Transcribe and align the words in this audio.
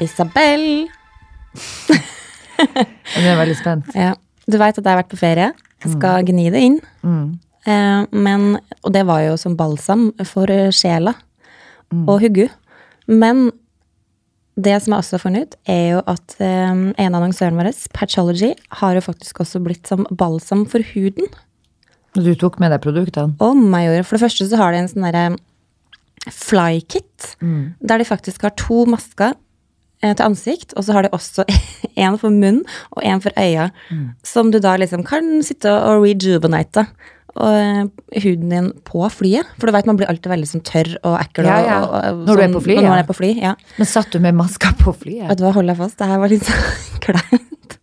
Isabel. 0.00 0.88
Jeg 2.60 3.26
er 3.26 3.38
veldig 3.40 3.56
spent. 3.58 3.92
Ja. 3.96 4.14
Du 4.50 4.58
veit 4.60 4.76
at 4.76 4.84
jeg 4.84 4.90
har 4.90 5.00
vært 5.02 5.12
på 5.12 5.20
ferie. 5.20 5.50
Skal 5.86 6.26
gni 6.28 6.50
det 6.52 6.60
inn. 6.66 6.78
Eh, 7.68 8.02
men, 8.12 8.46
og 8.84 8.92
det 8.94 9.04
var 9.08 9.24
jo 9.24 9.36
som 9.40 9.56
balsam 9.56 10.10
for 10.28 10.48
sjela 10.48 10.70
sjela 10.76 11.14
og 12.06 12.20
huggu. 12.22 12.46
Men 13.10 13.50
det 14.60 14.76
som 14.82 14.92
jeg 14.92 15.02
også 15.02 15.16
har 15.16 15.22
funnet 15.22 15.46
ut, 15.46 15.56
er 15.72 15.84
jo 15.94 16.00
at 16.10 16.34
eh, 16.42 16.72
en 16.72 17.14
av 17.14 17.20
annonsørene 17.20 17.60
våre, 17.60 17.72
Patchology, 17.96 18.52
har 18.80 18.96
jo 18.96 19.04
faktisk 19.04 19.40
også 19.44 19.62
blitt 19.64 19.88
som 19.88 20.06
balsam 20.10 20.66
for 20.68 20.84
huden. 20.92 21.30
Du 22.18 22.32
tok 22.34 22.58
med 22.60 22.72
deg 22.74 22.82
produktene? 22.82 23.36
Oh 23.40 23.54
jeg 23.54 23.88
gjorde. 23.88 24.06
For 24.08 24.18
det 24.18 24.24
første 24.24 24.48
så 24.50 24.58
har 24.60 24.74
de 24.74 24.82
en 24.82 24.90
sånn 24.90 25.06
derre 25.06 25.38
flykit, 26.36 27.30
der 27.80 28.02
de 28.02 28.04
faktisk 28.04 28.42
har 28.44 28.52
to 28.60 28.82
masker 28.90 29.32
eh, 29.32 29.38
til 30.00 30.24
ansikt, 30.24 30.72
og 30.76 30.84
så 30.86 30.94
har 30.96 31.04
de 31.06 31.10
også 31.16 31.44
en 32.00 32.16
for 32.20 32.32
munn 32.32 32.62
og 32.96 33.02
en 33.04 33.20
for 33.20 33.30
øya, 33.36 33.70
som 34.24 34.50
du 34.50 34.58
da 34.62 34.76
liksom 34.80 35.04
kan 35.06 35.42
sitte 35.44 35.68
og 35.70 36.04
rejuvenate 36.06 36.86
og, 37.36 37.46
eh, 37.54 37.84
huden 38.24 38.48
din 38.50 38.70
på 38.88 39.04
flyet. 39.12 39.46
For 39.60 39.68
du 39.70 39.72
vet 39.76 39.86
man 39.86 39.96
blir 40.00 40.08
alltid 40.10 40.32
veldig 40.32 40.48
sånn 40.50 40.64
tørr 40.66 40.96
og 41.06 41.14
ekkel. 41.20 41.46
Ja, 41.46 41.58
ja. 41.62 41.76
Og, 41.84 41.92
og, 41.94 42.24
Når 42.26 42.34
du 42.34 42.42
er 42.42 42.48
sånn- 42.48 42.56
på 42.56 42.62
fly, 42.64 42.74
Når 42.80 42.82
ja. 42.82 42.90
man 42.90 42.98
er 43.04 43.06
på 43.10 43.16
fly, 43.20 43.30
ja. 43.38 43.52
Men 43.78 43.86
satt 43.86 44.10
du 44.10 44.18
med 44.24 44.34
maska 44.34 44.72
på 44.80 44.94
flyet? 44.96 45.28
Vet 45.28 45.38
du 45.38 45.44
hva, 45.46 45.52
hold 45.54 45.70
deg 45.70 45.78
fast, 45.78 45.98
det 46.00 46.08
her 46.10 46.18
var 46.24 46.32
litt 46.32 46.48
sånn 46.48 47.00
kleint. 47.06 47.76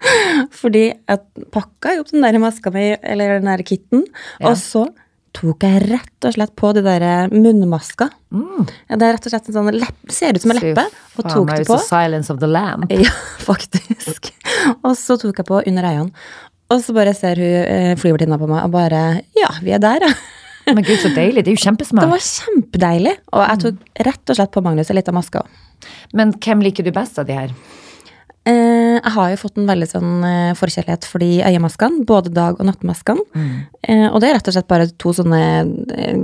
Fordi 0.57 0.84
jeg 0.91 1.48
pakka 1.55 1.95
jo 1.95 2.04
opp 2.04 2.12
den 2.12 2.26
der 2.27 2.38
maska 2.43 2.73
mi, 2.76 2.90
eller 3.02 3.38
den 3.40 3.49
der 3.49 3.63
kitten, 3.65 4.04
og 4.43 4.57
så 4.59 4.88
tok 5.38 5.63
jeg 5.66 5.84
rett 5.88 6.27
og 6.27 6.34
slett 6.35 6.54
på 6.57 6.71
de 6.76 6.84
der 6.85 7.32
munnmaska. 7.34 8.10
Ja, 8.34 8.98
Det 8.98 9.05
er 9.07 9.16
rett 9.16 9.27
og 9.30 9.34
slett 9.34 9.49
en 9.52 9.57
sånn 9.57 9.71
lepp, 9.77 10.12
ser 10.12 10.35
ut 10.35 10.44
som 10.44 10.54
en 10.54 10.60
leppe, 10.62 10.85
og 11.18 11.29
tok 11.29 11.52
det 11.54 11.68
på. 11.70 11.77
Silence 11.85 12.34
of 12.34 12.41
the 12.41 12.49
lamp. 12.49 12.91
Ja, 13.07 13.13
faktisk. 13.46 14.32
Og 14.82 14.98
så 14.99 15.18
tok 15.21 15.38
jeg 15.38 15.48
på 15.48 15.62
under 15.62 15.90
øynene. 15.91 16.27
Og 16.74 16.82
så 16.84 16.91
bare 16.96 17.13
ser 17.16 17.40
hun 17.40 17.62
eh, 17.63 17.94
flyvertinna 17.99 18.35
på 18.41 18.49
meg 18.49 18.66
og 18.66 18.74
bare 18.74 19.21
Ja, 19.38 19.54
vi 19.63 19.71
er 19.71 19.79
der, 19.79 20.04
ja. 20.04 20.12
Men 20.76 20.84
gud, 20.84 20.98
så 20.99 21.13
deilig. 21.16 21.46
Det 21.46 21.54
er 21.54 21.62
jo 21.62 21.76
Det 21.79 22.10
var 22.12 22.24
kjempedeilig. 22.26 23.13
Og 23.32 23.44
jeg 23.46 23.60
tok 23.62 24.01
rett 24.10 24.34
og 24.34 24.35
slett 24.35 24.51
på 24.51 24.63
Magnus 24.66 24.90
en 24.91 24.98
liten 24.99 25.16
maske 25.16 25.40
òg. 25.40 25.62
Men 26.18 26.34
hvem 26.44 26.66
liker 26.66 26.84
du 26.84 26.91
best 26.91 27.20
av 27.22 27.29
de 27.29 27.38
her? 27.38 27.54
Eh, 28.48 28.95
jeg 29.03 29.12
har 29.12 29.31
jo 29.34 29.40
fått 29.41 29.57
en 29.59 29.67
veldig 29.67 29.87
sånn 29.91 30.12
eh, 30.23 30.51
forkjærlighet 30.55 31.03
for 31.09 31.20
de 31.20 31.41
øyemaskene, 31.43 32.05
både 32.07 32.31
dag- 32.31 32.59
og 32.62 32.67
nattmaskene. 32.70 33.26
Eh, 33.84 34.05
og 34.07 34.21
det 34.23 34.29
er 34.29 34.37
rett 34.37 34.48
og 34.48 34.55
slett 34.55 34.70
bare 34.71 34.87
to 35.01 35.12
sånne 35.17 35.41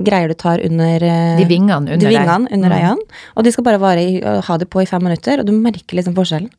greier 0.07 0.31
du 0.31 0.35
tar 0.39 0.63
under 0.63 1.03
De 1.39 1.47
vingene 1.49 1.75
under 1.81 1.97
de 1.99 2.07
vingene 2.13 2.47
under 2.51 2.69
Mm. 2.69 2.77
øynene. 2.79 3.03
Og 3.35 3.43
de 3.43 3.51
skal 3.51 3.63
bare 3.67 3.81
vare 3.81 3.99
i, 3.99 4.21
ha 4.21 4.57
det 4.57 4.69
på 4.69 4.81
i 4.81 4.87
fem 4.87 5.03
minutter, 5.03 5.39
og 5.39 5.45
du 5.45 5.51
merker 5.51 5.97
liksom 5.99 6.15
forskjellen. 6.15 6.49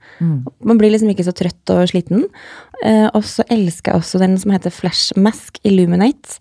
Man 0.63 0.79
blir 0.79 0.91
liksom 0.93 1.09
ikke 1.15 1.25
så 1.25 1.33
trøtt 1.33 1.71
og 1.75 1.89
sliten. 1.89 2.27
Eh, 2.85 3.09
og 3.15 3.23
så 3.25 3.43
elsker 3.49 3.93
jeg 3.93 4.01
også 4.03 4.19
den 4.21 4.37
som 4.39 4.51
heter 4.53 4.71
Flash 4.71 5.13
Mask 5.17 5.59
Illuminate. 5.65 6.39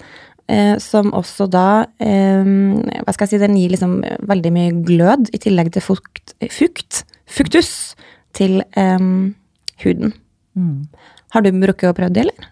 Eh, 0.50 0.76
som 0.84 1.14
også 1.16 1.46
da 1.50 1.86
eh, 2.04 2.44
Hva 2.44 3.14
skal 3.14 3.30
jeg 3.30 3.30
si, 3.30 3.38
den 3.40 3.56
gir 3.56 3.70
liksom 3.72 4.04
veldig 4.28 4.52
mye 4.52 4.72
glød, 4.84 5.30
i 5.34 5.40
tillegg 5.40 5.72
til 5.72 5.82
fukt, 5.82 6.34
fukt 6.52 7.06
fuktus, 7.34 7.96
til 8.34 8.62
um, 8.78 9.34
huden. 9.84 10.14
Mm. 10.56 10.88
Har 11.34 11.42
du 11.42 11.52
brukt 11.52 11.86
og 11.90 11.96
prøvd 11.98 12.16
det, 12.18 12.26
eller? 12.28 12.50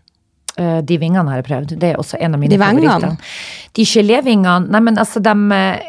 Eh, 0.57 0.81
De 0.83 0.97
vingene 0.97 1.29
har 1.29 1.41
jeg 1.41 1.47
prøvd. 1.47 1.75
Det 1.79 1.91
er 1.91 1.99
også 2.01 2.19
en 2.19 2.35
av 2.35 2.41
mine 2.41 2.53
De 2.53 2.59
favoritter. 2.61 3.33
De 3.77 3.87
gelévingene 3.87 4.71
Nei, 4.71 4.81
men 4.83 4.99
altså, 4.99 5.21
de 5.23 5.35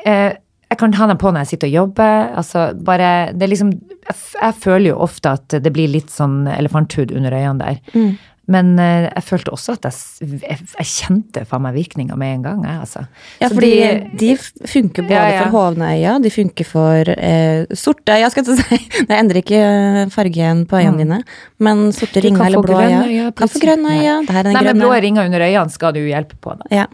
eh, 0.06 0.36
Jeg 0.70 0.78
kan 0.80 0.94
ha 0.96 1.08
dem 1.10 1.20
på 1.20 1.32
når 1.32 1.44
jeg 1.44 1.52
sitter 1.54 1.70
og 1.70 1.78
jobber. 1.78 2.28
Altså, 2.42 2.66
bare 2.84 3.32
Det 3.32 3.46
er 3.46 3.52
liksom 3.54 3.72
jeg, 3.72 4.16
jeg 4.40 4.54
føler 4.58 4.88
jo 4.90 5.00
ofte 5.04 5.34
at 5.38 5.56
det 5.62 5.72
blir 5.72 5.90
litt 5.90 6.10
sånn 6.10 6.46
elefanthud 6.50 7.12
under 7.14 7.34
øynene 7.36 7.60
der. 7.62 7.76
Mm. 7.94 8.16
Men 8.52 8.72
eh, 8.82 9.06
jeg 9.08 9.24
følte 9.24 9.52
også 9.54 9.76
at 9.78 9.86
jeg, 9.88 10.28
jeg, 10.42 10.58
jeg 10.76 10.88
kjente 10.90 11.44
faen 11.48 11.62
meg 11.64 11.76
virkninga 11.78 12.16
med 12.20 12.34
en 12.36 12.42
gang, 12.46 12.64
jeg, 12.68 12.80
altså. 12.84 13.04
Ja, 13.40 13.48
for 13.52 13.64
de- 13.64 14.18
de, 14.20 14.30
funker 14.68 15.06
både 15.06 15.14
Ja, 15.16 15.22
ja. 15.32 15.44
for 15.46 15.56
hovne 15.56 15.88
øyne, 15.94 16.18
de 16.26 16.32
funker 16.34 16.68
for 16.68 17.12
eh, 17.14 17.64
sorte 17.78 18.12
øyne, 18.18 18.30
skal 18.34 18.44
jeg 18.50 18.58
si. 18.60 18.80
Det 19.08 19.16
endrer 19.16 19.40
ikke 19.40 19.62
eh, 19.62 20.02
fargen 20.12 20.64
på 20.68 20.80
øynene 20.82 21.00
dine, 21.04 21.20
men 21.64 21.86
sorte 21.96 22.20
ringer 22.24 22.44
eller 22.50 22.66
blå 22.66 22.82
øya. 22.82 23.30
Kan 23.38 23.48
få 23.54 23.62
grønne 23.64 23.96
er 24.02 24.42
den 24.42 24.52
Nei, 24.58 24.64
men 24.68 24.82
blå 24.84 24.92
ringer 25.06 25.30
under 25.30 25.46
øynene 25.48 25.70
skal 25.72 25.96
du 25.96 26.02
hjelpe 26.04 26.36
på, 26.42 26.58
da. 26.60 26.68
Ja, 26.82 26.86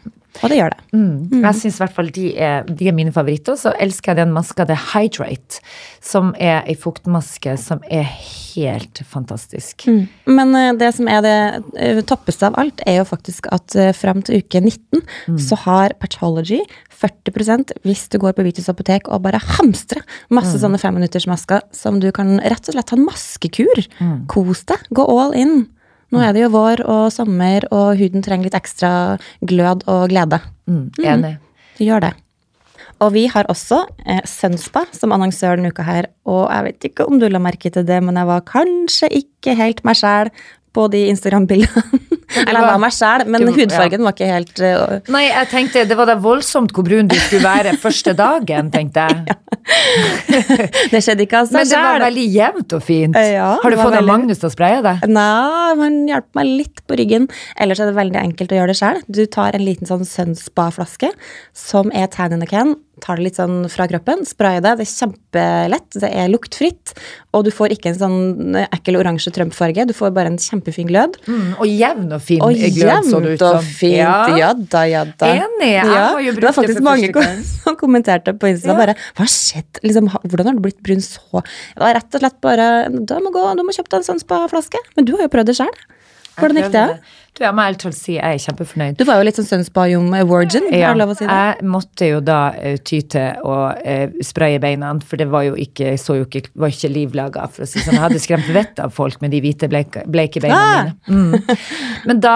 og 0.42 0.50
det 0.52 0.58
gjør 0.58 0.70
det. 0.74 0.82
Mm. 0.92 1.42
Jeg 1.42 1.54
syns 1.58 1.76
i 1.78 1.82
hvert 1.82 1.94
fall 1.96 2.10
de 2.14 2.26
er, 2.38 2.64
de 2.68 2.88
er 2.88 2.94
mine 2.94 3.12
favoritter. 3.12 3.56
Så 3.58 3.72
elsker 3.80 4.12
jeg 4.12 4.20
den 4.20 4.32
maska, 4.36 4.64
det 4.68 4.76
er 4.76 4.84
Hydrate, 4.92 5.60
som 6.04 6.34
er 6.38 6.62
ei 6.68 6.76
fuktmaske 6.78 7.56
som 7.58 7.80
er 7.90 8.04
helt 8.04 9.00
fantastisk. 9.08 9.86
Mm. 9.88 10.04
Men 10.38 10.54
eh, 10.58 10.72
det 10.78 10.92
som 10.94 11.08
er 11.10 11.22
det 11.24 11.34
eh, 11.80 12.02
toppeste 12.06 12.46
av 12.50 12.58
alt, 12.60 12.80
er 12.86 13.00
jo 13.00 13.06
faktisk 13.08 13.48
at 13.54 13.74
uh, 13.78 13.90
fram 13.96 14.22
til 14.22 14.42
uke 14.42 14.60
19 14.62 15.02
Mm. 15.28 15.38
så 15.38 15.56
har 15.64 15.92
Patology 16.00 16.58
40% 17.00 17.72
hvis 17.84 18.06
du 18.12 18.18
går 18.22 18.32
på 18.36 18.44
Vitus 18.46 18.68
apotek 18.70 19.08
og 19.12 19.22
bare 19.26 19.40
hamstrer 19.58 20.02
masse 20.34 20.56
Mm. 20.56 20.60
sånne 20.64 20.80
femminuttersmasker 20.82 21.60
som 21.72 22.00
du 22.00 22.10
kan 22.12 22.38
rett 22.40 22.68
og 22.68 22.74
slett 22.74 22.90
ha 22.90 22.96
en 22.96 23.04
maskekur. 23.06 23.82
Mm. 24.00 24.26
Kos 24.30 24.64
deg. 24.68 24.78
Gå 24.94 25.04
all 25.08 25.34
in. 25.38 25.66
Nå 26.14 26.22
er 26.24 26.32
det 26.32 26.46
jo 26.46 26.54
vår 26.54 26.84
og 26.88 27.10
sommer, 27.12 27.66
og 27.74 27.98
huden 28.00 28.24
trenger 28.24 28.48
litt 28.48 28.56
ekstra 28.56 28.92
glød 29.44 29.84
og 29.90 30.08
glede. 30.12 30.40
Mm. 30.70 30.86
Enig. 31.04 31.36
Du 31.76 31.84
gjør 31.84 32.08
det. 32.08 32.14
Og 33.04 33.12
vi 33.14 33.28
har 33.30 33.46
også 33.50 33.84
eh, 34.10 34.24
Sønspa 34.26 34.82
som 34.96 35.12
annonsør 35.14 35.58
denne 35.58 35.70
uka 35.70 35.84
her, 35.86 36.08
og 36.26 36.48
jeg 36.50 36.66
vet 36.66 36.86
ikke 36.88 37.06
om 37.06 37.20
du 37.20 37.28
la 37.30 37.40
merke 37.42 37.70
til 37.70 37.86
det, 37.86 38.00
men 38.02 38.18
jeg 38.18 38.30
var 38.30 38.46
kanskje 38.48 39.10
ikke 39.20 39.54
helt 39.58 39.84
meg 39.86 40.00
sjæl 40.00 40.32
på 40.78 40.86
de 40.94 41.08
Instagram-bildene. 41.10 41.82
Eller 42.38 42.58
jeg 42.60 42.66
var 42.68 42.80
meg 42.82 42.92
sjæl, 42.92 43.22
men 43.32 43.46
Du- 43.46 43.54
hudfargen 43.56 44.02
var 44.04 44.12
ikke 44.12 44.26
helt 44.28 44.60
uh, 44.60 44.98
Nei, 45.10 45.22
jeg 45.30 45.48
tenkte 45.50 45.84
det 45.88 45.96
var 45.96 46.10
da 46.10 46.14
voldsomt 46.20 46.74
hvor 46.76 46.84
brun 46.86 47.08
du 47.08 47.16
skulle 47.16 47.40
være 47.42 47.72
første 47.80 48.12
dagen, 48.18 48.68
tenkte 48.74 49.06
jeg. 49.08 49.36
Det 50.92 51.00
skjedde 51.04 51.24
ikke 51.24 51.40
av 51.42 51.52
Men 51.56 51.68
det 51.68 51.80
var 51.82 52.02
veldig 52.04 52.26
jevnt 52.34 52.74
og 52.76 52.84
fint. 52.84 53.16
Ja, 53.16 53.48
Har 53.62 53.74
du 53.74 53.78
fått 53.80 53.96
veldig- 53.96 54.08
Magnus 54.12 54.42
til 54.42 54.50
å 54.50 54.54
spraye 54.54 54.82
deg? 54.84 55.06
Nei, 55.08 55.74
han 55.80 55.98
hjelper 56.10 56.40
meg 56.40 56.52
litt 56.62 56.84
på 56.88 56.98
ryggen. 57.00 57.28
Ellers 57.60 57.80
er 57.82 57.90
det 57.90 57.96
veldig 57.98 58.20
enkelt 58.22 58.52
å 58.54 58.60
gjøre 58.60 58.72
det 58.74 58.78
sjøl. 58.82 59.00
Du 59.08 59.22
tar 59.26 59.56
en 59.58 59.64
liten 59.64 59.88
sånn 59.88 60.04
Sunspa-flaske 60.08 61.10
som 61.56 61.90
er 61.96 62.06
tan 62.12 62.36
in 62.36 62.44
the 62.44 62.48
can. 62.50 62.76
Tar 63.00 63.16
det 63.20 63.24
litt 63.28 63.36
sånn 63.38 63.68
fra 63.70 63.86
kroppen, 63.90 64.24
sprayer 64.28 64.60
det. 64.64 64.72
Det 64.80 64.84
er 64.86 64.90
kjempelett. 64.92 65.88
Det 66.02 66.10
er 66.10 66.28
luktfritt. 66.32 66.92
Og 67.36 67.44
du 67.46 67.50
får 67.54 67.74
ikke 67.74 67.92
en 67.92 67.98
sånn 67.98 68.56
ekkel 68.64 68.98
oransje 69.00 69.32
Trump-farge. 69.34 69.86
Du 69.88 69.94
får 69.96 70.12
bare 70.16 70.32
en 70.32 70.38
kjempefin 70.42 70.88
glød. 70.90 71.18
Mm, 71.28 71.50
og 71.58 71.66
jevn 71.68 72.12
og 72.16 72.22
fin 72.24 72.42
Og 72.42 72.54
glød 72.54 73.08
så 73.10 73.20
det 73.22 73.34
ut 73.36 73.44
som. 73.44 73.56
og 73.58 73.62
fint. 73.64 74.38
Ja 74.38 74.52
da, 74.54 74.82
ja 74.88 75.04
da. 75.04 75.26
Enig, 75.34 75.70
jeg 75.74 75.86
Ja, 75.86 76.06
har 76.14 76.20
jo 76.24 76.32
brukt 76.32 76.46
det 76.48 76.54
for 76.54 76.62
første 76.64 76.82
gang. 76.82 77.02
det 77.02 77.14
var 77.14 77.22
faktisk 77.22 77.28
mange 77.28 77.44
som 77.64 77.76
kommenterte 77.76 78.34
på 78.38 78.50
Insta 78.52 78.72
Ja. 78.72 78.78
bare 78.78 78.94
Hva 79.14 79.24
har 79.26 79.32
skjedd? 79.32 79.82
Liksom, 79.84 80.08
hvordan 80.28 80.46
har 80.46 80.54
du 80.54 80.60
blitt 80.64 80.82
brun 80.82 81.00
så 81.04 81.42
Det 81.42 81.82
var 81.84 81.94
rett 81.94 82.14
og 82.14 82.20
slett 82.20 82.40
bare 82.40 82.88
Du 82.90 83.14
må 83.20 83.30
gå, 83.32 83.44
du 83.56 83.62
må 83.62 83.72
kjøpe 83.76 83.88
deg 83.90 84.00
en 84.02 84.08
sånn 84.14 84.20
spa-flaske. 84.24 84.78
Men 84.96 85.04
du 85.04 85.12
har 85.16 85.22
jo 85.28 85.28
prøvd 85.28 85.46
det 85.52 85.56
sjøl. 85.56 85.78
Hvordan 86.38 86.56
gikk 86.62 86.70
det? 86.72 87.00
Du, 87.38 87.44
jeg 87.44 87.54
må 87.54 87.62
helt 87.62 87.78
til 87.78 87.92
si 87.94 88.16
jeg 88.16 88.34
er 88.34 88.40
kjempefornøyd. 88.42 88.96
Du 88.98 89.04
var 89.06 89.20
jo 89.20 89.26
litt 89.28 89.36
sånn 89.38 89.46
Sunspa-Jom 89.46 90.08
virgin, 90.26 90.64
Ja, 90.74 90.90
si 91.14 91.22
jeg 91.22 91.66
måtte 91.70 92.08
jo 92.08 92.18
da 92.24 92.38
uh, 92.56 92.72
ty 92.82 92.98
til 93.14 93.44
å 93.46 93.58
uh, 93.78 94.16
spraye 94.26 94.58
beina, 94.62 94.90
for 95.06 95.20
det 95.20 95.28
var 95.30 95.44
jo 95.46 95.54
ikke, 95.54 95.92
så 96.02 96.16
jo 96.18 96.26
ikke, 96.26 96.48
var 96.58 96.74
ikke 96.74 96.90
livlaga, 96.90 97.46
for 97.54 97.62
å 97.62 97.68
si 97.70 97.78
sånn. 97.78 97.94
Jeg 97.94 98.04
hadde 98.08 98.22
skremt 98.24 98.50
vettet 98.50 98.82
av 98.82 98.90
folk 98.96 99.22
med 99.22 99.30
de 99.36 99.42
hvite, 99.44 99.70
bleike, 99.70 100.02
bleike 100.10 100.42
beina 100.42 100.58
Ah! 100.58 100.82
mine. 100.88 100.96
Mm. 101.06 101.54
Men 102.10 102.24
da, 102.24 102.34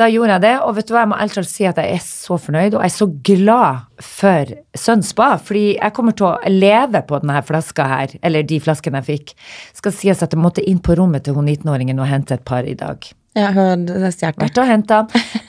da 0.00 0.08
gjorde 0.08 0.38
jeg 0.38 0.44
det, 0.46 0.54
og 0.64 0.74
vet 0.80 0.88
du 0.88 0.94
hva, 0.96 1.04
jeg 1.04 1.12
må 1.12 1.20
helt 1.20 1.38
til 1.38 1.50
si 1.52 1.68
at 1.68 1.82
jeg 1.82 1.98
er 1.98 2.02
så 2.08 2.40
fornøyd, 2.40 2.78
og 2.78 2.86
jeg 2.86 2.94
er 2.94 2.96
så 2.96 3.10
glad 3.28 3.84
for 4.08 4.56
Sunspa, 4.78 5.30
fordi 5.44 5.66
jeg 5.74 5.96
kommer 5.96 6.16
til 6.16 6.30
å 6.30 6.34
leve 6.48 7.04
på 7.04 7.20
denne 7.20 7.44
flaska 7.44 7.88
her, 7.92 8.16
eller 8.24 8.48
de 8.48 8.62
flaskene 8.64 9.04
jeg 9.04 9.10
fikk. 9.12 9.36
Skal 9.76 9.96
sies 10.00 10.24
at 10.24 10.32
jeg 10.32 10.40
måtte 10.40 10.64
inn 10.64 10.80
på 10.80 10.96
rommet 10.96 11.28
til 11.28 11.36
hun 11.36 11.52
19-åringen 11.52 12.00
og 12.00 12.08
hente 12.08 12.38
et 12.38 12.48
par 12.48 12.64
i 12.64 12.76
dag. 12.78 13.10
Ja, 13.36 13.50
hun 13.52 13.84
har 14.02 14.10
stjålet 14.14 14.38
det. 14.38 14.46
Vært 14.48 14.58
og 14.62 14.66
henta. 14.66 14.96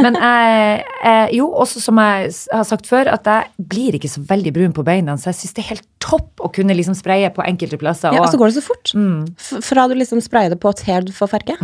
Men 0.04 0.18
jeg, 0.20 0.82
jeg, 1.04 1.30
jo, 1.40 1.48
også 1.64 1.80
som 1.82 1.98
jeg 2.04 2.28
har 2.52 2.66
sagt 2.68 2.86
før, 2.90 3.08
at 3.14 3.26
jeg 3.26 3.68
blir 3.72 3.96
ikke 3.98 4.10
så 4.12 4.22
veldig 4.30 4.52
brun 4.54 4.74
på 4.76 4.84
beina, 4.86 5.16
så 5.18 5.32
jeg 5.32 5.40
syns 5.40 5.56
det 5.58 5.64
er 5.64 5.70
helt 5.72 5.86
topp 6.04 6.44
å 6.46 6.50
kunne 6.54 6.76
liksom 6.78 6.96
spraye 6.98 7.30
på 7.34 7.44
enkelte 7.46 7.80
plasser. 7.82 8.14
Ja, 8.16 8.22
og 8.24 8.30
så 8.32 8.38
går 8.40 8.52
det 8.52 8.58
så 8.60 8.64
fort. 8.68 8.92
Mm. 8.94 9.24
Fra 9.66 9.86
du 9.90 9.96
liksom 9.98 10.22
sprayer 10.24 10.52
det 10.54 10.60
på 10.62 10.72
til 10.78 11.08
du 11.08 11.14
får 11.16 11.32
farge. 11.32 11.56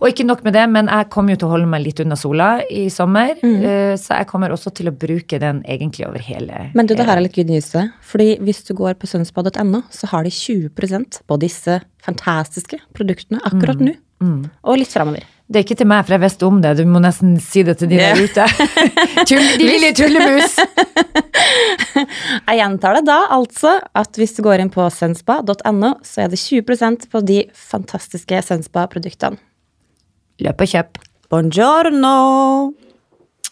og 0.00 0.06
ikke 0.08 0.26
nok 0.26 0.44
med 0.44 0.54
det, 0.54 0.66
men 0.70 0.90
jeg 0.90 1.08
kommer 1.14 1.34
jo 1.34 1.40
til 1.42 1.48
å 1.48 1.54
holde 1.54 1.70
meg 1.70 1.84
litt 1.84 2.00
unna 2.04 2.16
sola 2.18 2.50
i 2.70 2.88
sommer, 2.90 3.34
Mm. 3.40 3.62
eh, 3.64 3.94
så 3.96 4.18
jeg 4.20 4.26
kommer 4.26 4.50
også 4.52 4.72
til 4.74 4.88
å 4.90 4.92
bruke 4.92 5.38
den 5.40 5.62
egentlig 5.64 6.06
over 6.06 6.18
hele 6.18 6.70
Men 6.74 6.86
du, 6.86 6.94
det 6.94 7.06
her 7.06 7.16
er 7.16 7.22
litt 7.24 7.34
good 7.34 7.48
news. 7.48 7.72
Fordi 8.02 8.38
hvis 8.40 8.62
du 8.66 8.74
går 8.74 8.94
på 9.00 9.06
sunspa.no, 9.06 9.82
så 9.90 10.06
har 10.12 10.24
de 10.24 10.30
20% 10.30 11.22
på 11.26 11.38
disse 11.40 11.80
fantastiske 12.04 12.78
produktene 12.94 13.40
akkurat 13.46 13.80
nå. 13.80 13.94
Og 14.20 14.80
litt 14.80 14.92
framover. 14.92 15.26
Det 15.50 15.58
er 15.58 15.64
ikke 15.64 15.80
til 15.80 15.88
meg, 15.90 16.04
for 16.06 16.14
jeg 16.14 16.22
visste 16.22 16.46
om 16.46 16.58
det. 16.62 16.76
Du 16.78 16.84
må 16.86 17.00
nesten 17.02 17.32
si 17.42 17.64
det 17.66 17.74
til 17.80 17.90
de 17.90 17.98
der 17.98 18.20
ute. 18.20 18.44
Tull, 19.28 19.46
de 19.58 19.66
lille 19.66 19.90
tullemus! 19.98 20.54
Jeg 22.50 22.58
gjentar 22.60 22.94
det 22.96 23.02
da, 23.08 23.16
altså, 23.34 23.72
at 23.98 24.18
hvis 24.18 24.36
du 24.36 24.44
går 24.46 24.62
inn 24.62 24.70
på 24.70 24.84
sunspa.no, 24.94 25.90
så 26.06 26.24
er 26.24 26.30
det 26.30 26.38
20% 26.38 27.08
på 27.10 27.22
de 27.26 27.40
fantastiske 27.56 28.38
Sunspa-produktene. 28.46 29.40
Løp 30.46 30.62
og 30.62 30.70
kjøp. 30.70 31.02
Buongiorno! 31.30 32.14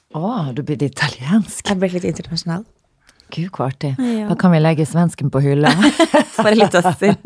Å, 0.09 0.23
oh, 0.23 0.49
du 0.55 0.63
litt 0.71 0.87
italiensk? 0.87 1.67
Jeg 1.67 1.83
ble 1.83 1.91
litt 1.93 2.07
internasjonal. 2.09 2.63
Gud, 3.35 3.51
hvor 3.53 3.69
artig. 3.69 3.93
Ja. 3.99 4.29
Da 4.31 4.37
kan 4.39 4.53
vi 4.55 4.61
legge 4.61 4.87
svensken 4.89 5.31
på 5.33 5.43
hylla. 5.45 5.73
For 6.39 6.55
litt 6.55 6.75
oss 6.79 6.89
siden. 7.01 7.19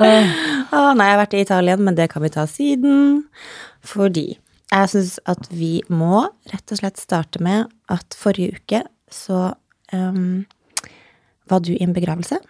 Å, 0.00 0.80
nei, 0.96 1.06
jeg 1.06 1.14
har 1.14 1.20
vært 1.20 1.36
i 1.36 1.44
Italien, 1.44 1.84
men 1.86 1.98
det 1.98 2.08
kan 2.12 2.24
vi 2.24 2.32
ta 2.34 2.46
siden. 2.50 3.22
Fordi 3.86 4.26
jeg 4.72 4.90
syns 4.90 5.16
at 5.30 5.46
vi 5.54 5.78
må 5.92 6.24
rett 6.50 6.74
og 6.74 6.80
slett 6.80 6.98
starte 6.98 7.42
med 7.44 7.70
at 7.92 8.16
forrige 8.18 8.58
uke 8.58 8.82
så 9.12 9.52
um, 9.94 10.46
var 11.46 11.62
du 11.62 11.72
i 11.76 11.82
en 11.84 11.94
begravelse. 11.96 12.40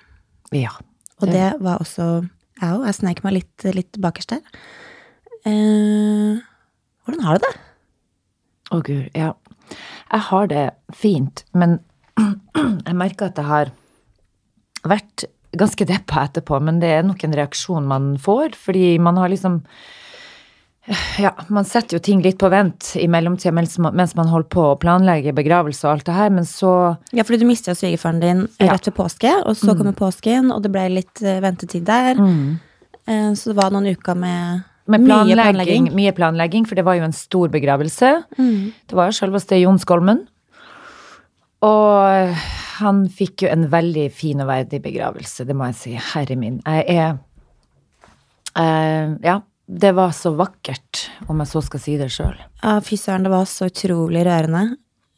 ja. 0.56 0.72
Og 1.16 1.30
det 1.32 1.54
var 1.64 1.80
også 1.80 2.26
jeg 2.60 2.72
òg. 2.74 2.82
Jeg 2.84 2.96
sneik 2.98 3.22
meg 3.24 3.38
litt, 3.38 3.64
litt 3.72 3.98
bakerst 4.04 4.34
der. 4.34 4.58
Uh, 5.48 6.42
hvordan 7.04 7.24
har 7.24 7.38
du 7.38 7.46
det? 7.46 7.52
Å, 8.68 8.80
gud. 8.84 9.06
Ja. 9.16 9.30
Jeg 10.12 10.24
har 10.28 10.50
det 10.50 10.64
fint, 10.92 11.44
men 11.56 11.78
jeg 12.16 12.96
merker 12.96 13.30
at 13.30 13.36
jeg 13.40 13.48
har 13.48 13.72
vært 14.86 15.26
ganske 15.56 15.86
deppa 15.88 16.26
etterpå, 16.28 16.58
men 16.62 16.80
det 16.82 16.90
er 16.98 17.06
nok 17.06 17.22
en 17.24 17.36
reaksjon 17.36 17.86
man 17.88 18.10
får, 18.20 18.54
fordi 18.60 18.98
man 19.02 19.16
har 19.20 19.30
liksom 19.32 19.62
ja, 21.18 21.32
man 21.50 21.64
setter 21.66 21.96
jo 21.96 22.02
ting 22.04 22.20
litt 22.22 22.36
på 22.38 22.46
vent 22.52 22.92
i 23.00 23.08
mellomtida 23.10 23.50
mens, 23.50 23.74
man- 23.80 24.28
holder 24.30 24.48
på 24.52 24.66
å 24.68 24.76
planlegge 24.78 25.32
begravelse 25.34 25.82
og 25.88 25.96
alt 25.96 26.04
det 26.06 26.14
her, 26.14 26.30
men 26.30 26.44
så 26.46 26.96
Ja, 27.12 27.24
fordi 27.24 27.40
du 27.40 27.46
mista 27.48 27.74
svigerfaren 27.74 28.20
din 28.20 28.48
Ja. 28.60 28.72
rett 28.74 28.86
ved 28.86 28.94
påske, 28.94 29.32
og 29.44 29.56
så 29.56 29.74
kommer 29.76 29.92
påsken, 29.92 30.52
og 30.54 30.62
det 30.62 30.70
ble 30.70 30.88
litt 30.88 31.22
eh, 31.22 31.40
ventetid 31.40 31.84
der. 31.84 32.14
Mm. 32.14 32.60
så 33.34 33.50
det 33.52 33.56
var 33.56 33.70
noen 33.70 33.86
uker 33.96 34.14
med, 34.16 34.62
Med 34.86 35.00
mye 35.00 35.06
planlegging, 35.08 35.36
planlegging. 35.36 35.94
mye 35.94 36.12
planlegging, 36.14 36.66
for 36.68 36.74
det 36.76 36.84
var 36.84 36.94
jo 36.94 37.02
en 37.04 37.12
stor 37.12 37.48
begravelse. 37.48 38.24
Mm. 38.38 38.72
Det 38.86 38.94
var 38.94 39.06
jo 39.10 39.18
selveste 39.18 39.60
Jon 39.60 39.78
Skolmen. 39.78 40.28
Og 41.64 42.36
han 42.76 43.04
fikk 43.08 43.46
jo 43.46 43.52
en 43.52 43.66
veldig 43.72 44.06
fin 44.12 44.42
og 44.44 44.50
verdig 44.50 44.82
begravelse, 44.84 45.46
det 45.48 45.56
må 45.56 45.70
jeg 45.70 45.78
si. 45.80 45.94
Herre 46.12 46.36
min. 46.38 46.60
Jeg 46.66 46.84
er 46.92 47.14
uh, 48.58 49.16
Ja, 49.24 49.40
det 49.66 49.92
var 49.96 50.12
så 50.14 50.34
vakkert, 50.36 51.06
om 51.26 51.40
jeg 51.42 51.50
så 51.50 51.62
skal 51.64 51.82
si 51.82 51.96
det 52.00 52.10
sjøl. 52.14 52.36
Ja, 52.62 52.76
fy 52.84 52.98
søren, 53.00 53.26
det 53.26 53.32
var 53.32 53.48
så 53.50 53.70
utrolig 53.70 54.26
rørende. 54.28 54.76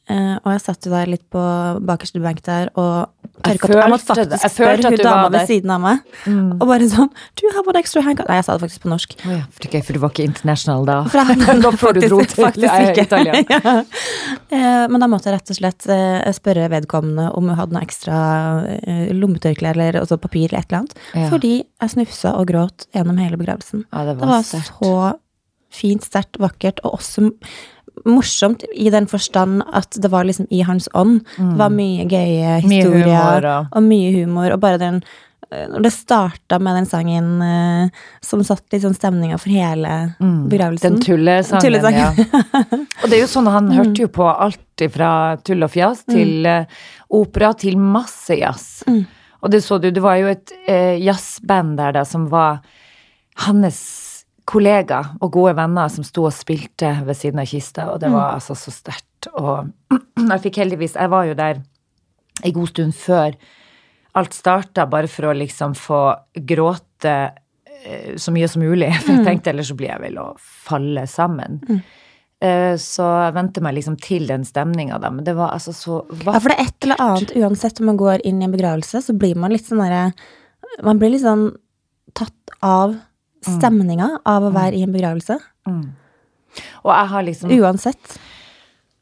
Eh, 0.08 0.36
og 0.40 0.46
jeg 0.54 0.60
satt 0.64 0.86
jo 0.86 0.90
der 0.94 1.06
litt 1.12 1.24
på 1.28 1.40
bakerste 1.84 2.20
benk 2.24 2.38
der 2.46 2.70
og 2.80 3.10
Jeg 3.44 3.58
følte. 3.60 3.76
Jeg 3.78 3.90
måtte 3.92 4.06
faktisk 4.08 4.42
Jeg 4.42 4.50
spørre 4.50 4.88
hun 4.88 4.96
dama 5.04 5.28
ved. 5.28 5.40
Mm. 5.42 5.46
siden 5.46 5.70
av 5.74 5.80
meg. 5.82 5.98
Og 6.58 6.64
bare 6.70 6.88
sånn 6.88 7.10
Do 7.36 7.44
you 7.44 7.52
have 7.54 7.68
an 7.68 7.76
extra 7.78 8.02
handcuff? 8.02 8.26
Nei, 8.30 8.38
jeg 8.40 8.46
sa 8.48 8.56
det 8.56 8.62
faktisk 8.64 8.82
på 8.86 8.90
norsk. 8.90 9.12
Oh, 9.26 9.34
ja, 9.36 9.42
for, 9.52 9.68
ok, 9.68 9.76
for 9.84 9.92
du 9.92 10.00
var 10.02 10.10
ikke 10.14 10.24
international 10.24 10.88
da? 10.88 10.96
For 11.12 11.18
jeg- 11.20 11.60
da 11.66 11.70
før 11.82 11.92
du 11.98 12.00
dro 12.08 12.18
til 12.24 12.40
faktisk 12.44 12.72
ikke. 12.88 13.04
Ja. 13.58 13.74
uh, 13.84 14.88
Men 14.88 14.98
da 15.04 15.06
måtte 15.12 15.28
jeg 15.28 15.36
rett 15.38 15.52
og 15.52 15.60
slett 15.60 15.86
uh, 15.92 16.32
spørre 16.34 16.66
vedkommende 16.72 17.28
om 17.36 17.48
hun 17.52 17.58
hadde 17.60 17.76
noe 17.76 17.84
ekstra 17.84 18.18
lommetørkle 19.14 19.70
eller 19.76 20.00
også 20.02 20.18
papir 20.20 20.48
eller 20.48 20.64
et 20.64 20.70
eller 20.72 20.82
annet. 20.82 20.98
Ja. 21.14 21.28
Fordi 21.32 21.54
jeg 21.62 21.94
snufsa 21.94 22.34
og 22.40 22.48
gråt 22.50 22.88
gjennom 22.96 23.18
hele 23.20 23.36
begravelsen. 23.40 23.84
Ja, 23.92 24.04
det 24.08 24.16
Det 24.18 24.24
var 24.24 24.38
var 24.38 24.42
så 24.42 25.16
fint, 25.70 26.02
sterkt, 26.08 26.38
vakkert, 26.40 26.80
og 26.82 26.96
også 26.98 27.28
morsomt 28.06 28.62
i 28.74 28.90
den 28.90 29.06
forstand 29.10 29.62
at 29.72 29.90
det 30.00 30.10
var 30.12 30.24
liksom 30.28 30.46
i 30.50 30.60
hans 30.62 30.88
ånd. 30.94 31.24
Det 31.36 31.56
var 31.58 31.70
mye 31.70 32.04
gøye 32.08 32.60
historier 32.60 33.06
Mye 33.06 33.14
humor 33.14 33.48
og- 33.54 33.66
og 33.72 33.82
mye 33.82 34.12
humor, 34.20 34.52
og 34.52 34.60
bare 34.60 34.78
den 34.78 35.02
eh, 35.50 35.66
når 35.68 35.82
det 35.82 35.92
starta 35.92 36.58
med 36.60 36.76
den 36.76 36.86
sangen 36.86 37.28
uh, 37.40 37.88
som 38.20 38.42
satt 38.44 38.64
liksom 38.70 38.92
sånn 38.92 38.98
stemninga 39.00 39.38
for 39.40 39.48
hele 39.50 40.14
begravelsen. 40.20 40.92
Mm. 40.92 40.98
Den 40.98 41.04
tullesangen, 41.06 41.62
Tullesangen. 41.62 41.98
ja. 41.98 42.62
Og 43.02 43.08
det 43.08 43.16
er 43.16 43.22
jo 43.22 43.30
sånn, 43.32 43.46
han 43.48 43.70
hørte 43.72 44.02
jo 44.04 44.08
på 44.08 44.26
alt 44.28 44.58
fra 44.92 45.36
tull 45.42 45.62
og 45.64 45.70
fjas 45.72 46.04
til 46.04 46.44
eh, 46.46 46.64
opera 47.10 47.54
til 47.56 47.78
masse 47.80 48.36
jazz. 48.36 48.82
Og 49.40 49.50
det 49.50 49.62
så 49.64 49.78
du, 49.80 49.90
det 49.90 50.02
var 50.02 50.16
jo 50.20 50.26
et 50.28 50.52
eh, 50.68 50.98
jazzband 51.00 51.76
der 51.78 51.92
da 51.92 52.04
som 52.04 52.28
var 52.28 52.60
hans 53.46 53.78
kollega 54.48 55.02
og 55.20 55.32
gode 55.34 55.54
venner 55.58 55.90
som 55.92 56.06
sto 56.06 56.24
og 56.28 56.34
spilte 56.34 56.94
ved 57.04 57.16
siden 57.18 57.42
av 57.42 57.50
kista, 57.50 57.90
og 57.92 58.00
det 58.02 58.10
var 58.12 58.38
altså 58.38 58.56
så 58.56 58.72
sterkt. 58.72 59.28
Og 59.36 59.68
jeg 60.32 60.42
fikk 60.44 60.60
heldigvis 60.62 60.94
Jeg 60.94 61.10
var 61.10 61.26
jo 61.26 61.36
der 61.38 61.60
en 62.46 62.54
god 62.54 62.70
stund 62.70 62.94
før 62.94 63.34
alt 64.18 64.34
starta, 64.34 64.86
bare 64.90 65.10
for 65.10 65.28
å 65.28 65.36
liksom 65.36 65.74
få 65.78 66.00
gråte 66.48 67.14
eh, 67.28 68.14
så 68.16 68.32
mye 68.34 68.48
som 68.50 68.64
mulig. 68.64 68.88
For 69.04 69.14
jeg 69.14 69.26
tenkte 69.26 69.52
ellers 69.52 69.70
så 69.70 69.76
blir 69.78 69.92
jeg 69.92 70.02
vel 70.06 70.20
å 70.22 70.28
falle 70.40 71.04
sammen. 71.10 71.60
Mm. 71.68 71.80
Så 72.78 73.02
jeg 73.02 73.34
vente 73.34 73.62
meg 73.66 73.74
liksom 73.74 73.96
til 73.98 74.28
den 74.30 74.44
stemninga, 74.46 75.00
da. 75.02 75.08
Men 75.10 75.24
det 75.26 75.32
var 75.34 75.56
altså 75.56 75.72
så 75.74 75.96
Ja, 76.20 76.36
for 76.38 76.52
det 76.52 76.54
er 76.54 76.68
et 76.68 76.86
eller 76.86 77.00
annet, 77.02 77.32
uansett 77.34 77.80
om 77.82 77.88
man 77.90 77.98
går 77.98 78.22
inn 78.30 78.38
i 78.38 78.46
en 78.46 78.54
begravelse, 78.54 79.00
så 79.02 79.14
blir 79.18 79.34
man 79.34 79.50
litt 79.50 79.66
sånn 79.66 79.82
derre 79.82 80.12
Man 80.86 81.00
blir 81.02 81.10
litt 81.10 81.24
sånn 81.24 81.48
tatt 82.14 82.54
av 82.62 82.94
stemninga 83.56 84.10
av 84.28 84.46
å 84.46 84.52
være 84.54 84.78
i 84.78 84.84
en 84.86 84.94
begravelse. 84.94 85.38
Og 86.84 86.92
jeg 86.92 87.10
har 87.12 87.26
liksom 87.26 87.54
Uansett. 87.58 88.18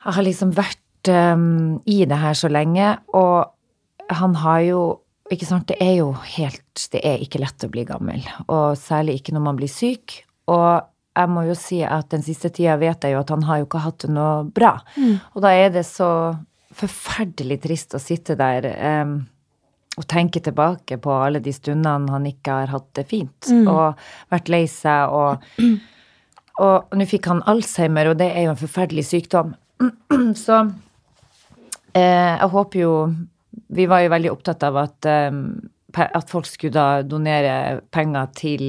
Jeg 0.07 0.17
har 0.19 0.27
liksom 0.27 0.53
vært 0.57 1.11
um, 1.11 1.79
i 1.87 2.05
det 2.09 2.19
her 2.21 2.37
så 2.39 2.51
lenge, 2.53 2.97
og 3.15 4.13
han 4.13 4.39
har 4.45 4.61
jo 4.67 4.85
Ikke 5.35 5.47
sant, 5.49 5.67
det 5.67 5.81
er 5.83 5.97
jo 5.99 6.13
helt 6.37 6.85
Det 6.93 7.01
er 7.03 7.19
ikke 7.19 7.41
lett 7.43 7.65
å 7.67 7.71
bli 7.73 7.83
gammel, 7.83 8.23
og 8.47 8.77
særlig 8.79 9.17
ikke 9.19 9.33
når 9.35 9.43
man 9.43 9.57
blir 9.59 9.71
syk. 9.71 10.21
Og 10.47 10.85
jeg 11.17 11.33
må 11.33 11.43
jo 11.49 11.57
si 11.59 11.81
at 11.83 12.11
den 12.13 12.23
siste 12.23 12.53
tida 12.55 12.77
vet 12.79 13.03
jeg 13.03 13.17
jo 13.17 13.23
at 13.25 13.33
han 13.33 13.43
har 13.49 13.59
jo 13.59 13.67
ikke 13.67 13.83
hatt 13.83 14.05
det 14.05 14.13
noe 14.13 14.45
bra. 14.45 14.77
Og 15.35 15.43
da 15.43 15.51
er 15.51 15.73
det 15.75 15.87
så 15.89 16.11
forferdelig 16.77 17.59
trist 17.65 17.97
å 17.97 18.03
sitte 18.03 18.37
der 18.39 18.69
um, 19.03 19.17
og 19.97 20.05
tenke 20.11 20.43
tilbake 20.45 20.99
på 21.01 21.13
alle 21.17 21.41
de 21.41 21.53
stundene 21.57 22.13
han 22.13 22.27
ikke 22.29 22.61
har 22.61 22.73
hatt 22.75 22.89
det 22.99 23.07
fint, 23.09 23.49
og 23.65 23.97
vært 24.33 24.51
lei 24.53 24.67
seg 24.69 25.15
og 25.17 25.45
og 26.63 26.97
nå 26.97 27.07
fikk 27.09 27.29
han 27.29 27.45
Alzheimer, 27.49 28.11
og 28.11 28.19
det 28.21 28.31
er 28.33 28.47
jo 28.47 28.55
en 28.55 28.61
forferdelig 28.61 29.07
sykdom. 29.11 29.55
Så 30.45 30.63
eh, 31.93 32.33
jeg 32.33 32.49
håper 32.55 32.81
jo 32.81 32.93
Vi 33.77 33.85
var 33.91 34.05
jo 34.05 34.13
veldig 34.15 34.31
opptatt 34.33 34.65
av 34.65 34.79
at, 34.81 35.09
eh, 35.11 36.07
at 36.07 36.31
folk 36.33 36.49
skulle 36.49 36.77
da 36.77 37.03
donere 37.05 37.83
penger 37.93 38.31
til 38.39 38.65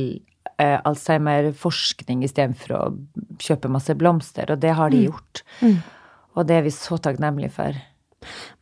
eh, 0.57 0.75
Alzheimer-forskning 0.75 2.25
istedenfor 2.27 2.75
å 2.75 2.81
kjøpe 3.43 3.71
masse 3.71 3.95
blomster, 3.95 4.51
og 4.51 4.59
det 4.63 4.73
har 4.75 4.91
de 4.91 5.05
gjort. 5.05 5.43
Og 6.37 6.47
det 6.47 6.59
er 6.59 6.67
vi 6.67 6.73
så 6.75 6.99
takknemlige 7.01 7.53
for. 7.55 7.77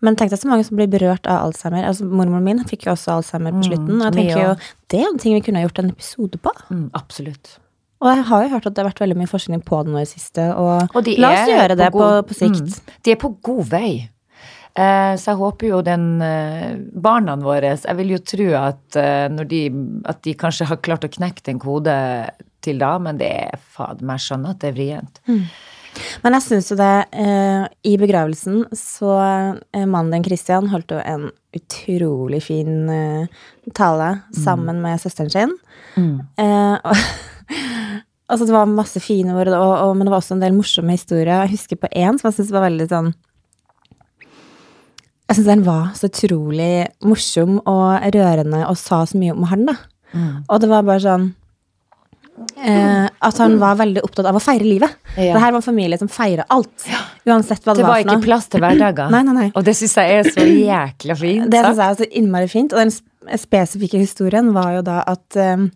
Men 0.04 0.18
tenk 0.20 0.34
deg 0.34 0.42
så 0.42 0.50
mange 0.50 0.66
som 0.68 0.78
blir 0.80 0.90
berørt 0.92 1.28
av 1.32 1.48
Alzheimer. 1.48 1.86
Altså, 1.88 2.08
Mormoren 2.08 2.46
min 2.46 2.64
fikk 2.70 2.88
jo 2.88 2.96
også 2.96 3.20
Alzheimer 3.20 3.56
på 3.56 3.68
slutten. 3.70 3.94
Og 4.00 4.08
jeg 4.08 4.18
tenker 4.18 4.42
jo. 4.42 4.56
Det 4.92 5.02
er 5.02 5.08
en 5.10 5.22
ting 5.22 5.38
vi 5.38 5.44
kunne 5.46 5.62
ha 5.62 5.68
gjort 5.68 5.84
en 5.84 5.94
episode 5.94 6.42
på. 6.44 6.56
Mm, 6.70 6.90
absolutt. 6.98 7.56
Og 8.04 8.10
jeg 8.12 8.26
har 8.28 8.44
jo 8.44 8.52
hørt 8.52 8.68
at 8.68 8.76
det 8.76 8.84
har 8.84 8.90
vært 8.92 9.06
veldig 9.06 9.18
mye 9.22 9.32
forskning 9.32 9.64
på 9.66 9.80
det 9.86 9.94
nå 9.94 10.02
i 10.02 10.10
siste. 10.10 10.50
Og, 10.60 10.92
Og 10.92 11.06
de 11.08 11.16
la 11.22 11.32
oss 11.32 11.48
gjøre 11.48 11.62
gjøre 11.62 11.80
det 11.80 11.88
på, 11.96 12.10
på 12.28 12.38
sikt. 12.38 12.76
Mm, 12.76 13.00
de 13.08 13.16
er 13.16 13.22
på 13.22 13.32
god 13.48 13.64
vei. 13.72 13.90
Eh, 14.76 15.14
så 15.16 15.32
jeg 15.32 15.40
håper 15.40 15.70
jo 15.70 15.78
den 15.88 16.08
eh, 16.20 16.74
barna 17.00 17.38
våre 17.40 17.70
Jeg 17.78 17.96
vil 17.96 18.10
jo 18.12 18.18
tro 18.28 18.48
at, 18.60 18.98
eh, 19.00 19.38
de, 19.48 19.62
at 20.04 20.20
de 20.28 20.34
kanskje 20.36 20.68
har 20.68 20.82
klart 20.84 21.08
å 21.08 21.12
knekke 21.14 21.48
en 21.54 21.62
kode 21.64 21.94
til 22.66 22.82
da, 22.82 22.98
men 23.00 23.22
det 23.22 23.30
er 23.46 23.62
fader 23.78 24.04
meg 24.04 24.20
skjønner 24.20 24.52
at 24.52 24.60
det 24.60 24.74
er 24.74 24.76
vrient. 24.76 25.22
Men 26.24 26.36
jeg 26.38 26.46
syns 26.46 26.72
jo 26.72 26.78
det 26.80 26.94
eh, 27.16 27.66
I 27.88 27.96
begravelsen 28.02 28.64
så 28.76 29.14
eh, 29.22 29.86
Mannen 29.86 30.14
din, 30.18 30.26
Christian, 30.28 30.70
holdt 30.72 30.96
jo 30.96 31.02
en 31.02 31.30
utrolig 31.56 32.42
fin 32.44 32.90
eh, 32.92 33.44
tale 33.78 34.10
sammen 34.36 34.82
med 34.84 35.00
søsteren 35.02 35.32
sin. 35.32 35.54
Eh, 36.42 36.76
og, 36.76 37.06
altså, 38.30 38.44
det 38.46 38.56
var 38.56 38.72
masse 38.72 39.00
fine 39.04 39.36
ord, 39.38 39.54
og, 39.54 39.76
og, 39.86 39.94
men 39.96 40.08
det 40.08 40.16
var 40.16 40.24
også 40.24 40.36
en 40.38 40.44
del 40.44 40.58
morsomme 40.58 40.98
historier. 40.98 41.46
Jeg 41.46 41.56
husker 41.56 41.80
på 41.80 41.92
én 41.96 42.20
som 42.20 42.30
jeg 42.30 42.40
syns 42.40 42.54
var 42.56 42.68
veldig 42.68 42.90
sånn 42.92 43.14
Jeg 45.26 45.40
syns 45.40 45.48
den 45.50 45.66
var 45.66 45.96
så 45.98 46.10
utrolig 46.12 46.86
morsom 47.02 47.58
og 47.64 48.04
rørende 48.14 48.66
og 48.68 48.78
sa 48.78 49.06
så 49.10 49.18
mye 49.18 49.34
om 49.34 49.48
han, 49.50 49.66
da. 49.72 49.80
Og 50.48 50.62
det 50.62 50.70
var 50.72 50.86
bare 50.86 51.02
sånn 51.04 51.32
eh, 52.58 53.06
At 53.30 53.38
han 53.42 53.56
var 53.62 53.78
veldig 53.80 54.02
opptatt 54.04 54.28
av 54.30 54.36
å 54.38 54.42
feire 54.44 54.66
livet. 54.68 54.96
Ja. 55.16 55.34
Det 55.36 55.42
her 55.44 55.54
var 55.56 55.62
en 55.62 55.66
familie 55.66 56.00
som 56.02 56.10
feira 56.12 56.46
alt. 56.52 56.86
Uansett 57.26 57.64
hva 57.64 57.74
det, 57.74 57.82
Det 57.82 57.88
var 57.88 57.96
for 57.96 58.04
ikke 58.04 58.18
noe. 58.20 58.26
plass 58.26 58.50
til 58.52 58.64
hverdager. 58.64 59.10
Nei, 59.16 59.22
nei, 59.28 59.36
nei. 59.40 59.48
Og 59.56 59.66
det 59.68 59.76
syns 59.80 59.96
jeg 60.02 60.20
er 60.20 60.30
så 60.36 60.46
jækla 60.46 61.18
fint. 61.22 61.50
Det 61.54 61.64
syns 61.66 61.82
jeg 61.82 61.96
er 61.96 62.00
så 62.02 62.10
innmari 62.22 62.52
fint. 62.52 62.76
Og 62.76 62.84
den 62.84 62.94
spesifikke 63.42 64.02
historien 64.04 64.52
var 64.56 64.76
jo 64.78 64.84
da 64.86 65.02
at 65.16 65.40
um, 65.56 65.70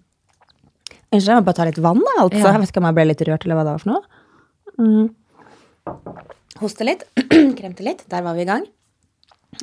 Unnskyld, 1.09 1.31
jeg 1.31 1.39
må 1.39 1.45
bare 1.47 1.57
ta 1.57 1.65
litt 1.65 1.79
vann, 1.81 2.03
da. 2.05 2.11
Altså. 2.21 2.37
Ja. 2.43 2.51
Jeg 2.53 2.61
vet 2.61 2.69
ikke 2.69 2.81
om 2.83 2.85
jeg 2.91 2.97
ble 2.99 3.05
litt 3.09 3.21
rørt, 3.25 3.45
eller 3.47 3.57
hva 3.57 3.63
det 3.65 3.71
var 3.73 3.81
for 3.81 3.89
noe. 3.95 4.03
Mm. 4.77 5.07
Hoste 6.59 6.85
litt. 6.85 7.07
Kremte 7.57 7.85
litt. 7.87 8.03
Der 8.13 8.21
var 8.27 8.35
vi 8.37 8.43
i 8.43 8.49
gang. 8.49 8.67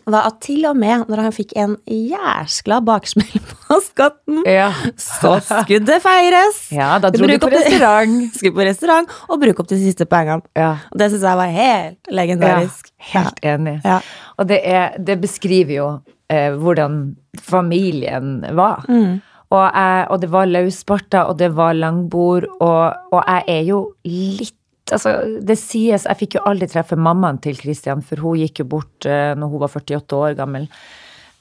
Var 0.06 0.26
at 0.28 0.40
til 0.44 0.64
og 0.68 0.76
med 0.76 1.06
når 1.10 1.20
han 1.26 1.32
fikk 1.34 1.52
en 1.56 1.76
jæskla 1.88 2.80
baksmell 2.84 3.38
på 3.66 3.78
skatten, 3.84 4.42
Ja. 4.46 4.68
så 4.98 5.36
skulle 5.44 5.84
det 5.86 6.00
feires! 6.04 6.58
Ja, 6.76 6.96
da 7.02 7.10
dro 7.14 7.24
Bruk 7.26 7.40
du 7.40 7.46
på 7.46 7.52
restaurant. 7.54 8.16
Skulle 8.36 8.56
på 8.58 8.66
restaurant 8.66 9.14
og 9.30 9.40
bruke 9.42 9.62
opp 9.64 9.70
de 9.70 9.78
siste 9.80 10.04
pengene. 10.10 10.42
Ja. 10.58 10.72
Og 10.92 10.98
det 11.00 11.10
syns 11.12 11.24
jeg 11.28 11.40
var 11.40 11.54
helt 11.54 12.12
legendarisk. 12.20 12.90
Ja, 12.98 13.06
helt 13.14 13.40
enig. 13.54 13.76
Ja. 13.86 14.00
Og 14.36 14.50
det, 14.50 14.60
er, 14.66 14.98
det 14.98 15.20
beskriver 15.22 15.74
jo 15.78 15.88
eh, 16.32 16.52
hvordan 16.58 17.00
familien 17.40 18.40
var. 18.58 18.84
Mm. 18.90 19.20
Og, 19.54 19.62
jeg, 19.70 20.06
og 20.10 20.20
det 20.22 20.28
var 20.32 20.48
løsbarter, 20.50 21.28
og 21.30 21.38
det 21.38 21.52
var 21.54 21.76
langbord, 21.78 22.48
og, 22.60 22.96
og 23.14 23.20
jeg 23.30 23.44
er 23.52 23.60
jo 23.68 23.76
litt 24.04 24.55
Altså, 24.94 25.18
det 25.42 25.58
sies 25.58 26.06
Jeg 26.06 26.20
fikk 26.20 26.38
jo 26.38 26.46
aldri 26.46 26.68
treffe 26.70 26.98
mammaen 26.98 27.40
til 27.42 27.58
Christian, 27.58 28.04
for 28.06 28.22
hun 28.22 28.40
gikk 28.44 28.62
jo 28.62 28.70
bort 28.76 29.08
uh, 29.08 29.34
når 29.38 29.52
hun 29.52 29.62
var 29.64 29.76
48 29.82 30.18
år 30.22 30.38
gammel. 30.38 30.68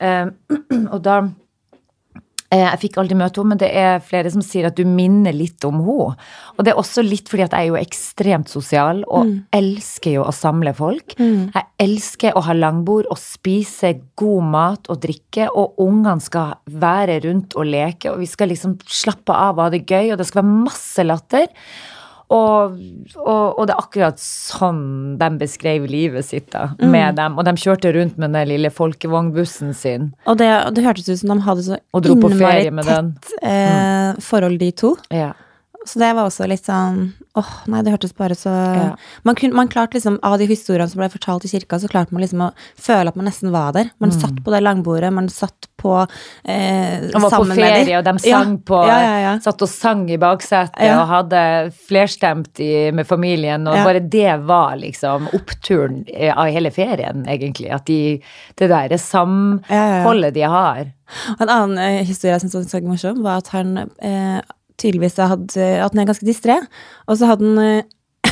Uh, 0.01 0.31
og 0.93 1.01
da 1.05 1.19
eh, 2.49 2.65
Jeg 2.65 2.81
fikk 2.81 2.97
aldri 2.99 3.15
møte 3.19 3.39
henne, 3.39 3.53
men 3.53 3.61
det 3.61 3.69
er 3.69 4.01
flere 4.03 4.31
som 4.33 4.41
sier 4.43 4.67
at 4.67 4.75
du 4.79 4.83
minner 4.89 5.35
litt 5.35 5.63
om 5.67 5.77
henne. 5.85 6.17
Og 6.55 6.65
det 6.65 6.73
er 6.73 6.81
også 6.81 7.05
litt 7.05 7.29
fordi 7.29 7.45
at 7.45 7.53
jeg 7.53 7.67
er 7.67 7.71
jo 7.71 7.79
ekstremt 7.79 8.51
sosial, 8.51 9.05
og 9.05 9.29
elsker 9.55 10.17
jo 10.17 10.25
å 10.25 10.33
samle 10.35 10.73
folk. 10.75 11.15
Jeg 11.19 11.65
elsker 11.85 12.35
å 12.35 12.43
ha 12.47 12.57
langbord 12.57 13.11
og 13.13 13.21
spise 13.21 13.93
god 14.17 14.53
mat 14.57 14.89
og 14.89 15.03
drikke, 15.05 15.51
og 15.53 15.77
ungene 15.85 16.23
skal 16.23 16.57
være 16.81 17.21
rundt 17.27 17.53
og 17.59 17.69
leke, 17.69 18.09
og 18.09 18.23
vi 18.23 18.29
skal 18.31 18.49
liksom 18.51 18.79
slappe 18.89 19.35
av 19.35 19.59
og 19.59 19.67
ha 19.67 19.73
det 19.75 19.85
gøy, 19.85 20.15
og 20.15 20.17
det 20.21 20.27
skal 20.31 20.41
være 20.41 20.63
masse 20.65 21.05
latter. 21.05 21.51
Og, 22.34 22.77
og, 23.22 23.60
og 23.60 23.67
det 23.67 23.75
er 23.75 23.82
akkurat 23.82 24.22
sånn 24.22 25.15
de 25.20 25.29
beskrev 25.38 25.86
livet 25.89 26.25
sitt 26.25 26.48
da, 26.55 26.72
med 26.82 27.20
dem. 27.20 27.38
Og 27.38 27.46
de 27.46 27.53
kjørte 27.62 27.94
rundt 27.96 28.17
med 28.22 28.34
den 28.34 28.50
lille 28.50 28.72
folkevognbussen 28.74 29.75
sin. 29.77 30.12
Og 30.25 30.39
det, 30.41 30.50
det 30.75 30.86
hørtes 30.86 31.10
ut 31.12 31.22
som 31.22 31.36
de 31.36 31.46
hadde 31.46 31.65
så 31.67 31.79
innmari 32.01 32.39
ferie 32.41 32.74
med 32.74 32.89
den. 32.89 33.13
tett 33.22 33.46
eh, 33.46 34.24
forhold, 34.25 34.58
de 34.62 34.72
to. 34.74 34.96
Ja. 35.13 35.34
Så 35.86 36.00
det 36.01 36.12
var 36.18 36.25
også 36.25 36.48
litt 36.50 36.65
sånn 36.65 37.13
åh, 37.38 37.51
nei, 37.70 37.82
det 37.86 37.92
hørtes 37.94 38.13
bare 38.15 38.36
så 38.38 38.50
Ja. 38.50 38.96
man, 39.27 39.36
kunne, 39.36 39.54
man 39.54 39.68
klarte 39.68 39.98
liksom, 39.98 40.18
Av 40.24 40.38
de 40.39 40.48
historiene 40.50 40.89
som 40.89 41.01
ble 41.01 41.10
fortalt 41.12 41.46
i 41.46 41.51
kirka, 41.51 41.77
så 41.80 41.89
klarte 41.92 42.15
man 42.15 42.24
liksom 42.24 42.42
å 42.42 42.51
føle 42.80 43.12
at 43.12 43.15
man 43.20 43.27
nesten 43.30 43.51
var 43.54 43.74
der. 43.75 43.92
Man 44.00 44.13
satt 44.15 44.39
på 44.44 44.54
det 44.54 44.62
langbordet, 44.63 45.12
man 45.13 45.27
satt 45.30 45.68
på 45.82 45.98
eh, 46.46 47.06
Og 47.13 47.22
var 47.27 47.36
på 47.36 47.50
ferie, 47.54 47.98
og 48.00 48.06
de 48.08 48.15
sang 48.24 48.56
ja. 48.56 48.63
på 48.72 48.82
Ja. 48.88 49.36
Satt 49.44 49.62
og 49.62 49.70
sang 49.70 50.06
i 50.10 50.18
baksetet 50.22 50.96
og 50.96 51.06
hadde 51.12 51.44
flerstemt 51.88 52.60
i, 52.63 52.92
med 52.96 53.08
familien, 53.08 53.68
og 53.68 53.77
bare 53.86 54.00
det 54.00 54.39
var 54.48 54.77
liksom 54.82 55.30
oppturen 55.36 56.04
eh, 56.08 56.32
av 56.34 56.50
hele 56.56 56.72
ferien, 56.72 57.25
egentlig. 57.27 57.72
At 57.75 57.86
de 57.86 58.22
Det 58.58 58.70
der 58.70 58.88
det 58.89 59.00
samholdet 59.01 60.34
de 60.34 60.42
har. 60.42 60.92
En 61.39 61.50
annen 61.50 61.77
eh, 61.77 62.04
historie 62.06 62.34
jeg 62.34 62.46
syntes 62.46 62.74
var 62.74 62.88
morsom, 62.88 63.22
var 63.25 63.44
at 63.44 63.51
han 63.54 63.77
eh, 64.01 64.39
tydeligvis 64.82 65.17
hadde 65.32 65.62
At 65.62 65.94
han 65.94 66.01
er 66.01 66.10
ganske 66.10 66.27
distré. 66.27 66.58
Og 67.08 67.17
så 67.17 67.29
hadde 67.29 67.46
han 67.46 67.62
eh, 67.63 67.84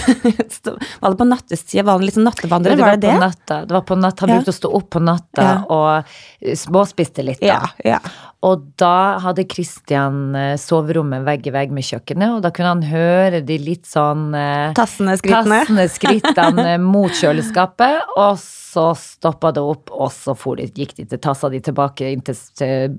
Var 1.04 1.10
det 1.14 1.18
på 1.20 1.28
nattestid? 1.28 1.86
Var 1.86 1.98
han 2.00 2.12
sånn 2.16 2.28
nattevandrer? 2.28 2.76
det 2.78 2.84
var 2.84 2.94
var 2.94 2.98
det 2.98 3.08
det? 3.08 3.14
på 3.14 3.24
natta. 3.24 3.58
Det 3.66 3.76
var 3.78 3.82
på 3.88 3.96
natta. 4.00 4.26
Han 4.26 4.30
Ja. 4.30 4.36
brukte 4.42 4.54
å 4.54 4.60
stå 4.60 4.72
opp 4.80 4.90
på 4.96 5.02
natta 5.04 5.44
Ja. 5.44 5.56
og 5.70 6.06
eh, 6.42 6.56
småspiste 6.56 7.24
litt. 7.26 7.42
Da. 7.42 7.48
Ja, 7.48 7.62
ja. 7.84 8.00
Og 8.44 8.66
da 8.76 9.20
hadde 9.24 9.46
Christian 9.48 10.36
eh, 10.36 10.56
soverommet 10.60 11.24
vegg 11.24 11.48
i 11.48 11.54
vegg 11.56 11.72
med 11.72 11.86
kjøkkenet, 11.88 12.36
og 12.38 12.42
da 12.44 12.52
kunne 12.52 12.74
han 12.74 12.82
høre 12.90 13.40
de 13.46 13.58
litt 13.58 13.86
sånn 13.88 14.34
eh, 14.36 14.74
Tassende 14.76 15.16
skrittene. 15.20 15.62
tassende 15.64 15.86
skrittene 15.92 16.78
mot 16.94 17.12
kjøleskapet, 17.16 18.02
og 18.18 18.36
så 18.44 18.90
stoppa 19.00 19.54
det 19.56 19.64
opp, 19.64 19.94
og 19.96 20.12
så 20.12 20.36
de, 20.58 20.68
gikk 20.76 20.96
de 20.98 21.06
til 21.06 21.20
tassa 21.24 21.48
de 21.54 21.62
tilbake 21.64 22.10
inn 22.12 22.22
til 22.26 22.36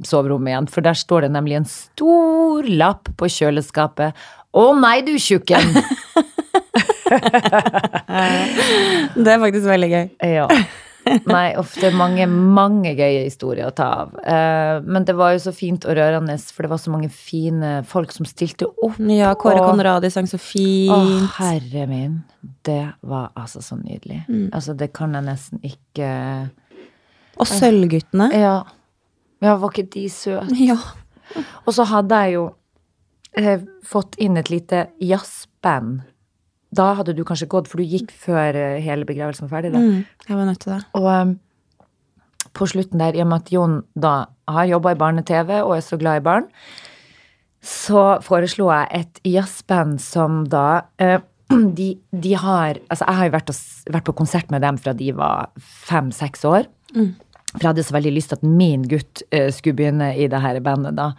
soverommet 0.06 0.54
igjen, 0.54 0.70
for 0.70 0.80
der 0.86 0.96
står 0.96 1.26
det 1.26 1.32
nemlig 1.34 1.56
en 1.60 1.68
stor 1.68 2.64
lapp 2.70 3.10
på 3.18 3.28
kjøleskapet. 3.28 4.14
Å 4.54 4.64
nei, 4.78 5.00
du 5.02 5.12
tjukken! 5.18 5.74
Det 9.14 9.30
er 9.30 9.38
faktisk 9.42 9.68
veldig 9.68 9.90
gøy. 9.92 10.08
Ja. 10.34 10.46
Nei, 11.28 11.50
uff, 11.60 11.74
det 11.76 11.90
er 11.90 11.96
mange, 11.98 12.24
mange 12.30 12.94
gøye 12.96 13.26
historier 13.26 13.68
å 13.68 13.74
ta 13.76 13.88
av. 14.06 14.14
Eh, 14.24 14.78
men 14.88 15.04
det 15.04 15.12
var 15.18 15.34
jo 15.34 15.42
så 15.44 15.52
fint 15.52 15.84
og 15.84 15.98
rørende, 15.98 16.38
for 16.40 16.64
det 16.64 16.70
var 16.72 16.80
så 16.80 16.92
mange 16.94 17.10
fine 17.12 17.74
folk 17.88 18.12
som 18.14 18.24
stilte 18.28 18.70
opp. 18.72 18.96
Ja, 19.12 19.34
Kåre 19.36 19.60
og- 19.60 19.68
Conradi 19.74 20.08
sang 20.12 20.28
så 20.30 20.38
Å, 20.40 20.98
herre 21.36 21.84
min. 21.90 22.22
Det 22.64 22.80
var 23.04 23.30
altså 23.36 23.60
så 23.60 23.76
nydelig. 23.76 24.22
Altså, 24.52 24.72
det 24.76 24.92
kan 24.96 25.12
jeg 25.12 25.24
nesten 25.28 25.60
ikke 25.64 26.08
Og 27.36 27.46
Sølvguttene. 27.50 28.30
Ja. 28.32 28.56
Ja, 29.42 29.56
var 29.60 29.70
ikke 29.74 29.90
de 29.92 30.08
søte? 30.08 30.54
Ja. 30.70 30.76
Og 31.66 31.72
så 31.74 31.84
hadde 31.88 32.16
jeg 32.24 32.32
jo 32.36 32.44
eh, 33.36 33.60
fått 33.84 34.14
inn 34.22 34.36
et 34.38 34.48
lite 34.52 34.86
jazzband. 35.02 36.00
Da 36.74 36.92
hadde 36.98 37.14
du 37.16 37.24
kanskje 37.26 37.50
gått, 37.50 37.68
for 37.70 37.80
du 37.80 37.88
gikk 37.88 38.12
før 38.24 38.56
eh, 38.58 38.78
hele 38.84 39.06
begravelsen 39.08 39.48
var 39.48 39.58
ferdig. 39.58 39.74
da. 39.74 39.82
Mm, 39.82 40.06
jeg 40.28 40.38
var 40.38 40.48
nødt 40.48 40.62
til 40.64 40.74
det. 40.74 40.80
Og 41.00 41.10
um, 41.10 41.34
på 42.54 42.68
slutten 42.70 43.02
der, 43.02 43.16
i 43.16 43.22
og 43.24 43.30
med 43.30 43.44
at 43.44 43.52
Jon 43.54 43.76
da 43.98 44.14
har 44.50 44.70
jobba 44.70 44.94
i 44.94 44.98
barne-TV 45.00 45.60
og 45.62 45.76
er 45.76 45.84
så 45.84 45.98
glad 46.00 46.20
i 46.20 46.24
barn, 46.24 46.48
så 47.64 48.18
foreslo 48.24 48.68
jeg 48.68 48.90
et 49.00 49.22
jazzband 49.24 50.00
som 50.04 50.42
da 50.52 50.84
uh, 51.00 51.18
de, 51.78 51.94
de 52.10 52.34
har 52.40 52.80
Altså, 52.88 53.04
jeg 53.04 53.18
har 53.18 53.28
jo 53.28 53.36
vært, 53.36 53.54
vært 53.96 54.08
på 54.08 54.18
konsert 54.20 54.52
med 54.52 54.64
dem 54.64 54.80
fra 54.80 54.96
de 54.96 55.12
var 55.16 55.52
fem-seks 55.88 56.44
år. 56.48 56.68
For 57.54 57.62
jeg 57.62 57.70
hadde 57.70 57.86
så 57.86 57.94
veldig 57.94 58.12
lyst 58.16 58.32
til 58.32 58.40
at 58.40 58.46
min 58.46 58.86
gutt 58.90 59.24
uh, 59.30 59.50
skulle 59.54 59.78
begynne 59.78 60.14
i 60.18 60.28
det 60.30 60.40
her 60.42 60.60
bandet 60.64 60.96
da. 60.98 61.12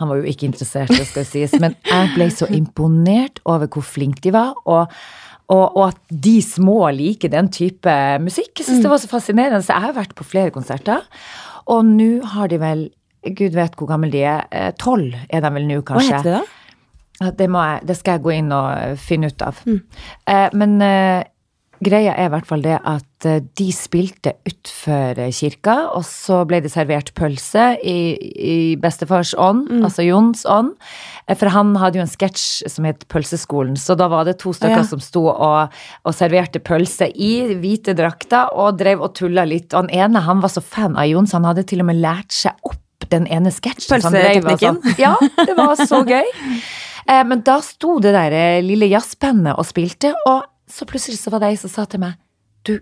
Han 0.00 0.10
var 0.10 0.20
jo 0.20 0.26
ikke 0.28 0.48
interessert, 0.50 0.90
det 0.92 1.06
skal 1.08 1.24
sies, 1.28 1.54
men 1.62 1.76
jeg 1.88 2.10
ble 2.14 2.26
så 2.34 2.48
imponert 2.52 3.40
over 3.48 3.66
hvor 3.72 3.84
flinke 3.86 4.20
de 4.24 4.32
var, 4.34 4.52
og, 4.68 4.92
og, 5.48 5.64
og 5.76 5.82
at 5.88 6.00
de 6.10 6.34
små 6.44 6.82
liker 6.92 7.32
den 7.32 7.48
type 7.54 7.94
musikk. 8.20 8.52
Jeg 8.58 8.66
synes 8.68 8.84
det 8.84 8.90
var 8.92 9.00
så 9.00 9.08
fascinerende. 9.08 9.62
Så 9.64 9.72
jeg 9.72 9.86
har 9.86 9.96
vært 9.96 10.12
på 10.18 10.26
flere 10.26 10.52
konserter, 10.54 11.06
og 11.66 11.84
nå 11.88 12.10
har 12.36 12.52
de 12.52 12.60
vel 12.62 12.86
Gud 13.26 13.56
vet 13.58 13.74
hvor 13.74 13.88
gammel 13.90 14.12
de 14.12 14.20
er. 14.22 14.44
eh, 14.54 14.68
Tolv 14.78 15.16
er 15.28 15.40
de 15.42 15.50
vel 15.56 15.64
nå, 15.66 15.80
kanskje. 15.82 16.12
Hva 16.12 16.20
heter 16.20 16.30
det 16.30 16.36
da? 16.36 17.30
Det, 17.40 17.48
jeg, 17.48 17.80
det 17.88 17.96
skal 17.96 18.18
jeg 18.18 18.22
gå 18.26 18.32
inn 18.36 18.52
og 18.54 18.98
finne 19.02 19.30
ut 19.32 19.42
av. 19.42 19.62
Eh, 19.66 20.48
men 20.54 20.76
eh, 20.84 21.24
greia 21.84 22.12
er 22.16 22.28
i 22.28 22.32
hvert 22.32 22.46
fall 22.48 22.62
det 22.64 22.76
at 22.88 23.26
eh, 23.28 23.40
de 23.58 23.66
spilte 23.74 24.32
utfor 24.48 25.18
eh, 25.20 25.30
kirka, 25.34 25.74
og 25.96 26.04
så 26.08 26.38
ble 26.48 26.60
det 26.64 26.70
servert 26.72 27.12
pølse 27.18 27.66
i, 27.84 27.96
i 28.36 28.56
bestefars 28.80 29.34
ånd, 29.38 29.66
altså 29.84 30.06
Jons 30.06 30.44
ånd. 30.48 30.72
Eh, 31.28 31.36
For 31.36 31.52
han 31.52 31.74
hadde 31.80 32.00
jo 32.00 32.04
en 32.06 32.10
sketsj 32.12 32.66
som 32.72 32.88
het 32.88 33.04
Pølseskolen, 33.12 33.76
så 33.80 33.96
da 33.98 34.08
var 34.12 34.24
det 34.28 34.38
to 34.42 34.54
stykker 34.56 34.82
Ja. 34.82 34.88
som 34.88 35.02
sto 35.04 35.26
og, 35.32 35.76
og 36.04 36.16
serverte 36.16 36.62
pølse 36.64 37.10
i 37.12 37.32
hvite 37.60 37.94
drakter 37.98 38.52
og 38.56 38.78
drev 38.80 39.04
og 39.04 39.14
tulla 39.18 39.44
litt. 39.48 39.72
Og 39.74 39.84
han 39.86 39.92
ene 40.10 40.24
han 40.26 40.40
var 40.44 40.52
så 40.56 40.64
fan 40.64 40.96
av 40.96 41.06
Jons, 41.10 41.32
han 41.36 41.44
hadde 41.48 41.66
til 41.68 41.84
og 41.84 41.90
med 41.92 42.00
lært 42.02 42.32
seg 42.32 42.56
opp 42.66 43.08
den 43.12 43.26
ene 43.30 43.52
sketsjen. 43.54 44.00
så 44.00 44.08
han 44.08 44.16
drev 44.16 44.48
og 44.50 44.58
sånn. 44.58 44.80
Pølseteknikken. 44.82 44.98
Ja, 45.04 45.14
det 45.46 45.54
var 45.58 45.76
så 45.78 46.00
gøy. 46.08 46.26
Men 47.28 47.42
da 47.46 47.60
sto 47.62 48.00
det 48.02 48.10
der 48.16 48.34
lille 48.66 48.88
jazzbandet 48.90 49.54
og 49.60 49.66
spilte, 49.68 50.10
og 50.26 50.42
så 50.70 50.86
plutselig 50.88 51.18
så 51.20 51.30
var 51.34 51.44
det 51.44 51.52
ei 51.54 51.60
som 51.60 51.70
sa 51.72 51.84
til 51.86 52.00
meg 52.02 52.16
Du, 52.66 52.78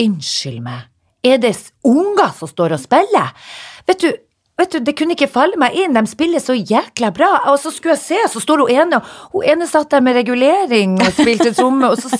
unnskyld 0.00 0.62
meg, 0.64 0.88
er 1.26 1.38
det 1.42 1.54
unger 1.86 2.32
som 2.38 2.48
står 2.50 2.74
og 2.78 2.80
spiller? 2.82 3.30
Vet 3.86 4.00
du, 4.02 4.08
vet 4.60 4.72
du, 4.74 4.78
det 4.84 4.92
kunne 4.96 5.12
ikke 5.16 5.28
falle 5.32 5.56
meg 5.60 5.74
inn, 5.76 5.92
de 5.96 6.00
spiller 6.08 6.40
så 6.40 6.52
jækla 6.56 7.10
bra. 7.16 7.28
Og 7.52 7.58
så 7.62 7.70
skulle 7.72 7.94
jeg 7.94 8.02
se, 8.02 8.18
så 8.32 8.40
står 8.42 8.62
hun 8.64 8.72
ene, 8.72 8.98
og 9.30 9.36
hun 9.42 9.46
ene 9.52 9.68
satt 9.68 9.88
der 9.92 10.02
med 10.04 10.16
regulering 10.18 10.98
og 11.00 11.12
spilte 11.16 11.52
tromme, 11.56 11.88
og 11.92 12.00
så 12.00 12.10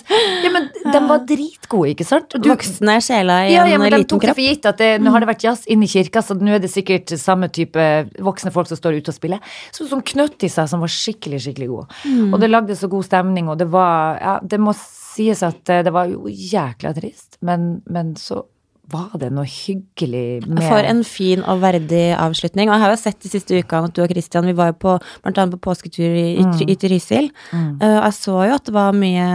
Ja, 0.45 0.53
men 0.53 0.69
de 0.73 1.01
var 1.11 1.25
dritgode, 1.29 1.91
ikke 1.95 2.07
sant? 2.09 2.33
Du- 2.37 2.49
Voksne 2.53 2.99
sjeler 3.05 3.49
i 3.49 3.55
ja, 3.57 3.65
en 3.67 3.73
ja, 3.75 3.81
men 3.81 3.93
de 3.97 4.03
tok 4.09 4.25
det 4.29 4.37
for 4.37 4.45
gitt 4.45 4.69
at 4.69 4.81
det, 4.81 4.91
nå 5.05 5.13
har 5.17 5.25
det 5.25 5.31
vært 5.33 5.45
jazz 5.49 5.65
inne 5.73 5.89
i 5.89 5.93
kirka, 5.93 6.21
så 6.25 6.37
nå 6.37 6.55
er 6.57 6.61
det 6.65 6.73
sikkert 6.73 7.13
samme 7.21 7.49
type 7.53 7.89
voksne 8.21 8.53
folk 8.55 8.69
som 8.73 8.81
står 8.81 9.01
ute 9.01 9.13
og 9.13 9.17
spiller. 9.21 9.53
Så 9.73 9.89
som 9.89 10.01
knøtt 10.05 10.45
i 10.45 10.53
seg 10.53 10.69
som 10.73 10.85
var 10.85 10.93
skikkelig, 10.93 11.41
skikkelig 11.49 11.69
god. 11.73 11.99
Mm. 12.09 12.33
Og 12.35 12.41
det 12.45 12.53
lagde 12.53 12.77
så 12.77 12.89
god 12.93 13.09
stemning, 13.09 13.49
og 13.53 13.61
det 13.61 13.69
var 13.73 14.17
Ja, 14.21 14.39
det 14.45 14.61
må 14.61 14.73
sies 15.17 15.43
at 15.47 15.69
eh, 15.73 15.83
det 15.87 15.93
var 15.95 16.09
jo 16.13 16.25
jækla 16.31 16.95
trist, 16.97 17.37
men, 17.43 17.83
men 17.91 18.15
så 18.21 18.45
var 18.91 19.13
det 19.23 19.29
noe 19.31 19.47
hyggelig 19.47 20.49
med 20.51 20.65
For 20.67 20.83
en 20.83 21.05
fin 21.07 21.45
og 21.47 21.61
verdig 21.63 22.09
avslutning. 22.19 22.67
Og 22.67 22.75
jeg 22.75 22.83
har 22.83 22.91
jo 22.91 22.97
sett 22.99 23.21
de 23.23 23.29
siste 23.31 23.55
ukene 23.63 23.87
at 23.87 23.95
du 23.95 24.01
og 24.03 24.11
Christian, 24.11 24.49
vi 24.51 24.55
var 24.59 24.73
jo 24.73 24.79
på, 24.83 24.95
annet 25.29 25.53
på 25.55 25.61
påsketur 25.69 26.09
i, 26.11 26.25
i, 26.41 26.43
Mm. 26.43 26.57
i 26.67 26.75
Trysil. 26.75 27.29
Eh, 27.55 27.85
Og 27.85 28.03
jeg 28.09 28.17
så 28.19 28.35
jo 28.49 28.57
at 28.57 28.65
det 28.67 28.75
var 28.75 28.91
mye 28.99 29.29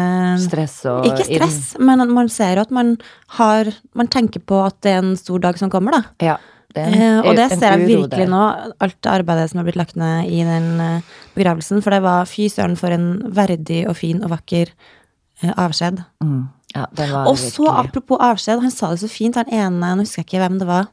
stress 0.43 0.75
og 0.91 1.07
Ikke 1.07 1.23
stress, 1.29 1.61
men 1.79 2.03
man 2.11 2.27
ser 2.27 2.57
jo 2.59 2.65
at 2.65 2.71
man 2.75 2.97
har 3.39 3.71
Man 3.95 4.07
tenker 4.11 4.43
på 4.43 4.59
at 4.65 4.75
det 4.83 4.91
er 4.91 4.99
en 5.05 5.15
stor 5.15 5.39
dag 5.39 5.57
som 5.57 5.69
kommer, 5.71 5.91
da. 5.91 6.03
Ja. 6.33 6.35
Det 6.75 6.83
en, 6.89 6.99
Eh, 6.99 7.21
og 7.23 7.37
det 7.39 7.47
ser 7.55 7.77
jeg 7.77 7.87
virkelig 7.87 8.09
der. 8.25 8.27
nå, 8.27 8.43
alt 8.83 8.97
det 8.99 9.11
arbeidet 9.13 9.49
som 9.49 9.59
har 9.61 9.63
blitt 9.69 9.79
lagt 9.79 9.95
ned 9.95 10.27
i 10.27 10.43
den 10.43 10.67
eh, 10.83 11.01
begravelsen. 11.33 11.79
For 11.81 11.95
det 11.95 12.01
var 12.03 12.25
fy 12.27 12.49
søren 12.51 12.75
for 12.75 12.91
en 12.91 13.31
verdig 13.31 13.85
og 13.87 13.95
fin 13.95 14.19
og 14.21 14.31
vakker 14.35 14.67
avskjed. 15.43 16.03
Mm. 16.23 16.47
Ja, 16.75 16.85
Og 17.25 17.37
så, 17.39 17.67
apropos 17.71 18.19
avskjed, 18.19 18.61
han 18.61 18.71
sa 18.71 18.89
det 18.91 18.99
så 18.99 19.07
fint, 19.07 19.35
han 19.35 19.47
ene, 19.47 19.95
nå 19.95 20.03
husker 20.03 20.23
jeg 20.23 20.27
ikke 20.27 20.41
hvem 20.43 20.59
det 20.59 20.67
var. 20.67 20.87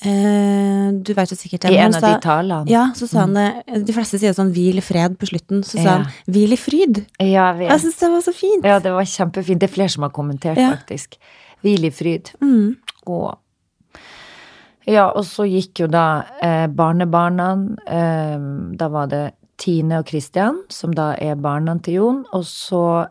Uh, 0.00 0.96
du 1.04 1.10
vet 1.12 1.28
jo 1.28 1.36
sikkert 1.36 1.66
det. 1.66 1.74
I 1.74 1.80
en 1.84 1.92
av 1.94 2.00
de 2.00 2.12
talene. 2.24 2.70
Ja, 2.72 2.86
så 2.96 3.04
sa 3.04 3.26
han 3.26 3.34
det 3.36 3.84
De 3.84 3.92
fleste 3.92 4.16
sier 4.16 4.32
sånn 4.32 4.48
'hvil 4.54 4.78
i 4.80 4.84
fred' 4.84 5.18
på 5.20 5.28
slutten. 5.28 5.60
Så 5.60 5.76
sa 5.76 5.82
Ja. 5.82 5.90
han 5.98 6.06
'hvil 6.26 6.52
i 6.52 6.56
fryd'. 6.56 7.04
Ja, 7.20 7.52
vi, 7.52 7.66
Jeg 7.66 7.80
syns 7.80 7.98
det 7.98 8.08
var 8.10 8.22
så 8.22 8.32
fint. 8.32 8.64
ja, 8.64 8.78
det 8.78 8.92
var 8.92 9.04
kjempefint. 9.04 9.58
Det 9.60 9.68
er 9.70 9.74
flere 9.74 9.90
som 9.90 10.02
har 10.02 10.10
kommentert, 10.10 10.56
Ja. 10.56 10.70
faktisk. 10.70 11.18
Hvil 11.62 11.84
i 11.84 11.90
fryd. 11.90 12.32
Mm. 12.40 12.76
Og 13.06 13.36
ja, 14.86 15.10
og 15.10 15.24
så 15.24 15.44
gikk 15.44 15.80
jo 15.80 15.86
da 15.86 16.24
eh, 16.42 16.66
barnebarna 16.66 17.76
eh, 17.86 18.38
Da 18.76 18.88
var 18.88 19.06
det 19.06 19.34
Tine 19.58 19.98
og 19.98 20.06
Christian, 20.08 20.62
som 20.70 20.92
da 20.92 21.14
er 21.18 21.34
barna 21.34 21.78
til 21.82 21.94
Jon, 21.94 22.24
og 22.32 22.44
så 22.44 23.06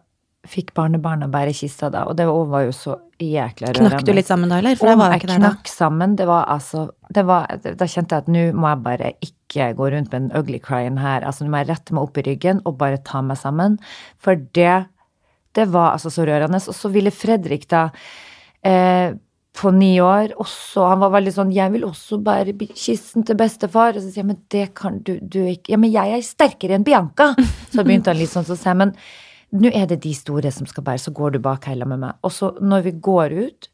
fikk 0.47 0.71
barnebarna 0.77 1.27
bære 1.31 1.51
kista 1.53 1.89
da, 1.91 2.05
og 2.07 2.15
det 2.17 2.25
var 2.29 2.63
jo 2.63 2.71
så 2.75 2.95
jækla 3.19 3.73
rørende. 3.73 3.91
Knakk 3.91 4.05
du 4.07 4.13
litt 4.15 4.29
sammen 4.29 4.51
da, 4.51 4.59
eller? 4.61 4.77
For 4.79 4.91
Om 4.93 5.01
var 5.01 5.13
jeg 5.13 5.21
ikke 5.21 5.31
der 5.33 5.41
knakk 5.41 5.71
sammen, 5.71 6.15
det 6.19 6.27
var 6.29 6.47
altså 6.47 6.85
det 7.09 7.25
var, 7.27 7.49
Da 7.65 7.87
kjente 7.89 8.15
jeg 8.15 8.23
at 8.23 8.31
nå 8.31 8.45
må 8.55 8.69
jeg 8.69 8.83
bare 8.85 9.11
ikke 9.25 9.71
gå 9.75 9.89
rundt 9.91 10.13
med 10.13 10.29
den 10.29 10.31
ugly 10.37 10.59
cryen 10.63 10.99
her. 11.01 11.25
Altså 11.27 11.43
nå 11.43 11.51
må 11.51 11.63
jeg 11.63 11.71
rette 11.71 11.95
meg 11.95 12.05
opp 12.05 12.19
i 12.21 12.25
ryggen 12.29 12.61
og 12.69 12.77
bare 12.79 13.01
ta 13.03 13.21
meg 13.25 13.39
sammen. 13.41 13.79
For 14.21 14.39
det, 14.55 14.75
det 15.57 15.65
var 15.73 15.95
altså 15.95 16.11
så 16.13 16.27
rørende. 16.29 16.61
Og 16.61 16.77
så 16.77 16.91
ville 16.93 17.11
Fredrik 17.11 17.65
da 17.73 17.87
eh, 18.63 19.17
på 19.59 19.71
ni 19.75 19.95
år 19.99 20.35
også 20.39 20.85
Han 20.91 21.01
var 21.01 21.15
veldig 21.17 21.33
sånn 21.35 21.51
'Jeg 21.51 21.73
vil 21.73 21.87
også 21.87 22.21
bære 22.23 22.53
kisten 22.69 23.25
til 23.25 23.35
bestefar.' 23.35 23.97
Og 23.97 24.01
så 24.03 24.07
sier 24.07 24.23
jeg 24.23 24.29
'Men 24.29 24.43
det 24.49 24.75
kan 24.75 24.99
du, 24.99 25.17
du 25.19 25.39
ikke.' 25.43 25.73
'Ja, 25.73 25.77
men 25.77 25.91
jeg 25.91 26.13
er 26.13 26.21
sterkere 26.21 26.77
enn 26.77 26.85
Bianca.' 26.85 27.35
Så 27.73 27.83
begynte 27.83 28.13
han 28.13 28.21
litt 28.21 28.31
sånn, 28.31 28.45
så 28.45 28.55
sier 28.55 28.71
jeg 28.71 28.77
'Men 28.77 28.95
nå 29.51 29.71
er 29.73 29.89
det 29.89 30.01
de 30.05 30.13
store 30.13 30.51
som 30.53 30.67
skal 30.69 30.85
bære, 30.85 31.01
så 31.01 31.13
går 31.15 31.35
du 31.35 31.43
bak 31.43 31.65
heila 31.69 31.87
med 31.89 32.01
meg.' 32.03 32.17
Og 32.23 32.31
så 32.31 32.53
når 32.61 32.85
vi 32.85 32.91
går 32.91 33.35
ut, 33.49 33.69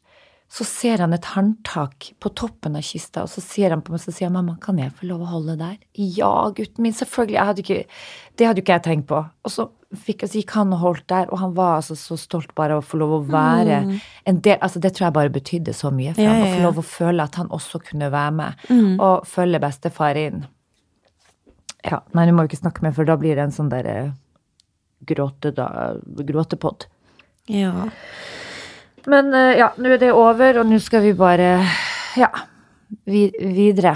så 0.48 0.64
ser 0.64 1.02
han 1.02 1.12
et 1.12 1.26
håndtak 1.34 2.12
på 2.22 2.30
toppen 2.38 2.76
av 2.78 2.84
kista, 2.86 3.24
og 3.26 3.30
så 3.32 3.42
sier 3.42 3.72
han 3.74 3.82
på 3.82 3.90
meg, 3.92 4.00
så 4.00 4.12
sier 4.14 4.30
han, 4.30 4.36
'Mamma, 4.36 4.60
kan 4.62 4.78
jeg 4.78 4.94
få 4.94 5.08
lov 5.10 5.24
å 5.24 5.30
holde 5.32 5.56
der?' 5.58 5.78
Ja, 5.94 6.50
gutten 6.50 6.82
min, 6.82 6.92
selvfølgelig. 6.92 7.44
Hadde 7.44 7.64
ikke, 7.64 7.84
det 8.36 8.46
hadde 8.46 8.60
jo 8.60 8.64
ikke 8.64 8.76
jeg 8.78 8.82
tenkt 8.84 9.08
på. 9.08 9.24
Og 9.44 9.50
så, 9.50 9.68
fikk, 9.92 10.22
så 10.22 10.38
gikk 10.38 10.54
han 10.54 10.72
og 10.72 10.78
holdt 10.78 11.06
der, 11.08 11.26
og 11.32 11.38
han 11.38 11.54
var 11.54 11.80
altså 11.80 11.96
så 11.98 12.16
stolt 12.16 12.54
bare 12.54 12.76
av 12.76 12.84
å 12.84 12.86
få 12.86 12.98
lov 12.98 13.12
å 13.18 13.24
være 13.26 14.00
en 14.26 14.40
del 14.40 14.58
Altså, 14.60 14.78
det 14.78 14.94
tror 14.94 15.06
jeg 15.06 15.18
bare 15.18 15.34
betydde 15.34 15.74
så 15.74 15.90
mye 15.90 16.14
for 16.14 16.22
Ja, 16.22 16.30
ham, 16.30 16.38
ja, 16.38 16.46
å 16.46 16.56
få 16.56 16.62
lov 16.62 16.78
å 16.78 16.86
føle 16.86 17.22
at 17.22 17.34
han 17.34 17.48
også 17.50 17.82
kunne 17.82 18.10
være 18.10 18.32
med, 18.32 18.54
og 19.00 19.26
følge 19.26 19.60
bestefar 19.60 20.16
inn. 20.16 20.46
Ja, 21.84 22.02
nei, 22.14 22.26
nå 22.26 22.34
må 22.34 22.46
vi 22.46 22.54
ikke 22.54 22.64
snakke 22.64 22.82
mer, 22.82 22.94
for 22.94 23.04
da 23.04 23.16
blir 23.18 23.34
det 23.34 23.44
en 23.46 23.54
sånn 23.54 23.68
derre 23.70 24.14
gråte, 25.00 25.52
da, 25.56 25.96
gråtepod. 26.04 26.86
Ja. 27.52 27.88
Men 29.06 29.34
eh, 29.34 29.56
ja, 29.60 29.70
nå 29.78 29.92
er 29.94 30.02
det 30.02 30.12
over, 30.14 30.62
og 30.62 30.70
nå 30.70 30.78
skal 30.82 31.04
vi 31.04 31.12
bare 31.16 31.50
ja, 32.18 32.30
vi, 33.06 33.28
videre 33.38 33.94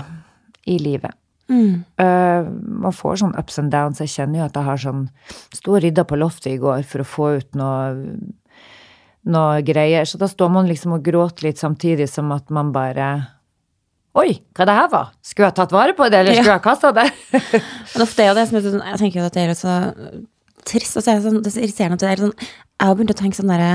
i 0.70 0.78
livet. 0.78 1.16
Mm. 1.50 1.82
Uh, 1.98 2.46
man 2.84 2.94
får 2.94 3.24
sånn 3.24 3.34
ups 3.38 3.58
and 3.58 3.72
downs. 3.74 3.98
Jeg 4.04 4.12
kjenner 4.12 4.42
jo 4.42 4.46
at 4.46 4.54
jeg 4.54 4.68
har 4.68 4.78
sånn 4.78 5.00
Sto 5.50 5.74
og 5.74 5.82
rydda 5.82 6.04
på 6.06 6.18
loftet 6.20 6.52
i 6.52 6.60
går 6.62 6.84
for 6.86 7.02
å 7.02 7.08
få 7.08 7.30
ut 7.40 7.58
noe, 7.58 8.04
noe 9.26 9.64
greier. 9.66 10.06
Så 10.06 10.20
da 10.20 10.30
står 10.30 10.52
man 10.54 10.70
liksom 10.70 10.94
og 10.94 11.02
gråter 11.06 11.48
litt 11.48 11.58
samtidig 11.58 12.06
som 12.12 12.30
at 12.36 12.54
man 12.54 12.70
bare 12.76 13.10
Oi, 14.18 14.40
hva 14.58 14.66
det 14.66 14.74
her 14.74 14.88
var? 14.90 15.10
Skulle 15.22 15.48
jeg 15.50 15.54
tatt 15.54 15.72
vare 15.74 15.94
på 15.94 16.08
det, 16.10 16.18
eller 16.18 16.34
skulle 16.34 16.56
jeg 16.56 16.64
kasta 16.64 16.90
det? 16.94 17.04
Ofte 18.04 18.24
er 18.26 18.34
det 18.34 18.48
som 18.50 18.58
sånn, 18.64 18.80
jeg 18.82 18.98
tenker 18.98 19.26
at 19.26 19.36
det 19.36 19.44
er 19.44 19.52
så 19.54 19.74
trist, 20.68 20.96
og 20.96 21.04
så 21.04 21.12
er 21.12 21.20
det, 21.20 21.24
sånn, 21.26 21.40
det 21.44 21.52
er 21.52 21.64
irriterende 21.66 21.98
at 21.98 22.04
det 22.04 22.10
er 22.10 22.24
sånn, 22.26 22.34
jeg 22.40 22.88
har 22.88 22.98
begynt 22.98 23.14
å 23.14 23.18
tenke 23.20 23.38
sånn 23.38 23.52
derre, 23.52 23.70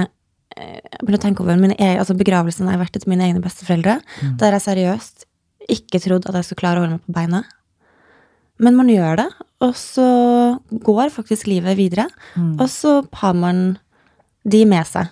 eh, 0.56 0.80
jeg 0.80 1.02
begynte 1.02 1.22
å 1.22 1.26
tenke 1.26 1.46
over 1.46 1.62
mine 1.62 1.78
altså 1.96 2.18
begravelsen 2.18 2.68
jeg 2.68 2.78
har 2.78 2.84
vært 2.84 2.98
til 2.98 3.12
mine 3.12 3.28
egne 3.28 3.44
besteforeldre, 3.44 4.00
der 4.42 4.58
jeg 4.58 4.66
seriøst 4.70 5.26
ikke 5.76 6.02
trodde 6.04 6.30
at 6.30 6.40
jeg 6.40 6.50
skulle 6.50 6.62
klare 6.62 6.82
å 6.82 6.86
holde 6.86 7.00
meg 7.00 7.08
på 7.08 7.16
beina. 7.16 7.44
Men 8.62 8.78
man 8.78 8.88
gjør 8.88 9.18
det, 9.20 9.30
og 9.66 9.74
så 9.76 10.06
går 10.86 11.12
faktisk 11.12 11.50
livet 11.52 11.76
videre, 11.80 12.06
og 12.60 12.68
så 12.72 13.02
har 13.22 13.36
man 13.36 13.66
de 14.46 14.62
med 14.70 14.86
seg 14.88 15.10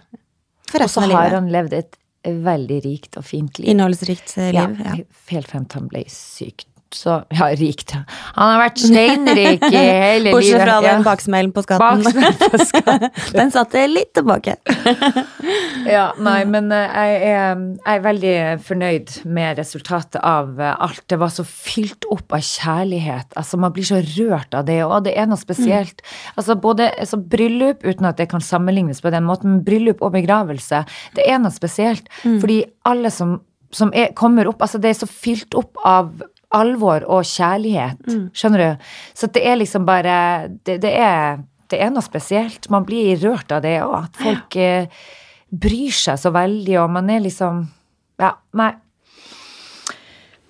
for 0.73 0.81
Og 0.81 0.89
så 0.89 1.03
har 1.05 1.35
han 1.35 1.51
levd 1.53 1.75
et 1.77 1.97
veldig 2.23 2.79
rikt 2.85 3.17
og 3.19 3.25
fint 3.27 3.59
liv. 3.59 3.69
Innholdsrikt 3.73 4.37
eh, 4.39 4.53
liv. 4.55 4.79
Ja. 4.81 4.95
Helt 5.29 5.49
frem 5.51 5.67
til 5.69 5.83
han 5.83 5.89
ble 5.91 6.05
syk. 6.09 6.65
Så 6.93 7.17
ja, 7.33 7.49
rikt. 7.57 7.95
Han 8.35 8.51
har 8.53 8.61
vært 8.61 8.81
steinrik 8.83 9.63
i 9.69 9.75
hele 9.75 10.33
Bortsett 10.33 10.53
livet. 10.53 10.63
fra 10.63 10.77
ja. 10.77 10.81
den 10.87 11.05
baksmellen 11.05 11.53
på 11.55 11.63
skatten. 11.65 12.03
Baksmell 12.03 12.37
på 12.53 12.67
skatten. 12.69 13.09
den 13.33 13.53
satte 13.55 13.85
litt 13.89 14.13
tilbake. 14.17 14.57
Ja, 15.83 16.13
nei, 16.15 16.45
men 16.47 16.69
eh, 16.71 16.93
jeg 16.93 17.15
er, 17.27 17.59
jeg 17.75 17.97
er 17.97 18.03
veldig 18.05 18.35
fornøyd 18.63 19.09
med 19.35 19.59
resultatet 19.59 20.19
av 20.23 20.59
eh, 20.61 20.71
alt. 20.85 21.01
Det 21.11 21.17
var 21.19 21.33
så 21.33 21.43
fylt 21.47 22.07
opp 22.13 22.31
av 22.35 22.43
kjærlighet. 22.45 23.33
Altså, 23.39 23.59
man 23.59 23.73
blir 23.75 23.87
så 23.87 23.99
rørt 23.99 24.55
av 24.55 24.63
det, 24.69 24.79
og 24.85 25.03
det 25.07 25.15
er 25.19 25.27
noe 25.29 25.41
spesielt. 25.41 25.99
Altså, 26.37 26.55
både 26.55 26.87
altså, 26.93 27.19
bryllup, 27.19 27.83
uten 27.83 28.07
at 28.09 28.21
det 28.21 28.29
kan 28.31 28.43
sammenlignes 28.43 29.03
på 29.03 29.11
den 29.13 29.27
måten, 29.27 29.57
men 29.57 29.65
bryllup 29.67 30.03
og 30.03 30.15
begravelse, 30.15 30.83
det 31.17 31.27
er 31.27 31.41
noe 31.43 31.53
spesielt. 31.53 32.07
Fordi 32.23 32.61
alle 32.89 33.11
som, 33.13 33.37
som 33.75 33.91
er, 33.95 34.13
kommer 34.17 34.49
opp, 34.49 34.63
altså 34.63 34.81
det 34.81 34.93
er 34.93 35.01
så 35.03 35.09
fylt 35.09 35.57
opp 35.59 35.79
av 35.83 36.13
alvor 36.53 37.05
og 37.09 37.25
kjærlighet. 37.27 38.03
Skjønner 38.35 38.63
du? 38.63 38.85
Så 39.17 39.29
det 39.33 39.43
er 39.47 39.57
liksom 39.59 39.87
bare 39.87 40.49
Det, 40.65 40.79
det, 40.83 40.93
er, 40.93 41.41
det 41.71 41.81
er 41.81 41.91
noe 41.93 42.05
spesielt. 42.05 42.69
Man 42.73 42.85
blir 42.87 43.17
rørt 43.23 43.51
av 43.51 43.63
det 43.65 43.79
òg. 43.83 43.95
At 44.05 44.21
folk 44.21 44.57
eh, 44.61 44.87
bryr 45.49 45.93
seg 45.93 46.21
så 46.21 46.33
veldig, 46.33 46.77
og 46.83 46.93
man 46.93 47.09
er 47.13 47.23
liksom 47.25 47.65
Ja, 48.21 48.35
nei. 48.53 48.71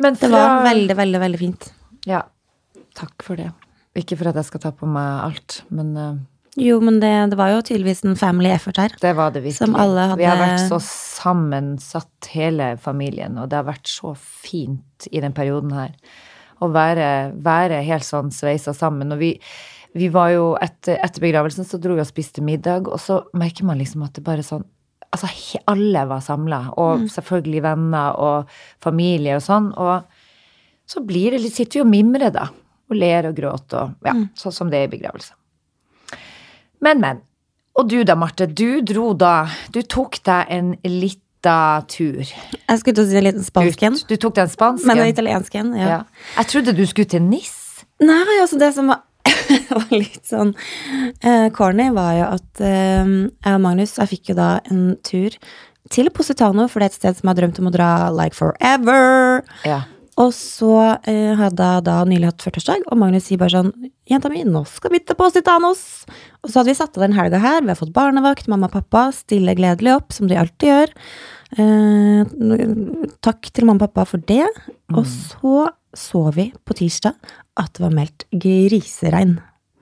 Men 0.03 0.17
Det 0.19 0.29
var 0.31 0.63
veldig, 0.65 0.95
veldig, 0.97 1.19
veldig 1.21 1.39
fint. 1.39 1.69
Ja. 2.09 2.23
Takk 2.97 3.23
for 3.25 3.39
det. 3.39 3.49
Ikke 3.97 4.17
for 4.19 4.29
at 4.29 4.37
jeg 4.37 4.49
skal 4.49 4.61
ta 4.63 4.71
på 4.75 4.89
meg 4.89 5.23
alt, 5.27 5.61
men 5.73 5.93
eh, 5.97 6.15
Jo, 6.59 6.77
men 6.85 6.99
det, 7.01 7.09
det 7.31 7.37
var 7.39 7.49
jo 7.49 7.61
tydeligvis 7.65 8.03
en 8.05 8.17
family 8.19 8.51
effort 8.53 8.77
her. 8.77 8.93
det 9.01 9.13
var 9.17 9.31
det 9.33 9.41
virkelig. 9.41 9.57
Som 9.57 9.75
alle 9.79 10.05
Vi 10.19 10.27
har 10.27 10.37
vært 10.37 10.67
så 10.69 10.77
sammensatt, 10.83 12.29
hele 12.33 12.73
familien, 12.81 13.37
og 13.41 13.49
det 13.49 13.57
har 13.57 13.65
vært 13.67 13.89
så 13.89 14.13
fint 14.17 15.07
i 15.11 15.21
den 15.23 15.33
perioden 15.33 15.73
her. 15.73 15.95
Å 16.61 16.69
være, 16.71 17.07
være 17.43 17.81
helt 17.83 18.05
sånn 18.07 18.29
sveisa 18.31 18.73
sammen. 18.77 19.11
Og 19.15 19.19
vi, 19.19 19.31
vi 19.97 20.11
var 20.13 20.29
jo 20.35 20.45
etter, 20.61 20.99
etter 21.03 21.25
begravelsen 21.25 21.65
så 21.67 21.79
dro 21.81 21.97
vi 21.97 22.05
og 22.05 22.09
spiste 22.09 22.45
middag, 22.45 22.87
og 22.87 23.01
så 23.01 23.23
merker 23.33 23.65
man 23.67 23.81
liksom 23.81 24.05
at 24.05 24.15
det 24.19 24.25
bare 24.25 24.45
sånn 24.45 24.67
Altså, 25.13 25.27
alle 25.69 26.07
var 26.09 26.23
samla, 26.25 26.59
og 26.81 27.03
selvfølgelig 27.13 27.59
venner 27.61 28.15
og 28.17 28.53
familie 28.81 29.35
og 29.37 29.43
sånn. 29.45 29.67
Og 29.77 30.01
så 30.89 31.03
blir 31.05 31.35
det 31.35 31.43
litt 31.43 31.53
Sitter 31.53 31.77
vi 31.77 31.83
og 31.83 31.91
mimrer, 31.91 32.31
da. 32.33 32.47
Og 32.89 32.97
ler 32.97 33.27
og 33.29 33.35
gråter 33.37 33.77
og 33.83 34.07
Ja, 34.09 34.15
sånn 34.41 34.55
som 34.55 34.71
det 34.73 34.79
er 34.79 34.87
i 34.87 34.93
begravelse. 34.95 35.35
Men, 36.83 36.99
men. 37.03 37.21
Og 37.79 37.89
du 37.89 38.01
da, 38.05 38.15
Marte. 38.19 38.47
Du 38.47 38.81
dro 38.85 39.13
da 39.17 39.47
Du 39.73 39.81
tok 39.81 40.19
deg 40.25 40.51
en 40.53 40.73
lita 40.85 41.81
tur 41.89 42.21
Jeg 42.21 42.81
skulle 42.81 42.95
til 42.95 43.03
å 43.03 43.07
si 43.09 43.17
en 43.19 43.25
liten 43.25 43.47
spansken. 43.47 43.97
Du 44.09 44.15
tok 44.15 44.37
deg 44.37 44.45
en 44.45 44.53
spansken. 44.53 44.91
men 44.91 45.01
en 45.05 45.11
italiensken, 45.11 45.73
italiensk. 45.73 45.89
Ja. 45.89 46.03
Ja. 46.03 46.37
Jeg 46.37 46.51
trodde 46.53 46.75
du 46.77 46.85
skulle 46.87 47.09
til 47.09 47.25
NIS. 47.25 47.57
Nei, 48.03 48.21
altså 48.41 48.59
det 48.61 48.71
som 48.75 48.91
var, 48.91 49.03
var 49.77 49.91
litt 49.91 50.23
sånn 50.27 50.53
uh, 50.55 51.49
corny, 51.55 51.89
var 51.95 52.15
jo 52.17 52.29
at 52.37 52.63
uh, 52.63 53.11
jeg 53.11 53.57
og 53.57 53.61
Magnus 53.63 53.97
jeg 53.99 54.11
fikk 54.15 54.33
jo 54.33 54.39
da 54.39 54.49
en 54.71 54.85
tur 55.05 55.35
til 55.91 56.09
Positano, 56.15 56.69
for 56.71 56.79
det 56.79 56.87
er 56.87 56.93
et 56.93 56.99
sted 57.01 57.17
som 57.17 57.27
jeg 57.27 57.33
har 57.33 57.41
drømt 57.41 57.59
om 57.61 57.69
å 57.69 57.73
dra 57.73 57.89
like 58.13 58.37
forever. 58.37 59.43
Ja. 59.67 59.83
Og 60.21 60.29
så 60.35 60.73
eh, 61.09 61.33
hadde 61.39 61.67
jeg 61.75 61.85
da 61.87 61.95
nylig 62.05 62.29
hatt 62.29 62.43
40-årsdag, 62.45 62.83
og 62.85 62.99
Magnus 63.01 63.25
sier 63.29 63.39
bare 63.41 63.55
sånn 63.55 63.71
Jenta 64.09 64.29
mi, 64.29 64.43
nå 64.45 64.61
skal 64.67 64.91
vi 64.93 64.99
til 65.01 65.17
Positanos! 65.17 65.81
Og 66.43 66.51
så 66.51 66.59
hadde 66.59 66.69
vi 66.69 66.77
satt 66.77 66.97
av 66.99 67.05
den 67.05 67.15
helga 67.17 67.39
her, 67.41 67.61
vi 67.63 67.71
har 67.71 67.79
fått 67.79 67.93
barnevakt, 67.95 68.49
mamma 68.51 68.67
og 68.69 68.75
pappa 68.75 69.07
stiller 69.15 69.57
gledelig 69.57 69.95
opp, 69.95 70.13
som 70.13 70.27
de 70.29 70.37
alltid 70.37 70.69
gjør. 70.69 70.93
Eh, 71.57 72.35
takk 73.25 73.49
til 73.49 73.69
mamma 73.69 73.87
og 73.87 73.93
pappa 73.93 74.05
for 74.11 74.25
det. 74.29 74.45
Og 74.93 75.07
så 75.09 75.69
så 75.93 76.31
vi 76.33 76.47
på 76.65 76.75
tirsdag 76.77 77.13
at 77.61 77.73
det 77.75 77.83
var 77.83 77.93
meldt 77.93 78.25
griseregn. 78.33 79.37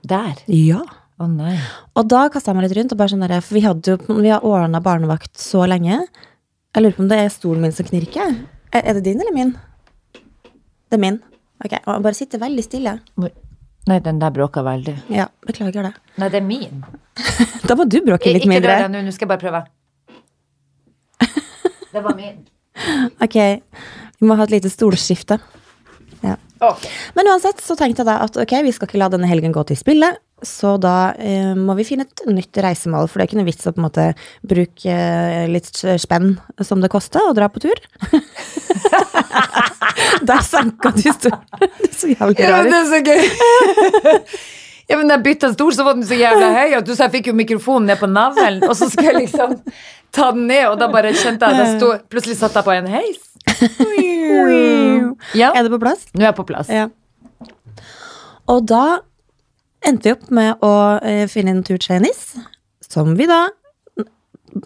Der. 0.07 0.39
Ja. 0.51 0.81
Å 1.21 1.27
nei. 1.29 1.53
Og 1.95 2.07
da 2.09 2.25
kasta 2.33 2.51
jeg 2.51 2.57
meg 2.57 2.65
litt 2.65 2.77
rundt, 2.79 2.93
og 2.95 2.99
bare 2.99 3.13
sånn 3.13 3.23
der, 3.23 3.43
for 3.45 3.57
vi 3.57 3.65
hadde 3.65 3.93
jo 3.93 4.17
vi 4.17 4.31
har 4.31 4.45
ordna 4.47 4.81
barnevakt 4.83 5.35
så 5.39 5.67
lenge. 5.69 6.01
Jeg 6.71 6.83
lurer 6.83 6.95
på 6.97 7.05
om 7.05 7.11
det 7.11 7.19
er 7.21 7.33
stolen 7.33 7.65
min 7.65 7.75
som 7.75 7.87
knirker. 7.87 8.39
Er, 8.71 8.81
er 8.81 8.97
det 8.97 9.05
din 9.05 9.21
eller 9.21 9.35
min? 9.35 9.53
Det 10.91 10.97
er 10.99 11.03
min. 11.05 11.21
Ok, 11.63 11.77
og 11.87 12.01
Bare 12.03 12.17
sitter 12.17 12.41
veldig 12.41 12.63
stille. 12.65 12.97
Nei, 13.87 13.97
den 14.03 14.19
der 14.21 14.33
bråka 14.35 14.61
veldig. 14.65 14.93
Ja, 15.13 15.29
beklager 15.47 15.87
det. 15.87 15.93
Nei, 16.21 16.27
det 16.33 16.41
er 16.41 16.45
min. 16.45 16.83
Da 17.69 17.75
må 17.79 17.85
du 17.87 17.97
bråke 18.03 18.27
litt 18.33 18.43
Ikke 18.43 18.51
mindre. 18.51 18.73
rør 18.75 18.83
deg 18.89 18.91
nå, 18.93 19.01
nå 19.07 19.13
skal 19.15 19.25
jeg 19.25 19.31
bare 19.31 19.41
prøve. 19.45 19.61
Det 21.93 22.03
var 22.03 22.15
min. 22.17 22.43
Ok, 23.23 23.37
vi 24.19 24.27
må 24.27 24.35
ha 24.39 24.45
et 24.47 24.53
lite 24.53 24.71
stolskifte. 24.71 25.37
Ja. 26.21 26.35
Okay. 26.61 26.91
Men 27.17 27.31
uansett 27.33 27.63
så 27.63 27.75
tenkte 27.79 28.03
jeg 28.03 28.09
da 28.11 28.19
at 28.25 28.37
ok, 28.43 28.53
vi 28.67 28.73
skal 28.75 28.87
ikke 28.89 28.99
la 29.01 29.09
denne 29.11 29.29
helgen 29.29 29.53
gå 29.55 29.63
til 29.71 29.79
spille. 29.79 30.11
Så 30.41 30.73
da 30.81 31.11
eh, 31.21 31.51
må 31.53 31.75
vi 31.77 31.83
finne 31.85 32.07
et 32.07 32.21
nytt 32.25 32.57
reisemål, 32.65 33.05
for 33.07 33.19
det 33.21 33.25
er 33.25 33.29
ikke 33.29 33.37
noe 33.41 33.47
vits 33.49 33.67
å 33.69 33.73
på 33.75 33.81
en 33.81 33.85
måte 33.85 34.05
bruke 34.41 34.89
eh, 34.95 35.45
litt 35.51 35.69
spenn 36.01 36.31
som 36.65 36.81
det 36.81 36.89
koster 36.89 37.21
å 37.29 37.35
dra 37.37 37.45
på 37.53 37.61
tur. 37.61 37.77
Der 40.25 40.41
sanka 40.45 40.91
du 40.95 41.01
stolen. 41.01 41.45
Det 41.59 41.89
er 41.89 41.93
så 41.97 42.09
jævlig 42.11 42.39
Ja, 42.41 42.49
rar. 42.57 42.65
det 42.69 42.77
er 42.79 42.87
så 42.89 42.99
gøy. 43.05 43.21
ja, 44.91 44.97
men 44.97 45.09
da 45.09 45.17
jeg 45.17 45.25
bytta 45.27 45.51
stol, 45.53 45.73
så 45.77 45.85
var 45.85 45.97
den 45.97 46.05
så 46.09 46.17
jævla 46.17 46.49
høy 46.57 46.75
at 46.79 46.87
du 46.87 46.93
sa 46.95 47.05
jeg 47.07 47.15
fikk 47.19 47.29
jo 47.31 47.35
mikrofonen 47.37 47.89
ned 47.91 48.01
på 48.01 48.09
navlen, 48.11 48.61
og 48.67 48.73
så 48.77 48.89
skulle 48.91 49.11
jeg 49.13 49.19
liksom 49.27 49.55
ta 50.13 50.31
den 50.35 50.47
ned, 50.49 50.65
og 50.71 50.79
da 50.81 50.89
bare 50.93 51.13
kjente 51.15 51.47
jeg 51.47 51.53
at 51.53 51.61
jeg 51.63 51.77
sto 51.79 51.91
Plutselig 52.11 52.37
satt 52.41 52.57
jeg 52.57 52.65
på 52.67 52.73
en 52.75 52.89
heis. 52.97 53.21
Ja, 55.37 55.51
Er 55.55 55.63
det 55.65 55.71
på 55.73 55.79
plass? 55.81 56.05
nå 56.13 56.21
er 56.23 56.29
jeg 56.31 56.37
på 56.37 56.45
plass. 56.49 56.69
Ja. 56.71 56.87
Og 58.51 58.65
da 58.67 58.83
endte 59.87 60.09
vi 60.09 60.15
opp 60.15 60.29
med 60.33 60.61
å 60.65 60.73
eh, 60.99 61.25
finne 61.31 61.55
en 61.55 61.65
tur 61.65 61.79
til 61.81 62.03
Nis, 62.03 62.35
som 62.85 63.15
vi 63.17 63.27
da 63.29 63.47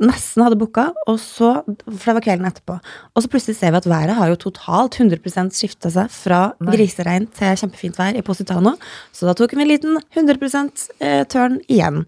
nesten 0.02 0.44
hadde 0.44 0.58
booka, 0.60 0.88
og 1.10 1.18
så, 1.22 1.52
for 1.66 2.10
det 2.10 2.16
var 2.18 2.26
kvelden 2.26 2.50
etterpå. 2.50 2.78
Og 3.14 3.24
så 3.24 3.32
plutselig 3.32 3.58
ser 3.60 3.74
vi 3.74 3.80
at 3.82 3.90
været 3.90 4.18
har 4.18 4.32
jo 4.32 4.40
totalt 4.48 4.98
100% 4.98 5.54
skifta 5.56 5.92
seg 5.94 6.12
fra 6.14 6.40
Nei. 6.58 6.76
griseregn 6.78 7.28
til 7.38 7.60
kjempefint 7.62 8.00
vær 8.00 8.18
i 8.18 8.24
Positano. 8.26 8.76
Så 9.16 9.30
da 9.30 9.36
tok 9.38 9.56
vi 9.56 9.66
en 9.66 9.70
liten 9.70 10.00
100 10.16 10.40
eh, 11.00 11.24
turn 11.30 11.60
igjen. 11.68 12.04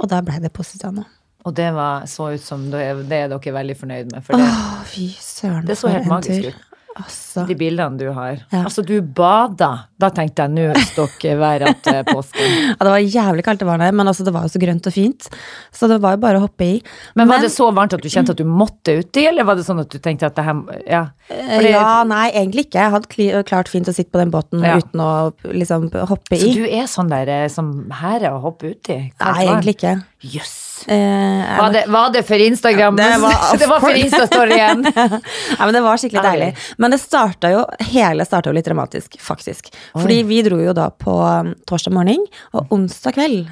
Og 0.00 0.08
da 0.10 0.22
ble 0.24 0.40
det 0.40 0.52
Positano. 0.56 1.04
Og 1.44 1.54
det 1.56 1.70
var, 1.72 2.04
så 2.08 2.32
ut 2.34 2.44
som 2.44 2.66
det, 2.72 2.82
det 3.08 3.22
er 3.24 3.30
dere 3.32 3.54
veldig 3.54 3.76
fornøyd 3.80 4.10
med, 4.12 4.24
for 4.24 4.36
det, 4.36 4.48
Åh, 4.48 4.82
fy 4.88 5.06
søren. 5.24 5.64
det 5.68 5.78
så 5.80 5.92
helt 5.92 6.08
magisk 6.08 6.50
ut. 6.50 6.66
Altså. 6.98 7.44
De 7.46 7.54
bildene 7.54 7.96
du 8.00 8.08
har. 8.12 8.40
Ja. 8.50 8.64
Altså, 8.64 8.82
du 8.82 8.96
bada. 9.00 9.70
Da 10.00 10.10
tenkte 10.14 10.42
jeg 10.46 10.54
nå 10.56 10.66
stokker 10.90 11.38
været 11.40 11.82
til 11.86 12.02
påsken. 12.10 12.58
Ja, 12.70 12.84
det 12.86 12.90
var 12.92 12.98
jævlig 13.02 13.44
kaldt 13.46 13.60
det 13.62 13.68
var 13.68 13.78
der, 13.78 13.92
men 13.94 14.08
altså, 14.10 14.24
det 14.26 14.32
var 14.34 14.46
jo 14.46 14.50
så 14.52 14.60
grønt 14.62 14.86
og 14.88 14.94
fint. 14.94 15.28
Så 15.74 15.88
det 15.90 16.00
var 16.02 16.16
jo 16.16 16.22
bare 16.22 16.40
å 16.40 16.44
hoppe 16.44 16.66
i. 16.66 16.76
Men 17.18 17.30
var 17.30 17.44
det 17.44 17.52
så 17.54 17.68
varmt 17.74 17.94
at 17.94 18.02
du 18.02 18.08
kjente 18.10 18.34
at 18.34 18.40
du 18.40 18.48
måtte 18.48 18.96
uti, 19.00 19.24
eller 19.28 19.46
var 19.46 19.58
det 19.58 19.66
sånn 19.68 19.82
at 19.84 19.92
du 19.92 19.98
tenkte 20.02 20.28
at 20.30 20.38
det 20.38 20.46
her 20.48 20.62
Ja. 20.88 21.02
Fordi... 21.30 21.70
Ja, 21.70 22.02
nei, 22.08 22.26
egentlig 22.34 22.66
ikke. 22.66 22.82
Jeg 22.82 22.94
hadde 22.96 23.42
klart 23.46 23.70
fint 23.70 23.88
å 23.90 23.94
sitte 23.94 24.10
på 24.10 24.20
den 24.22 24.32
båten 24.34 24.64
Ja. 24.66 24.78
uten 24.80 25.02
å 25.04 25.10
liksom 25.54 25.88
hoppe 26.10 26.36
i. 26.36 26.42
Så 26.42 26.52
du 26.58 26.64
er 26.66 26.90
sånn 26.90 27.12
der 27.12 27.30
som 27.52 27.70
som 27.70 27.90
herre 28.00 28.32
å 28.34 28.40
hoppe 28.44 28.74
uti? 28.74 28.98
Nei, 29.20 29.38
egentlig 29.46 29.76
ikke. 29.78 29.96
Jøss. 30.20 30.56
Eh, 30.88 31.58
Var, 31.58 31.72
det- 31.72 31.86
var 31.88 32.10
det 32.10 32.22
for 32.26 32.36
Instagram? 32.40 32.96
Det 32.96 33.18
var- 33.20 33.56
det 33.58 33.66
var 33.68 33.80
for 33.80 33.90
Insta-storyen. 33.90 34.82
Nei, 35.58 35.64
men 35.66 35.74
det 35.74 35.82
var 35.84 35.96
skikkelig 36.00 36.22
Deilig. 36.24 36.50
Men 36.78 36.90
det 36.94 37.00
starta 37.02 37.50
jo, 37.52 37.64
hele 37.92 38.24
starta 38.24 38.50
jo 38.50 38.54
litt 38.56 38.64
dramatisk, 38.68 39.18
faktisk. 39.20 39.72
Fordi 39.94 40.22
vi 40.24 40.42
dro 40.46 40.60
jo 40.62 40.72
da 40.76 40.90
på 40.90 41.16
um, 41.20 41.54
torsdag 41.68 41.92
morgen, 41.92 42.24
og 42.54 42.70
onsdag 42.70 43.14
kveld 43.18 43.50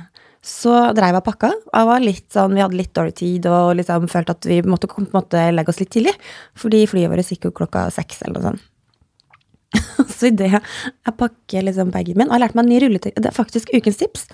så 0.49 0.95
dreiv 0.95 1.17
jeg 1.19 1.25
pakka. 1.27 1.51
Jeg 1.75 1.87
sånn, 2.33 2.55
vi 2.55 2.63
hadde 2.63 2.79
litt 2.79 2.93
dårlig 2.95 3.15
tid 3.19 3.47
og 3.51 3.75
liksom 3.77 4.07
følte 4.09 4.31
at 4.37 4.47
vi 4.49 4.61
måtte, 4.63 4.89
måtte 5.13 5.43
legge 5.53 5.69
oss 5.75 5.81
litt 5.83 5.91
tidlig. 5.93 6.15
Fordi 6.57 6.87
flyet 6.89 7.11
vårt 7.11 7.33
gikk 7.35 7.49
jo 7.51 7.51
klokka 7.59 7.89
seks 7.93 8.23
eller 8.23 8.39
noe 8.39 8.47
sånt. 8.53 8.63
Så 10.19 10.31
idet 10.31 10.49
jeg 10.55 11.15
pakker 11.21 11.67
liksom 11.67 11.91
bagen 11.93 12.17
min 12.17 12.27
Og 12.31 12.33
jeg 12.33 12.39
har 12.39 12.43
lært 12.47 12.57
meg 12.57 12.65
en 12.65 12.71
ny 12.73 12.79
rulleteknikk. 12.87 13.23
Det 13.23 13.29
er 13.31 13.37
faktisk 13.37 13.71
ukens 13.77 13.99
tips. 14.01 14.25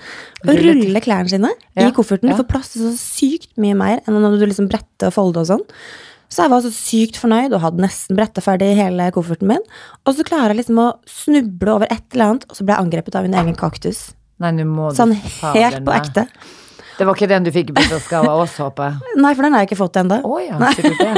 Å 0.47 0.55
rulle 0.55 1.03
klærne 1.05 1.33
sine 1.33 1.51
Ja, 1.75 1.89
i 1.89 1.93
kofferten. 1.97 2.31
ja. 2.31 2.37
Du 2.37 2.45
får 2.45 2.51
plass 2.53 2.71
til 2.75 2.85
så 2.87 2.93
sykt 3.01 3.51
mye 3.61 3.75
mer 3.79 4.01
enn 4.05 4.21
når 4.23 4.39
du 4.41 4.47
liksom 4.47 4.71
bretter 4.71 5.11
og 5.11 5.17
folder 5.17 5.43
og 5.45 5.51
sånn. 5.51 5.65
Så 6.35 6.43
jeg 6.47 6.51
var 6.55 6.63
så 6.65 6.71
sykt 6.75 7.19
fornøyd 7.21 7.53
og 7.55 7.61
hadde 7.63 7.83
nesten 7.85 8.17
bretta 8.19 8.43
ferdig 8.43 8.73
hele 8.79 9.11
kofferten 9.15 9.51
min. 9.51 9.63
Og 10.07 10.17
så 10.17 10.25
klarer 10.27 10.55
jeg 10.55 10.63
liksom 10.65 10.81
å 10.83 10.89
snuble 11.11 11.75
over 11.77 11.91
et 11.93 12.03
eller 12.15 12.33
annet, 12.33 12.47
og 12.49 12.57
så 12.59 12.65
ble 12.67 12.75
jeg 12.75 12.87
angrepet 12.87 13.19
av 13.19 13.27
min 13.29 13.37
egen 13.39 13.55
kaktus. 13.59 14.01
Nei, 14.43 14.51
nå 14.57 14.65
må 14.67 14.89
du 14.91 14.99
Sånn 14.99 15.13
helt 15.15 15.85
på 15.87 15.95
ekte. 15.95 16.25
Det 16.99 17.07
var 17.07 17.15
ikke 17.19 17.29
den 17.31 17.47
du 17.47 17.51
fikk 17.55 17.71
i 17.71 17.77
bursdagsgave 17.77 18.31
av 18.31 18.43
oss, 18.47 18.57
håper 18.63 18.93
jeg. 18.95 19.15
Nei, 19.23 19.35
for 19.35 19.47
den 19.47 19.55
har 19.55 19.63
jeg 19.63 19.71
ikke 19.73 19.79
fått 19.83 19.99
ennå. 20.03 20.19
Å 20.27 20.43
ja, 20.43 20.59
det? 20.59 21.15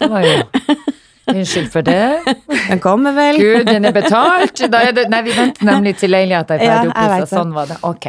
Det 0.00 0.08
var 0.10 0.26
jo 0.26 0.34
Unnskyld 1.32 1.70
for 1.72 1.82
det. 1.86 2.36
Den 2.68 2.80
kommer 2.82 3.12
vel. 3.16 3.38
Gud, 3.40 3.66
den 3.66 3.84
er 3.88 3.92
betalt! 3.96 4.60
Er 4.66 4.92
det, 4.94 5.08
nei, 5.10 5.22
vi 5.26 5.34
venter 5.36 5.66
nemlig 5.66 5.96
til 6.00 6.12
leiligheten 6.14 6.58
er 6.60 6.62
ferdig 6.62 6.92
oppussa. 6.94 7.26
Sånn 7.40 7.52
var 7.56 7.70
det. 7.72 7.78
Ok. 7.86 8.08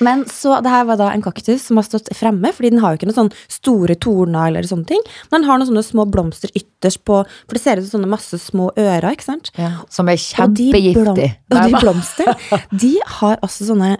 Men 0.00 0.22
så, 0.32 0.54
det 0.64 0.70
her 0.72 0.86
var 0.88 0.96
da 0.96 1.10
en 1.12 1.20
kaktus 1.20 1.66
som 1.68 1.76
har 1.76 1.84
stått 1.84 2.08
fremme, 2.16 2.48
fordi 2.56 2.70
den 2.72 2.80
har 2.80 2.94
jo 2.94 3.00
ikke 3.02 3.08
noen 3.10 3.18
sånne 3.18 3.42
store 3.52 3.96
torner 4.00 4.48
eller 4.48 4.64
sånne 4.68 4.88
ting. 4.88 5.02
Men 5.28 5.42
den 5.42 5.48
har 5.50 5.60
noen 5.60 5.68
sånne 5.68 5.82
små 5.84 6.06
blomster 6.08 6.48
ytterst 6.56 7.02
på, 7.04 7.18
for 7.28 7.52
det 7.58 7.60
ser 7.60 7.82
ut 7.82 7.84
som 7.90 7.98
sånne 7.98 8.08
masse 8.14 8.38
små 8.40 8.70
ører, 8.80 9.10
ikke 9.12 9.26
sant? 9.28 9.52
Ja, 9.60 9.74
som 9.92 10.08
er 10.08 10.16
Og 10.40 10.56
de 10.56 10.70
blom- 10.96 11.20
Og 11.20 11.58
de 11.68 11.76
blomster, 11.84 12.32
de 12.72 12.94
har 13.20 13.36
også 13.44 13.68
sånne 13.68 13.98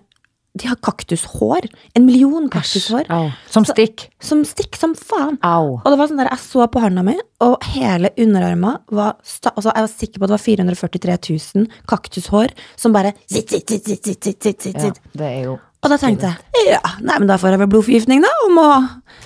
de 0.55 0.69
har 0.71 0.79
kaktushår. 0.87 1.67
En 1.99 2.05
million 2.07 2.47
kaktushår. 2.51 3.09
Asch, 3.11 3.39
som 3.51 3.67
stikk? 3.67 4.07
Så, 4.21 4.29
som 4.31 4.45
stikk, 4.47 4.79
som 4.79 4.95
faen. 4.95 5.39
Au. 5.43 5.81
Og 5.81 5.89
det 5.91 5.99
var 5.99 6.11
sånn 6.11 6.21
der, 6.23 6.31
jeg 6.31 6.43
så 6.45 6.69
på 6.71 6.83
hånda 6.85 7.03
mi, 7.07 7.17
og 7.45 7.67
hele 7.75 8.13
underarma 8.21 8.77
var 8.95 9.17
altså, 9.19 9.73
Jeg 9.73 9.87
var 9.87 9.91
sikker 9.91 10.21
på 10.21 10.27
at 10.27 10.31
det 10.31 10.37
var 10.37 10.45
443 10.47 11.19
000 11.59 11.69
kaktushår 11.91 12.55
som 12.79 12.95
bare 12.95 13.17
zitt, 13.27 13.51
zitt, 13.51 13.67
zitt, 13.67 13.91
zitt, 13.91 14.23
zitt, 14.23 14.43
zitt, 14.47 14.63
zitt. 14.63 15.03
Ja, 15.03 15.19
det 15.19 15.31
er 15.33 15.47
jo 15.51 15.59
og 15.85 15.91
da 15.93 15.99
tenkte 16.01 16.31
jeg 16.33 16.41
ja, 16.71 16.79
nei, 17.05 17.19
men 17.21 17.29
da 17.29 17.37
får 17.37 17.53
jeg 17.55 17.61
vel 17.61 17.69
blodforgiftning, 17.75 18.23
da. 18.25 18.31
Om 18.47 18.59
å 18.63 18.69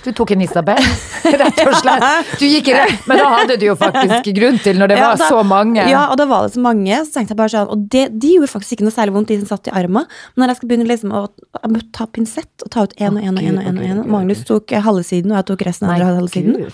Du 0.03 0.09
tok 0.17 0.33
en 0.35 0.41
Isabel, 0.43 0.81
rett 1.43 1.61
og 1.63 1.77
slett. 1.79 2.33
Du 2.41 2.45
gikk 2.49 2.71
rett, 2.75 3.05
men 3.07 3.21
da 3.21 3.29
hadde 3.37 3.57
du 3.61 3.67
jo 3.69 3.77
faktisk 3.79 4.31
grunn 4.35 4.59
til, 4.65 4.79
når 4.81 4.91
det 4.93 4.97
Ja, 4.99 5.05
var 5.13 5.21
da- 5.23 5.29
så 5.31 5.45
mange. 5.47 5.87
Ja, 5.91 6.03
og 6.11 6.19
da 6.19 6.27
var 6.31 6.47
det 6.49 6.57
så 6.57 6.63
mange, 6.65 6.99
så 7.07 7.15
tenkte 7.15 7.35
jeg 7.37 7.41
bare 7.41 7.53
sånn 7.55 7.71
Og 7.75 7.87
det, 7.95 8.05
de 8.19 8.35
gjorde 8.37 8.51
faktisk 8.57 8.79
ikke 8.79 8.89
noe 8.89 8.97
særlig 8.97 9.15
vondt, 9.19 9.31
de 9.31 9.39
som 9.45 9.53
satt 9.55 9.71
i 9.71 9.77
armen. 9.79 10.07
Men 10.35 10.43
når 10.45 10.55
jeg 10.55 10.61
skal 10.61 10.69
begynne 10.73 10.91
liksom 10.91 11.15
å 11.15 11.25
måtte 11.71 11.91
ta 12.01 12.07
pinsett 12.11 12.67
og 12.67 12.71
ta 12.75 12.87
ut 12.89 12.95
én 12.99 13.15
og 13.15 13.23
én 13.23 13.39
og 13.39 13.43
én, 13.45 13.59
og 13.59 13.65
en, 13.71 13.79
og 13.79 13.91
en, 13.93 14.05
Magnus 14.19 14.43
tok 14.49 14.75
halve 14.89 15.07
siden, 15.07 15.31
og 15.35 15.43
jeg 15.43 15.51
tok 15.53 15.67
resten 15.71 15.87
av 15.89 15.95
andre 15.95 16.15
halve 16.19 16.33
siden. 16.35 16.73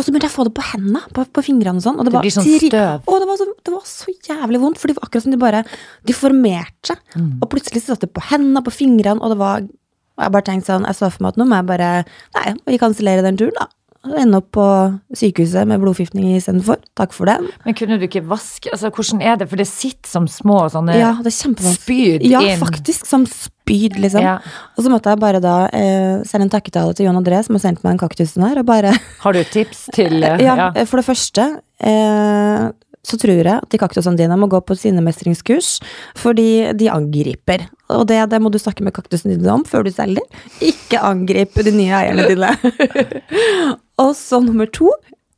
Og 0.00 0.06
så 0.06 0.12
begynte 0.14 0.30
jeg 0.30 0.32
å 0.32 0.38
få 0.38 0.46
det 0.48 0.54
på 0.56 0.64
hendene, 0.64 1.02
på, 1.12 1.26
på 1.28 1.42
fingrene 1.44 1.76
og 1.76 1.84
sånn. 1.84 1.98
Og 2.00 2.06
det, 2.08 2.14
Det 2.14 2.22
blir 2.24 2.32
sånn 2.32 2.46
støv. 2.48 3.02
Å, 3.04 3.18
det 3.20 3.26
var, 3.28 3.40
så, 3.40 3.46
det 3.68 3.74
var 3.74 3.82
så 3.88 4.14
jævlig 4.30 4.60
vondt, 4.62 4.80
for 4.80 4.88
det 4.88 4.96
var 4.96 5.08
akkurat 5.08 5.26
som 5.26 5.34
de 5.34 5.40
bare 5.40 5.60
De 6.08 6.16
formerte 6.16 6.94
seg. 6.94 7.02
Mm. 7.12 7.34
Og 7.42 7.50
plutselig 7.52 7.84
satt 7.84 8.06
det 8.06 8.08
på 8.16 8.24
hendene, 8.30 8.64
på 8.64 8.72
fingrene, 8.72 9.20
og 9.20 9.34
det 9.34 9.38
var 9.42 9.66
Og 9.66 10.24
jeg 10.24 10.34
bare 10.36 10.46
tenkte 10.48 10.72
sånn, 10.72 10.88
jeg 10.88 10.96
så 10.96 11.10
for 11.12 11.26
meg 11.26 11.34
at 11.34 11.42
nå 11.42 11.46
må 11.50 11.60
jeg 11.60 11.68
bare 11.68 11.90
Nei, 12.38 12.54
vi 12.72 12.80
kansellerer 12.80 13.28
den 13.28 13.40
turen, 13.40 13.56
da. 13.60 13.68
Og 14.08 14.14
Ende 14.16 14.38
opp 14.40 14.46
på 14.56 14.64
sykehuset 15.12 15.68
med 15.68 15.82
blodforgiftning 15.82 16.30
istedenfor. 16.38 16.78
Takk 16.96 17.12
for 17.12 17.28
det. 17.28 17.36
Men 17.66 17.76
kunne 17.76 17.98
du 18.00 18.06
ikke 18.06 18.22
vaske 18.24 18.72
Altså, 18.72 18.88
hvordan 18.88 19.20
er 19.20 19.36
det? 19.36 19.48
For 19.50 19.60
det 19.60 19.68
sitter 19.68 20.08
som 20.08 20.28
små 20.30 20.62
sånne 20.72 20.96
Ja, 20.96 21.12
det 21.20 21.34
er 21.34 21.74
spyd 21.74 22.24
Ja, 22.24 22.40
inn. 22.40 22.58
faktisk. 22.62 23.04
Som 23.04 23.26
spyd, 23.28 24.00
liksom. 24.00 24.24
Ja. 24.24 24.38
Og 24.76 24.84
så 24.86 24.92
måtte 24.92 25.12
jeg 25.12 25.20
bare 25.20 25.42
da 25.44 25.56
eh, 25.68 26.24
sende 26.24 26.48
en 26.48 26.54
takketale 26.54 26.96
til 26.96 27.10
John 27.10 27.20
André, 27.20 27.42
som 27.44 27.58
har 27.58 27.66
sendt 27.66 27.84
meg 27.84 27.92
den 27.92 28.00
kaktusen 28.00 28.46
her, 28.46 28.62
og 28.62 28.70
bare 28.72 28.94
Har 29.24 29.36
du 29.36 29.44
tips 29.44 29.90
til 29.92 30.22
eh, 30.28 30.46
Ja, 30.48 30.72
for 30.88 31.02
det 31.02 31.08
første 31.10 31.50
eh, 31.84 32.70
så 33.00 33.16
tror 33.16 33.32
jeg 33.32 33.48
at 33.48 33.68
de 33.72 33.78
kaktusene 33.80 34.18
dine 34.18 34.36
må 34.36 34.48
gå 34.50 34.60
på 34.60 34.76
sinnemestringskurs, 34.76 35.78
fordi 36.20 36.72
de 36.76 36.90
angriper. 36.92 37.64
Og 37.90 38.04
det, 38.10 38.18
det 38.30 38.40
må 38.44 38.52
du 38.52 38.58
snakke 38.60 38.84
med 38.84 38.94
kaktusene 38.96 39.38
dine 39.38 39.54
om 39.54 39.64
før 39.64 39.86
du 39.86 39.92
selger. 39.94 40.24
Ikke 40.60 41.00
angrip 41.08 41.56
de 41.64 41.72
nye 41.74 41.96
eierne 41.96 42.28
dine. 42.28 42.52
og 44.00 44.14
så 44.18 44.40
nummer 44.44 44.68
to, 44.72 44.90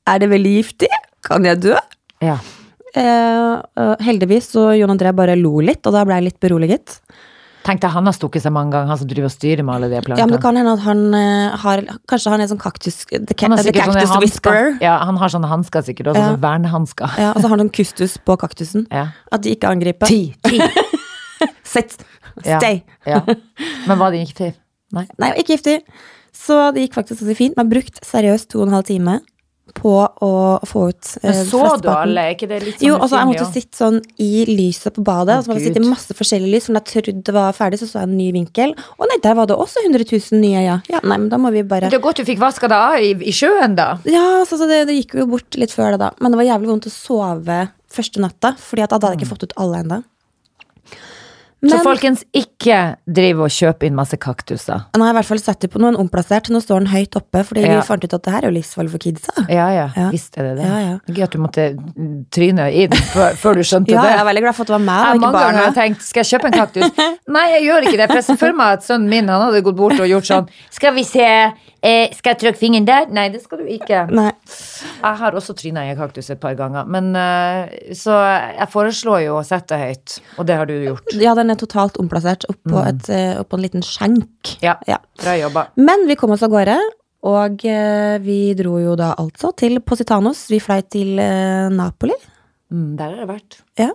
er 0.08 0.22
det 0.22 0.30
veldig 0.32 0.54
giftig? 0.60 0.90
Kan 1.26 1.46
jeg 1.46 1.60
dø? 1.62 1.76
Ja. 2.22 2.38
Eh, 2.92 3.92
heldigvis 4.04 4.50
så 4.52 4.70
Jon 4.76 4.92
André 4.92 5.12
bare 5.16 5.36
lo 5.40 5.60
litt, 5.64 5.84
og 5.88 5.94
da 5.96 6.02
ble 6.06 6.18
jeg 6.18 6.28
litt 6.30 6.40
beroliget. 6.42 6.98
Tenk 7.62 7.78
deg, 7.84 7.92
han 7.94 8.08
har 8.08 8.14
stukket 8.16 8.42
seg 8.42 8.50
mange 8.54 8.74
ganger, 8.74 8.88
han 8.90 8.98
som 8.98 9.06
driver 9.06 9.28
og 9.28 9.32
styrer 9.36 9.62
med 9.62 9.76
alle 9.76 9.88
de 9.92 10.00
plantene. 10.02 10.18
Ja, 10.18 10.26
men 10.26 10.34
det 10.34 10.40
kan 10.42 10.56
hende 10.58 10.72
at 10.74 10.82
han 10.82 11.02
eh, 11.14 11.58
har 11.62 11.82
Kanskje 12.10 12.32
han 12.34 12.42
er 12.42 12.48
sånn 12.50 12.58
kaktus 12.62 12.96
The, 13.06 13.20
ca 13.38 13.50
the 13.52 13.62
sikkert 13.68 13.92
sånne 13.92 14.18
whisperer. 14.24 14.72
Ja, 14.82 14.96
han 15.06 15.20
har 15.20 15.30
sånne 15.30 15.50
hansker 15.50 15.84
sikkert, 15.86 16.10
og 16.10 16.18
Ja. 16.18 16.24
sånne 16.32 16.42
vernehansker. 16.42 17.14
Ja, 17.22 17.30
og 17.30 17.38
så 17.38 17.46
har 17.46 17.54
han 17.54 17.62
sånn 17.68 17.74
kustus 17.78 18.16
på 18.18 18.36
kaktusen. 18.42 18.88
Ja. 18.90 19.12
At 19.30 19.46
de 19.46 19.54
ikke 19.54 19.70
angriper. 19.70 20.10
Ti! 20.10 20.34
Ti! 20.42 20.58
Sitt! 21.72 22.02
Stay! 22.42 22.82
Ja. 23.06 23.22
Men 23.86 23.98
var 24.00 24.10
det 24.10 24.24
giftig? 24.26 24.54
Nei. 24.92 25.06
Nei, 25.22 25.30
ikke 25.40 25.54
giftig. 25.54 25.78
Så 26.42 26.58
det 26.74 26.88
gikk 26.88 26.96
faktisk 26.98 27.22
ganske 27.22 27.38
fint. 27.38 27.58
Man 27.58 27.68
har 27.68 27.74
brukt 27.76 28.00
seriøst 28.06 28.50
to 28.52 28.62
og 28.62 28.68
en 28.70 28.74
halv 28.80 28.88
time 28.88 29.20
på 29.78 29.92
å 29.94 30.30
få 30.68 30.80
ut 30.90 31.06
eh, 31.22 31.36
så 31.48 31.60
flesteparten. 31.62 32.10
alle? 32.10 32.24
Er 32.26 32.34
ikke 32.34 32.48
det 32.50 32.58
litt 32.64 32.80
sånn 32.80 32.88
Jo, 32.88 32.96
og 32.98 33.06
så 33.08 33.20
jeg 33.20 33.28
måtte 33.30 33.46
sitte 33.54 33.78
sånn 33.78 33.98
i 34.20 34.42
lyset 34.50 34.92
på 34.98 35.04
badet. 35.06 35.38
Og 35.38 35.46
så 35.46 35.52
måtte 35.52 35.62
jeg 35.62 35.70
sitte 35.70 35.80
i 35.80 35.88
masse 35.92 36.16
forskjellige 36.18 36.52
lys. 36.52 36.66
For 36.66 36.74
når 36.76 36.82
jeg 36.82 37.04
trodde 37.06 37.24
det 37.28 37.34
var 37.36 37.56
ferdig, 37.56 37.78
så 37.80 37.88
så 37.88 38.02
jeg 38.02 38.10
en 38.10 38.16
ny 38.18 38.26
vinkel. 38.36 38.74
Og 38.98 39.06
nei, 39.08 39.18
der 39.24 39.38
var 39.38 39.48
det 39.48 39.56
også 39.56 39.84
100 39.86 40.04
000 40.10 40.42
nye, 40.42 40.64
ja. 40.66 40.76
Ja, 40.92 41.00
nei, 41.06 41.16
men 41.22 41.30
da 41.32 41.38
må 41.40 41.54
vi 41.54 41.62
bare 41.62 41.88
Det 41.92 41.98
er 42.00 42.04
godt 42.04 42.20
du 42.20 42.26
fikk 42.28 42.42
vaska 42.42 42.68
deg 42.68 42.88
av 42.90 43.06
i, 43.06 43.14
i 43.30 43.34
sjøen, 43.38 43.78
da. 43.78 43.88
Ja, 44.10 44.26
så, 44.48 44.58
så 44.60 44.68
det, 44.68 44.82
det 44.90 44.98
gikk 44.98 45.16
jo 45.22 45.30
bort 45.30 45.56
litt 45.56 45.72
før 45.72 45.94
det, 45.94 46.02
da. 46.04 46.10
Men 46.20 46.34
det 46.34 46.42
var 46.42 46.50
jævlig 46.50 46.72
vondt 46.74 46.90
å 46.90 46.96
sove 46.98 47.60
første 47.92 48.20
natta, 48.24 48.56
fordi 48.60 48.82
at 48.84 48.92
da 48.92 48.98
hadde 48.98 49.14
jeg 49.14 49.22
ikke 49.22 49.32
fått 49.36 49.46
ut 49.48 49.56
alle 49.62 49.84
ennå. 49.86 50.02
Så 51.70 51.78
folkens, 51.84 52.24
ikke 52.34 52.96
driv 53.06 53.38
og 53.44 53.50
kjøp 53.54 53.84
inn 53.86 53.94
masse 53.94 54.16
kaktuser. 54.18 54.80
Han 54.96 55.02
har 55.04 55.12
i 55.12 55.16
hvert 55.20 55.28
fall 55.28 55.38
satt 55.38 55.60
det 55.62 55.70
på 55.70 55.78
noen 55.78 55.94
omplassert. 55.94 56.48
Nå 56.50 56.58
står 56.64 56.80
den 56.82 56.88
høyt 56.90 57.14
oppe, 57.20 57.44
fordi 57.46 57.62
Ja. 57.62 57.76
vi 57.80 57.86
fant 57.86 58.02
ut 58.04 58.12
at 58.14 58.22
det 58.26 58.32
her 58.32 58.42
er 58.42 58.50
jo 58.50 58.56
livsfarlig 58.58 58.90
for 58.90 58.98
kidsa. 58.98 59.44
Ja, 59.48 59.68
ja, 59.70 59.84
Ja. 59.96 60.08
visst 60.10 60.36
er 60.38 60.42
det 60.48 60.56
det. 60.58 60.66
Ja, 60.66 60.78
ja. 60.78 60.98
Gøy 61.06 61.22
at 61.22 61.30
du 61.30 61.38
måtte 61.38 61.68
tryne 62.34 62.66
i 62.72 62.86
den 62.90 62.98
før, 63.38 63.54
du 63.54 63.62
skjønte 63.62 63.90
Ja, 63.94 64.02
det. 64.02 64.10
jeg 64.10 64.20
er 64.20 64.24
veldig 64.24 64.42
glad 64.42 64.54
for 64.56 64.62
at 64.62 64.66
det 64.66 64.74
var 64.74 64.86
meg 64.88 65.02
og 65.02 65.06
ikke 65.06 65.14
ikke 65.14 65.22
mange 65.22 65.38
ganger 65.38 65.58
har 65.58 65.62
jeg 65.62 65.74
barna. 65.74 65.82
tenkt, 65.82 66.02
skal 66.02 66.24
jeg 66.24 66.30
kjøpe 66.32 66.46
en 66.50 66.58
kaktus? 66.58 66.90
Nei, 67.36 67.44
jeg 67.54 67.62
gjør 67.68 67.80
ikke 67.86 67.96
det, 68.02 68.08
for 68.08 68.14
jeg 68.18 68.24
ser 68.24 68.40
for 68.42 68.52
meg 68.58 68.72
at 68.78 68.82
sønnen 68.88 69.08
min 69.08 69.28
han 69.28 69.44
hadde 69.46 69.62
gått 69.62 69.76
bort 69.76 70.00
og 70.00 70.08
gjort 70.10 70.26
sånn. 70.32 70.48
Skal 70.70 70.94
vi 70.98 71.04
se, 71.06 71.28
eh, 71.82 72.08
skal 72.18 72.34
jeg 72.34 72.40
trykke 72.42 72.58
fingeren 72.58 72.86
der? 72.90 73.06
Nei, 73.14 73.28
det 73.30 73.42
skal 73.44 73.58
du 73.62 73.70
ikke. 73.70 74.02
Nei. 74.10 74.32
Jeg 75.02 75.16
har 75.22 75.32
også 75.38 75.54
tryna 75.54 75.86
i 75.86 75.92
en 75.94 75.96
kaktus 76.02 76.30
et 76.30 76.40
par 76.42 76.54
ganger, 76.58 76.86
men 76.90 77.14
eh, 77.14 77.94
så 77.94 78.18
jeg 78.58 78.68
foreslår 78.72 79.24
jo 79.28 79.38
å 79.38 79.44
sette 79.46 79.78
høyt, 79.78 80.18
og 80.38 80.46
det 80.50 80.56
har 80.58 80.66
du 80.66 80.74
gjort. 80.74 81.14
Ja, 81.22 81.34
den 81.38 81.51
er 81.52 81.60
totalt 81.60 81.98
omplassert 82.02 82.44
oppå 82.50 82.74
Mm. 82.80 82.88
et, 82.88 83.08
eh, 83.10 83.38
en 83.52 83.60
liten 83.62 83.82
skjenk. 83.86 84.56
Ja, 84.62 84.76
Ja. 84.88 84.98
bra 85.22 85.36
jobba. 85.38 85.66
Men 85.76 86.06
vi 86.08 86.16
kom 86.16 86.30
oss 86.34 86.42
av 86.42 86.50
gårde, 86.50 86.78
og 87.22 87.64
eh, 87.64 88.18
vi 88.18 88.54
dro 88.58 88.78
jo 88.82 88.96
da 88.96 89.14
altså 89.16 89.54
til 89.56 89.78
Positanos. 89.80 90.48
Vi 90.50 90.58
fløy 90.60 90.82
til 90.90 91.18
eh, 91.18 91.68
Napoli. 91.70 92.14
Mm, 92.72 92.96
der 92.96 93.04
har 93.14 93.16
det 93.26 93.28
vært. 93.28 93.60
Ja. 93.78 93.90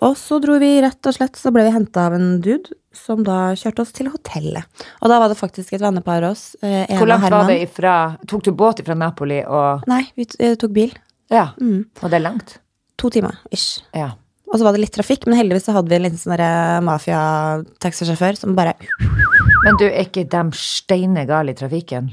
Og 0.00 0.14
så 0.16 0.38
dro 0.40 0.58
vi 0.62 0.80
rett 0.80 1.04
og 1.10 1.14
slett, 1.16 1.34
så 1.36 1.50
ble 1.52 1.64
vi 1.66 1.72
henta 1.74 2.04
av 2.06 2.14
en 2.14 2.40
dude 2.40 2.70
som 2.94 3.24
da 3.26 3.52
kjørte 3.58 3.82
oss 3.82 3.90
til 3.92 4.06
hotellet. 4.12 4.64
Og 5.02 5.08
da 5.10 5.18
var 5.18 5.28
det 5.28 5.36
faktisk 5.38 5.72
et 5.74 5.80
vennepar 5.82 6.22
av 6.22 6.32
oss. 6.36 6.54
eh, 6.62 6.86
Hvor 6.86 7.06
langt 7.06 7.28
var 7.30 7.46
det 7.48 7.60
ifra 7.68 8.16
Tok 8.26 8.42
du 8.44 8.52
båt 8.52 8.84
fra 8.86 8.94
Napoli 8.94 9.40
og 9.44 9.82
Nei, 9.90 10.04
vi 10.16 10.24
tok 10.24 10.72
bil. 10.72 10.92
Ja, 11.30 11.48
Mm. 11.60 11.86
og 12.02 12.10
det 12.10 12.14
er 12.14 12.24
langt? 12.30 12.58
To 12.96 13.10
timer 13.10 13.38
ish. 13.52 13.80
Ja. 13.94 14.12
Og 14.48 14.56
så 14.58 14.64
var 14.64 14.72
det 14.72 14.80
litt 14.80 14.94
trafikk, 14.96 15.26
men 15.28 15.36
heldigvis 15.36 15.66
så 15.68 15.74
hadde 15.76 15.90
vi 15.92 15.96
en 15.98 16.06
liten 16.06 16.20
sånn 16.20 16.40
mafia-taxisjåfør 16.86 18.38
som 18.40 18.54
bare 18.56 18.74
Men 19.64 19.76
du, 19.80 19.84
er 19.88 20.06
ikke 20.06 20.24
dem 20.30 20.52
steine 20.56 21.26
gale 21.28 21.52
i 21.52 21.58
trafikken? 21.58 22.12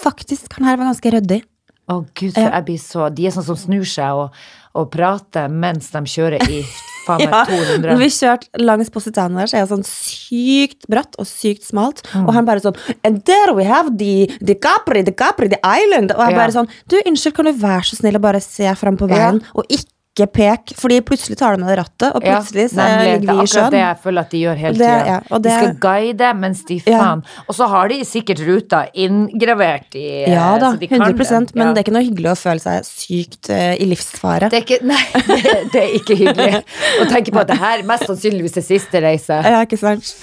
Faktisk, 0.00 0.52
han 0.58 0.66
her 0.68 0.76
var 0.80 0.90
ganske 0.90 1.12
ryddig. 1.14 1.42
Å 1.90 2.00
gud, 2.14 2.34
for 2.34 2.42
Ja. 2.44 2.50
jeg 2.60 2.64
blir 2.68 2.78
så 2.78 3.08
De 3.14 3.26
er 3.26 3.30
sånn 3.34 3.44
som 3.48 3.56
snur 3.58 3.84
seg 3.88 4.12
og, 4.14 4.30
og 4.78 4.90
prater 4.92 5.48
mens 5.50 5.88
de 5.90 5.98
kjører 6.06 6.44
i 6.48 6.60
faen 7.06 7.18
meg 7.24 7.32
Ja, 7.32 7.40
200. 7.48 7.88
Når 7.90 7.98
vi 7.98 8.08
kjørte 8.14 8.60
langs 8.62 8.90
Positano 8.94 9.40
der, 9.40 9.46
så 9.50 9.56
er 9.58 9.64
det 9.64 9.72
sånn 9.72 9.86
sykt 9.88 10.86
bratt 10.92 11.16
og 11.18 11.26
sykt 11.26 11.64
smalt. 11.66 12.04
Mm. 12.12 12.26
Og 12.28 12.34
han 12.36 12.44
bare 12.46 12.60
sånn 12.62 12.76
And 13.02 13.24
there 13.24 13.54
we 13.56 13.64
have 13.66 13.96
the, 13.98 14.28
the 14.44 14.54
Capri, 14.54 15.02
the 15.02 15.12
Capri, 15.16 15.48
the 15.48 15.58
island. 15.64 16.12
Og 16.12 16.20
jeg 16.28 16.36
Ja. 16.36 16.42
bare 16.44 16.52
sånn 16.54 16.68
Du, 16.86 17.00
unnskyld, 17.06 17.34
kan 17.34 17.46
du 17.50 17.52
være 17.56 17.88
så 17.88 17.96
snill 17.96 18.20
å 18.20 18.22
bare 18.22 18.40
se 18.44 18.68
fram 18.76 18.96
på 19.00 19.08
veien, 19.10 19.42
og 19.56 19.64
ikke 19.68 19.88
pek? 20.26 20.72
Fordi 20.76 21.00
plutselig 21.00 21.36
tar 21.38 21.56
de 21.56 21.62
med 21.62 21.68
det 21.72 21.78
rattet, 21.78 22.14
og 22.14 22.24
Ja, 22.24 22.38
plutselig 22.40 22.70
så 22.70 22.76
nemlig. 22.76 23.20
ligger 23.20 23.34
vi 23.36 23.42
i 23.42 23.46
sjøen. 23.46 23.50
Det 23.50 23.56
er 23.56 23.56
akkurat 23.56 23.70
det 23.72 23.80
jeg 23.80 23.96
føler 24.04 24.20
at 24.20 24.30
de 24.30 24.38
gjør 24.44 24.56
hele 24.56 24.74
tida. 24.74 25.06
ja, 25.06 25.38
De 25.38 25.50
skal 25.50 25.74
guide 25.80 26.34
mens 26.40 26.64
de 26.64 26.82
Ja. 26.86 26.98
faen 26.98 27.24
Og 27.48 27.54
så 27.54 27.68
har 27.68 27.88
de 27.88 28.00
sikkert 28.04 28.38
ruta 28.46 28.86
inngravert 28.94 29.94
i 29.94 30.24
Ja 30.30 30.58
da, 30.58 30.72
så 30.72 30.78
de 30.78 30.86
kan 30.88 31.00
100 31.00 31.54
men 31.54 31.66
Ja. 31.66 31.72
det 31.72 31.78
er 31.78 31.84
ikke 31.90 31.96
noe 31.96 32.04
hyggelig 32.04 32.30
å 32.32 32.38
føle 32.38 32.60
seg 32.60 32.84
sykt 32.84 33.50
uh, 33.50 33.74
i 33.76 33.84
livsfare. 33.86 34.50
Det 34.50 34.60
er 34.60 34.64
ikke, 34.66 34.84
nei, 34.84 35.04
det, 35.14 35.70
det 35.72 35.82
er 35.82 35.94
ikke 35.98 36.16
hyggelig 36.16 36.64
å 37.00 37.08
tenke 37.10 37.32
på 37.32 37.40
at 37.40 37.48
det 37.48 37.58
her 37.58 37.82
mest 37.82 38.06
sannsynligvis 38.06 38.56
er 38.56 38.62
siste 38.62 39.00
reise. 39.02 39.40
Ja, 39.44 39.62
ikke 39.64 39.78
sant? 39.78 40.14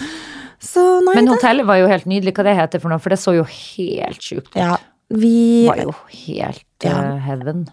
Så 0.60 0.82
nei, 1.06 1.14
Men 1.20 1.28
hotellet 1.28 1.66
var 1.68 1.78
jo 1.78 1.88
helt 1.88 2.06
nydelig. 2.10 2.34
Hva 2.34 2.44
det 2.48 2.56
heter 2.58 2.82
for 2.82 2.90
noe? 2.90 2.98
For 3.00 3.14
det 3.14 3.20
så 3.22 3.36
jo 3.38 3.44
helt 3.46 4.20
sjukt 4.26 4.50
ut. 4.50 4.56
ja, 4.58 4.76
vi, 5.10 5.66
var 5.68 5.80
jo 5.82 5.94
helt 6.28 6.64
Ja. 6.84 6.98
eh, 7.16 7.22
heaven. 7.28 7.68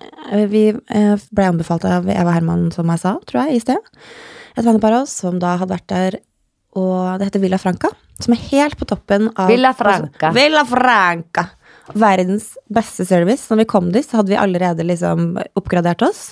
vi 0.50 0.68
eh, 0.70 1.16
ble 1.34 1.44
anbefalt 1.50 1.84
av 1.84 2.06
Eva 2.08 2.30
Herman, 2.36 2.70
som 2.72 2.86
jeg 2.92 3.02
sa, 3.02 3.16
tror 3.26 3.44
jeg, 3.46 3.56
i 3.56 3.64
sted. 3.64 3.90
Et 4.56 4.64
vennepar 4.64 4.92
av 4.94 5.02
oss 5.02 5.16
som 5.24 5.38
da 5.42 5.56
hadde 5.58 5.74
vært 5.74 5.88
der, 5.90 6.16
og 6.78 7.18
det 7.18 7.28
heter 7.30 7.42
Villa 7.42 7.58
Franca. 7.58 7.90
Som 8.22 8.36
er 8.36 8.42
helt 8.52 8.78
på 8.78 8.86
toppen 8.86 9.28
av 9.36 9.48
Villa 9.50 9.72
Franca. 9.74 10.30
Villa 10.36 10.62
Franca! 10.64 11.48
Verdens 11.92 12.54
beste 12.72 13.04
service. 13.04 13.50
Når 13.50 13.58
vi 13.60 13.64
kom 13.68 13.90
dit, 13.92 14.06
så 14.08 14.16
hadde 14.22 14.30
vi 14.32 14.38
allerede 14.40 14.86
liksom 14.86 15.34
oppgradert 15.58 16.00
oss. 16.06 16.30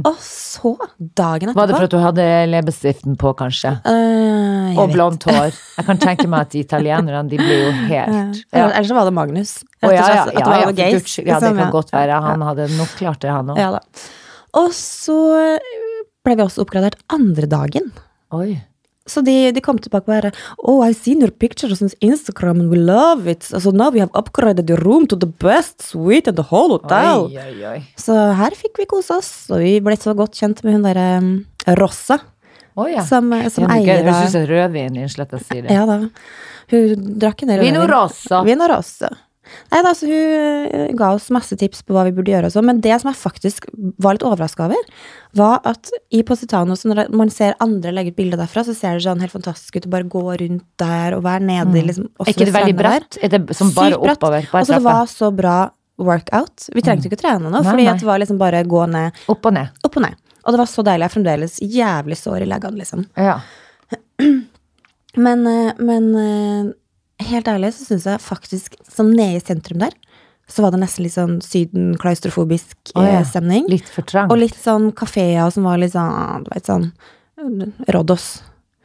Og 0.00 0.16
så, 0.24 0.72
dagen 0.98 1.52
etterpå 1.52 1.54
Mm. 1.54 1.60
Var 1.60 1.66
det 1.70 1.76
for 1.76 1.86
at 1.86 1.94
du 1.94 1.98
hadde 2.02 2.26
leppestiften 2.50 3.14
på, 3.20 3.30
kanskje? 3.38 3.76
Eh, 3.86 4.59
jeg 4.70 4.80
Og 4.82 4.94
blondt 4.94 5.26
hår. 5.28 5.50
Jeg 5.76 5.86
kan 5.88 6.00
tenke 6.02 6.28
meg 6.30 6.46
at 6.48 6.56
italienerne, 6.60 7.24
de 7.30 7.40
blir 7.40 7.66
jo 7.66 7.74
helt 7.90 8.40
Ja. 8.52 8.68
Ellers 8.70 8.88
så 8.90 8.96
var 8.96 9.10
det 9.10 9.14
Magnus. 9.18 9.52
Rett 9.80 9.90
og 9.90 9.96
ja, 9.96 10.06
slett. 10.06 10.16
ja, 10.16 10.24
At 10.24 10.32
det 10.32 10.40
ja, 10.40 10.48
var 10.50 10.64
ja, 10.64 10.72
gays, 10.80 10.96
Guds 10.96 11.18
ja, 11.18 11.24
det 11.24 11.34
liksom, 11.34 11.60
kan 11.64 11.76
godt 11.76 11.92
være. 11.94 12.22
Han 12.30 12.48
hadde 12.48 12.70
nok 12.78 12.96
klart 12.98 13.20
det, 13.24 13.30
han 13.34 13.52
òg. 13.54 13.60
Ja. 13.60 13.76
Og 14.60 14.72
så 14.76 15.20
ble 16.26 16.36
vi 16.36 16.44
også 16.44 16.64
oppgradert 16.66 16.98
andre 17.12 17.48
dagen. 17.50 17.92
Oi. 18.34 18.58
Så 19.10 19.22
de, 19.26 19.50
de 19.50 19.62
kom 19.64 19.78
tilbake 19.82 20.06
og 20.06 20.12
bare 20.12 20.30
Oh, 20.60 20.82
I've 20.84 20.98
seen 20.98 21.22
your 21.24 21.32
pictures 21.32 21.80
on 21.82 21.90
Instagram 22.04 22.60
and 22.60 22.70
we 22.70 22.78
love 22.78 23.26
it. 23.30 23.42
So 23.42 23.72
now 23.72 23.90
we 23.90 23.98
have 24.02 24.12
upgraded 24.12 24.68
the 24.68 24.76
room 24.76 25.06
to 25.10 25.16
the 25.16 25.26
best 25.26 25.82
suite 25.82 26.28
in 26.30 26.36
the 26.36 26.46
whole 26.50 26.76
hotel. 26.76 27.26
Oi, 27.26 27.40
oi, 27.40 27.64
oi. 27.72 27.78
Så 27.98 28.14
her 28.38 28.54
fikk 28.58 28.78
vi 28.82 28.86
kose 28.90 29.16
oss, 29.18 29.32
og 29.50 29.64
vi 29.64 29.78
ble 29.82 29.96
så 29.98 30.14
godt 30.18 30.38
kjent 30.38 30.62
med 30.66 30.76
hun 30.78 30.86
derre 30.86 31.08
um, 31.24 31.32
Rossa, 31.80 32.20
Oi, 32.84 32.92
ja. 32.96 33.04
som, 33.06 33.30
som 33.52 33.64
Ja, 33.66 33.72
det 33.74 33.80
eier 33.80 34.04
da 34.06 34.18
Hun 34.18 34.28
syns 34.28 34.48
rødvin, 34.50 35.00
jeg 35.02 35.10
sier 35.14 35.66
det. 35.66 35.74
Ja 35.74 35.86
da. 35.88 35.98
Hun 36.70 37.10
drakk 37.22 37.42
en 37.44 37.52
del 37.54 37.64
Vino 37.66 37.82
rødvin. 37.82 37.96
Rossa. 37.96 38.44
Vino 38.46 38.68
Rossa. 38.70 39.10
Nei, 39.72 39.80
da, 39.82 39.90
så 39.98 40.06
hun 40.06 40.66
eh, 40.70 40.90
ga 40.94 41.08
oss 41.16 41.24
masse 41.34 41.56
tips 41.58 41.80
på 41.82 41.94
hva 41.96 42.04
vi 42.06 42.12
burde 42.14 42.30
gjøre 42.30 42.46
og 42.50 42.54
sånn, 42.54 42.68
men 42.68 42.78
det 42.84 42.94
som 43.02 43.08
jeg 43.10 43.18
faktisk 43.18 43.66
var 43.98 44.14
litt 44.14 44.22
overraska 44.26 44.68
over, 44.68 44.92
var 45.34 45.58
at 45.66 45.90
i 46.14 46.20
Positano, 46.26 46.76
når 46.86 47.10
man 47.18 47.32
ser 47.34 47.56
andre 47.64 47.90
legge 47.96 48.12
ut 48.14 48.18
bilde 48.20 48.38
derfra, 48.38 48.62
så 48.66 48.76
ser 48.78 48.98
det 48.98 49.06
sånn 49.08 49.22
helt 49.24 49.34
fantastisk 49.34 49.80
ut 49.80 49.88
å 49.88 49.92
bare 49.96 50.06
gå 50.12 50.22
rundt 50.44 50.64
der 50.78 51.16
og 51.18 51.24
være 51.26 51.42
nede 51.48 51.82
liksom 51.82 52.06
Mm. 52.06 52.14
også 52.16 52.28
Er 52.30 52.32
ikke 52.36 52.46
det 52.46 52.54
veldig 52.60 52.76
bratt? 52.78 53.18
Er 53.20 53.28
det 53.34 53.56
som 53.58 53.72
bare 53.74 53.96
Sykt 53.98 54.14
oppover? 54.14 54.46
Bare 54.52 54.62
Og 54.62 54.66
så 54.70 54.78
det 54.78 54.82
var 54.86 55.06
så 55.10 55.34
bra 55.34 55.56
workout. 55.98 56.68
Vi 56.72 56.80
trengte 56.86 57.10
ikke 57.10 57.18
å 57.18 57.24
trene 57.26 57.50
nå, 57.52 57.64
fordi 57.66 57.84
det 57.90 58.06
var 58.06 58.18
liksom 58.22 58.38
bare 58.38 58.62
gå 58.64 58.86
ned, 58.88 59.18
Opp 59.28 59.46
og 59.50 59.52
ned. 59.58 59.68
opp 59.84 59.96
og 59.98 60.02
ned. 60.06 60.14
Og 60.44 60.54
det 60.54 60.60
var 60.62 60.70
så 60.70 60.84
deilig. 60.86 61.04
Jeg 61.04 61.10
er 61.10 61.14
fremdeles 61.16 61.58
jævlig 61.60 62.18
sår 62.20 62.44
i 62.44 62.48
leggene, 62.50 62.80
liksom. 62.82 63.04
Ja. 63.18 63.40
Men, 65.18 65.46
eh, 65.46 65.72
men 65.82 66.04
eh, 66.14 67.26
helt 67.26 67.48
ærlig 67.50 67.72
så 67.74 67.88
syns 67.88 68.04
jeg 68.06 68.22
faktisk 68.22 68.76
sånn 68.86 69.08
nede 69.10 69.40
i 69.40 69.42
sentrum 69.42 69.80
der, 69.82 69.96
så 70.50 70.62
var 70.62 70.70
det 70.70 70.78
nesten 70.82 71.02
litt 71.02 71.16
sånn 71.16 71.32
syden-klaustrofobisk 71.42 72.92
oh, 72.94 73.02
ja. 73.02 73.16
eh, 73.18 73.26
stemning. 73.26 73.66
Litt 73.70 73.90
for 73.90 74.06
trang. 74.06 74.30
Og 74.30 74.38
litt 74.38 74.58
sånn 74.58 74.90
kafeer 74.94 75.50
som 75.54 75.66
var 75.66 75.82
litt 75.82 75.96
sånn, 75.96 76.46
du 76.46 76.52
vet 76.54 76.70
sånn 76.70 76.92
Rådås. 77.88 78.26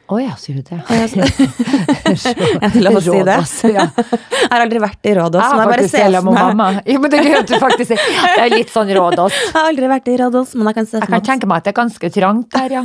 Å 0.06 0.18
ja, 0.22 0.36
sier 0.38 0.60
du 0.60 0.66
det? 0.66 0.78
jeg 0.94 2.72
det 2.76 2.82
lov 2.86 3.00
å 3.00 3.02
si 3.02 3.22
det? 3.26 3.38
Ja. 3.74 3.86
Jeg 3.90 4.50
har 4.52 4.62
aldri 4.62 4.82
vært 4.84 5.08
i 5.10 5.14
Rådås, 5.18 5.42
Jeg 5.42 5.50
har 5.50 5.62
jeg 5.62 5.70
bare 5.72 5.86
faktisk 5.88 6.12
med 6.14 6.28
mamma. 6.28 6.68
Men 6.86 7.14
det 7.14 7.22
er 7.24 7.48
du 7.50 7.56
faktisk 7.62 7.96
Det 7.96 8.44
er 8.44 8.54
litt 8.54 8.74
sånn 8.74 8.92
Rådås. 8.94 9.34
Jeg 9.34 9.56
har 9.56 9.70
aldri 9.72 9.90
vært 9.90 10.12
i 10.14 10.18
Rådås, 10.22 10.54
men 10.60 10.70
jeg 10.70 10.78
kan 10.78 10.90
se 10.92 11.00
Jeg 11.02 11.10
kan 11.10 11.26
tenke 11.32 11.50
meg 11.50 11.64
at 11.64 11.66
det 11.66 11.74
er 11.74 11.80
ganske 11.80 12.12
trangt 12.20 12.54
der, 12.54 12.76
ja. 12.78 12.84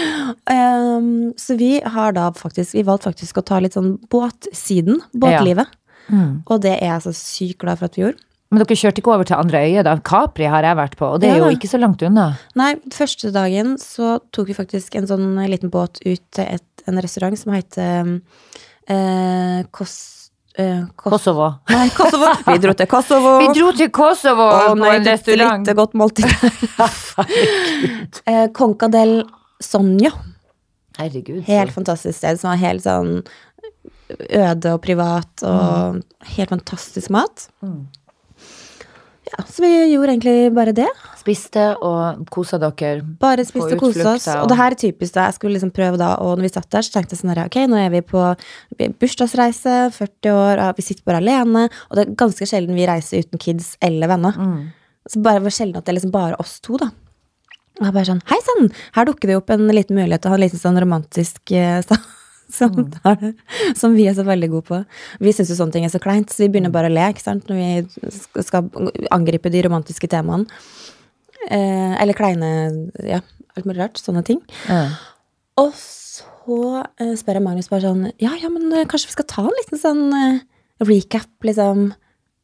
um, 0.98 1.30
Så 1.40 1.56
vi 1.60 1.72
har 1.80 2.12
da 2.18 2.28
faktisk 2.36 2.76
Vi 2.76 2.84
valgte 2.84 3.08
faktisk 3.08 3.40
å 3.40 3.46
ta 3.48 3.62
litt 3.62 3.78
sånn 3.78 3.94
båtsiden, 4.12 5.00
båtlivet. 5.16 5.72
Mm. 6.12 6.42
Og 6.44 6.60
det 6.60 6.76
er 6.76 6.92
jeg 6.98 7.06
så 7.06 7.16
sykt 7.16 7.62
glad 7.64 7.80
for 7.80 7.88
at 7.88 7.96
vi 7.96 8.04
gjorde. 8.04 8.20
Men 8.52 8.60
dere 8.60 8.76
kjørte 8.76 9.00
ikke 9.00 9.12
over 9.14 9.24
til 9.24 9.38
andre 9.38 9.62
øyer, 9.64 9.84
da? 9.86 9.94
Capri 10.04 10.44
har 10.52 10.66
jeg 10.66 10.76
vært 10.76 10.96
på, 11.00 11.08
og 11.14 11.20
det 11.22 11.30
er 11.30 11.38
Ja. 11.38 11.46
jo 11.46 11.56
ikke 11.56 11.70
så 11.70 11.80
langt 11.80 12.02
unna. 12.04 12.36
Nei, 12.54 12.74
første 12.92 13.32
dagen 13.32 13.78
så 13.80 14.18
tok 14.30 14.50
vi 14.50 14.56
faktisk 14.58 14.94
en 15.00 15.06
sånn 15.08 15.38
liten 15.48 15.70
båt 15.72 16.02
ut 16.04 16.20
til 16.36 16.44
et, 16.44 16.84
en 16.86 17.00
restaurant 17.00 17.38
som 17.38 17.54
heter 17.56 18.20
eh, 18.88 19.62
Kos... 19.72 19.94
Eh, 20.58 20.82
Kos 21.00 21.14
Kosovo. 21.14 21.46
Nei, 21.70 21.86
Kosovo! 21.96 22.28
Vi 22.52 22.58
dro 22.60 22.74
til 22.76 22.86
Kosovo. 22.90 23.38
Vi 23.40 23.54
dro 23.56 23.70
til 23.72 23.88
Kosovo 23.88 24.50
og 24.50 24.76
på 24.76 24.90
en 24.90 25.06
restaurant. 25.08 25.64
Litt 25.64 25.78
godt 25.78 25.94
måltid. 25.96 26.28
eh, 28.28 28.50
Conca 28.52 28.90
del 28.92 29.22
Sonja. 29.64 30.12
Herregud. 30.98 31.40
Helt 31.48 31.72
fantastisk 31.72 32.18
sted 32.18 32.36
som 32.42 32.52
var 32.52 32.60
helt 32.60 32.84
sånn 32.84 33.22
øde 34.12 34.74
og 34.74 34.82
privat, 34.84 35.30
og 35.40 36.02
helt 36.36 36.52
fantastisk 36.52 37.08
mat. 37.16 37.46
Mm. 37.64 37.86
Ja, 39.32 39.44
så 39.48 39.62
vi 39.64 39.68
gjorde 39.94 40.12
egentlig 40.12 40.52
bare 40.52 40.72
det. 40.76 40.88
Spiste 41.16 41.62
og 41.80 42.26
kosa 42.34 42.58
dere. 42.60 43.00
Bare 43.22 43.44
spiste 43.48 43.78
og 43.78 43.80
kosa 43.80 44.10
oss. 44.14 44.26
og- 44.28 44.48
det 44.50 44.56
her 44.58 44.70
er 44.74 44.74
typisk 44.82 45.14
da 45.14 45.24
jeg 45.30 45.34
skulle 45.38 45.54
liksom 45.56 45.70
prøve 45.72 45.96
da, 45.96 46.14
og 46.20 46.36
når 46.36 46.42
vi 46.42 46.48
satt 46.52 46.68
der, 46.70 46.82
så 46.82 46.92
tenkte 46.92 47.14
jeg 47.16 47.20
sånn 47.22 47.34
her, 47.34 47.46
ok, 47.46 47.56
nå 47.70 47.78
er 47.80 47.90
vi 47.90 48.00
på 48.02 48.36
bursdagsreise, 49.00 49.92
40 49.94 50.30
år, 50.36 50.62
vi 50.76 50.82
sitter 50.82 51.02
bare 51.06 51.22
alene, 51.22 51.68
og 51.90 51.96
det 51.96 52.04
er 52.08 52.14
ganske 52.14 52.46
sjelden 52.48 52.74
vi 52.76 52.86
reiser 52.86 53.22
uten 53.24 53.38
kids 53.40 53.76
eller 53.80 54.08
venner. 54.08 54.32
Mm. 54.36 54.72
Så 55.08 55.22
bare 55.22 55.40
var 55.42 55.50
sjelden 55.50 55.76
at 55.80 55.84
det 55.86 55.92
er 55.94 55.98
liksom 56.00 56.12
bare 56.14 56.36
oss 56.38 56.58
to, 56.60 56.76
da. 56.76 56.90
Og 57.80 57.86
jeg 57.88 57.94
bare 57.96 58.04
sånn, 58.10 58.22
hei 58.28 58.38
sann, 58.44 58.70
her 58.94 59.04
dukker 59.08 59.30
det 59.32 59.36
opp 59.40 59.50
en 59.50 59.66
liten 59.72 59.96
mulighet 59.96 60.20
til 60.22 60.28
å 60.30 60.34
ha 60.34 60.38
en 60.40 60.44
liten 60.44 60.60
sånn 60.60 60.78
romantisk 60.78 61.40
eh, 61.56 61.80
samtale, 62.54 63.32
som 63.78 63.96
vi 63.96 64.06
er 64.10 64.16
så 64.18 64.26
veldig 64.26 64.50
gode 64.52 64.68
på. 64.68 64.82
Vi 65.22 65.34
syns 65.34 65.52
jo 65.52 65.58
sånne 65.58 65.76
ting 65.76 65.88
er 65.88 65.94
så 65.94 66.02
kleint, 66.02 66.32
så 66.32 66.44
vi 66.44 66.50
begynner 66.52 66.74
bare 66.74 66.90
å 66.90 66.94
le, 66.94 67.08
sant, 67.22 67.48
når 67.48 67.60
vi 67.60 68.44
skal 68.44 68.68
angripe 69.14 69.52
de 69.52 69.64
romantiske 69.66 70.10
temaene. 70.12 70.48
Eh, 71.48 71.96
eller 71.98 72.14
kleine, 72.14 72.52
ja, 73.02 73.22
alt 73.56 73.66
mulig 73.66 73.80
rart, 73.82 73.98
sånne 73.98 74.22
ting. 74.26 74.38
Mm. 74.70 74.94
Og 75.64 75.74
så 75.74 76.02
så 76.42 76.82
eh, 77.00 77.14
spør 77.18 77.38
jeg 77.38 77.44
Magnus 77.44 77.70
bare 77.70 77.86
sånn 77.86 78.06
Ja, 78.22 78.34
ja, 78.40 78.50
men 78.52 78.72
eh, 78.74 78.86
kanskje 78.88 79.10
vi 79.10 79.16
skal 79.16 79.28
ta 79.30 79.44
en 79.46 79.58
liten 79.60 79.80
sånn 79.80 80.04
eh, 80.16 80.40
recap, 80.82 81.30
liksom. 81.46 81.92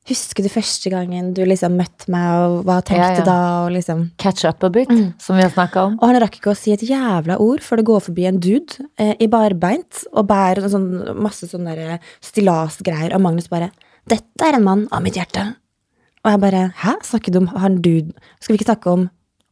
Husker 0.08 0.42
du 0.42 0.48
første 0.48 0.90
gangen 0.90 1.34
du 1.36 1.42
liksom 1.44 1.74
møtte 1.76 2.08
meg, 2.08 2.28
og 2.48 2.62
hva 2.64 2.78
tenkte 2.80 3.02
Ja, 3.02 3.18
ja. 3.18 3.24
da, 3.26 3.36
og 3.66 3.72
liksom 3.74 4.10
Catch 4.18 4.44
up 4.48 4.62
a 4.64 4.70
bit, 4.72 4.88
Mm. 4.88 5.12
som 5.20 5.36
vi 5.36 5.42
har 5.42 5.50
snakka 5.50 5.82
om. 5.84 5.98
Og 6.00 6.08
han 6.08 6.20
rakk 6.22 6.38
ikke 6.40 6.52
å 6.54 6.56
si 6.56 6.72
et 6.72 6.80
jævla 6.80 7.36
ord 7.38 7.60
før 7.60 7.76
det 7.76 7.84
går 7.90 8.00
forbi 8.06 8.24
en 8.26 8.38
dude 8.40 8.78
eh, 8.98 9.14
i 9.20 9.26
barbeint 9.28 10.04
og 10.14 10.26
bærer 10.30 10.64
sånn, 10.72 10.88
masse 11.20 11.44
sånne 11.50 11.74
der 11.76 11.98
stillasgreier, 12.24 13.14
og 13.14 13.20
Magnus 13.20 13.48
bare 13.48 13.70
'Dette 14.08 14.40
er 14.48 14.54
en 14.56 14.64
mann 14.64 14.88
av 14.90 15.02
mitt 15.02 15.14
hjerte'. 15.14 15.54
Og 16.24 16.30
jeg 16.32 16.40
bare 16.40 16.72
'Hæ? 16.74 16.94
Snakker 17.04 17.30
du 17.32 17.38
om 17.38 17.46
han 17.48 17.80
dude? 17.82 18.12
Skal 18.40 18.56
vi 18.56 18.58
ikke 18.64 18.72
snakke 18.74 18.90
om 18.90 19.10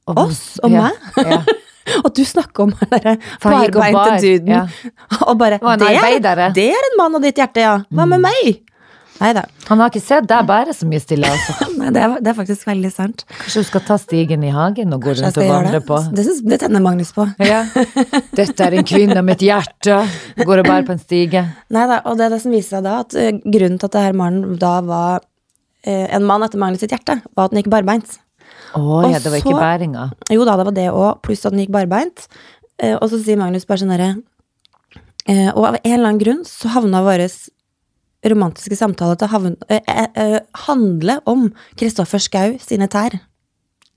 om 0.08 0.16
oss 0.18 0.58
Om 0.62 0.72
ja, 0.72 0.82
meg?' 1.16 1.26
Ja. 1.30 1.42
Og 2.04 2.14
du 2.14 2.24
snakker 2.24 2.62
om 2.64 2.72
han 2.72 2.88
derre 2.90 3.12
og 3.12 3.40
barbeinte 3.42 3.92
bar, 3.92 4.18
duden. 4.20 4.48
ja. 4.48 4.66
Og 5.28 5.38
bare 5.38 5.58
det 5.60 6.24
er, 6.26 6.50
det 6.52 6.64
er 6.72 6.82
en 6.90 6.96
mann 6.98 7.14
av 7.14 7.22
ditt 7.22 7.36
hjerte, 7.36 7.60
ja. 7.60 7.76
Hva 7.92 8.04
Mm. 8.06 8.08
med 8.08 8.20
meg? 8.20 8.62
Nei 9.20 9.30
da. 9.32 9.42
Han 9.70 9.80
har 9.80 9.88
ikke 9.90 10.02
sett 10.04 10.26
deg 10.28 10.44
bære 10.48 10.74
så 10.76 10.86
mye 10.88 11.00
stille, 11.00 11.28
altså. 11.32 11.54
Nei, 11.80 11.88
det, 11.94 12.02
er, 12.04 12.16
det 12.20 12.30
er 12.32 12.36
faktisk 12.36 12.66
veldig 12.68 12.90
sant. 12.92 13.24
Kanskje 13.30 13.62
du 13.62 13.68
skal 13.70 13.84
ta 13.86 13.96
stigen 14.02 14.42
i 14.44 14.50
hagen 14.52 14.92
og 14.92 15.00
gå 15.06 15.14
rundt 15.16 15.38
og 15.40 15.48
vandre 15.50 15.80
på? 15.88 16.00
Det, 16.16 16.24
synes- 16.26 16.42
det 16.50 16.58
tenner 16.60 16.84
Magnus 16.84 17.14
på. 17.16 17.24
Ja. 17.40 17.62
Dette 18.36 18.66
er 18.66 18.76
en 18.76 18.84
kvinne 18.88 19.22
med 19.24 19.38
et 19.38 19.46
hjerte. 19.48 19.96
Går 20.42 20.62
og 20.62 20.68
bærer 20.68 20.84
på 20.90 20.94
en 20.96 21.00
stige. 21.02 21.42
Nei 21.72 21.86
da, 21.90 22.02
og 22.04 22.18
det 22.20 22.26
er 22.28 22.36
det 22.36 22.42
som 22.44 22.52
viser 22.54 22.76
seg 22.76 22.84
da, 22.86 22.98
at 23.06 23.16
eh, 23.16 23.32
grunnen 23.40 23.80
til 23.80 23.88
at 23.90 23.96
det 23.96 24.04
her 24.10 24.20
mannen 24.20 24.58
da 24.60 24.74
var 24.84 25.24
eh, 25.86 26.06
en 26.16 26.28
mann 26.28 26.44
etter 26.44 26.60
Magnus 26.60 26.84
sitt 26.84 26.92
hjerte, 26.92 27.18
var 27.36 27.48
at 27.48 27.56
den 27.56 27.62
gikk 27.64 27.72
barbeint. 27.72 28.18
Å 28.76 29.00
ja, 29.08 29.16
det 29.22 29.32
var 29.32 29.40
så- 29.40 29.42
ikke 29.48 29.56
bæringa. 29.62 30.06
Jo 30.36 30.44
da, 30.44 30.58
det 30.60 30.68
var 30.68 30.76
det 30.76 30.88
òg, 30.92 31.22
pluss 31.24 31.46
at 31.48 31.56
den 31.56 31.64
gikk 31.64 31.72
barbeint. 31.74 32.28
Eh, 32.76 32.92
og 33.00 33.08
så 33.08 33.16
sier 33.24 33.40
Magnus 33.40 33.64
bare 33.64 33.80
sånn 33.80 33.94
herre 33.94 34.10
eh, 35.24 35.48
Og 35.56 35.62
av 35.64 35.78
en 35.78 35.92
eller 35.94 36.10
annen 36.10 36.18
grunn 36.20 36.42
så 36.44 36.68
havna 36.74 37.00
vår 37.06 37.22
romantiske 38.32 38.76
samtale 38.78 39.16
til 39.18 39.28
å 39.28 39.32
havne, 39.34 39.54
eh, 39.68 39.80
eh, 39.88 40.06
eh, 40.14 40.40
handle 40.66 41.20
om 41.26 41.48
Kristoffer 41.78 42.22
Schau 42.22 42.58
sine 42.62 42.88
tær. 42.88 43.18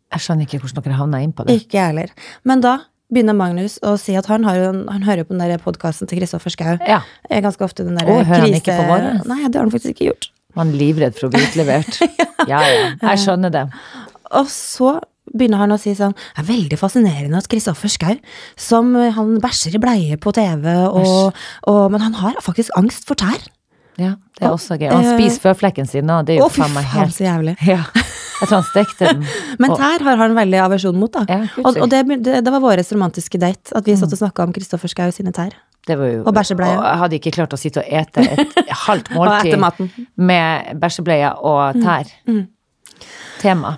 Jeg 0.09 0.25
skjønner 0.25 0.47
ikke 0.47 0.61
hvordan 0.63 0.85
dere 0.85 0.97
havna 0.97 1.21
inn 1.21 1.33
på 1.33 1.45
det. 1.45 1.59
Ikke 1.61 1.77
jeg 1.77 1.91
heller. 1.91 2.13
Men 2.43 2.61
da 2.65 2.79
begynner 3.09 3.37
Magnus 3.37 3.77
å 3.85 3.95
si 3.99 4.15
at 4.17 4.29
han, 4.29 4.45
har 4.45 4.57
en, 4.69 4.83
han 4.89 5.05
hører 5.05 5.25
på 5.25 5.35
den 5.35 5.41
der 5.41 5.61
podkasten 5.61 6.09
til 6.09 6.21
Kristoffer 6.21 6.53
Schau. 6.53 6.77
Ja, 6.87 7.01
Ganske 7.29 7.65
ofte 7.65 7.85
den 7.85 7.97
der 7.97 8.09
Å, 8.09 8.19
hører 8.23 8.45
han 8.45 8.57
ikke 8.57 8.75
på 8.77 8.89
våre? 8.89 9.13
Nei, 9.29 9.41
det 9.47 9.57
har 9.57 9.65
han 9.65 9.73
faktisk 9.73 9.95
ikke 9.97 10.11
gjort. 10.11 10.29
Man 10.57 10.73
er 10.73 10.81
livredd 10.81 11.17
for 11.17 11.29
å 11.29 11.33
bli 11.33 11.45
utlevert. 11.45 12.01
Ja 12.47 12.61
ja, 12.63 12.83
jeg 12.95 13.19
skjønner 13.19 13.51
det. 13.51 13.65
Og 14.39 14.47
så 14.49 14.93
begynner 15.35 15.59
han 15.59 15.73
å 15.75 15.77
si 15.77 15.91
sånn 15.93 16.13
Det 16.15 16.39
er 16.39 16.47
veldig 16.47 16.77
fascinerende 16.79 17.37
at 17.37 17.49
Kristoffer 17.51 17.91
Schau, 17.91 18.15
som 18.57 18.93
han 18.95 19.33
bæsjer 19.43 19.75
i 19.75 19.81
bleie 19.83 20.17
på 20.21 20.31
TV, 20.33 20.69
og, 20.87 21.35
og, 21.67 21.81
men 21.91 22.05
han 22.05 22.15
har 22.21 22.39
faktisk 22.41 22.71
angst 22.79 23.05
for 23.09 23.19
tær. 23.19 23.43
Ja, 23.99 24.13
det 24.39 24.45
er 24.47 24.55
også 24.55 24.77
gøy. 24.79 24.88
Og 24.89 24.97
han 24.97 25.07
spiser 25.07 25.35
spiser 25.35 25.45
føflekken 25.47 25.89
sin, 25.89 26.09
og 26.13 26.27
det 26.27 26.38
er 26.38 26.41
jo 26.43 26.49
fy 26.51 26.62
faen 26.63 26.75
meg 26.75 26.88
faen, 26.88 27.03
helt 27.03 27.15
så 27.17 27.25
jævlig. 27.27 27.55
Ja. 27.73 27.81
Jeg 28.39 28.47
tror 28.47 28.62
han 28.62 28.67
stekte 28.69 29.09
den. 29.09 29.25
Men 29.59 29.73
tær 29.75 30.03
har 30.07 30.21
han 30.21 30.35
veldig 30.38 30.62
aversjon 30.63 30.95
mot, 30.95 31.12
da. 31.12 31.25
Ja, 31.27 31.41
og 31.59 31.75
og 31.83 31.89
det, 31.91 32.05
det, 32.23 32.38
det 32.45 32.53
var 32.53 32.63
vår 32.63 32.79
romantiske 32.88 33.41
date, 33.41 33.73
at 33.75 33.89
vi 33.89 33.97
satt 33.99 34.15
og 34.15 34.21
snakka 34.21 34.45
om 34.47 34.53
Kristoffer 34.55 34.91
Schau 34.91 35.12
sine 35.12 35.33
tær. 35.35 35.57
Det 35.88 35.97
var 35.99 36.07
jo, 36.12 36.23
Og 36.23 36.33
bæsjebleie. 36.35 36.77
Og 36.77 36.85
jeg 36.85 37.01
hadde 37.01 37.19
ikke 37.19 37.33
klart 37.35 37.55
å 37.55 37.59
sitte 37.59 37.83
og 37.83 37.91
ete 37.99 38.23
et 38.23 38.57
halvt 38.85 39.12
måltid 39.15 39.59
med 40.15 40.79
bæsjebleie 40.79 41.33
og 41.35 41.83
tær. 41.83 42.15
Tema. 43.43 43.75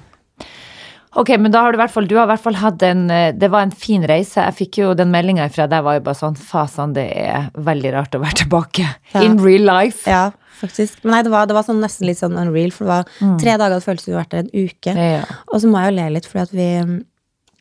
Ok, 1.20 1.34
men 1.44 1.52
da 1.52 1.66
har 1.66 1.74
du 1.74 1.76
i 1.76 1.82
hvert 1.82 1.92
fall, 1.92 2.06
du 2.08 2.14
har 2.16 2.24
i 2.24 2.32
hvert 2.32 2.44
fall 2.46 2.56
hatt 2.62 2.84
en 2.88 3.10
eh, 3.12 3.34
Det 3.36 3.50
var 3.52 3.66
en 3.66 3.74
fin 3.76 4.04
reise. 4.08 4.40
Jeg 4.40 4.56
fikk 4.56 4.78
jo 4.80 4.94
den 4.96 5.12
meldinga 5.12 5.50
fra 5.52 5.66
deg, 5.68 5.84
var 5.84 5.98
jo 5.98 6.06
bare 6.06 6.20
sånn 6.22 6.38
Fasan, 6.40 6.94
det 6.96 7.08
er 7.20 7.50
veldig 7.60 7.92
rart 7.98 8.16
å 8.16 8.22
være 8.24 8.44
tilbake. 8.46 8.86
Ja. 9.12 9.24
In 9.26 9.36
real 9.44 9.68
life. 9.68 10.06
Ja, 10.08 10.30
faktisk. 10.62 11.02
Men 11.04 11.18
nei, 11.18 11.22
det 11.28 11.34
var, 11.34 11.50
det 11.52 11.58
var 11.58 11.68
sånn, 11.68 11.82
nesten 11.84 12.08
litt 12.08 12.22
sånn 12.22 12.40
unreal, 12.40 12.72
for 12.76 12.88
det 12.88 12.94
var 12.94 13.38
tre 13.42 13.58
dager, 13.60 13.76
det 13.76 13.88
føltes 13.88 14.08
som 14.08 14.14
vi 14.14 14.16
har 14.16 14.24
vært 14.24 14.36
der 14.38 14.46
en 14.46 14.54
uke. 14.56 14.96
Ja. 14.96 15.24
Og 15.52 15.64
så 15.64 15.72
må 15.72 15.82
jeg 15.82 15.92
jo 15.92 15.98
le 16.00 16.10
litt, 16.16 16.30
fordi 16.32 16.46
at 16.48 16.56
vi 16.56 16.70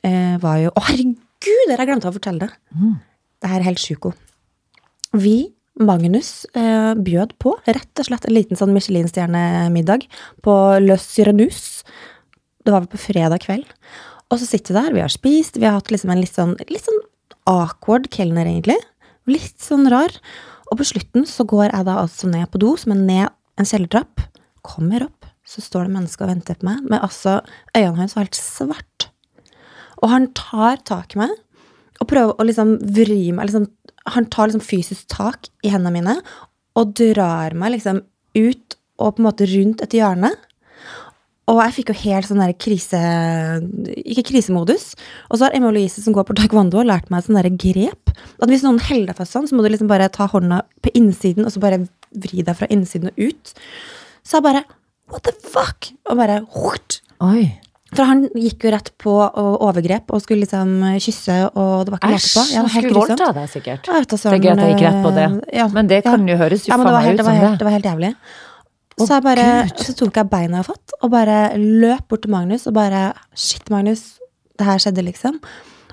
eh, 0.06 0.34
var 0.46 0.60
jo 0.62 0.70
Å, 0.70 0.84
herregud, 0.92 1.64
dere 1.66 1.80
har 1.82 1.90
glemt 1.90 2.06
å 2.06 2.14
fortelle 2.14 2.46
det! 2.46 2.52
Det 3.40 3.48
her 3.50 3.62
er 3.62 3.70
helt 3.72 3.80
sjuko. 3.82 4.12
Vi, 5.16 5.36
Magnus, 5.80 6.44
eh, 6.54 6.92
bjød 6.94 7.34
på 7.42 7.56
rett 7.66 8.02
og 8.02 8.06
slett 8.06 8.26
en 8.28 8.36
liten 8.36 8.58
sånn 8.58 8.74
Michelin-stjernemiddag 8.76 10.06
på 10.44 10.56
Le 10.84 10.98
Syrenus. 11.00 11.80
Det 12.64 12.72
var 12.72 12.84
vel 12.84 12.92
på 12.92 13.00
fredag 13.00 13.42
kveld. 13.44 13.68
Og 14.30 14.38
så 14.38 14.46
sitter 14.46 14.74
vi 14.74 14.78
der, 14.78 14.94
vi 14.94 15.02
har 15.02 15.12
spist, 15.12 15.58
vi 15.58 15.66
har 15.66 15.78
hatt 15.78 15.90
liksom 15.90 16.12
en 16.12 16.20
litt 16.22 16.36
sånn, 16.36 16.54
litt 16.70 16.86
sånn 16.86 17.02
awkward 17.50 18.08
kelner, 18.14 18.46
egentlig. 18.46 18.78
Litt 19.30 19.58
sånn 19.62 19.88
rar. 19.90 20.12
Og 20.70 20.78
på 20.78 20.86
slutten 20.92 21.26
så 21.26 21.46
går 21.48 21.70
jeg 21.70 21.86
da 21.88 21.98
altså 22.04 22.30
ned 22.30 22.46
på 22.52 22.60
do, 22.62 22.76
som 22.78 22.94
er 22.94 23.00
ned 23.00 23.32
en 23.58 23.68
kjellertrapp. 23.68 24.22
Kommer 24.66 25.06
opp, 25.08 25.26
så 25.46 25.62
står 25.64 25.88
det 25.88 25.96
mennesker 25.96 26.26
og 26.26 26.34
venter 26.34 26.58
på 26.60 26.68
meg, 26.68 26.84
med 26.86 27.02
altså 27.02 27.40
øynene 27.74 28.04
hans 28.04 28.14
var 28.16 28.28
helt 28.28 28.38
svart. 28.38 29.08
Og 30.00 30.12
han 30.12 30.30
tar 30.36 30.80
tak 30.88 31.16
i 31.16 31.22
meg 31.24 31.32
og 32.00 32.08
prøver 32.08 32.38
å 32.38 32.46
liksom 32.48 32.78
vri 32.96 33.26
meg 33.36 33.50
liksom, 33.50 33.66
Han 34.14 34.24
tar 34.32 34.48
liksom 34.48 34.64
fysisk 34.64 35.10
tak 35.12 35.50
i 35.62 35.68
hendene 35.68 35.92
mine 35.92 36.14
og 36.80 36.94
drar 36.96 37.52
meg 37.52 37.74
liksom 37.74 38.00
ut 38.32 38.76
og 38.96 39.16
på 39.16 39.20
en 39.20 39.26
måte 39.26 39.48
rundt 39.50 39.82
et 39.84 39.96
hjørne. 39.98 40.30
Og 41.50 41.58
jeg 41.64 41.74
fikk 41.80 41.92
jo 41.92 41.98
helt 42.04 42.28
sånn 42.28 42.42
der 42.42 42.52
krise... 42.54 42.98
Ikke 44.04 44.24
krisemodus. 44.30 44.92
Og 45.28 45.38
så 45.40 45.46
har 45.48 45.56
Emma 45.56 45.72
Louise, 45.74 46.02
som 46.04 46.14
går 46.14 46.28
på 46.28 46.36
taekwondo, 46.38 46.82
lært 46.86 47.10
meg 47.10 47.26
sånn 47.26 47.38
der 47.40 47.50
grep. 47.50 48.12
At 48.38 48.50
hvis 48.52 48.62
noen 48.66 48.78
holder 48.86 49.10
deg 49.10 49.18
fast 49.18 49.34
sånn, 49.34 49.48
så 49.50 49.58
må 49.58 49.64
du 49.66 49.70
liksom 49.72 49.90
bare 49.90 50.10
ta 50.14 50.28
hånda 50.30 50.62
på 50.84 50.92
innsiden, 50.98 51.46
og 51.48 51.54
så 51.54 51.62
bare 51.62 51.82
vri 52.10 52.44
deg 52.46 52.54
fra 52.58 52.70
innsiden 52.70 53.10
og 53.10 53.18
ut. 53.30 53.54
Så 54.22 54.38
jeg 54.38 54.46
bare 54.46 54.66
What 55.10 55.24
the 55.26 55.34
fuck? 55.42 55.90
Og 56.06 56.20
bare 56.20 56.36
hurt. 56.54 57.00
Oi. 57.26 57.48
For 57.90 58.06
han 58.06 58.28
gikk 58.38 58.62
jo 58.62 58.70
rett 58.70 58.92
på 59.02 59.12
overgrep 59.34 60.12
og 60.14 60.22
skulle 60.22 60.44
liksom 60.44 60.76
kysse, 61.02 61.38
og 61.58 61.88
det 61.88 61.94
var 61.96 61.98
ikke 61.98 62.12
måte 62.12 62.28
på. 62.36 62.44
Ja, 62.52 62.60
han 62.62 62.70
skulle 62.70 63.00
voldta 63.00 63.30
deg 63.34 63.48
sikkert. 63.50 63.90
Ja, 63.90 64.02
Det 64.04 64.20
er 64.20 64.44
gøy 64.44 64.52
at 64.52 64.62
jeg 64.62 64.76
gikk 64.76 64.84
rett 64.86 65.00
på 65.02 65.10
det. 65.16 65.24
eh, 65.26 65.58
ja, 65.58 65.66
Men 65.74 65.90
det 65.90 65.98
ja. 66.04 66.06
kan 66.06 66.28
jo 66.30 66.36
høres 66.38 66.68
jo 66.68 66.70
Ja, 66.70 66.78
men 66.78 66.86
faen 66.86 66.94
det 66.94 66.94
var, 66.94 67.02
meg 67.02 67.08
helt, 67.08 67.18
ut 67.18 67.18
det, 67.18 67.26
var 67.26 67.34
som 67.34 67.42
helt, 67.42 67.50
det. 67.50 67.58
det 67.58 67.66
var 67.66 67.74
helt 67.74 67.88
jævlig. 67.90 68.12
Så, 69.06 69.18
jeg 69.18 69.24
bare, 69.24 69.48
Gud. 69.68 69.84
så 69.86 69.94
tok 69.98 70.20
jeg 70.20 70.30
beina 70.32 70.62
fatt 70.66 70.94
og 71.00 71.10
bare 71.12 71.38
løp 71.58 72.06
bort 72.10 72.24
til 72.26 72.32
Magnus 72.34 72.66
og 72.70 72.76
bare 72.76 73.10
Shit, 73.34 73.70
Magnus, 73.72 74.18
det 74.58 74.66
her 74.68 74.80
skjedde, 74.82 75.04
liksom. 75.06 75.40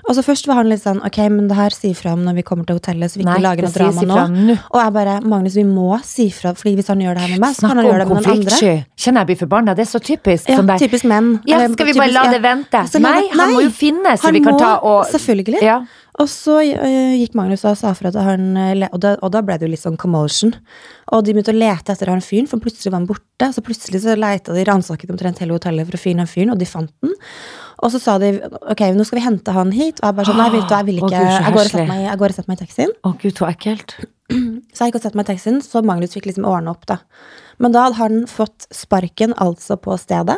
Og 0.08 0.16
så 0.16 0.24
først 0.24 0.46
var 0.48 0.62
han 0.62 0.70
litt 0.70 0.80
sånn 0.80 1.02
Ok, 1.04 1.18
men 1.28 1.50
det 1.50 1.56
her 1.58 1.74
sier 1.74 1.96
fra 1.98 2.14
om 2.16 2.22
når 2.24 2.38
vi 2.38 2.44
kommer 2.48 2.64
til 2.68 2.78
hotellet, 2.78 3.12
så 3.12 3.20
vi 3.20 3.24
ikke 3.26 3.34
Nei, 3.34 3.44
lager 3.44 3.66
noe 3.66 3.74
drama 3.74 4.00
si 4.00 4.08
nå. 4.08 4.16
nå. 4.48 4.56
Og 4.72 4.80
jeg 4.80 4.94
bare 4.96 5.18
Magnus, 5.28 5.58
vi 5.58 5.66
må 5.68 6.00
si 6.06 6.28
fra, 6.34 6.54
Fordi 6.56 6.74
hvis 6.78 6.88
han 6.92 7.04
gjør 7.04 7.18
det 7.18 7.26
her 7.26 7.34
med 7.34 7.44
meg, 7.44 7.56
så 7.58 7.68
kan 7.68 7.82
han 7.82 7.90
gjøre 7.90 8.00
det 8.02 8.08
med 8.08 8.22
noen 8.22 8.32
andre. 8.38 8.72
Kjenner 9.04 9.24
jeg 9.24 9.30
blir 9.32 9.40
forbanna. 9.44 9.76
Det 9.76 9.84
er 9.84 9.90
så 9.92 10.00
typisk. 10.00 10.48
Ja, 10.48 10.64
der, 10.72 10.80
typisk 10.80 11.08
menn. 11.08 11.30
Ja, 11.48 11.60
skal 11.68 11.90
vi 11.90 11.96
bare 11.98 12.14
la 12.14 12.26
det 12.32 12.42
vente? 12.44 12.84
Ja. 12.88 13.04
Nei, 13.04 13.20
han 13.34 13.54
må 13.54 13.62
jo 13.66 13.72
finne, 13.74 14.16
så 14.18 14.32
vi 14.32 14.42
kan 14.44 14.56
må- 14.56 14.62
ta 14.64 14.74
og 14.82 15.06
Selvfølgelig. 15.12 15.62
Ja. 15.62 15.82
Og 16.18 16.26
så 16.26 16.56
øh, 16.58 17.14
gikk 17.14 17.36
Magnus 17.38 17.62
og 17.68 17.76
sa 17.78 17.92
fra 17.94 18.10
til 18.10 18.24
han 18.26 18.56
øh, 18.58 18.88
og 18.90 18.98
da, 19.04 19.14
og 19.22 19.30
da 19.30 19.42
ble 19.46 19.54
det 19.58 19.68
jo 19.68 19.70
litt 19.70 19.84
sånn 19.84 19.98
commotion. 20.00 20.50
Og 21.14 21.22
de 21.24 21.34
begynte 21.34 21.54
å 21.54 21.58
lete 21.58 21.94
etter 21.94 22.10
han 22.10 22.24
fyren, 22.24 22.48
for 22.50 22.58
plutselig 22.62 22.90
var 22.90 22.98
han 22.98 23.06
borte. 23.06 23.52
Så 23.54 23.62
plutselig 23.62 24.02
så 24.02 24.16
leita 24.18 24.56
de, 24.56 24.64
ransaket 24.66 25.12
omtrent 25.14 25.38
hele 25.44 25.54
hotellet 25.54 25.86
for 25.86 25.94
å 25.98 26.02
finne 26.02 26.26
han 26.26 26.30
fyren, 26.30 26.50
og 26.54 26.58
de 26.58 26.66
fant 26.68 26.90
den. 27.04 27.14
Og 27.78 27.92
så 27.94 28.00
sa 28.02 28.16
de 28.18 28.32
ok, 28.42 28.80
nå 28.96 29.04
skal 29.06 29.20
vi 29.20 29.24
hente 29.24 29.52
han 29.54 29.70
hit. 29.70 30.00
Og 30.02 30.08
jeg 30.08 30.16
bare 30.18 30.26
sånn, 30.26 30.40
nei, 30.40 30.48
vet 30.50 30.66
du, 30.68 30.74
jeg 30.74 30.86
vil 30.88 30.96
ikke. 31.02 31.24
Jeg 31.24 31.52
går 31.54 31.60
og 31.62 31.70
setter 31.70 31.86
meg, 31.92 32.00
jeg 32.08 32.18
går 32.18 32.32
og 32.32 32.38
setter 32.38 32.50
meg 32.50 32.58
i 32.58 32.64
taxien. 32.66 32.94
Å 33.06 33.12
gud, 33.22 33.34
så 33.38 33.48
ekkelt. 33.52 33.94
Så 34.76 34.84
jeg 34.84 34.90
gikk 34.92 34.98
og 34.98 35.04
satte 35.06 35.16
meg 35.16 35.24
i 35.24 35.32
taxien, 35.32 35.62
så 35.64 35.80
Magnus 35.82 36.12
fikk 36.12 36.26
liksom 36.28 36.44
ordne 36.44 36.68
opp, 36.74 36.82
da. 36.86 36.98
Men 37.58 37.72
da 37.72 37.86
hadde 37.86 37.96
han 37.96 38.18
fått 38.28 38.66
sparken 38.76 39.32
altså 39.40 39.78
på 39.80 39.96
stedet. 39.98 40.36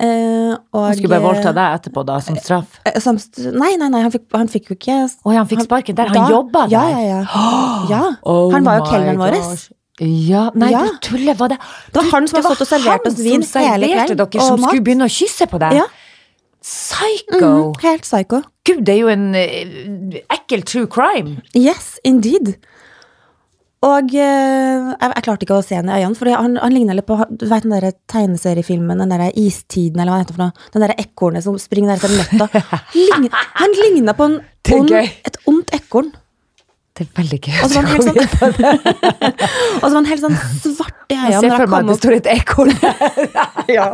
Eh, 0.00 0.52
og, 0.72 0.84
Han 0.84 0.94
skulle 0.96 1.12
bare 1.12 1.24
voldta 1.24 1.50
deg 1.56 1.78
etterpå, 1.78 2.04
da, 2.08 2.18
som 2.24 2.36
straff. 2.40 2.78
eh, 2.88 2.94
samst- 3.00 3.40
Nei, 3.52 3.74
nei, 3.80 3.88
nei, 3.92 4.00
han 4.04 4.12
fikk, 4.12 4.26
han 4.32 4.48
fikk 4.48 4.70
jo 4.70 4.76
ikke 4.76 4.96
Å 5.24 5.32
ja, 5.32 5.38
han 5.42 5.48
fikk 5.48 5.64
sparken 5.64 5.96
der. 5.96 6.08
Han 6.12 6.30
jobba 6.30 6.66
der. 6.68 6.76
Ja, 6.76 6.84
ja, 6.88 7.00
ja. 7.08 7.20
ja. 7.94 8.02
Oh 8.24 8.50
han 8.52 8.64
var 8.64 8.78
jo 8.80 8.84
kelneren 8.92 9.18
vår. 9.20 9.68
Ja, 10.00 10.50
Nei, 10.54 10.70
Ja. 10.72 10.84
du 10.86 10.96
tuller. 11.04 11.34
Var 11.36 11.48
det 11.52 11.58
Det 11.92 12.00
var 12.02 12.10
han 12.12 12.28
som 12.28 12.42
har 12.42 12.54
stått 12.54 12.62
og 12.64 12.68
servert 12.68 13.06
oss 13.06 13.18
vin 13.20 13.42
hele 13.44 13.86
kvelden, 13.92 14.16
dere 14.16 14.40
og 14.40 14.46
som 14.46 14.60
mat. 14.60 14.70
skulle 14.70 14.84
begynne 14.86 15.04
å 15.04 15.12
kysse 15.12 15.46
på 15.50 15.58
deg. 15.60 15.74
Ja. 15.76 15.84
Psycho! 16.60 17.40
Mm, 17.40 17.78
helt 17.82 18.04
psycho. 18.04 18.42
Gud, 18.68 18.84
det 18.84 18.94
er 18.94 19.00
jo 19.00 19.08
en 19.12 19.30
eh, 19.38 20.20
ekkel 20.32 20.62
true 20.68 20.88
crime. 20.90 21.40
Yes, 21.56 21.94
indeed. 22.04 22.54
Og 23.80 24.12
eh, 24.12 24.90
jeg, 24.92 25.08
jeg 25.08 25.24
klarte 25.24 25.46
ikke 25.46 25.56
å 25.56 25.64
se 25.64 25.78
henne 25.78 25.94
i 25.96 26.02
øynene, 26.04 26.18
for 26.18 26.28
han, 26.36 26.58
han 26.60 26.74
ligner 26.74 26.98
litt 26.98 27.08
på 27.08 27.16
Du 27.30 27.46
vet 27.48 27.64
den 27.64 27.72
der 27.72 27.94
tegneseriefilmen, 28.12 29.00
den 29.00 29.14
der 29.14 29.30
Istiden, 29.30 30.02
eller 30.02 30.12
hva 30.12 30.18
det 30.18 30.26
heter 30.26 30.36
for 30.36 30.44
noe? 30.44 30.66
Den 30.74 30.84
der 30.84 30.94
ekornet 31.00 31.46
som 31.46 31.56
springer 31.60 31.96
etter 31.96 32.12
nøtta. 32.12 32.50
Han 33.62 33.78
ligna 33.80 34.12
på 34.18 34.28
en 34.28 34.36
Det 34.60 34.76
ond, 34.76 34.92
et 34.92 35.40
ondt 35.48 35.72
ekorn. 35.78 36.12
Det 37.00 37.06
er 37.06 37.16
veldig 37.16 37.36
gøy. 37.40 37.52
Og 37.64 37.70
så 37.70 37.80
var 37.80 37.86
han 37.86 37.92
helt 37.94 38.04
sånn, 38.04 38.16
og 39.80 39.84
så 39.86 39.88
var 39.88 39.94
han 39.94 40.08
helt 40.10 40.24
sånn 40.26 40.34
svart 40.74 40.98
i 41.08 41.16
Jeg 41.16 41.38
ser 41.40 41.54
for 41.54 41.70
meg 41.72 41.78
at 41.78 41.88
det 41.88 41.96
står 41.96 42.16
et 42.18 42.28
ekorn. 42.34 42.72
Ja. 43.70 43.86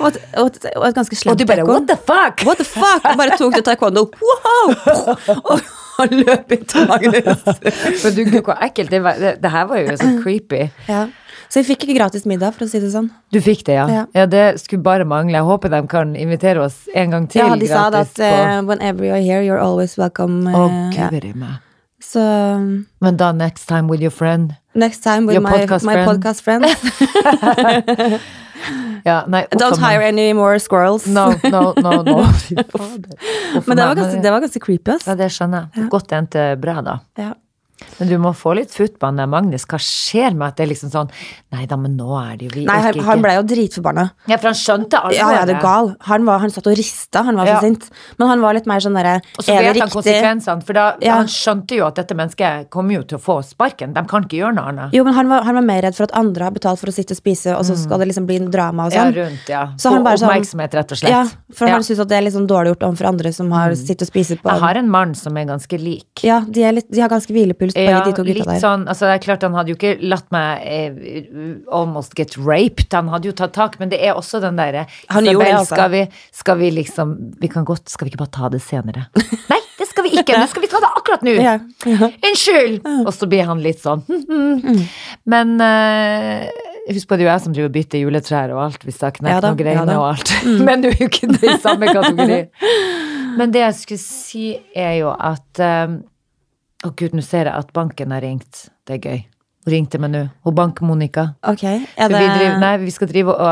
Og, 0.00 0.06
et, 0.08 0.16
og, 0.40 0.48
et, 0.48 0.66
og 0.72 0.84
et 0.88 0.96
ganske 0.96 1.16
Og 1.28 1.36
du 1.38 1.44
bare 1.46 1.66
what 1.68 1.86
the 1.86 1.94
fuck? 1.94 2.42
What 2.48 2.58
the 2.58 2.66
fuck? 2.66 3.04
Og 3.04 3.20
bare 3.20 3.36
tok 3.38 3.54
til 3.54 3.64
taekwondo. 3.68 4.06
Wow! 4.18 4.74
Og, 5.52 5.62
Han 6.00 6.14
løp 6.16 6.54
ut 6.54 6.62
til 6.72 6.86
Magnus. 6.88 7.42
Men 7.44 8.14
du, 8.16 8.22
gud, 8.24 8.40
hvor 8.46 8.56
ekkelt. 8.64 8.90
Det, 8.90 9.02
var, 9.04 9.20
det, 9.20 9.34
det 9.44 9.50
her 9.52 9.66
var 9.70 9.82
jo 9.84 9.98
så 10.00 10.14
creepy. 10.24 10.66
ja. 10.88 11.04
Så 11.50 11.64
vi 11.64 11.72
fikk 11.72 11.82
ikke 11.82 11.96
gratis 11.96 12.22
middag, 12.30 12.54
for 12.54 12.62
å 12.62 12.70
si 12.70 12.78
det 12.78 12.92
sånn. 12.92 13.08
Du 13.34 13.40
fikk 13.42 13.64
det, 13.66 13.74
ja? 13.74 13.86
Ja. 13.90 14.04
Ja, 14.14 14.26
det 14.30 14.44
skulle 14.62 14.84
bare 14.86 15.02
mangle. 15.02 15.34
Jeg 15.34 15.48
håper 15.48 15.72
de 15.72 15.80
kan 15.90 16.12
invitere 16.14 16.62
oss 16.62 16.84
en 16.94 17.10
gang 17.10 17.26
til 17.30 17.42
Ja, 17.42 17.56
de 17.58 17.70
sa 17.70 17.88
det 17.90 18.04
at 18.06 18.22
uh, 18.22 18.60
whenever 18.68 19.02
you're 19.02 19.18
here, 19.18 19.42
you're 19.42 19.58
always 19.58 19.98
welcome. 19.98 20.46
Uh, 20.46 20.54
oh, 20.54 20.94
ja. 20.94 21.10
meg. 21.10 21.58
Så 22.12 22.20
Men 23.00 23.16
da 23.16 23.32
next 23.32 23.66
time 23.68 23.82
with 23.92 24.02
your 24.02 24.10
friend? 24.10 24.54
next 24.74 25.02
time 25.02 25.26
with 25.26 25.34
Your 25.34 25.42
my, 25.42 25.58
podcast 25.58 25.84
my 25.84 25.92
friend. 25.92 26.08
podcast 26.08 26.42
friend. 26.42 26.64
Ja, 29.04 29.24
nei, 29.26 29.46
Don't 29.56 29.78
hire 29.80 30.02
any 30.04 30.32
more 30.32 30.58
squirrels. 30.58 31.06
No, 31.06 31.32
no, 31.50 31.72
no, 31.80 32.02
no. 32.02 32.24
Fy 32.44 32.54
fader. 32.54 33.14
Men 33.66 33.76
det 33.76 33.84
var 33.86 33.94
ganske, 33.94 34.22
det 34.22 34.30
var 34.30 34.40
ganske 34.40 34.60
creepy, 34.60 34.90
ass. 34.92 35.06
Ja, 35.08 35.14
det 35.16 35.30
skjønner 35.32 35.70
jeg. 35.74 35.88
Godt 35.92 36.10
det 36.10 36.18
endte 36.18 36.42
bra, 36.60 36.74
da. 36.84 36.98
Ja. 37.18 37.30
Men 37.98 38.08
du 38.08 38.16
må 38.18 38.30
få 38.36 38.54
litt 38.56 38.70
futt 38.74 38.98
på 39.00 39.06
han 39.08 39.16
der 39.16 39.26
Magnus. 39.30 39.64
Hva 39.68 39.78
skjer 39.80 40.34
med 40.36 40.48
at 40.48 40.56
det 40.56 40.64
er 40.66 40.70
liksom 40.74 40.90
sånn 40.92 41.10
Nei 41.52 41.66
da, 41.66 41.76
men 41.76 41.96
nå 41.98 42.08
er 42.20 42.36
det 42.38 42.46
jo 42.48 42.52
vi 42.54 42.64
Nei, 42.66 42.76
han, 42.80 42.94
han 43.04 43.18
ikke. 43.18 43.22
ble 43.24 43.32
jo 43.34 43.42
dritforbanna. 43.50 44.04
Ja, 44.30 44.36
for 44.38 44.48
han 44.52 44.54
skjønte 44.58 45.00
alvoret. 45.00 45.16
Ja, 45.18 45.30
ja, 45.34 45.44
det 45.48 45.56
er 45.56 45.60
gal. 45.64 45.90
Han, 46.06 46.24
var, 46.28 46.38
han 46.44 46.50
satt 46.54 46.66
og 46.70 46.76
rista, 46.78 47.22
han 47.26 47.36
var 47.36 47.46
Ja. 47.46 47.56
så 47.58 47.66
sint. 47.66 47.88
Men 48.18 48.28
han 48.28 48.40
var 48.40 48.54
litt 48.54 48.66
mer 48.70 48.78
sånn 48.80 48.94
derre 48.94 49.16
Og 49.38 49.44
så 49.44 49.56
det 49.56 49.64
vet 49.74 49.80
han 49.82 49.90
konsekvensene, 49.90 50.62
for 50.64 50.72
da, 50.78 50.84
Ja. 51.02 51.16
han 51.16 51.26
skjønte 51.26 51.76
jo 51.76 51.86
at 51.86 51.96
dette 51.96 52.14
mennesket 52.14 52.70
kommer 52.70 52.94
jo 52.94 53.02
til 53.02 53.18
å 53.18 53.20
få 53.22 53.38
sparken. 53.44 53.92
De 53.94 54.04
kan 54.08 54.24
ikke 54.24 54.38
gjøre 54.40 54.54
noe 54.54 54.68
annet. 54.72 54.94
Jo, 54.94 55.04
men 55.04 55.14
han 55.14 55.28
var, 55.28 55.42
han 55.42 55.54
var 55.54 55.62
mer 55.66 55.82
redd 55.82 55.96
for 55.96 56.04
at 56.04 56.14
andre 56.16 56.44
har 56.44 56.52
betalt 56.52 56.78
for 56.78 56.86
å 56.88 56.94
sitte 56.94 57.12
og 57.12 57.20
spise, 57.20 57.56
og 57.56 57.64
så 57.66 57.76
skal 57.76 57.98
det 57.98 58.08
liksom 58.12 58.26
bli 58.26 58.36
en 58.36 58.50
drama 58.50 58.86
og 58.86 58.92
sånn. 58.92 59.12
Ja, 59.14 59.24
rundt, 59.26 59.48
ja. 59.48 59.64
Så 59.76 59.90
han 59.90 60.04
bare 60.04 60.16
sånn- 60.16 60.30
oppmerksomhet, 60.30 60.74
rett 60.78 60.92
og 60.92 60.98
slett. 60.98 61.10
Ja, 61.10 61.24
for 61.52 61.66
Ja. 61.66 61.74
Mm. 61.74 61.74
han 61.74 61.82
syns 61.82 62.00
at 62.00 62.08
det 62.08 62.16
er 62.18 62.22
litt 62.22 62.34
sånn 62.34 62.46
dårlig 62.46 62.74
gjort 62.76 62.86
overfor 62.88 63.06
andre 63.08 63.32
som 63.32 63.50
har 63.52 63.70
sittet 63.74 64.02
og 64.02 64.08
spist 64.08 64.30
på 64.42 64.50
Jeg 64.50 64.60
har 64.60 64.74
en 64.76 64.88
mann 64.90 65.14
som 65.14 65.36
er 65.36 65.44
ganske 65.46 65.78
lik. 65.78 66.22
Ja, 66.22 66.40
de, 66.40 66.62
er 66.64 66.72
litt, 66.72 66.90
de 66.90 67.00
har 67.00 67.08
ganske 67.08 67.30
hvilepuls, 67.34 67.69
Ja, 67.78 68.00
de 68.04 68.12
to 68.16 68.24
gutta 68.26 68.46
der. 68.48 68.60
sånn, 68.62 68.86
altså 68.90 69.08
det 69.08 69.14
er 69.16 69.22
klart 69.24 69.42
Han 69.46 69.56
hadde 69.58 69.72
jo 69.72 69.78
ikke 69.78 69.92
latt 70.02 70.28
meg 70.34 70.64
eh, 70.64 71.34
almost 71.70 72.16
get 72.18 72.36
raped. 72.38 72.88
Han 72.96 73.10
hadde 73.12 73.30
jo 73.30 73.34
tatt 73.36 73.54
tak, 73.56 73.78
men 73.80 73.92
det 73.92 74.00
er 74.02 74.14
også 74.18 74.40
den 74.42 74.58
derre 74.60 74.86
Isabel, 75.10 75.66
skal 75.68 75.90
vi, 75.94 76.04
skal 76.42 76.60
vi 76.60 76.70
liksom 76.80 77.16
Vi 77.40 77.50
kan 77.52 77.66
godt 77.68 77.88
Skal 77.92 78.06
vi 78.08 78.14
ikke 78.14 78.24
bare 78.24 78.34
ta 78.38 78.50
det 78.52 78.62
senere? 78.64 79.06
Nei, 79.52 79.60
det 79.78 79.88
skal 79.90 80.06
vi 80.06 80.14
ikke! 80.18 80.38
Nå 80.38 80.48
skal 80.50 80.64
vi 80.64 80.72
ta 80.72 80.82
det 80.82 80.90
akkurat 80.96 81.26
nå! 81.26 81.36
Ja. 81.50 81.56
Unnskyld! 81.86 82.82
Og 83.06 83.12
så 83.16 83.28
blir 83.30 83.46
han 83.48 83.62
litt 83.64 83.80
sånn 83.82 84.02
Men 85.30 85.56
eh, 85.64 86.50
husk 86.94 87.08
på 87.08 87.16
det 87.16 87.24
er 87.24 87.28
jo 87.28 87.32
jeg 87.32 87.44
som 87.44 87.54
driver 87.54 87.70
og 87.70 87.74
bytter 87.76 88.02
juletrær 88.02 88.54
og 88.54 88.62
alt, 88.64 88.84
hvis 88.86 89.00
Ja 89.00 89.40
da, 89.42 89.52
noen. 89.54 89.88
Mm. 89.88 89.96
og 89.98 90.06
alt. 90.10 90.32
Men 90.68 90.82
du 90.84 90.90
er 90.90 90.96
jo 90.98 91.08
ikke 91.10 91.28
i 91.46 91.56
samme 91.62 91.90
kategori. 91.90 92.40
Men 93.38 93.52
det 93.54 93.62
jeg 93.62 93.76
skulle 93.78 94.02
si, 94.02 94.46
er 94.74 94.96
jo 95.00 95.12
at 95.14 95.60
eh, 95.62 95.98
Å 96.80 96.94
gud, 96.96 97.12
nå 97.12 97.24
ser 97.24 97.50
jeg 97.50 97.52
at 97.52 97.74
banken 97.76 98.14
har 98.14 98.24
ringt. 98.24 98.70
Det 98.88 98.96
er 98.96 99.04
gøy. 99.04 99.20
Hun 99.66 99.74
ringte 99.74 100.00
meg 100.00 100.12
nå. 100.14 100.24
Hun 100.46 100.56
Bank-Monica. 100.56 101.26
Ok, 101.50 101.66
er 101.68 101.84
det 102.08 102.16
vi, 102.16 102.24
driver, 102.24 102.56
nei, 102.62 102.72
vi 102.80 102.94
skal 102.94 103.10
drive 103.10 103.34
og 103.34 103.50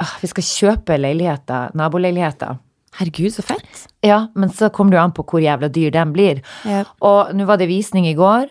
ah, 0.00 0.14
Vi 0.22 0.30
skal 0.30 0.46
kjøpe 0.46 0.96
leiligheter, 0.96 1.74
naboleiligheter. 1.76 2.56
Herregud, 2.96 3.30
så 3.34 3.44
fett. 3.44 3.84
Ja, 4.02 4.24
men 4.34 4.50
så 4.50 4.70
kommer 4.72 4.94
det 4.94 4.98
jo 4.98 5.04
an 5.04 5.14
på 5.14 5.24
hvor 5.28 5.44
jævla 5.44 5.68
dyr 5.70 5.92
den 5.94 6.14
blir. 6.16 6.40
Yep. 6.64 6.96
Og 7.06 7.34
nå 7.36 7.46
var 7.46 7.60
det 7.60 7.68
visning 7.70 8.08
i 8.08 8.16
går, 8.18 8.48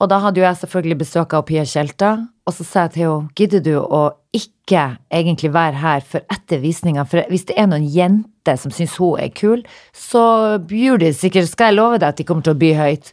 og 0.00 0.08
da 0.08 0.20
hadde 0.22 0.40
jo 0.40 0.46
jeg 0.46 0.60
selvfølgelig 0.62 0.98
besøk 1.02 1.34
av 1.36 1.44
Pia 1.48 1.64
Tjelta. 1.68 2.14
Og 2.48 2.54
så 2.56 2.64
sa 2.64 2.84
jeg 2.86 2.94
til 2.94 3.04
henne, 3.04 3.32
gidder 3.36 3.64
du 3.64 3.74
å 3.80 4.04
ikke 4.36 4.84
egentlig 5.12 5.50
være 5.52 5.80
her 5.82 6.04
for 6.06 6.24
etter 6.32 6.62
visninga? 6.62 7.04
For 7.08 7.26
hvis 7.32 7.48
det 7.50 7.58
er 7.60 7.68
noen 7.68 7.84
jenter 7.84 8.56
som 8.60 8.72
syns 8.72 8.96
hun 9.00 9.20
er 9.20 9.32
kul, 9.36 9.64
så 9.96 10.22
byr 10.70 11.00
de 11.02 11.12
sikkert, 11.16 11.50
skal 11.50 11.72
jeg 11.72 11.80
love 11.80 12.00
deg 12.00 12.08
at 12.12 12.20
de 12.20 12.26
kommer 12.28 12.46
til 12.46 12.56
å 12.56 12.60
by 12.60 12.72
høyt. 12.78 13.12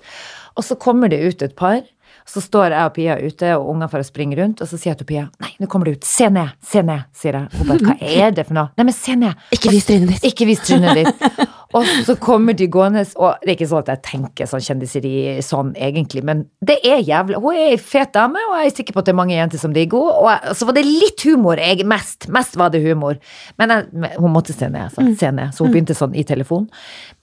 Og 0.57 0.65
så 0.65 0.77
kommer 0.81 1.11
det 1.13 1.21
ut 1.21 1.45
et 1.45 1.55
par. 1.57 1.83
Så 2.27 2.41
står 2.43 2.73
jeg 2.73 2.89
og 2.89 2.95
Pia 2.95 3.15
ute, 3.21 3.49
og 3.55 3.69
ungene 3.71 3.87
får 3.91 4.03
springe 4.09 4.35
rundt, 4.39 4.61
og 4.63 4.67
så 4.67 4.75
sier 4.79 4.91
jeg 4.91 4.99
til 4.99 5.07
Pia 5.07 5.27
nei, 5.43 5.53
nå 5.61 5.69
kommer 5.71 5.87
det 5.87 5.99
ut, 5.99 6.07
se 6.07 6.27
ned, 6.33 6.57
se 6.65 6.81
ned, 6.83 7.05
sier 7.15 7.37
jeg. 7.39 7.51
Hun 7.55 7.69
bare, 7.69 7.85
hva 7.87 7.95
er 8.03 8.33
det 8.35 8.47
for 8.49 8.57
noe? 8.57 8.71
Nei, 8.75 8.87
men 8.89 8.95
se 8.95 9.15
ned. 9.15 9.45
Ikke 9.55 9.71
vis 9.71 9.87
trynet 9.87 10.11
ditt. 10.11 10.27
Ikke 10.27 10.47
vis 10.49 10.63
trynet 10.65 10.99
ditt. 10.99 11.23
Og 11.75 11.83
så 12.07 12.13
kommer 12.15 12.53
de 12.55 12.67
gående, 12.71 13.01
og 13.19 13.41
det 13.43 13.49
er 13.51 13.55
ikke 13.57 13.67
sånn 13.67 13.81
at 13.83 13.89
jeg 13.91 14.01
tenker 14.07 14.47
sånn 14.47 14.61
kjendiseri 14.63 15.11
sånn 15.43 15.73
egentlig, 15.75 16.21
men 16.23 16.45
det 16.63 16.77
er 16.87 17.01
jævlig. 17.03 17.41
Hun 17.43 17.55
er 17.59 17.73
ei 17.73 17.77
fet 17.81 18.13
dame, 18.15 18.39
og 18.47 18.55
jeg 18.61 18.69
er 18.71 18.75
sikker 18.77 18.93
på 18.95 18.99
at 19.01 19.05
det 19.09 19.11
er 19.11 19.17
mange 19.19 19.35
jenter 19.35 19.59
som 19.59 19.73
digger 19.75 19.99
henne. 19.99 20.21
Og 20.21 20.29
jeg- 20.31 20.55
så 20.55 20.65
var 20.69 20.73
det 20.77 20.85
litt 20.85 21.21
humor, 21.27 21.57
jeg, 21.59 21.83
mest. 21.85 22.29
Mest 22.29 22.55
var 22.55 22.69
det 22.69 22.81
humor. 22.85 23.17
Men, 23.59 23.69
jeg, 23.69 24.15
hun 24.17 24.31
måtte 24.31 24.53
se 24.55 24.69
ned, 24.69 24.91
så, 24.95 25.03
se 25.19 25.31
ned, 25.31 25.51
så 25.53 25.65
hun 25.65 25.73
begynte 25.73 25.95
sånn 25.97 26.15
i 26.15 26.23
telefonen. 26.23 26.69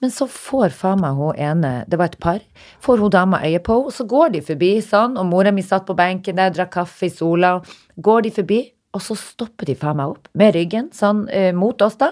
Men 0.01 0.11
så 0.11 0.27
får 0.29 0.69
faen 0.77 1.01
meg 1.01 1.15
hun 1.17 1.33
ene, 1.35 1.85
det 1.89 1.97
var 1.97 2.05
et 2.05 2.19
par, 2.19 2.39
får 2.81 2.99
hun 2.99 3.09
dama 3.09 3.39
øye 3.41 3.59
på 3.59 3.73
henne, 3.79 3.85
og 3.89 3.93
så 3.93 4.05
går 4.07 4.31
de 4.33 4.41
forbi 4.41 4.77
sånn, 4.85 5.17
og 5.17 5.25
mora 5.25 5.51
mi 5.51 5.61
satt 5.65 5.87
på 5.87 5.95
benken 5.97 6.35
der, 6.35 6.51
drakk 6.51 6.71
kaffe 6.71 7.07
i 7.07 7.09
sola, 7.09 7.61
går 7.99 8.21
de 8.21 8.29
forbi, 8.31 8.71
og 8.93 9.01
så 9.01 9.17
stopper 9.17 9.65
de 9.65 9.73
faen 9.75 9.97
meg 9.97 10.07
opp, 10.13 10.27
med 10.35 10.53
ryggen, 10.53 10.91
sånn 10.93 11.25
eh, 11.33 11.51
mot 11.51 11.81
oss 11.81 11.95
da. 11.97 12.11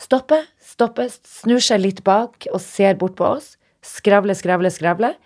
Stopper, 0.00 0.46
stopper, 0.80 1.10
snur 1.28 1.60
seg 1.64 1.84
litt 1.84 2.04
bak 2.06 2.48
og 2.50 2.62
ser 2.64 2.96
bort 3.00 3.18
på 3.20 3.28
oss. 3.36 3.54
Skravler, 3.84 4.36
skravler, 4.36 4.72
skravler. 4.72 5.20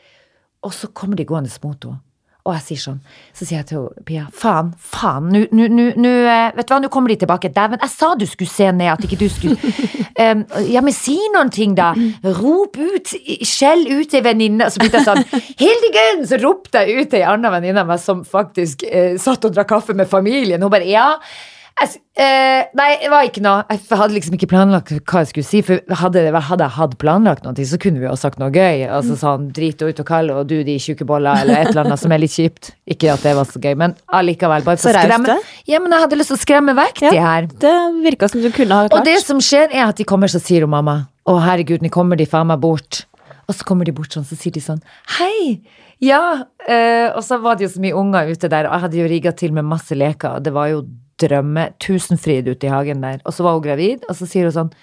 Og 0.65 0.75
så 0.75 0.91
kommer 0.97 1.19
de 1.19 1.27
gående 1.29 1.53
mot 1.63 1.79
henne. 1.79 2.03
Og 2.45 2.53
jeg 2.59 2.65
sier 2.67 2.81
sånn, 2.83 2.97
så 3.33 3.47
sier 3.47 3.63
jeg 3.63 3.67
til 3.71 3.85
Pia, 4.05 4.27
faen, 4.37 4.75
faen, 4.77 5.31
nå, 5.33 5.63
eh, 5.65 6.51
vet 6.53 6.67
du 6.69 6.75
hva, 6.75 6.81
nå 6.83 6.91
kommer 6.93 7.09
de 7.09 7.17
tilbake. 7.23 7.49
Dæven, 7.57 7.81
jeg 7.81 7.93
sa 7.95 8.11
du 8.21 8.27
skulle 8.29 8.53
se 8.53 8.67
ned, 8.69 8.91
at 8.93 9.07
ikke 9.07 9.17
du 9.23 9.31
skulle 9.33 9.57
um, 10.27 10.43
Ja, 10.69 10.83
men 10.85 10.93
si 10.93 11.17
noen 11.33 11.49
ting, 11.55 11.73
da. 11.79 11.95
Rop 12.43 12.77
ut, 12.77 13.15
skjell 13.49 13.87
ut 13.89 14.13
til 14.13 14.27
venninne. 14.27 14.69
Og 14.69 14.75
så 14.75 14.83
begynte 14.83 15.01
jeg 15.01 15.09
sånn, 15.09 15.49
Hildegunn! 15.63 16.29
Så 16.29 16.43
ropte 16.45 16.85
jeg 16.85 17.01
ut 17.01 17.13
til 17.15 17.23
ei 17.23 17.33
anna 17.33 17.49
venninne 17.55 17.81
av 17.81 17.89
meg 17.95 18.05
som 18.05 18.21
faktisk 18.29 18.85
eh, 18.91 19.17
satt 19.17 19.49
og 19.49 19.57
drakk 19.57 19.73
kaffe 19.73 19.97
med 19.97 20.13
familien. 20.13 20.61
Hun 20.61 20.75
bare, 20.77 20.91
ja. 20.93 21.15
Jeg, 21.75 21.99
eh, 22.23 22.69
nei, 22.79 22.89
det 23.03 23.09
var 23.11 23.27
ikke 23.27 23.43
noe. 23.43 23.65
Jeg 23.73 23.81
hadde 23.99 24.15
liksom 24.15 24.37
ikke 24.37 24.47
planlagt 24.53 24.93
hva 24.95 25.23
jeg 25.25 25.31
skulle 25.33 25.47
si. 25.49 25.63
For 25.67 25.81
hadde, 25.99 26.23
hadde 26.31 26.69
jeg 26.69 26.75
hatt 26.77 26.93
planlagt 27.03 27.43
noe, 27.47 27.67
så 27.67 27.79
kunne 27.83 27.99
vi 27.99 28.07
jo 28.07 28.15
sagt 28.19 28.39
noe 28.39 28.53
gøy. 28.55 28.85
Altså 28.87 29.17
sånn 29.19 29.49
drit 29.57 29.83
ut 29.83 30.03
og 30.05 30.07
kall 30.07 30.31
og 30.31 30.45
du 30.51 30.61
de 30.67 30.77
tjukke 30.79 31.07
boller, 31.09 31.43
eller 31.43 31.65
et 31.65 31.73
eller 31.73 31.83
annet 31.89 32.03
som 32.05 32.15
er 32.15 32.23
litt 32.23 32.35
kjipt. 32.37 32.71
Ikke 32.95 33.11
at 33.17 33.27
det 33.27 33.35
var 33.37 33.49
så 33.51 33.59
gøy, 33.59 33.75
men 33.81 33.97
allikevel. 34.15 34.67
Bare 34.67 34.79
for 34.81 34.95
å 34.95 35.03
skremme. 35.03 35.39
Ja, 35.67 35.83
men 35.83 35.97
jeg 35.97 36.07
hadde 36.07 36.21
lyst 36.21 36.31
til 36.31 36.39
å 36.39 36.45
skremme 36.45 36.77
vekk 36.79 37.03
de 37.09 37.25
her. 37.27 37.51
Det 37.67 37.75
virka 38.07 38.31
som 38.31 38.45
du 38.45 38.51
kunne 38.55 38.79
ha 38.79 38.87
Og 38.87 38.95
klart. 38.95 39.11
det 39.11 39.19
som 39.27 39.43
skjer, 39.43 39.67
er 39.75 39.89
at 39.89 39.99
de 39.99 40.07
kommer, 40.07 40.31
så 40.31 40.39
sier 40.43 40.67
hun 40.69 40.73
mamma 40.77 41.01
Å, 41.27 41.39
herregud, 41.43 41.83
nå 41.83 41.91
kommer 41.91 42.21
de 42.21 42.29
faen 42.29 42.47
meg 42.53 42.63
bort. 42.63 43.03
Og 43.49 43.57
så 43.59 43.67
kommer 43.67 43.89
de 43.89 43.93
bort 43.97 44.15
sånn, 44.15 44.25
så 44.29 44.39
sier 44.39 44.55
de 44.55 44.63
sånn 44.63 44.79
Hei! 45.19 45.59
Ja! 46.05 46.45
Eh, 46.69 47.11
og 47.15 47.23
så 47.25 47.39
var 47.43 47.57
det 47.59 47.67
jo 47.67 47.75
så 47.75 47.83
mye 47.83 47.97
unger 47.99 48.31
ute 48.31 48.49
der, 48.53 48.69
og 48.69 48.77
jeg 48.77 48.85
hadde 48.87 48.99
jo 49.01 49.09
rigga 49.11 49.33
til 49.37 49.55
med 49.57 49.67
masse 49.69 49.97
leker, 49.97 50.39
og 50.39 50.45
det 50.47 50.53
var 50.55 50.71
jo 50.71 50.85
drømme 51.25 51.71
Tusenfryd 51.83 52.53
ute 52.53 52.69
i 52.69 52.73
hagen 52.73 53.03
der. 53.05 53.19
Og 53.25 53.35
så 53.35 53.47
var 53.47 53.57
hun 53.57 53.65
gravid, 53.67 54.07
og 54.09 54.19
så 54.19 54.29
sier 54.31 54.49
hun 54.49 54.57
sånn 54.59 54.77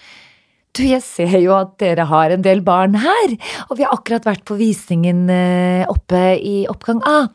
du, 0.71 0.85
jeg 0.87 1.03
ser 1.03 1.33
jo 1.41 1.51
at 1.51 1.73
dere 1.83 2.05
har 2.07 2.31
en 2.31 2.43
del 2.45 2.61
barn 2.63 2.93
her, 3.03 3.33
og 3.67 3.75
vi 3.75 3.83
har 3.83 3.91
akkurat 3.91 4.23
vært 4.23 4.45
på 4.47 4.55
visningen 4.55 5.25
eh, 5.27 5.83
oppe 5.91 6.21
i 6.39 6.61
oppgang 6.71 7.01
A. 7.03 7.25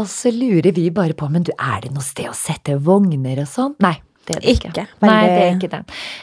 Og 0.00 0.08
så 0.08 0.28
lurer 0.32 0.72
vi 0.76 0.90
bare 0.92 1.16
på, 1.16 1.28
men 1.32 1.46
du, 1.48 1.52
er 1.56 1.80
det 1.84 1.94
noe 1.94 2.04
sted 2.04 2.28
å 2.28 2.36
sette 2.36 2.76
vogner 2.80 3.40
og 3.40 3.48
sånn? 3.48 3.72
Nei, 3.84 3.94
det 4.22 4.36
er 4.36 4.40
det 4.42 4.52
ikke. 4.54 4.68
Ikke. 4.70 4.84
Nei, 5.02 5.20
det 5.26 5.38
er 5.42 5.54
ikke 5.56 5.68
det. 5.72 5.80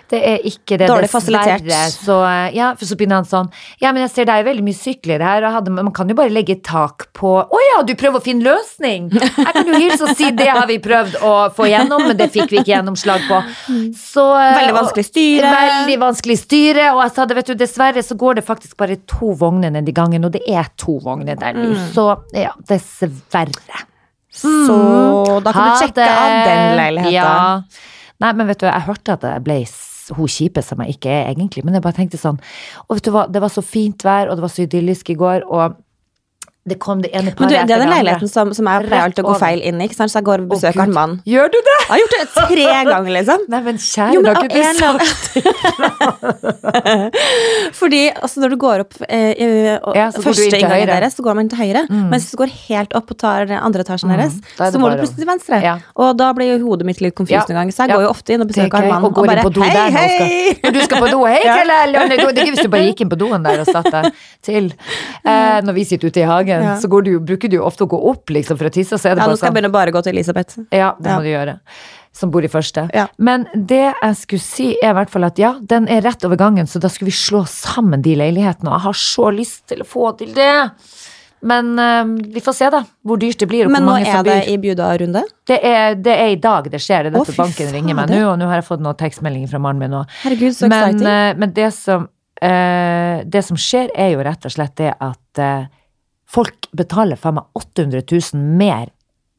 Det 0.09 0.19
er 0.23 0.45
ikke 0.47 0.77
det, 0.79 0.87
Dårlig 0.87 1.09
fasilitert. 1.11 1.65
Så, 1.91 2.15
eh, 2.23 2.55
ja, 2.55 2.69
for 2.79 2.87
så 2.87 2.95
begynner 2.99 3.19
han 3.19 3.27
sånn, 3.27 3.49
ja, 3.81 3.91
men 3.91 4.05
jeg 4.05 4.13
ser 4.13 4.31
er 4.31 4.45
veldig 4.47 4.63
mye 4.63 4.77
sykler 4.77 5.23
her, 5.25 5.43
og 5.43 5.57
hadde, 5.57 5.73
man 5.75 5.91
kan 5.95 6.07
jo 6.07 6.15
bare 6.15 6.31
legge 6.31 6.55
tak 6.63 7.09
på, 7.17 7.33
å 7.43 7.61
ja, 7.65 7.81
du 7.83 7.91
prøver 7.99 8.21
å 8.21 8.23
finne 8.23 8.45
løsning! 8.47 9.09
Jeg 9.49 9.53
kan 9.55 9.67
jo 9.67 9.79
hilse 9.81 10.05
og 10.05 10.15
si, 10.17 10.29
det 10.35 10.47
har 10.47 10.67
vi 10.69 10.77
prøvd 10.83 11.19
å 11.25 11.33
få 11.55 11.67
gjennom, 11.69 12.03
men 12.07 12.17
det 12.19 12.29
fikk 12.33 12.51
vi 12.53 12.59
ikke 12.61 12.71
gjennomslag 12.71 13.23
på. 13.27 13.39
Så, 13.97 14.25
eh, 14.37 14.55
Veldig 14.59 14.75
vanskelig 14.77 15.05
styre. 15.07 15.51
Veldig 15.59 15.99
vanskelig 16.01 16.37
styre, 16.39 16.89
og 16.95 17.03
jeg 17.03 17.15
sa 17.15 17.27
det, 17.29 17.37
vet 17.39 17.51
du, 17.51 17.55
dessverre 17.59 18.03
så 18.05 18.17
går 18.19 18.39
det 18.39 18.45
faktisk 18.47 18.77
bare 18.79 18.99
to 19.09 19.33
vogner 19.39 19.73
ned 19.73 19.89
i 19.89 19.95
gangen, 19.95 20.27
og 20.27 20.35
det 20.35 20.43
er 20.47 20.71
to 20.79 20.99
vogner 21.03 21.39
der 21.39 21.57
nå, 21.57 21.71
så 21.95 22.11
ja, 22.35 22.53
dessverre. 22.69 23.85
Så 24.41 25.39
da 25.45 25.51
kan 25.53 25.61
Ha 25.61 25.73
du 25.75 25.83
sjekke 25.83 25.99
det. 25.99 26.09
av 26.09 26.35
den 26.47 26.75
leiligheten. 26.79 27.13
Ja. 27.13 27.61
Nei, 28.19 28.33
men 28.33 28.47
vet 28.51 28.59
du, 28.59 28.67
jeg 28.67 28.87
hørte 28.87 29.15
at 29.15 29.23
jeg 29.27 29.43
ble 29.45 29.59
hun 30.17 30.27
kjipe 30.27 30.63
som 30.65 30.79
jeg 30.81 30.95
ikke 30.97 31.11
er 31.13 31.27
egentlig, 31.33 31.61
men 31.63 31.75
jeg 31.77 31.83
bare 31.85 31.93
tenkte 31.99 32.17
sånn 32.17 32.39
Og 32.87 32.97
vet 32.97 33.05
du 33.05 33.11
hva, 33.13 33.27
det 33.29 33.41
var 33.43 33.51
så 33.53 33.61
fint 33.61 34.01
vær, 34.03 34.29
og 34.31 34.39
det 34.39 34.41
var 34.41 34.49
så 34.49 34.63
idyllisk 34.65 35.11
i 35.13 35.17
går, 35.19 35.45
og 35.45 35.77
Det 36.69 36.77
kom 36.79 37.01
det 37.03 37.09
ene 37.13 37.31
paret 37.35 37.51
etter 37.55 37.67
det 37.67 37.75
er 37.75 37.81
den 37.83 37.89
leiligheten 37.95 38.29
som, 38.31 38.53
som 38.53 38.65
jeg 38.69 38.85
pleier 38.87 39.03
alltid 39.09 39.23
å 39.25 39.27
gå 39.31 39.35
feil 39.41 39.59
inn 39.65 39.81
i, 39.81 39.87
ikke 39.89 39.97
sant? 39.97 40.11
så 40.13 40.19
jeg 40.21 40.27
går 40.29 40.43
og 40.45 40.49
besøker 40.53 40.69
besøker 40.69 40.83
en 40.89 40.93
mann. 40.95 41.13
Gjør 41.25 41.47
du 41.53 41.57
det? 41.69 41.77
Jeg 41.79 41.89
har 41.89 41.99
gjort 42.03 42.15
det 42.15 42.25
tre 42.53 42.67
ganger, 42.93 43.11
liksom. 43.17 43.39
Nei, 43.53 43.61
men 43.67 43.75
kjære, 43.81 44.13
Jo, 44.13 44.19
men 44.21 44.27
da 44.29 44.33
en 44.39 44.49
du 44.49 44.61
sagt 44.79 45.03
Fordi 47.79 48.01
altså, 48.13 48.41
når 48.43 48.49
du 48.53 48.57
går 48.61 48.83
opp 48.85 48.93
eh, 49.07 49.77
og 49.83 49.95
Ja, 49.97 50.07
første 50.13 50.47
inngangen 50.59 50.89
deres, 50.89 51.15
så 51.17 51.25
går 51.25 51.37
man 51.39 51.49
til 51.51 51.59
høyre. 51.61 51.83
Mens 51.89 52.25
hvis 52.27 52.33
du 52.35 52.39
går 52.43 52.51
helt 52.69 52.95
opp 52.97 53.11
og 53.13 53.19
tar 53.21 53.49
andre 53.59 53.85
etasjen 53.85 54.09
deres, 54.13 54.35
Mm. 54.39 54.43
er 54.59 54.71
så 54.73 54.79
må 54.81 54.89
du 54.91 54.97
plutselig 54.99 55.21
til 55.23 55.27
venstre. 55.29 55.57
Ja. 55.63 55.75
Og 55.95 56.17
da 56.19 56.27
blir 56.37 56.51
jo 56.51 56.57
hodet 56.67 56.85
mitt 56.85 56.99
litt 57.01 57.15
confused 57.17 57.33
Ja. 57.39 57.43
noen 57.49 57.59
ganger, 57.63 57.73
så 57.75 57.85
jeg 57.87 57.95
går 57.95 58.03
jo 58.03 58.09
ofte 58.09 58.33
inn 58.33 58.41
og 58.43 58.47
er 58.49 58.53
besøker 58.53 58.83
en 58.83 58.89
mann 58.89 59.03
og 59.05 59.53
do 59.53 59.61
hei, 59.63 59.89
hei! 59.91 60.53
Når 60.63 60.71
du 60.75 60.79
skal 60.85 61.01
på 61.03 61.09
do, 61.11 61.23
hei. 61.25 61.39
Kjell 61.43 61.71
Ellen! 61.75 62.09
Det 62.09 62.19
er 62.19 62.43
ikke 62.43 62.53
hvis 62.55 62.63
du 62.65 62.69
bare 62.73 62.85
gikk 62.89 63.01
inn 63.05 63.09
på 63.13 63.19
doen 63.19 63.43
der 63.43 63.63
og 63.63 63.69
satt 63.69 63.89
deg 63.93 64.09
til. 64.45 64.69
Eh, 65.25 65.59
når 65.65 65.73
vi 65.75 65.83
sitter 65.89 66.07
ute 66.11 66.21
i 66.21 66.27
hagen, 66.29 66.58
Ja. 66.63 66.75
så 66.81 66.87
går 66.91 67.03
du, 67.07 67.11
bruker 67.19 67.49
du 67.49 67.57
jo 67.57 67.63
ofte 67.67 67.83
å 67.85 67.89
gå 67.91 67.99
opp 68.11 68.29
liksom, 68.29 68.57
for 68.59 68.69
å 68.69 68.73
tisse, 68.73 68.97
Ja, 68.99 69.15
nå 69.15 69.23
skal 69.23 69.37
sånn. 69.37 69.47
jeg 69.47 69.55
begynne 69.57 69.71
bare 69.71 69.91
å 69.93 69.97
gå 69.97 70.03
til 70.03 70.13
Elisabeth. 70.15 70.59
Ja, 70.71 70.93
det 70.99 71.15
må 71.15 71.21
du 71.25 71.29
gjøre. 71.31 71.59
Som 72.11 72.31
bor 72.33 72.43
i 72.43 72.49
første. 72.49 72.87
Men 73.21 73.45
det 73.53 73.83
jeg 74.01 74.15
skulle 74.17 74.41
si, 74.43 74.71
er 74.81 74.91
i 74.91 74.97
hvert 74.97 75.11
fall 75.13 75.23
at 75.27 75.37
ja, 75.39 75.53
den 75.61 75.87
er 75.87 76.01
rett 76.01 76.25
over 76.25 76.35
gangen, 76.41 76.67
så 76.67 76.79
da 76.81 76.89
skulle 76.89 77.11
vi 77.11 77.15
slå 77.19 77.45
sammen 77.47 78.01
de 78.01 78.15
leilighetene, 78.17 78.71
og 78.71 78.79
jeg 78.79 78.85
har 78.89 78.99
så 79.03 79.29
lyst 79.31 79.67
til 79.69 79.85
å 79.85 79.87
få 79.87 80.11
til 80.17 80.33
det. 80.35 80.51
Men 81.41 81.79
eh, 81.79 82.03
vi 82.33 82.41
får 82.43 82.53
se, 82.57 82.67
da, 82.73 82.81
hvor 83.07 83.15
dyrt 83.21 83.39
det 83.39 83.47
blir, 83.47 83.67
og 83.69 83.71
Men 83.71 83.85
hvor 83.87 83.95
nå 83.95 84.01
er 84.03 84.11
som 84.17 84.25
det 84.27 84.33
byr. 84.41 84.49
i 84.51 84.57
Buda-runde. 84.59 85.21
Det 85.47 85.59
det 86.03 86.15
er 86.19 86.33
i 86.33 86.39
dag 86.43 86.67
det 86.69 86.81
skjer. 86.83 87.07
Det 87.07 87.13
er 87.13 87.15
derfor 87.21 87.37
banken 87.45 87.71
ringer 87.71 87.95
meg 87.95 88.09
nå, 88.11 88.19
og 88.33 88.39
nå 88.41 88.49
har 88.51 88.59
jeg 88.59 88.67
fått 88.67 88.83
noen 88.83 88.97
tekstmeldinger 88.99 89.47
fra 89.53 89.61
mannen 89.63 89.79
min 89.85 89.95
òg. 90.01 90.17
Men, 90.67 90.99
eh, 91.07 91.33
men 91.39 91.53
det, 91.55 91.69
som, 91.77 92.09
eh, 92.41 93.23
det 93.23 93.45
som 93.45 93.55
skjer, 93.55 93.87
er 93.95 94.11
jo 94.17 94.25
rett 94.27 94.45
og 94.49 94.51
slett 94.51 94.75
det 94.81 94.91
at 94.99 95.39
eh, 95.39 95.69
folk 96.29 96.69
betaler 96.77 97.19
for 97.19 97.37
meg 97.39 97.59
800 97.59 98.03
000 98.05 98.43
mer 98.59 98.91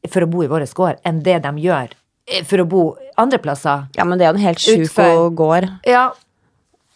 for 0.09 0.25
å 0.25 0.29
bo 0.31 0.43
i 0.43 0.49
vår 0.51 0.65
gård 0.75 0.99
enn 1.07 1.21
det 1.25 1.37
de 1.45 1.53
gjør 1.63 1.93
eh, 2.27 2.43
for 2.47 2.63
å 2.63 2.67
bo 2.67 2.81
andre 3.21 3.39
plasser. 3.43 3.87
Ja, 3.97 4.07
men 4.07 4.19
det 4.19 4.27
er 4.27 4.33
jo 4.33 4.39
en 4.39 4.45
helt 4.49 4.63
sjuk 4.63 4.99
gård. 5.37 5.69
Ja, 5.87 6.09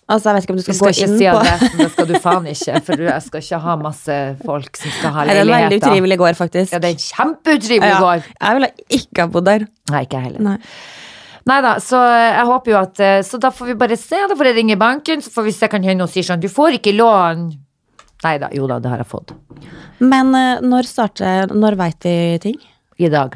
Altså, 0.05 0.29
jeg 0.29 0.35
vet 0.35 0.43
ikke 0.45 0.53
om 0.53 0.57
du 0.59 0.61
skal, 0.61 0.75
skal 0.77 0.85
gå 0.85 0.93
ikke 0.93 1.05
inn 1.07 1.13
si 1.17 1.25
på 1.25 1.37
adressen, 1.39 1.79
det 1.79 1.85
skal 1.89 2.05
du 2.05 2.17
faen 2.21 2.43
ikke, 2.51 2.81
for 2.85 3.01
jeg 3.07 3.21
skal 3.25 3.41
ikke 3.41 3.59
ha 3.63 3.73
masse 3.81 4.17
folk 4.45 4.77
som 4.77 4.91
skal 4.99 5.15
ha 5.15 5.23
Det 5.25 5.33
er 5.33 5.39
en 5.41 5.49
veldig 5.49 5.79
utrivelig 5.79 6.17
gård, 6.21 6.37
faktisk. 6.37 6.75
Ja, 6.75 6.81
det 6.83 6.91
er 6.91 6.93
en 6.93 7.01
kjempeutrivelig 7.01 7.89
Ja, 7.89 8.01
gård. 8.03 8.27
Jeg 8.35 8.59
ville 8.59 8.69
ikke 8.99 9.25
ha 9.25 9.31
bodd 9.33 9.47
der. 9.49 9.65
Nei, 9.89 10.03
ikke 10.05 10.19
jeg 10.21 10.27
heller. 10.27 10.45
Nei. 10.45 11.57
Da, 11.65 11.73
så 11.81 12.03
jeg 12.05 12.45
håper 12.49 12.73
jo 12.73 12.77
at 12.79 13.01
eh, 13.05 13.19
Så 13.25 13.37
da 13.41 13.51
får 13.53 13.67
vi 13.69 13.75
bare 13.77 13.97
se. 14.01 14.17
Da 14.29 14.37
får 14.37 14.49
jeg 14.49 14.57
ringe 14.59 14.77
banken, 14.81 15.21
så 15.25 15.33
får 15.33 15.45
vi 15.45 15.55
se 15.57 15.69
hva 15.69 15.81
hende 15.81 16.05
og 16.05 16.13
sier 16.13 16.25
sånn 16.25 16.41
Du 16.41 16.47
får 16.53 16.77
ikke 16.79 16.93
lån. 16.93 17.43
Nei 18.25 18.37
da, 18.41 18.49
jo 18.53 18.69
da, 18.69 18.77
det 18.81 18.93
har 18.93 19.01
jeg 19.01 19.09
fått. 19.09 19.33
Men 19.99 20.35
eh, 20.35 20.61
når 20.65 20.89
starter 20.89 21.51
Når 21.55 21.77
veit 21.79 22.07
vi 22.07 22.15
ting? 22.43 22.55
I 22.97 23.09
dag. 23.11 23.35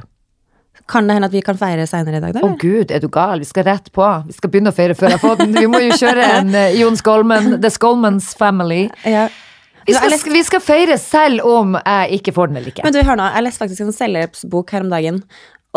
Kan 0.89 1.07
det 1.07 1.17
hende 1.17 1.27
at 1.29 1.35
vi 1.35 1.41
kan 1.45 1.57
feire 1.59 1.85
seinere 1.87 2.17
i 2.17 2.23
dag, 2.23 2.33
da? 2.33 2.41
Å 2.41 2.47
oh, 2.49 2.55
gud, 2.57 2.89
er 2.89 3.03
du 3.03 3.09
gal? 3.13 3.43
Vi 3.43 3.49
skal 3.49 3.67
rett 3.67 3.91
på. 3.93 4.05
Vi 4.25 4.33
skal 4.33 4.49
begynne 4.49 4.71
å 4.71 4.75
feire 4.75 4.95
før 4.97 5.13
jeg 5.13 5.21
fått 5.21 5.43
den. 5.43 5.53
Vi 5.53 5.67
må 5.69 5.81
jo 5.83 5.97
kjøre 5.99 6.23
en 6.39 6.49
uh, 6.55 6.71
Jon 6.79 6.97
Skolmen, 6.97 7.59
The 7.61 7.69
Skolmans 7.73 8.31
Family. 8.39 8.87
Ja. 9.03 9.27
Vi 9.85 9.93
skal, 9.93 10.33
vi 10.33 10.41
skal 10.47 10.63
feire 10.63 10.97
selv 11.01 11.45
om 11.45 11.77
jeg 11.77 12.19
ikke 12.19 12.33
får 12.33 12.49
den 12.49 12.59
eller 12.61 12.73
ikke. 12.73 12.87
Men 12.87 12.95
du, 12.95 12.99
hør 13.05 13.19
nå, 13.19 13.29
jeg 13.35 13.45
leste 13.45 13.63
faktisk 13.63 13.85
en 13.85 13.95
selvhjelpsbok 13.99 14.73
her 14.73 14.85
om 14.85 14.91
dagen. 14.95 15.21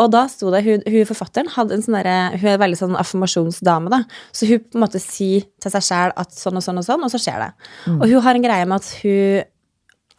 Og 0.01 0.09
da 0.13 0.25
sto 0.33 0.49
det, 0.53 0.63
hun, 0.65 0.85
hun 0.89 1.09
forfatteren 1.09 1.51
hadde 1.53 1.77
en 1.77 1.85
sånn 1.85 1.99
der, 1.99 2.37
hun 2.39 2.49
er 2.49 2.57
en 2.57 2.63
veldig 2.63 2.81
sånn 2.81 2.97
affirmasjonsdame. 2.97 3.93
da, 3.93 4.03
Så 4.33 4.49
hun 4.49 4.63
på 4.65 4.79
en 4.79 4.85
måte 4.87 5.01
sier 5.03 5.45
til 5.61 5.75
seg 5.75 5.85
sjæl 5.85 6.15
at 6.17 6.33
sånn 6.33 6.57
og 6.57 6.65
sånn 6.65 6.81
og 6.81 6.87
sånn, 6.87 7.05
og 7.05 7.13
så 7.13 7.21
skjer 7.21 7.45
det. 7.45 7.51
Og 7.99 8.07
hun 8.09 8.25
har 8.25 8.39
en 8.39 8.47
greie 8.47 8.69
med 8.69 8.81
at 8.81 8.89
hun 9.03 9.51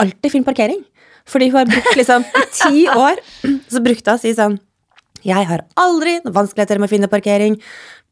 alltid 0.01 0.31
fin 0.31 0.45
parkering. 0.47 0.83
Fordi 1.29 1.49
hun 1.49 1.61
har 1.61 1.71
brukt 1.71 1.95
liksom 1.95 2.23
i 2.27 2.45
ti 2.51 2.79
år 2.91 3.19
Så 3.71 3.79
brukte 3.79 4.11
hun 4.11 4.19
å 4.19 4.21
si 4.21 4.33
sånn 4.35 4.57
Jeg 5.23 5.47
har 5.47 5.61
aldri 5.79 6.17
noen 6.19 6.35
vanskeligheter 6.35 6.81
med 6.81 6.89
å 6.89 6.91
finne 6.91 7.07
parkering. 7.07 7.55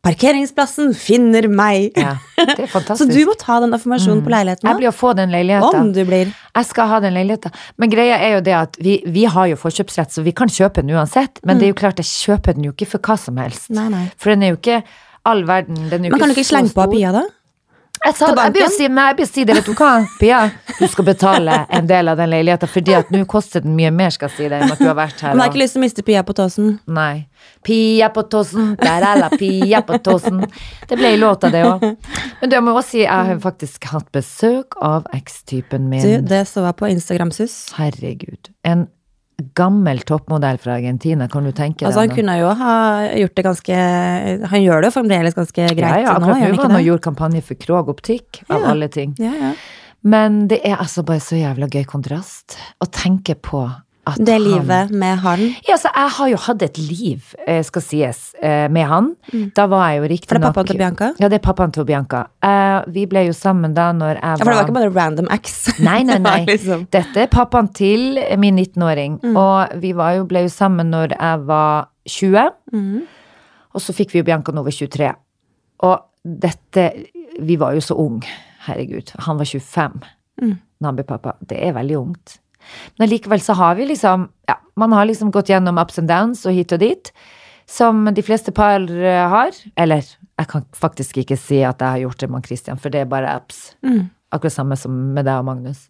Parkeringsplassen 0.01 0.95
finner 0.97 1.45
meg. 1.51 1.91
Ja, 1.99 2.15
det 2.39 2.55
er 2.65 2.95
Så 2.97 3.05
du 3.05 3.19
må 3.27 3.35
ta 3.37 3.59
den 3.61 3.75
affirmasjonen 3.75 4.23
på 4.25 4.31
leiligheten 4.33 4.69
Jeg 4.69 4.79
blir 4.79 4.89
å 4.89 4.93
få 4.95 5.11
den 5.17 5.33
leiligheten. 5.33 5.77
Om 5.77 5.91
du 5.93 6.01
blir. 6.07 6.31
Jeg 6.55 6.69
skal 6.71 6.89
ha 6.89 7.01
den 7.03 7.13
leiligheten. 7.19 7.53
Men 7.77 7.91
greia 7.91 8.17
er 8.17 8.37
jo 8.37 8.39
det 8.47 8.55
at 8.57 8.79
vi, 8.81 8.95
vi 9.05 9.27
har 9.29 9.51
jo 9.51 9.59
forkjøpsrett, 9.61 10.15
så 10.15 10.23
vi 10.25 10.33
kan 10.33 10.49
kjøpe 10.49 10.81
den 10.81 10.95
uansett. 10.95 11.43
Men 11.45 11.61
det 11.61 11.67
er 11.67 11.73
jo 11.75 11.77
klart, 11.83 12.01
jeg 12.01 12.09
kjøper 12.09 12.57
den 12.57 12.71
jo 12.71 12.73
ikke 12.73 12.89
for 12.95 13.11
hva 13.11 13.19
som 13.21 13.37
helst. 13.43 13.69
Nei, 13.75 13.91
nei. 13.93 14.07
For 14.17 14.33
den 14.33 14.47
er 14.47 14.55
jo 14.55 14.61
ikke 14.61 14.81
all 15.29 15.45
verden. 15.45 15.83
Den 15.91 16.07
er 16.07 16.09
jo 16.09 16.15
Men 16.15 16.23
kan 16.23 16.33
du 16.33 16.37
ikke 16.39 16.49
slenge 16.49 16.73
på 16.73 16.87
av 16.87 16.95
Pia, 16.95 17.13
da? 17.19 17.27
Jeg, 18.01 18.15
sa, 18.17 18.31
jeg 18.33 18.53
blir 18.55 18.65
å 18.65 18.69
si, 18.73 18.87
nei, 18.89 19.03
jeg 19.11 19.17
blir 19.19 19.27
å 19.27 19.29
si 19.29 19.43
det, 19.45 19.55
vet 19.59 19.67
du 19.69 19.75
hva, 19.77 19.89
Pia? 20.17 20.39
Du 20.79 20.87
skal 20.89 21.05
betale 21.05 21.57
en 21.69 21.89
del 21.89 22.09
av 22.09 22.17
den 22.17 22.31
leiligheten, 22.31 22.69
fordi 22.71 22.95
at 22.97 23.11
nå 23.13 23.21
koster 23.29 23.61
den 23.61 23.75
mye 23.77 23.91
mer, 23.93 24.09
skal 24.15 24.31
jeg 24.31 24.37
si 24.39 24.47
deg, 24.47 24.63
enn 24.63 24.73
at 24.73 24.81
du 24.81 24.87
har 24.89 24.97
vært 24.97 25.21
her. 25.21 25.35
Men 25.35 25.43
jeg 25.43 25.51
har 25.51 25.53
ikke 25.53 25.61
lyst 25.61 25.77
til 25.77 25.81
å 25.81 25.85
miste 25.85 26.05
Pia 26.07 26.23
på 26.25 26.35
tåsen. 26.39 26.71
Nei. 26.89 27.27
Pia 27.65 28.09
på 28.13 28.23
tåsen, 28.33 28.71
der 28.81 29.05
er 29.05 29.21
la 29.21 29.29
pia 29.29 29.83
på 29.85 29.99
tåsen. 30.01 30.41
Det 30.89 30.97
ble 30.97 31.13
låta, 31.21 31.51
det 31.53 31.61
òg. 31.67 31.85
Men 32.41 32.49
du, 32.49 32.55
jeg 32.57 32.65
må 32.65 32.73
også 32.73 32.95
si, 32.95 33.03
jeg 33.03 33.29
har 33.29 33.43
faktisk 33.43 33.85
hatt 33.91 34.09
besøk 34.15 34.79
av 34.81 35.05
ekstypen 35.13 35.85
min. 35.91 36.01
Du, 36.01 36.25
det 36.31 36.41
så 36.49 36.65
jeg 36.65 36.77
på 36.81 36.89
Instagram-sus. 36.89 37.59
Herregud. 37.77 38.49
En 38.65 38.87
gammel 39.57 39.99
toppmodell 40.07 40.57
fra 40.61 40.75
Argentina, 40.79 41.27
kan 41.31 41.43
du 41.43 41.51
tenke 41.51 41.79
deg 41.83 41.87
Altså, 41.89 41.99
han 42.05 42.13
kunne 42.15 42.35
jo 42.39 42.49
ha 42.61 42.73
gjort 43.19 43.35
det 43.35 43.45
ganske 43.45 43.77
Han 44.53 44.63
gjør 44.63 44.81
det 44.81 44.89
jo 44.91 44.95
fremdeles 44.99 45.37
ganske 45.37 45.67
greit 45.75 45.81
ja, 45.81 45.99
ja, 46.07 46.17
nå, 46.19 46.27
gjør 46.33 46.47
han 46.47 46.57
ikke 46.57 46.71
det? 46.77 46.81
gjorde 46.87 47.05
kampanje 47.09 47.41
for 47.47 47.55
Krog 47.61 47.89
Optikk, 47.93 48.41
av 48.49 48.59
Ja. 48.61 48.71
alle 48.73 48.87
ting. 48.93 49.15
Ja, 49.19 49.31
ja. 49.33 49.53
Men 50.03 50.47
det 50.49 50.61
er 50.65 50.77
altså 50.81 51.03
bare 51.05 51.21
så 51.21 51.37
jævla 51.37 51.67
gøy 51.69 51.83
kontrast 51.85 52.57
å 52.81 52.87
tenke 52.89 53.35
på 53.37 53.63
at 54.11 54.21
Det 54.25 54.33
han 54.33 54.43
livet 54.43 54.91
med 54.91 55.17
han. 55.23 55.39
Ja, 55.67 55.75
så 55.81 55.89
jeg 55.95 56.09
har 56.17 56.29
jo 56.31 56.37
hatt 56.37 56.61
et 56.65 56.77
liv, 56.77 57.33
eh, 57.47 57.61
skal 57.63 57.81
sies, 57.81 58.35
eh, 58.41 58.67
med 58.69 58.85
han. 58.87 59.15
Da 59.55 59.65
var 59.67 59.89
jeg 59.91 60.01
jo 60.01 60.07
riktig 60.13 60.27
Mm. 60.27 60.27
For 60.29 60.39
det 60.39 60.43
er 60.43 60.51
pappaen 60.51 60.67
til 60.67 60.77
Bianca? 60.77 61.09
Ja, 61.19 61.27
det 61.29 61.37
er 61.39 61.45
pappaen 61.45 61.71
til 61.73 61.85
Bianca. 61.85 62.21
Uh, 62.43 62.91
vi 62.91 63.05
ble 63.05 63.25
jo 63.27 63.33
sammen 63.33 63.73
da 63.73 63.91
når 63.91 64.15
jeg 64.15 64.23
Ja, 64.23 64.35
for 64.37 64.45
det 64.45 64.55
var 64.55 64.65
ikke 64.67 64.73
bare 64.79 64.95
random 64.95 65.27
ex? 65.31 65.55
Nei, 65.79 66.03
nei, 66.03 66.17
nei. 66.27 66.45
liksom. 66.45 66.87
Dette 66.91 67.17
er 67.17 67.27
pappaen 67.27 67.73
til 67.73 68.19
min 68.37 68.55
19-åring. 68.57 69.19
Mm. 69.23 69.35
Og 69.37 69.81
vi 69.81 69.91
var 69.93 70.15
jo, 70.19 70.25
ble 70.25 70.43
jo 70.43 70.49
sammen 70.49 70.89
når 70.91 71.15
jeg 71.19 71.45
var 71.47 71.87
20. 72.07 72.49
Mm. 72.73 73.01
Og 73.73 73.81
så 73.81 73.93
fikk 73.93 74.11
vi 74.13 74.19
jo 74.19 74.23
Bianca 74.27 74.51
nå 74.51 74.63
ved 74.65 74.73
var 74.73 74.87
23. 74.87 75.11
Og 75.83 75.99
dette 76.23 76.91
Vi 77.41 77.55
var 77.57 77.73
jo 77.73 77.79
så 77.81 77.95
unge. 77.97 78.27
Herregud. 78.67 79.11
Han 79.25 79.37
var 79.37 79.45
25 79.45 80.01
Mm. 80.41 80.57
da 80.81 80.87
han 80.87 80.95
ble 80.95 81.03
pappa. 81.05 81.33
Det 81.45 81.57
er 81.61 81.73
veldig 81.73 81.97
ungt. 81.97 82.37
Men 82.99 83.09
likevel 83.11 83.41
så 83.43 83.53
har 83.59 83.75
vi 83.79 83.85
liksom 83.91 84.29
Ja, 84.49 84.55
man 84.75 84.91
har 84.95 85.05
liksom 85.05 85.31
gått 85.31 85.49
gjennom 85.51 85.77
ups 85.81 85.99
and 85.99 86.07
downs 86.09 86.45
og 86.45 86.53
hit 86.57 86.71
og 86.73 86.79
dit. 86.79 87.11
Som 87.71 88.05
de 88.13 88.21
fleste 88.25 88.51
par 88.51 88.81
eh, 88.83 89.27
har. 89.31 89.51
Eller 89.79 90.01
jeg 90.41 90.47
kan 90.49 90.65
faktisk 90.75 91.17
ikke 91.21 91.37
si 91.37 91.61
at 91.63 91.79
jeg 91.79 91.87
har 91.95 92.01
gjort 92.07 92.19
det 92.19 92.29
med 92.33 92.45
Christian, 92.47 92.77
for 92.81 92.89
det 92.89 93.01
er 93.05 93.05
bare 93.11 93.35
ups. 93.37 93.75
Mm. 93.85 94.09
Akkurat 94.33 94.53
samme 94.55 94.75
som 94.79 94.91
med 95.13 95.25
deg 95.27 95.37
og 95.39 95.45
Magnus. 95.45 95.85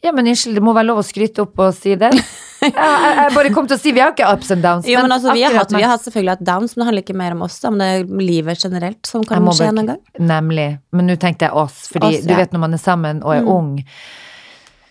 Ja, 0.00 0.12
men 0.16 0.24
unnskyld, 0.30 0.54
det 0.56 0.62
må 0.64 0.72
være 0.72 0.86
lov 0.88 1.02
å 1.02 1.04
skryte 1.04 1.42
opp 1.44 1.58
og 1.60 1.74
si 1.76 1.92
det. 2.00 2.08
Jeg, 2.60 2.74
jeg, 2.76 3.12
jeg 3.16 3.32
bare 3.32 3.50
kom 3.56 3.64
til 3.64 3.72
å 3.78 3.80
si 3.80 3.88
vi 3.96 4.02
har 4.04 4.10
ikke 4.12 4.26
ups 4.36 4.50
and 4.52 4.60
downs. 4.60 4.84
Jo, 4.84 5.00
men 5.00 5.12
altså, 5.14 5.32
vi 5.32 5.40
har, 5.46 5.54
hatt, 5.56 5.70
vi 5.72 5.80
har 5.80 5.94
hatt 5.94 6.02
selvfølgelig 6.04 6.34
hatt 6.34 6.42
downs, 6.44 6.74
men 6.76 6.82
det 6.82 6.86
handler 6.90 7.04
ikke 7.06 7.14
mer 7.16 7.32
om 7.32 7.44
oss, 7.46 7.54
men 7.64 7.78
det 7.80 7.86
er 7.88 8.10
livet 8.20 8.60
generelt 8.66 9.08
som 9.08 9.22
kan 9.24 9.46
skje 9.48 9.64
bare- 9.70 9.80
en 9.80 9.88
gang. 9.88 10.02
Nemlig. 10.28 10.66
Men 10.92 11.08
nå 11.08 11.16
tenkte 11.22 11.48
jeg 11.48 11.56
oss, 11.56 11.78
fordi 11.88 12.10
Oss, 12.18 12.26
du 12.28 12.34
vet 12.36 12.52
når 12.52 12.60
man 12.66 12.76
er 12.76 12.82
sammen 12.82 13.22
og 13.24 13.32
er 13.32 13.40
Mm. 13.40 13.48
ung, 13.48 13.70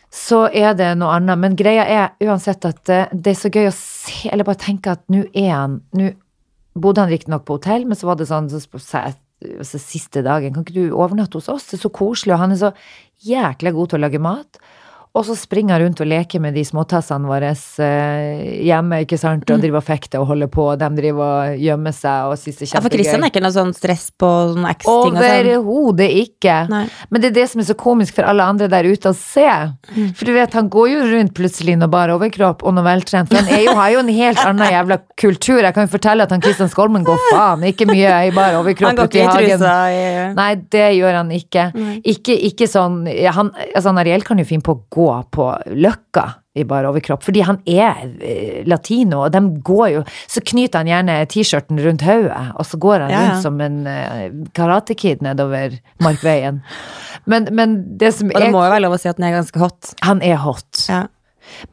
så 0.09 0.47
er 0.49 0.73
det 0.77 0.89
noe 0.97 1.13
annet. 1.17 1.37
Men 1.41 1.57
greia 1.57 1.85
er 1.85 2.25
uansett 2.25 2.65
at 2.65 2.89
eh, 2.89 3.11
det 3.13 3.35
er 3.35 3.39
så 3.39 3.51
gøy 3.53 3.69
å 3.69 3.75
se, 3.75 4.29
eller 4.31 4.47
bare 4.47 4.61
tenke 4.61 4.95
at 4.97 5.05
nå 5.11 5.27
er 5.33 5.53
han 5.53 5.79
Nå 5.97 6.13
bodde 6.79 7.01
han 7.01 7.11
riktignok 7.11 7.43
på 7.47 7.57
hotell, 7.57 7.85
men 7.89 7.97
så 7.97 8.07
var 8.07 8.19
det 8.19 8.29
sånn 8.29 8.47
så 8.51 8.61
så, 8.61 9.01
så, 9.65 9.79
siste 9.81 10.21
dagen, 10.23 10.53
kan 10.53 10.63
ikke 10.63 10.77
du 10.77 10.93
overnatte 10.95 11.39
hos 11.39 11.49
oss? 11.51 11.65
Det 11.67 11.79
er 11.79 11.81
så 11.81 11.91
koselig, 11.91 12.35
og 12.35 12.43
han 12.43 12.53
er 12.53 12.59
så 12.61 12.69
jækla 13.25 13.73
god 13.75 13.91
til 13.91 13.99
å 13.99 14.03
lage 14.05 14.21
mat. 14.23 14.59
Og 15.17 15.23
så 15.25 15.33
springer 15.35 15.73
jeg 15.73 15.87
rundt 15.87 16.01
og 16.03 16.07
leker 16.07 16.39
med 16.43 16.53
de 16.53 16.61
småtassene 16.63 17.25
våre 17.25 17.49
eh, 17.49 18.61
hjemme, 18.67 18.99
ikke 19.05 19.17
sant, 19.17 19.41
Mm. 19.49 19.55
og 19.55 19.61
driver 19.63 19.77
og 19.79 19.83
fekter 19.87 20.19
og 20.21 20.27
holder 20.29 20.49
på, 20.53 20.65
de 20.77 20.89
driver 20.99 21.23
og 21.49 21.57
gjemmer 21.57 21.93
seg 21.97 22.27
og 22.29 22.35
syns 22.37 22.59
det 22.59 22.67
er 22.67 22.75
Ja, 22.75 22.81
for 22.85 22.93
Kristian 22.93 23.23
er 23.25 23.31
ikke 23.31 23.41
noe 23.41 23.55
sånn 23.55 23.73
stress 23.73 24.11
på 24.13 24.29
sånn 24.53 24.67
X-ting 24.69 25.15
sånn. 25.17 25.17
Overhodet 25.17 26.09
ikke. 26.13 26.57
Nei. 26.69 26.83
Men 27.09 27.23
det 27.23 27.31
er 27.31 27.35
det 27.39 27.47
som 27.49 27.63
er 27.63 27.67
så 27.71 27.75
komisk 27.79 28.19
for 28.19 28.27
alle 28.29 28.45
andre 28.45 28.67
der 28.69 28.85
ute 28.85 29.09
å 29.09 29.15
se. 29.17 29.47
Mm. 29.95 30.11
For 30.13 30.29
du 30.29 30.33
vet, 30.37 30.53
han 30.59 30.69
går 30.69 30.87
jo 30.93 30.99
rundt 31.15 31.33
plutselig 31.39 31.75
når 31.81 31.89
bare 31.95 32.13
overkropp 32.19 32.61
og 32.63 32.77
noe 32.77 32.85
veltrent. 32.85 33.31
For 33.33 33.41
han 33.41 33.49
er 33.57 33.65
jo, 33.65 33.73
har 33.79 33.89
jo 33.95 34.03
en 34.05 34.13
helt 34.19 34.43
annen 34.45 34.69
jævla 34.75 34.99
kultur. 35.17 35.63
Jeg 35.65 35.73
kan 35.73 35.87
jo 35.89 35.93
fortelle 35.95 36.27
at 36.29 36.35
han 36.35 36.45
Kristian 36.45 36.69
Skolmen 36.69 37.07
går 37.07 37.17
faen 37.31 37.65
ikke 37.71 37.89
mye 37.89 38.13
i 38.27 38.31
bare 38.35 38.61
overkropp 38.61 39.01
ute 39.07 39.23
i 39.23 39.25
hagen. 39.25 39.57
trusa 39.57 39.73
ja. 39.95 40.29
Nei, 40.37 40.51
det 40.69 40.85
gjør 40.99 41.19
han 41.23 41.33
ikke. 41.33 41.71
Mm. 41.73 41.91
Ikke, 42.13 42.37
ikke 42.51 42.69
sånn 42.69 43.01
han, 43.09 43.49
altså, 43.73 43.87
han 43.89 44.03
Ariel 44.05 44.21
kan 44.27 44.37
jo 44.37 44.45
finne 44.45 44.61
på 44.65 44.77
å 44.77 44.81
gå 44.93 44.98
på 45.33 45.49
løkka 45.75 46.25
i 46.59 46.65
bar 46.67 46.87
overkropp, 46.89 47.23
fordi 47.23 47.43
han 47.45 47.59
er 47.69 48.01
eh, 48.25 48.63
latino, 48.67 49.21
og 49.27 49.33
de 49.35 49.41
går 49.65 49.85
jo 49.93 50.01
Så 50.27 50.41
knyter 50.45 50.81
han 50.81 50.89
gjerne 50.89 51.17
T-skjorten 51.29 51.79
rundt 51.83 52.03
hodet, 52.03 52.39
og 52.55 52.65
så 52.67 52.79
går 52.81 53.05
han 53.05 53.13
Ja, 53.13 53.19
ja. 53.19 53.27
rundt 53.29 53.45
som 53.45 53.61
en 53.63 53.77
uh, 53.87 54.49
karatekid 54.57 55.21
nedover 55.25 55.77
Markveien. 56.03 56.59
Men, 57.29 57.47
men 57.55 57.77
det 58.01 58.13
som 58.17 58.31
Og 58.33 58.41
det 58.41 58.49
er 58.49 58.55
må 58.55 58.65
jo 58.65 58.73
være 58.73 58.83
lov 58.87 58.97
å 58.97 59.01
si 59.01 59.11
at 59.11 59.21
han 59.21 59.29
er 59.29 59.37
ganske 59.37 59.61
hot. 59.61 59.93
Han 60.05 60.23
er 60.25 60.41
hot. 60.41 60.83
Ja. 60.89 61.05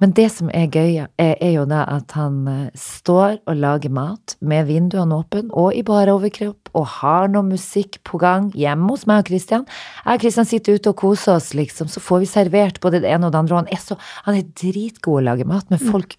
Men 0.02 0.12
det 0.16 0.28
som 0.34 0.50
er 0.54 0.66
gøy, 0.68 1.06
er, 1.06 1.34
er 1.40 1.52
jo 1.54 1.64
det 1.68 1.82
at 1.92 2.16
han 2.16 2.42
eh, 2.50 2.68
står 2.78 3.40
og 3.46 3.60
lager 3.62 3.92
mat 3.94 4.36
med 4.40 4.68
vinduene 4.70 5.20
åpne 5.20 5.50
og 5.56 5.76
i 5.76 5.84
bar 5.86 6.10
overkropp 6.12 6.70
og 6.76 6.86
har 6.98 7.30
noe 7.32 7.46
musikk 7.46 8.00
på 8.06 8.20
gang 8.22 8.50
hjemme 8.56 8.90
hos 8.92 9.06
meg 9.08 9.24
og 9.24 9.32
Christian. 9.32 9.66
Jeg 10.04 10.20
og 10.20 10.26
Christian 10.26 10.48
sitter 10.48 10.76
ute 10.76 10.92
og 10.92 11.00
koser 11.00 11.36
oss, 11.38 11.52
liksom, 11.56 11.90
så 11.92 12.02
får 12.02 12.22
vi 12.24 12.30
servert 12.30 12.80
både 12.84 13.02
det 13.04 13.10
ene 13.12 13.28
og 13.28 13.34
det 13.34 13.42
andre. 13.44 13.56
Og 13.56 13.64
han 13.64 13.74
er, 13.74 13.82
så, 13.82 13.98
han 14.28 14.38
er 14.38 14.48
dritgod 14.58 15.22
å 15.22 15.26
lage 15.30 15.48
mat, 15.48 15.68
men 15.72 15.82
folk 15.82 16.18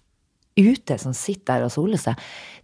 ute 0.58 0.98
som 0.98 1.14
sitter 1.14 1.60
der 1.60 1.68
og 1.68 1.72
soler 1.72 2.00
seg, 2.00 2.18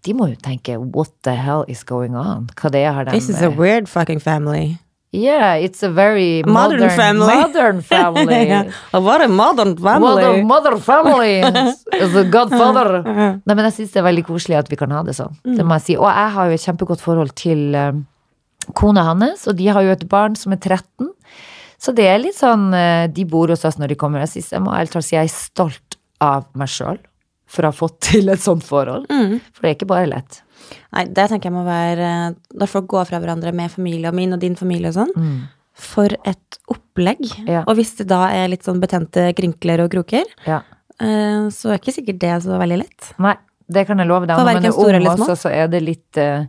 de 0.05 0.15
må 0.17 0.29
jo 0.33 0.39
tenke 0.43 0.77
what 0.83 1.13
the 1.25 1.37
hell 1.39 1.65
is 1.71 1.85
going 1.87 2.17
on? 2.19 2.49
Hva 2.59 2.73
det 2.75 2.83
er 2.85 2.97
har 2.97 3.07
de 3.07 3.15
This 3.15 3.31
is 3.31 3.43
a 3.43 3.51
weird 3.51 3.89
fucking 3.89 4.21
family. 4.21 4.77
Yeah, 5.15 5.55
it's 5.63 5.83
a 5.87 5.91
very 5.95 6.43
Modern 6.43 6.81
modern, 6.81 6.91
family. 6.99 7.35
Modern 7.39 7.81
family. 7.93 8.47
yeah. 8.49 8.71
What 8.91 9.23
a 9.23 9.29
modern 9.29 9.77
family. 9.77 10.09
Modern, 10.25 10.47
modern 10.47 10.81
family 10.81 11.41
The 12.17 12.25
godfather. 12.35 13.03
Nei, 13.47 13.55
men 13.55 13.63
jeg 13.69 13.77
syns 13.77 13.95
det 13.95 14.01
er 14.03 14.09
veldig 14.09 14.25
koselig 14.27 14.59
at 14.59 14.73
vi 14.73 14.79
kan 14.81 14.91
ha 14.95 15.05
det 15.07 15.15
sånn. 15.19 15.37
Det 15.47 15.63
må 15.63 15.79
jeg 15.79 15.87
si. 15.87 15.97
Og 16.01 16.09
jeg 16.11 16.35
har 16.35 16.51
jo 16.51 16.59
et 16.59 16.65
kjempegodt 16.67 17.05
forhold 17.05 17.35
til 17.39 17.63
eh, 17.79 17.93
kona 18.75 19.05
hans, 19.13 19.47
og 19.51 19.59
de 19.61 19.71
har 19.71 19.87
jo 19.87 19.95
et 19.95 20.07
barn 20.11 20.35
som 20.41 20.57
er 20.57 20.59
13. 20.65 21.13
Så 21.85 21.93
det 21.95 22.07
er 22.11 22.19
litt 22.23 22.37
sånn 22.39 22.71
eh, 22.75 23.07
De 23.13 23.27
bor 23.29 23.51
hos 23.53 23.65
oss 23.69 23.79
når 23.79 23.93
de 23.95 23.99
kommer. 24.01 24.25
Jeg, 24.25 24.35
synes, 24.39 24.53
jeg 24.57 24.65
må 24.67 24.75
ærlig 24.75 24.95
talt 24.97 25.07
si 25.07 25.15
jeg 25.19 25.29
er 25.31 25.35
stolt 25.35 25.99
av 26.25 26.49
meg 26.59 26.71
sjøl 26.75 26.99
for 27.55 27.63
å 27.67 27.71
ha 27.71 27.77
fått 27.77 28.01
til 28.09 28.33
et 28.33 28.41
sånt 28.43 28.65
forhold. 28.67 29.05
For 29.07 29.63
det 29.63 29.69
er 29.71 29.77
ikke 29.77 29.91
bare 29.95 30.09
lett. 30.11 30.41
Nei, 30.95 31.05
det 31.07 31.29
tenker 31.31 31.51
jeg 31.51 31.55
må 31.57 31.65
være 31.67 32.09
Når 32.55 32.71
folk 32.71 32.87
går 32.93 33.09
fra 33.11 33.19
hverandre 33.23 33.53
med 33.53 33.71
familie 33.73 34.09
og 34.09 34.15
min 34.15 34.33
og 34.37 34.41
din 34.43 34.57
familie 34.57 34.89
og 34.93 34.95
sånn. 35.01 35.15
For 35.75 36.07
et 36.25 36.59
opplegg. 36.71 37.25
Ja. 37.51 37.65
Og 37.67 37.75
hvis 37.81 37.97
det 37.99 38.07
da 38.13 38.29
er 38.31 38.47
litt 38.53 38.63
sånn 38.67 38.79
betente 38.83 39.33
krinkler 39.35 39.83
og 39.85 39.91
kroker, 39.91 40.25
Ja. 40.47 40.61
eh, 41.01 41.49
så 41.51 41.73
er 41.75 41.79
ikke 41.81 41.95
sikkert 41.97 42.21
det 42.23 42.43
så 42.45 42.55
veldig 42.61 42.79
lett. 42.79 43.09
Nei, 43.19 43.35
det 43.69 43.87
kan 43.89 43.99
jeg 43.99 44.07
love 44.07 44.27
deg. 44.29 44.37
For 44.37 44.45
Når 44.45 44.55
man 44.55 44.65
er 44.65 45.01
ung 45.01 45.09
også, 45.19 45.37
så 45.37 45.51
er 45.51 45.67
det 45.69 45.83
litt 45.83 46.17
eh, 46.17 46.45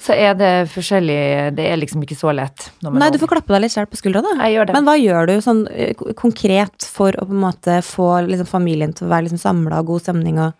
Så 0.00 0.14
er 0.16 0.32
det 0.34 0.68
forskjellig 0.72 1.54
Det 1.56 1.66
er 1.72 1.76
liksom 1.76 2.00
ikke 2.06 2.16
så 2.16 2.32
lett. 2.32 2.70
Nei, 2.82 3.10
du 3.10 3.18
får 3.18 3.28
klappe 3.34 3.52
deg 3.52 3.60
litt 3.66 3.72
selv 3.74 3.90
på 3.90 3.98
skuldra, 4.00 4.22
da. 4.24 4.36
Jeg 4.46 4.54
gjør 4.56 4.66
det. 4.70 4.74
Men 4.78 4.86
hva 4.88 4.94
gjør 4.96 5.26
du 5.28 5.34
sånn 5.44 5.66
eh, 5.74 5.92
konkret 6.16 6.86
for 6.88 7.12
å 7.20 7.26
på 7.26 7.34
en 7.34 7.42
måte 7.42 7.80
få 7.84 8.06
liksom, 8.30 8.46
familien 8.48 8.94
til 8.96 9.08
å 9.08 9.10
være 9.10 9.26
liksom, 9.26 9.42
samla 9.42 9.80
og 9.82 9.90
god 9.92 10.00
stemning 10.06 10.38
og 10.38 10.54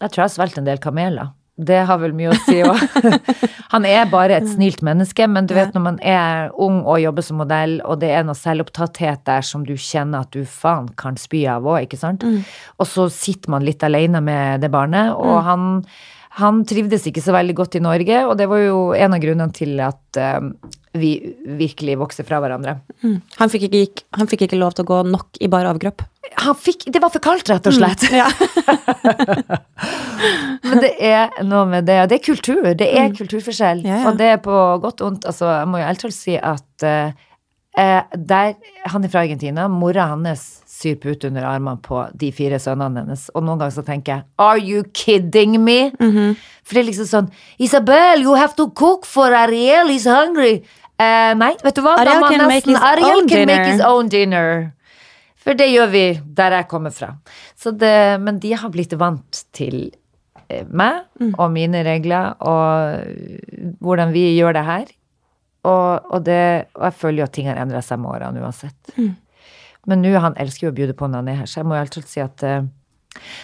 Jeg 0.00 0.10
tror 0.10 0.22
jeg 0.24 0.30
har 0.30 0.34
svelget 0.38 0.58
en 0.58 0.64
del 0.64 0.78
kameler. 0.82 1.30
Det 1.60 1.80
har 1.88 1.98
vel 2.00 2.14
mye 2.16 2.32
å 2.32 2.38
si 2.46 2.60
òg. 2.64 2.78
Han 3.74 3.86
er 3.86 4.08
bare 4.10 4.38
et 4.40 4.48
snilt 4.50 4.80
menneske, 4.86 5.26
men 5.30 5.46
du 5.46 5.54
vet 5.54 5.74
når 5.76 5.84
man 5.84 5.98
er 6.02 6.48
ung 6.58 6.80
og 6.80 7.02
jobber 7.02 7.26
som 7.26 7.38
modell, 7.42 7.76
og 7.86 8.00
det 8.02 8.10
er 8.16 8.24
noe 8.26 8.38
selvopptatthet 8.38 9.22
der 9.28 9.44
som 9.46 9.66
du 9.66 9.76
kjenner 9.76 10.24
at 10.24 10.32
du 10.34 10.42
faen 10.48 10.88
kan 10.98 11.18
spy 11.20 11.44
av 11.52 11.68
òg, 11.68 11.84
ikke 11.86 12.00
sant? 12.00 12.24
Og 12.80 12.88
så 12.88 13.06
sitter 13.14 13.54
man 13.54 13.66
litt 13.66 13.84
alene 13.86 14.22
med 14.24 14.64
det 14.64 14.72
barnet, 14.74 15.12
og 15.14 15.42
han, 15.46 15.68
han 16.40 16.64
trivdes 16.66 17.06
ikke 17.10 17.22
så 17.22 17.36
veldig 17.36 17.58
godt 17.62 17.78
i 17.78 17.84
Norge, 17.84 18.24
og 18.26 18.34
det 18.40 18.50
var 18.50 18.64
jo 18.64 18.80
en 18.96 19.14
av 19.14 19.22
grunnene 19.22 19.54
til 19.54 19.78
at 19.86 20.18
eh, 20.18 20.40
vi 20.98 21.12
virkelig 21.60 21.98
vokste 22.00 22.26
fra 22.26 22.40
hverandre. 22.42 22.80
han, 23.38 23.52
fikk 23.52 23.68
ikke, 23.70 24.08
han 24.18 24.30
fikk 24.30 24.48
ikke 24.48 24.58
lov 24.58 24.74
til 24.74 24.88
å 24.88 24.90
gå 24.90 25.04
nok 25.12 25.38
i 25.38 25.50
bar 25.52 25.70
overkropp. 25.70 26.02
Han 26.44 26.54
fikk, 26.56 26.84
det 26.92 27.00
var 27.00 27.10
for 27.12 27.22
kaldt, 27.24 27.48
rett 27.48 27.66
og 27.66 27.74
slett. 27.74 28.04
Ja. 28.12 28.26
Men 30.68 30.82
det 30.84 30.92
er 31.00 31.32
noe 31.48 31.64
med 31.68 31.86
det, 31.88 31.96
det 32.10 32.18
er 32.18 32.24
kultur. 32.24 32.62
Det 32.76 32.86
er 32.86 33.12
kulturforskjell. 33.16 33.80
Mm. 33.82 33.88
Ja, 33.88 33.98
ja. 34.02 34.06
Og 34.10 34.18
det 34.20 34.28
er 34.34 34.40
på 34.44 34.56
godt 34.82 35.00
og 35.00 35.10
vondt. 35.10 35.26
Altså, 35.30 35.48
jeg 35.48 35.68
må 35.70 35.80
jo 35.80 35.86
ærlig 35.88 36.02
talt 36.02 36.16
si 36.16 36.36
at 36.36 36.84
eh, 36.86 37.12
eh, 37.80 38.16
der, 38.16 38.54
Han 38.92 39.04
er 39.04 39.12
fra 39.12 39.24
Argentina. 39.24 39.68
Mora 39.72 40.10
hans 40.12 40.44
syr 40.70 40.96
pute 41.00 41.28
under 41.28 41.44
armene 41.48 41.80
på 41.84 42.02
de 42.20 42.30
fire 42.32 42.60
sønnene 42.60 43.02
hennes. 43.02 43.26
Og 43.34 43.44
noen 43.44 43.60
ganger 43.60 43.78
så 43.80 43.84
tenker 43.86 44.14
jeg 44.14 44.26
Are 44.40 44.60
you 44.60 44.84
kidding 44.96 45.56
me? 45.64 45.90
Mhm. 46.00 46.36
For 46.64 46.76
det 46.76 46.84
er 46.84 46.90
liksom 46.92 47.08
sånn 47.08 47.30
Isabel, 47.58 48.22
you 48.22 48.36
have 48.38 48.54
to 48.60 48.68
cook 48.76 49.08
for 49.08 49.34
Ariel, 49.34 49.88
he's 49.90 50.06
hungry. 50.08 50.60
Eh, 51.00 51.32
nei, 51.34 51.54
vet 51.64 51.76
du 51.76 51.82
hva? 51.82 51.96
Ariel 51.98 52.20
can, 52.28 52.38
can 52.38 52.48
make 52.48 52.68
his 52.68 52.76
Ariel 52.76 53.24
can 53.26 53.46
make 53.48 53.66
his 53.72 53.80
own 53.80 54.08
dinner. 54.12 54.74
For 55.50 55.58
det 55.58 55.66
gjør 55.72 55.88
vi 55.90 56.04
der 56.38 56.54
jeg 56.60 56.68
kommer 56.70 56.92
fra. 56.94 57.08
Så 57.58 57.72
det, 57.74 58.20
men 58.22 58.38
de 58.38 58.52
har 58.54 58.70
blitt 58.70 58.92
vant 58.94 59.40
til 59.56 59.88
eh, 60.46 60.62
meg 60.70 61.08
og 61.32 61.48
mine 61.50 61.82
regler 61.82 62.36
og 62.38 63.00
eh, 63.02 63.72
hvordan 63.82 64.14
vi 64.14 64.28
gjør 64.36 64.54
det 64.54 64.62
her. 64.68 64.92
Og, 65.66 66.06
og, 66.06 66.22
det, 66.24 66.70
og 66.78 66.86
jeg 66.86 66.96
føler 67.00 67.18
jo 67.18 67.26
at 67.26 67.34
ting 67.34 67.50
har 67.50 67.58
endra 67.58 67.82
seg 67.82 67.98
med 67.98 68.14
årene 68.14 68.44
uansett. 68.46 68.94
Men 69.90 70.04
nå, 70.04 70.14
han 70.22 70.38
elsker 70.38 70.68
jo 70.68 70.70
å 70.70 70.76
bjude 70.78 70.94
på 70.94 71.10
når 71.10 71.24
han 71.24 71.32
er 71.34 71.42
her, 71.42 71.50
så 71.50 71.60
jeg 71.60 71.68
må 71.68 71.74
jo 71.74 71.82
alltid 71.82 72.08
si 72.08 72.22
at 72.22 72.46
eh, 72.46 72.62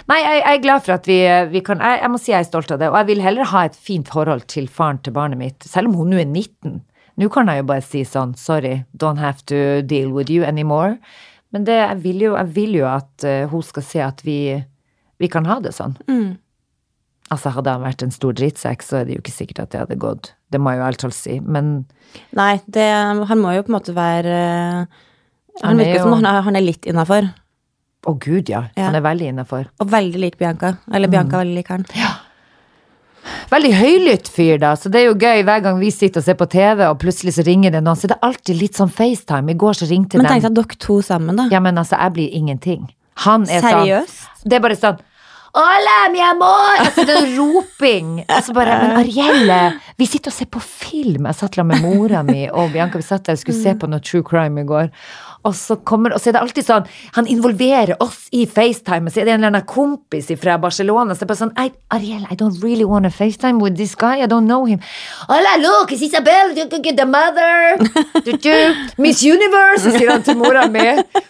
Nei, 0.07 0.21
jeg, 0.23 0.39
jeg 0.39 0.47
er 0.47 0.63
glad 0.63 0.83
for 0.87 0.95
at 0.95 1.09
vi, 1.11 1.19
vi 1.51 1.61
kan 1.67 1.81
jeg, 1.83 1.99
jeg 2.05 2.11
må 2.15 2.19
si 2.23 2.31
jeg 2.31 2.45
er 2.45 2.47
stolt 2.47 2.71
av 2.71 2.79
det. 2.79 2.93
Og 2.93 3.01
jeg 3.01 3.11
vil 3.11 3.25
heller 3.27 3.51
ha 3.51 3.67
et 3.67 3.75
fint 3.75 4.07
forhold 4.07 4.47
til 4.53 4.71
faren 4.71 5.03
til 5.03 5.17
barnet 5.17 5.43
mitt, 5.43 5.67
selv 5.67 5.91
om 5.91 5.97
hun 5.99 6.15
nå 6.15 6.23
er 6.23 6.29
19. 6.31 6.85
Nå 7.19 7.29
kan 7.35 7.51
jeg 7.51 7.65
jo 7.65 7.67
bare 7.67 7.83
si 7.83 8.05
sånn 8.07 8.37
sorry, 8.39 8.85
don't 8.95 9.19
have 9.19 9.43
to 9.51 9.83
deal 9.83 10.15
with 10.15 10.31
you 10.31 10.47
anymore. 10.47 11.01
Men 11.57 11.65
det, 11.65 11.77
jeg, 11.81 12.01
vil 12.05 12.19
jo, 12.27 12.35
jeg 12.37 12.51
vil 12.53 12.75
jo 12.83 12.89
at 12.91 13.25
eh, 13.25 13.47
hun 13.49 13.63
skal 13.65 13.85
se 13.89 14.03
at 14.05 14.21
vi, 14.27 14.35
vi 15.23 15.29
kan 15.33 15.47
ha 15.49 15.57
det 15.65 15.73
sånn. 15.73 15.95
Altså, 17.33 17.51
hadde 17.57 17.73
han 17.73 17.83
vært 17.83 18.05
en 18.05 18.13
stor 18.15 18.37
drittsekk, 18.39 18.85
så 18.87 18.99
er 19.01 19.07
det 19.09 19.17
jo 19.17 19.23
ikke 19.25 19.33
sikkert 19.35 19.63
at 19.65 19.73
det 19.73 19.81
hadde 19.81 19.97
gått. 19.99 20.29
Det 20.53 20.61
må 20.63 20.75
jeg 20.77 20.83
jo 20.85 20.91
talt 21.07 21.17
si. 21.17 21.39
Men 21.41 21.73
Nei, 22.37 22.59
det, 22.71 22.85
han 23.33 23.41
må 23.41 23.55
jo 23.57 23.65
på 23.67 23.73
en 23.73 23.77
måte 23.79 23.95
være 23.97 24.37
eh, 24.37 25.01
Han, 25.65 25.81
er 25.81 25.81
virker 25.81 25.97
jo- 25.99 26.05
som 26.05 26.15
han 26.21 26.29
er, 26.31 26.43
han 26.47 26.61
er 26.61 26.67
litt 26.69 26.87
innafor. 26.87 27.33
å 28.07 28.15
gud, 28.23 28.53
ja. 28.53 28.67
Ja. 28.77 28.91
Han 28.93 29.01
er 29.01 29.03
veldig 29.09 29.33
innafor. 29.33 29.67
Og 29.83 29.91
veldig 29.91 30.21
lik 30.23 30.37
Bianca. 30.39 30.77
Eller 30.95 31.11
Bianca 31.11 31.41
veldig 31.41 31.57
lik 31.59 31.73
han. 31.75 31.89
Veldig 33.51 33.73
høylytt 33.77 34.31
fyr, 34.33 34.59
da, 34.63 34.75
så 34.79 34.91
det 34.93 35.03
er 35.03 35.09
jo 35.11 35.17
gøy 35.19 35.43
hver 35.47 35.65
gang 35.65 35.81
vi 35.81 35.91
sitter 35.95 36.23
og 36.23 36.27
ser 36.29 36.39
på 36.39 36.49
TV, 36.53 36.85
og 36.89 36.99
plutselig 37.03 37.37
så 37.39 37.47
ringer 37.47 37.75
det 37.75 37.83
noen, 37.87 37.99
så 37.99 38.11
det 38.11 38.19
er 38.19 38.29
alltid 38.29 38.61
litt 38.61 38.79
sånn 38.79 38.93
FaceTime. 38.93 39.53
I 39.53 39.59
går 39.59 39.81
så 39.81 39.91
ringte 39.91 40.21
Men 40.21 40.31
tenk 40.31 40.47
deg 40.49 40.57
dere 40.61 40.81
to 40.87 41.01
sammen, 41.05 41.39
da. 41.39 41.49
Ja, 41.53 41.63
men 41.65 41.79
altså, 41.79 41.99
jeg 42.01 42.17
blir 42.17 42.39
ingenting. 42.41 42.89
Han 43.27 43.47
er 43.49 43.65
Seriøst? 43.65 44.25
sånn 44.43 44.51
Det 44.51 44.59
er 44.59 44.65
bare 44.67 44.79
sånn 44.79 45.05
Hola, 45.57 46.11
mi 46.13 46.21
amor! 46.21 46.83
Altså, 46.83 47.07
det 47.09 47.15
er 47.17 47.31
roping. 47.33 48.09
Altså 48.29 48.53
bare, 48.53 48.75
Men 48.83 48.99
Arielle, 48.99 49.61
vi 49.97 50.05
sitter 50.05 50.29
og 50.29 50.37
ser 50.37 50.51
på 50.53 50.61
film. 50.61 51.25
Jeg 51.31 51.39
satt 51.39 51.57
sammen 51.57 51.81
med 51.81 51.97
mora 51.97 52.21
mi 52.27 52.43
og 52.51 52.75
Bianca, 52.75 53.01
vi 53.01 53.07
satt 53.07 53.25
der 53.25 53.39
og 53.39 53.41
skulle 53.41 53.57
se 53.63 53.73
på 53.81 53.89
noe 53.89 54.05
true 54.05 54.21
crime 54.27 54.61
i 54.61 54.69
går. 54.69 54.91
Og 55.47 55.55
så, 55.55 55.77
kommer, 55.87 56.15
og 56.15 56.23
så 56.23 56.31
er 56.31 56.37
det 56.37 56.43
alltid 56.43 56.67
sånn 56.67 56.87
Han 57.17 57.29
involverer 57.31 57.95
oss 58.03 58.27
i 58.35 58.45
FaceTime, 58.51 59.11
så 59.11 59.23
er 59.23 59.29
det 59.29 59.35
en 59.37 59.41
eller 59.41 59.53
annen 59.53 59.67
kompis 59.69 60.31
fra 60.41 60.57
Barcelona. 60.63 61.15
Så 61.15 61.23
det 61.23 61.29
er 61.29 61.33
bare 61.33 61.43
sånn 61.45 61.55
I, 61.57 61.71
Ariel, 61.95 62.27
I 62.31 62.39
don't 62.39 62.59
really 62.65 62.87
want 62.89 63.07
to 63.09 63.13
FaceTime 63.15 63.63
with 63.63 63.77
this 63.79 63.95
guy. 63.95 64.19
I 64.23 64.27
don't 64.31 64.51
know 64.51 64.67
him. 64.67 64.83
Hola, 65.29 65.57
look, 65.63 65.93
it's 65.93 66.03
Isabel, 66.03 66.57
you 66.57 66.69
can 66.69 66.83
get 66.83 66.97
the 66.97 67.07
mother. 67.07 67.79
Miss 69.03 69.23
Universe, 69.23 69.93
sier 69.97 70.11
han 70.11 70.27
til 70.27 70.39
mora 70.41 70.67
mi. 70.69 70.87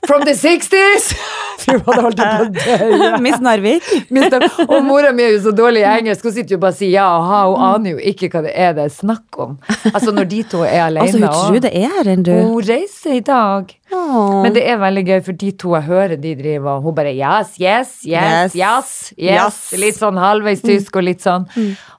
From 0.07 0.25
the 0.27 0.35
60s. 0.37 1.13
Fy, 1.57 1.73
det 1.73 1.97
holdt 1.97 2.19
jeg 2.21 2.37
på 2.37 2.45
å 2.45 2.49
dø. 2.53 3.09
Miss 3.25 3.41
Narvik. 3.41 3.87
Og 4.71 4.85
mora 4.85 5.13
mi 5.17 5.25
er 5.25 5.33
jo 5.37 5.41
så 5.49 5.53
dårlig 5.57 5.81
i 5.83 5.89
engelsk, 5.89 6.27
hun 6.29 6.35
sitter 6.37 6.57
jo 6.57 6.61
bare 6.63 6.75
og 6.75 6.79
sier 6.79 6.93
ja 6.95 7.07
og 7.17 7.25
ha, 7.31 7.41
hun 7.51 7.65
aner 7.71 7.95
jo 7.97 8.03
ikke 8.13 8.29
hva 8.35 8.43
det 8.47 8.53
er 8.67 8.75
det 8.77 8.85
er 8.89 8.93
snakk 8.95 9.39
om. 9.43 9.57
Altså 9.93 10.13
når 10.17 10.29
de 10.33 10.43
to 10.53 10.63
er 10.67 10.85
alene. 10.87 11.07
Altså, 11.07 11.19
hun 11.23 11.29
tror 11.33 11.57
og- 11.57 11.67
det 11.67 11.73
er 11.81 12.13
en, 12.13 12.23
du. 12.27 12.33
Hun 12.37 12.63
reiser 12.69 13.17
i 13.17 13.21
dag. 13.27 13.73
Åh. 13.93 14.43
Men 14.43 14.53
det 14.57 14.65
er 14.69 14.81
veldig 14.83 15.05
gøy, 15.07 15.21
for 15.29 15.33
de 15.45 15.51
to 15.63 15.75
jeg 15.77 15.87
hører 15.89 16.17
de 16.21 16.35
driver, 16.39 16.71
og 16.77 16.83
hun 16.89 16.95
bare 16.97 17.13
yes, 17.15 17.55
yes, 17.63 17.93
yes, 18.05 18.17
Yes. 18.17 18.57
yes, 18.57 18.95
yes. 19.17 19.37
Yes. 19.37 19.61
Litt 19.81 20.01
sånn 20.01 20.19
halvveis 20.21 20.63
tysk 20.65 20.97
og 21.01 21.07
litt 21.07 21.23
sånn. 21.25 21.47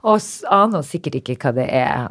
Og 0.03 0.19
s- 0.19 0.43
aner 0.51 0.83
sikkert 0.85 1.21
ikke 1.21 1.37
hva 1.41 1.53
det 1.55 1.69
er 1.71 2.09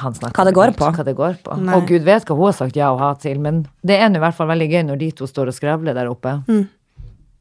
han 0.00 0.14
snakker 0.16 0.36
Hva 0.40 0.44
det 0.48 0.54
går 0.56 0.72
på. 0.78 0.88
Hva 0.96 1.04
det 1.06 1.14
går 1.18 1.36
på. 1.44 1.56
Nei. 1.60 1.74
Og 1.78 1.86
gud 1.88 2.02
vet 2.06 2.24
hva 2.28 2.36
hun 2.38 2.48
har 2.48 2.56
sagt 2.56 2.76
ja 2.78 2.88
og 2.94 2.98
ha 3.02 3.12
til, 3.20 3.38
men 3.42 3.62
det 3.86 3.98
er 4.00 4.10
nå 4.10 4.18
i 4.18 4.24
hvert 4.24 4.36
fall 4.38 4.48
veldig 4.50 4.68
gøy 4.72 4.82
når 4.88 5.00
de 5.04 5.10
to 5.20 5.28
står 5.30 5.52
og 5.52 5.56
skravler 5.56 5.94
der 5.96 6.10
oppe. 6.10 6.36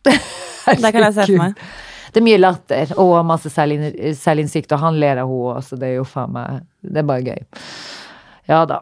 Det 0.03 0.91
kan 0.93 1.03
jeg 1.03 1.13
se 1.17 1.25
for 1.27 1.39
meg. 1.41 1.57
Det 2.13 2.21
er 2.21 2.25
mye 2.27 2.37
latter 2.39 2.91
og 3.01 3.13
masse 3.25 3.49
selvinn- 3.51 4.13
selvinnsikt, 4.15 4.71
og 4.75 4.79
han 4.83 4.99
ler 5.01 5.17
av 5.23 5.27
henne 5.31 5.55
også, 5.57 5.73
så 5.73 5.79
det 5.81 5.87
er 5.89 5.95
jo 5.97 6.03
faen 6.07 6.31
meg 6.35 6.59
Det 6.85 7.01
er 7.01 7.07
bare 7.09 7.25
gøy. 7.25 7.41
Ja 8.51 8.59
da. 8.69 8.77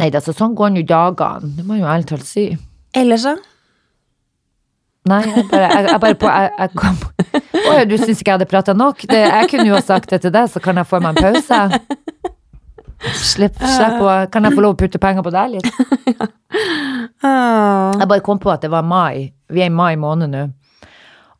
Nei, 0.00 0.08
altså 0.10 0.32
sånn 0.34 0.56
går 0.58 0.72
nå 0.74 0.82
dagene, 0.88 1.52
det 1.56 1.64
må 1.68 1.76
jeg 1.78 1.84
jo 1.84 1.88
ærlig 1.92 2.08
talt 2.10 2.26
si. 2.28 2.44
Ellers, 2.96 3.24
da? 3.28 3.36
Nei, 5.10 5.20
jeg 5.28 5.46
bare, 5.48 5.68
jeg, 5.70 5.84
jeg 5.88 6.00
bare 6.02 6.16
på 6.20 6.28
Jeg, 6.28 6.48
jeg 6.58 6.70
kom 6.76 6.96
Å 7.70 7.70
ja, 7.78 7.84
du 7.88 7.94
syns 7.96 8.18
ikke 8.20 8.28
jeg 8.28 8.34
hadde 8.34 8.48
prata 8.50 8.74
nok? 8.76 9.00
Det, 9.08 9.20
jeg 9.24 9.48
kunne 9.52 9.64
jo 9.70 9.76
ha 9.78 9.80
sagt 9.84 10.10
det 10.12 10.18
til 10.26 10.34
deg, 10.34 10.50
så 10.52 10.60
kan 10.60 10.76
jeg 10.80 10.88
få 10.90 11.00
meg 11.00 11.16
en 11.16 11.24
pause. 11.30 11.60
Slipp, 13.00 13.56
slipp 13.56 14.02
å 14.04 14.10
Kan 14.32 14.44
jeg 14.44 14.52
få 14.56 14.60
lov 14.64 14.74
å 14.74 14.78
putte 14.82 14.98
penger 15.00 15.24
på 15.24 15.30
deg 15.32 15.54
litt? 15.56 15.68
Jeg 17.20 18.08
bare 18.08 18.20
kom 18.24 18.38
på 18.40 18.50
at 18.52 18.62
det 18.64 18.70
var 18.72 18.84
mai. 18.86 19.30
Vi 19.52 19.60
er 19.62 19.68
i 19.70 19.74
mai 19.74 19.94
måned 20.00 20.30
nå. 20.32 20.42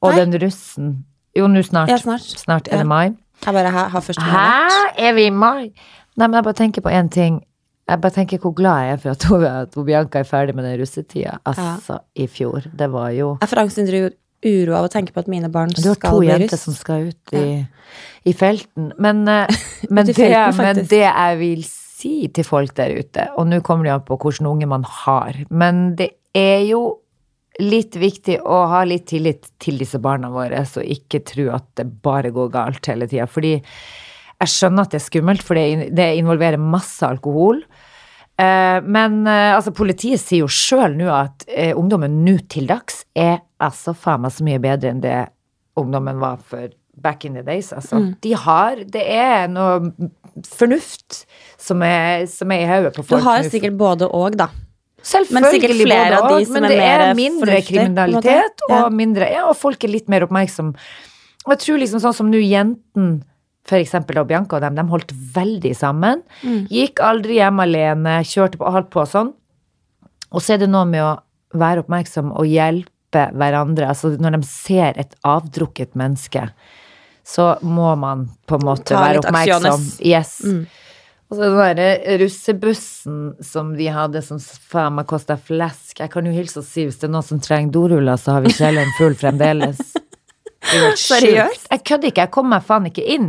Og 0.00 0.12
Nei. 0.14 0.18
den 0.22 0.36
russen 0.40 0.90
Jo, 1.36 1.46
nå 1.46 1.62
snart. 1.62 1.88
Ja, 1.92 1.98
snart. 2.00 2.24
Snart 2.40 2.68
er 2.68 2.76
Ja. 2.78 2.82
det 2.82 2.86
mai. 2.90 3.12
Jeg 3.44 3.54
bare 3.54 3.70
har, 3.70 3.88
har 3.88 4.00
første 4.00 4.20
Hæ? 4.22 4.96
Er 4.98 5.12
vi 5.14 5.26
i 5.26 5.30
mai? 5.30 5.70
Nei, 6.16 6.26
men 6.26 6.32
jeg 6.34 6.44
bare 6.44 6.54
tenker 6.58 6.82
på 6.82 6.90
én 6.92 7.08
ting. 7.10 7.40
Jeg 7.88 8.00
bare 8.00 8.12
tenker 8.12 8.38
hvor 8.38 8.52
glad 8.54 8.82
jeg 8.84 8.92
er 8.92 8.96
for 9.02 9.10
at, 9.10 9.22
hun, 9.30 9.44
at 9.44 9.74
hun 9.74 9.86
Bianca 9.86 10.18
er 10.18 10.24
ferdig 10.28 10.54
med 10.54 10.64
den 10.64 10.80
russetida. 10.80 11.38
Altså, 11.46 11.98
i 12.16 12.26
fjor. 12.26 12.66
Det 12.76 12.90
var 12.92 13.10
jo 13.10 13.36
Jeg 13.40 13.48
får 13.48 13.62
angst 13.64 13.78
indre 13.78 14.10
uro 14.46 14.76
av 14.78 14.88
å 14.88 14.92
tenke 14.92 15.14
på 15.14 15.22
at 15.22 15.28
mine 15.30 15.50
barn 15.52 15.72
skal 15.74 15.82
Du 15.82 15.90
har 15.90 16.00
to 16.00 16.22
jenter 16.24 16.56
russ. 16.56 16.64
som 16.64 16.76
skal 16.76 17.10
ut 17.10 17.34
i, 17.36 17.44
i 18.24 18.34
felten. 18.36 18.92
Men, 18.98 19.26
eh, 19.28 19.60
men, 19.90 20.08
det, 20.08 20.16
felten, 20.16 20.60
men 20.60 20.82
det 20.88 21.04
jeg 21.04 21.38
vil 21.42 21.66
si 22.00 22.14
til 22.32 22.46
folk 22.46 22.74
der 22.78 22.96
ute, 22.96 23.28
og 23.36 23.50
nå 23.50 23.60
kommer 23.66 23.88
det 23.88 23.94
an 23.98 24.08
på 24.08 24.18
hvilken 24.20 24.48
unge 24.48 24.68
man 24.70 24.86
har, 25.04 25.36
men 25.50 25.90
det 25.98 26.12
er 26.36 26.64
jo 26.70 26.84
litt 27.60 27.96
viktig 27.98 28.38
å 28.46 28.62
ha 28.70 28.84
litt 28.88 29.08
tillit 29.10 29.50
til 29.60 29.80
disse 29.80 30.00
barna 30.00 30.30
våre, 30.32 30.62
så 30.64 30.80
ikke 30.80 31.20
tro 31.26 31.50
at 31.52 31.66
det 31.76 31.88
bare 32.00 32.32
går 32.32 32.48
galt 32.54 32.88
hele 32.88 33.08
tida. 33.10 33.26
Fordi 33.28 33.58
jeg 33.60 34.52
skjønner 34.54 34.86
at 34.86 34.94
det 34.94 35.00
er 35.00 35.04
skummelt, 35.04 35.44
for 35.44 35.58
det, 35.58 35.90
det 35.96 36.06
involverer 36.16 36.62
masse 36.62 37.04
alkohol. 37.04 37.60
Eh, 38.40 38.80
Men 38.82 39.26
eh, 39.26 39.52
altså, 39.56 39.72
politiet 39.76 40.22
sier 40.22 40.44
jo 40.44 40.50
sjøl 40.50 40.96
nå 40.98 41.10
at 41.12 41.44
eh, 41.48 41.74
ungdommen 41.76 42.22
nå 42.24 42.38
til 42.52 42.68
dags 42.70 43.02
er 43.18 43.40
altså 43.60 43.92
faen 43.96 44.22
meg 44.24 44.32
så 44.36 44.46
mye 44.46 44.62
bedre 44.62 44.94
enn 44.94 45.02
det 45.04 45.18
ungdommen 45.80 46.20
var 46.22 46.40
for 46.44 46.70
back 47.00 47.24
in 47.24 47.36
the 47.36 47.42
days. 47.44 47.70
Altså. 47.72 48.00
De 48.20 48.32
har 48.36 48.82
Det 48.92 49.02
er 49.04 49.46
noe 49.48 49.92
fornuft 50.48 51.24
som 51.60 51.82
er, 51.84 52.26
som 52.30 52.50
er 52.52 52.64
i 52.64 52.68
hodet 52.68 52.94
på 52.96 53.04
folk. 53.04 53.20
Du 53.20 53.28
har 53.28 53.42
jo 53.42 53.52
sikkert 53.52 53.76
både 53.80 54.08
og, 54.08 54.36
da. 54.40 54.48
Selvfølgelig 55.00 55.32
men 55.40 55.46
sikkert 55.54 55.78
flere 55.80 56.16
av 56.18 56.26
de 56.34 56.44
som 56.44 56.56
men 56.58 56.66
er 56.66 56.72
det 56.74 56.80
er 56.84 56.98
mer 57.00 57.14
mindre 57.16 57.46
fornuftige, 57.46 57.64
på 57.64 57.86
en 57.86 57.94
måte. 57.96 58.02
kriminalitet, 58.28 58.64
Ja. 58.68 58.80
og 58.84 58.92
mindre 58.92 59.30
Ja, 59.32 59.44
og 59.48 59.56
folk 59.56 59.84
er 59.84 59.88
litt 59.88 60.08
mer 60.12 60.26
oppmerksom. 60.26 60.74
Og 61.46 61.54
jeg 61.54 61.60
tror 61.64 61.80
liksom 61.80 62.02
sånn 62.04 62.16
som 62.18 62.28
nå 62.30 62.40
jenten 62.44 63.22
da 63.68 64.24
Bianca 64.24 64.56
og 64.56 64.62
dem, 64.64 64.78
de 64.78 64.86
holdt 64.90 65.12
veldig 65.34 65.74
sammen. 65.76 66.22
Mm. 66.42 66.64
Gikk 66.70 67.02
aldri 67.04 67.38
hjem 67.38 67.60
alene, 67.60 68.20
kjørte 68.24 68.58
på, 68.58 68.70
holdt 68.70 68.90
på 68.90 69.04
sånn. 69.06 69.32
Og 70.30 70.42
så 70.42 70.54
er 70.54 70.62
det 70.62 70.70
noe 70.70 70.86
med 70.88 71.04
å 71.04 71.14
være 71.58 71.84
oppmerksom 71.84 72.32
og 72.32 72.46
hjelpe 72.46 73.28
hverandre. 73.34 73.90
Altså 73.90 74.14
når 74.18 74.38
de 74.38 74.42
ser 74.46 74.98
et 75.00 75.14
avdrukket 75.26 75.96
menneske, 75.98 76.48
så 77.26 77.52
må 77.62 77.94
man 78.00 78.28
på 78.46 78.58
en 78.58 78.66
måte 78.66 78.94
være 78.96 79.22
oppmerksom. 79.22 79.66
aksjones. 79.66 79.98
Yes. 80.02 80.38
Mm. 80.44 80.66
Og 81.30 81.38
så 81.38 81.46
den 81.46 81.58
derre 81.60 82.18
russebussen 82.18 83.18
som 83.46 83.74
de 83.78 83.86
hadde 83.94 84.22
som 84.26 84.40
faen 84.42 84.96
meg 84.96 85.06
kosta 85.10 85.36
flesk. 85.38 86.00
Jeg 86.00 86.10
kan 86.10 86.26
jo 86.26 86.34
hilse 86.34 86.58
og 86.58 86.66
si 86.66 86.88
hvis 86.88 86.98
det 86.98 87.06
er 87.06 87.14
noen 87.14 87.26
som 87.26 87.42
trenger 87.42 87.70
doruller, 87.76 88.18
så 88.18 88.34
har 88.34 88.46
vi 88.46 88.54
kjelleren 88.56 88.90
full 88.98 89.14
fremdeles. 89.18 89.78
Seriøst? 90.60 91.66
Jeg 91.70 91.82
kødder 91.88 92.10
ikke, 92.10 92.24
jeg 92.26 92.30
kom 92.34 92.48
meg 92.52 92.62
faen 92.66 92.86
ikke 92.90 93.04
inn. 93.14 93.28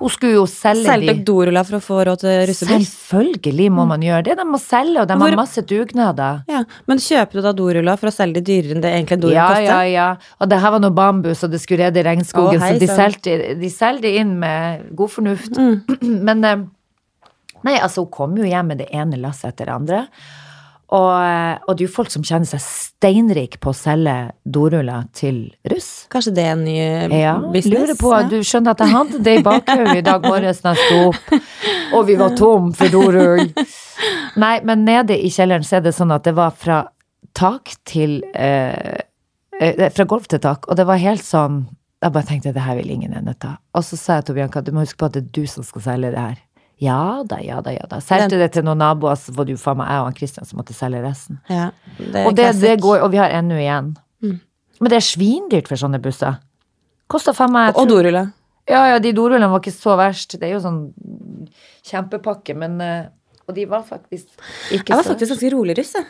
Hun 0.00 0.10
skulle 0.12 0.34
jo 0.34 0.46
selge 0.50 0.84
Selgte 0.88 1.14
de. 1.14 1.22
doruller 1.28 1.64
for 1.68 1.78
å 1.78 1.82
få 1.84 2.00
råd 2.08 2.22
til 2.24 2.42
russebuss? 2.50 2.90
Selvfølgelig 2.90 3.68
må 3.72 3.86
man 3.88 4.02
gjøre 4.02 4.24
det. 4.26 4.36
De 4.40 4.46
må 4.48 4.58
selge, 4.60 5.00
og 5.00 5.08
de 5.08 5.14
Hvor- 5.14 5.30
har 5.30 5.36
masse 5.38 5.62
dugnader. 5.62 6.42
Ja, 6.48 6.64
Men 6.86 6.98
kjøper 6.98 7.32
du 7.32 7.40
da 7.42 7.52
Dorula 7.52 7.96
for 7.98 8.08
å 8.08 8.12
selge 8.12 8.42
de 8.42 8.42
dyrere 8.50 8.74
enn 8.76 8.82
det 8.82 8.92
egentlig 8.92 9.12
en 9.12 9.20
dorull 9.20 9.34
Ja, 9.34 9.48
koster? 9.48 9.64
ja, 9.64 9.82
ja. 9.82 10.16
Og 10.40 10.48
det 10.48 10.60
her 10.60 10.70
var 10.70 10.80
noe 10.80 10.90
bambus, 10.90 11.44
og 11.44 11.50
det 11.50 11.60
skulle 11.60 11.86
redde 11.86 12.04
regnskogen, 12.04 12.56
oh, 12.56 12.66
hei 12.66 12.74
så 12.74 12.80
de 12.80 12.88
solgte, 12.88 14.00
de 14.02 14.16
inn 14.18 14.38
med 14.38 14.94
god 14.96 15.10
fornuft. 15.10 15.56
Men 16.02 16.44
eh, 16.44 16.56
Nei, 17.64 17.78
altså, 17.78 18.02
hun 18.02 18.10
kom 18.10 18.36
jo 18.36 18.42
hjem 18.42 18.66
med 18.66 18.78
det 18.78 18.88
ene 18.92 19.16
lasset 19.22 19.52
etter 19.54 19.66
det 19.66 19.74
andre. 19.74 20.06
Og, 20.92 21.10
eh, 21.24 21.54
og 21.64 21.76
det 21.78 21.84
er 21.84 21.88
jo 21.88 21.92
folk 21.94 22.10
som 22.12 22.24
kjenner 22.26 22.44
seg 22.50 22.60
steinrik 22.60 23.54
på 23.64 23.70
å 23.72 23.76
selge 23.76 24.16
doruller 24.44 25.06
til 25.16 25.38
russ. 25.72 25.86
Kanskje 26.12 26.34
det 26.36 26.44
er 26.44 26.50
en 26.52 26.64
ny 26.66 26.74
eh, 26.82 27.14
Ja, 27.22 27.38
business? 27.40 27.72
lurer 27.72 27.96
på, 28.00 28.10
ja. 28.12 28.26
Du 28.28 28.36
skjønner 28.44 28.74
at 28.74 28.82
jeg 28.84 28.92
hadde 28.92 29.20
det 29.24 29.36
i 29.38 29.44
bakhodet 29.46 29.94
i 30.02 30.04
dag 30.04 30.26
morges 30.28 30.60
da 30.60 30.74
jeg 30.76 30.84
sto 30.90 30.98
opp, 31.14 31.32
og 31.96 32.04
vi 32.10 32.18
var 32.20 32.36
tom 32.36 32.72
for 32.76 32.92
dorull. 32.92 33.46
Nei, 34.42 34.54
men 34.68 34.84
nede 34.84 35.16
i 35.16 35.30
kjelleren 35.32 35.64
så 35.64 35.78
er 35.78 35.86
det 35.86 35.94
sånn 35.96 36.12
at 36.12 36.28
det 36.28 36.36
var 36.36 36.52
fra 36.52 36.82
tak 37.32 37.72
til 37.88 38.18
eh, 38.36 39.00
eh, 39.60 39.86
Fra 39.96 40.04
gulv 40.04 40.28
til 40.28 40.42
tak, 40.44 40.68
og 40.68 40.76
det 40.76 40.84
var 40.88 41.00
helt 41.00 41.24
sånn 41.24 41.62
Jeg 42.02 42.12
bare 42.12 42.26
tenkte 42.28 42.52
det 42.52 42.64
her 42.66 42.76
vil 42.76 42.90
ingen 42.90 43.14
ende 43.16 43.32
ta. 43.40 43.54
Og 43.78 43.84
så 43.86 43.96
sa 43.96 44.18
jeg 44.18 44.26
til 44.28 44.36
Bianca 44.42 44.60
du 44.60 44.72
må 44.76 44.82
huske 44.84 44.98
på 45.00 45.08
at 45.08 45.16
det 45.16 45.22
er 45.24 45.30
du 45.40 45.46
som 45.48 45.64
skal 45.64 45.84
selge 45.88 46.10
det 46.12 46.18
her. 46.20 46.40
Ja 46.82 47.22
da, 47.28 47.38
ja 47.44 47.60
da, 47.62 47.70
ja 47.76 47.84
da. 47.88 48.00
Solgte 48.02 48.38
det 48.40 48.48
til 48.56 48.64
noen 48.66 48.80
naboer, 48.82 49.14
så 49.20 49.30
var 49.36 49.46
det 49.46 49.54
jo 49.54 49.60
faen 49.62 49.78
meg 49.78 49.90
jeg 49.92 50.02
og 50.02 50.06
han 50.08 50.16
Christian 50.18 50.48
som 50.48 50.58
måtte 50.58 50.74
selge 50.74 51.02
resten. 51.04 51.38
Ja, 51.52 51.68
det 51.98 52.24
Og 52.26 52.34
det, 52.38 52.48
det 52.60 52.72
går, 52.82 53.04
og 53.06 53.12
vi 53.14 53.20
har 53.22 53.30
ennå 53.38 53.58
igjen. 53.60 53.92
Mm. 54.24 54.38
Men 54.82 54.90
det 54.90 54.98
er 54.98 55.06
svindyrt 55.06 55.70
for 55.70 55.78
sånne 55.78 56.00
busser. 56.02 56.40
Kosta 57.12 57.34
faen 57.36 57.52
meg 57.54 57.76
Og 57.76 57.84
tror- 57.86 58.02
doruller. 58.02 58.32
Ja, 58.70 58.84
ja, 58.92 58.98
de 59.02 59.10
dorullene 59.14 59.48
var 59.50 59.58
ikke 59.62 59.74
så 59.74 59.94
verst. 59.98 60.36
Det 60.38 60.46
er 60.48 60.52
jo 60.56 60.60
sånn 60.62 60.80
kjempepakke, 61.86 62.54
men 62.58 62.80
eh, 62.80 63.06
Og 63.48 63.54
de 63.56 63.64
var 63.66 63.82
faktisk 63.82 64.28
ikke 64.70 64.86
så 64.86 64.88
Jeg 64.88 64.96
var 64.96 65.08
faktisk 65.08 65.32
ganske 65.34 65.50
rolig 65.54 65.74
russ, 65.78 65.94
jeg. 65.98 66.06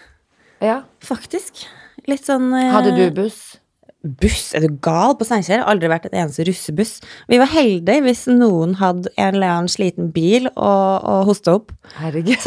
Ja. 0.62 0.82
Faktisk. 1.02 1.62
Litt 2.08 2.26
sånn 2.28 2.50
eh, 2.54 2.68
Hadde 2.74 2.92
du 2.96 3.06
buss? 3.22 3.56
Buss? 4.02 4.50
Er 4.56 4.66
du 4.66 4.76
gal? 4.82 5.14
På 5.18 5.26
Steinkjer 5.26 5.62
aldri 5.62 5.90
vært 5.90 6.08
et 6.08 6.16
eneste 6.18 6.46
russebuss. 6.48 6.96
Vi 7.30 7.38
var 7.38 7.50
heldige 7.52 8.02
hvis 8.02 8.26
noen 8.30 8.74
hadde 8.80 9.12
en 9.14 9.34
eller 9.36 9.48
annen 9.54 9.70
sliten 9.70 10.10
bil 10.14 10.48
og, 10.52 11.06
og 11.06 11.26
hosta 11.30 11.56
opp. 11.60 11.70
Herregud. 12.00 12.42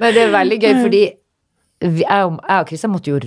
Men 0.00 0.10
det 0.14 0.22
er 0.24 0.32
veldig 0.32 0.58
gøy, 0.62 0.74
fordi 0.80 1.02
vi, 1.78 2.02
jeg, 2.02 2.24
og, 2.26 2.64
Kristian 2.66 2.90
måtte 2.90 3.12
jo 3.12 3.18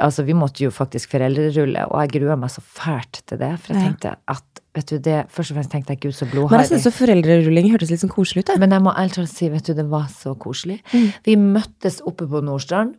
Altså, 0.00 0.22
vi 0.24 0.32
måtte 0.32 0.62
jo 0.64 0.70
faktisk 0.72 1.12
foreldrerulle, 1.12 1.82
og 1.90 1.98
jeg 2.06 2.14
grua 2.14 2.38
meg 2.40 2.52
så 2.54 2.62
fælt 2.64 3.20
til 3.28 3.40
det. 3.40 3.50
For 3.60 3.74
jeg 3.74 3.90
tenkte 3.90 4.14
at 4.30 4.46
Vet 4.78 4.92
du 4.92 4.98
det, 5.02 5.24
Først 5.32 5.50
og 5.50 5.56
fremst 5.58 5.72
tenkte 5.72 5.94
jeg 5.96 6.00
gud, 6.04 6.14
så 6.14 6.26
Men 6.28 6.60
jeg 6.60 6.68
synes 6.68 6.84
syns 6.86 6.98
foreldrerulling 7.00 7.70
hørtes 7.72 7.90
litt 7.90 8.02
sånn 8.04 8.12
koselig 8.12 8.44
ut. 8.44 8.54
Men 8.62 8.70
jeg 8.76 8.84
må 8.84 8.92
ærlig 8.94 9.16
talt 9.16 9.32
si, 9.32 9.48
vet 9.50 9.66
du, 9.66 9.72
det 9.74 9.86
var 9.90 10.06
så 10.12 10.34
koselig. 10.38 10.78
Vi 11.26 11.34
møttes 11.40 11.98
oppe 12.06 12.28
på 12.30 12.42
Nordstrand, 12.44 12.94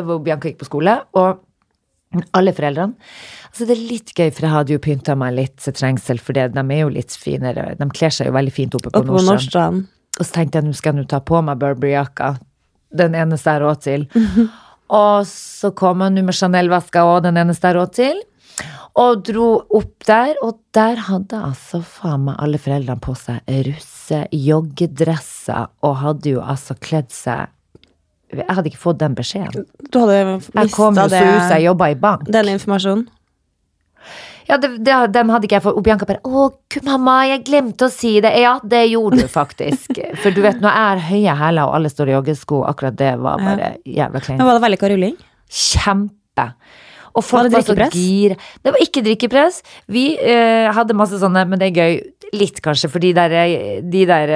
hvor 0.00 0.22
Bianca 0.24 0.48
gikk 0.50 0.62
på 0.62 0.68
skole, 0.68 0.96
og 1.18 1.42
alle 2.36 2.52
foreldrene. 2.52 2.96
Altså 3.48 3.66
det 3.68 3.76
er 3.76 3.84
litt 3.88 4.12
gøy, 4.12 4.30
for 4.30 4.46
jeg 4.46 4.52
hadde 4.52 4.74
jo 4.74 4.82
pynta 4.84 5.16
meg 5.18 5.36
litt 5.36 5.56
til 5.62 5.76
trengsel, 5.76 6.20
for 6.20 6.36
de 6.36 6.44
er 6.48 6.80
jo 6.82 6.92
litt 6.92 7.16
finere. 7.16 7.72
De 7.78 7.88
kler 7.92 8.12
seg 8.14 8.28
jo 8.28 8.36
veldig 8.36 8.54
fint 8.54 8.76
oppe 8.78 8.90
på 8.90 9.02
Oppe 9.02 9.14
på 9.16 9.24
Nordstrand. 9.28 9.86
Og 10.18 10.26
så 10.26 10.34
tenkte 10.34 10.60
jeg, 10.60 10.68
nå 10.68 10.76
skal 10.76 10.92
jeg 10.92 11.02
nå 11.02 11.08
ta 11.08 11.22
på 11.24 11.40
meg 11.44 11.60
Burberry-jakka. 11.60 12.34
Den 12.92 13.16
eneste 13.16 13.48
jeg 13.48 13.60
har 13.60 13.64
råd 13.64 13.80
til. 13.86 14.04
Og 14.92 15.24
så 15.28 15.70
kom 15.76 16.04
jeg 16.04 16.12
nå 16.12 16.26
med 16.26 16.36
Chanel-veska 16.36 17.06
òg, 17.08 17.22
den 17.24 17.40
eneste 17.40 17.64
jeg 17.64 17.72
har 17.72 17.80
råd 17.80 17.94
til. 17.96 18.20
Og 19.00 19.22
dro 19.24 19.46
opp 19.72 20.04
der, 20.04 20.34
og 20.44 20.58
der 20.76 20.98
hadde 21.06 21.38
altså 21.40 21.80
faen 21.80 22.26
meg 22.26 22.36
alle 22.44 22.58
foreldrene 22.60 23.00
på 23.00 23.14
seg 23.16 23.40
russe 23.70 24.18
joggedresser, 24.36 25.70
og 25.80 25.94
hadde 26.02 26.34
jo 26.34 26.42
altså 26.44 26.76
kledd 26.76 27.08
seg 27.14 27.48
Jeg 28.32 28.48
hadde 28.48 28.70
ikke 28.70 28.80
fått 28.80 28.98
den 29.02 29.14
beskjeden. 29.18 29.66
Du 29.92 29.98
hadde 30.00 30.40
Jeg 30.54 30.70
kom 30.72 30.96
jo 30.96 31.04
så 31.04 31.18
ut 31.20 31.42
som 31.42 31.52
jeg 31.56 31.66
jobba 31.66 31.90
i 31.92 31.96
bank. 32.00 32.24
den 32.32 32.48
informasjonen. 32.54 33.08
Ja, 34.48 34.56
det, 34.58 34.70
det, 34.84 34.94
den 35.14 35.30
hadde 35.30 35.46
ikke 35.46 35.58
jeg 35.60 35.64
fått. 35.64 35.76
Og 35.78 35.84
Bianca 35.86 36.06
bare 36.08 36.20
'Å, 36.26 36.46
gud, 36.72 36.84
mamma, 36.84 37.14
jeg 37.30 37.44
glemte 37.46 37.86
å 37.86 37.92
si 37.92 38.16
det'. 38.20 38.32
Ja, 38.42 38.58
det 38.64 38.82
gjorde 38.90 39.22
du 39.22 39.28
faktisk. 39.30 40.00
For 40.22 40.34
du 40.34 40.40
vet, 40.42 40.58
når 40.60 40.72
jeg 40.72 40.88
har 40.88 41.02
høye 41.10 41.36
hæler 41.42 41.68
og 41.68 41.76
alle 41.78 41.92
står 41.92 42.10
i 42.10 42.16
joggesko, 42.16 42.62
akkurat 42.68 42.96
det 42.98 43.12
var 43.22 43.38
bare 43.38 43.76
jævla 43.86 44.20
kleint. 44.24 44.38
Men 44.40 44.48
var 44.50 44.58
det 44.58 44.64
vellykka 44.66 44.90
rulling? 44.92 45.14
Kjempe. 45.48 46.48
Og 47.12 47.20
Var 47.20 47.28
folk 47.28 47.50
det 47.52 47.60
var, 47.60 47.66
så 47.68 47.90
gir. 47.92 48.36
Det 48.64 48.72
var 48.72 48.80
ikke 48.82 49.02
drikkepress. 49.04 49.60
Vi 49.92 50.16
eh, 50.16 50.72
hadde 50.72 50.96
masse 50.96 51.20
sånne, 51.20 51.44
men 51.48 51.60
det 51.60 51.70
er 51.70 51.76
gøy. 51.76 51.96
Litt, 52.32 52.62
kanskje, 52.64 52.88
for 52.88 53.02
de 53.04 53.10
der, 53.12 53.32
de 53.84 54.02
der 54.08 54.30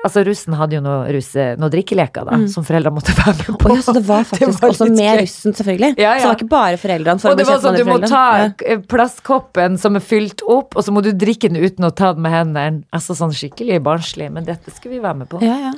Altså, 0.00 0.22
russen 0.24 0.54
hadde 0.56 0.78
jo 0.78 0.80
noe, 0.80 1.02
russe, 1.12 1.44
noe 1.60 1.68
drikkeleker, 1.72 2.24
da, 2.24 2.38
som 2.48 2.64
foreldre 2.64 2.92
måtte 2.96 3.12
være 3.12 3.34
med 3.36 3.48
på. 3.50 3.56
på. 3.60 3.74
ja, 3.76 3.82
så 3.84 3.92
det 3.92 4.02
var 4.08 4.24
faktisk 4.30 4.62
var 4.62 4.72
også 4.72 4.86
med 4.88 5.02
gøy. 5.02 5.20
russen, 5.20 5.56
selvfølgelig. 5.58 5.90
Ja, 6.00 6.14
Så 6.16 6.22
det 6.22 6.30
var 6.30 6.38
ikke 6.40 6.48
bare 6.54 6.78
foreldrene 6.80 7.20
for 7.20 7.28
Og 7.28 7.36
å 7.36 7.40
det 7.42 7.46
bli 7.48 7.58
sånn, 7.60 7.76
med 7.76 7.82
du 7.82 7.90
må 7.90 7.98
andre 7.98 8.10
ta 8.14 8.68
eh, 8.72 8.80
plastkoppen 8.94 9.76
som 9.82 10.00
er 10.00 10.04
fylt 10.08 10.40
opp, 10.48 10.78
og 10.80 10.86
så 10.86 10.94
må 10.96 11.02
du 11.04 11.10
drikke 11.12 11.50
den 11.52 11.60
uten 11.60 11.84
å 11.84 11.92
ta 11.92 12.14
den 12.16 12.24
med 12.24 12.32
hendene. 12.32 12.84
Altså 12.96 13.16
sånn 13.18 13.34
skikkelig 13.36 13.82
barnslig, 13.84 14.30
men 14.32 14.48
dette 14.48 14.72
skulle 14.72 14.96
vi 14.96 15.02
være 15.04 15.20
med 15.24 15.30
på. 15.34 15.42
Ja, 15.44 15.58
ja. 15.68 15.74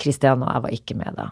Kristian 0.00 0.42
og 0.42 0.50
jeg 0.50 0.64
var 0.66 0.74
ikke 0.74 0.98
med 0.98 1.14
da. 1.20 1.28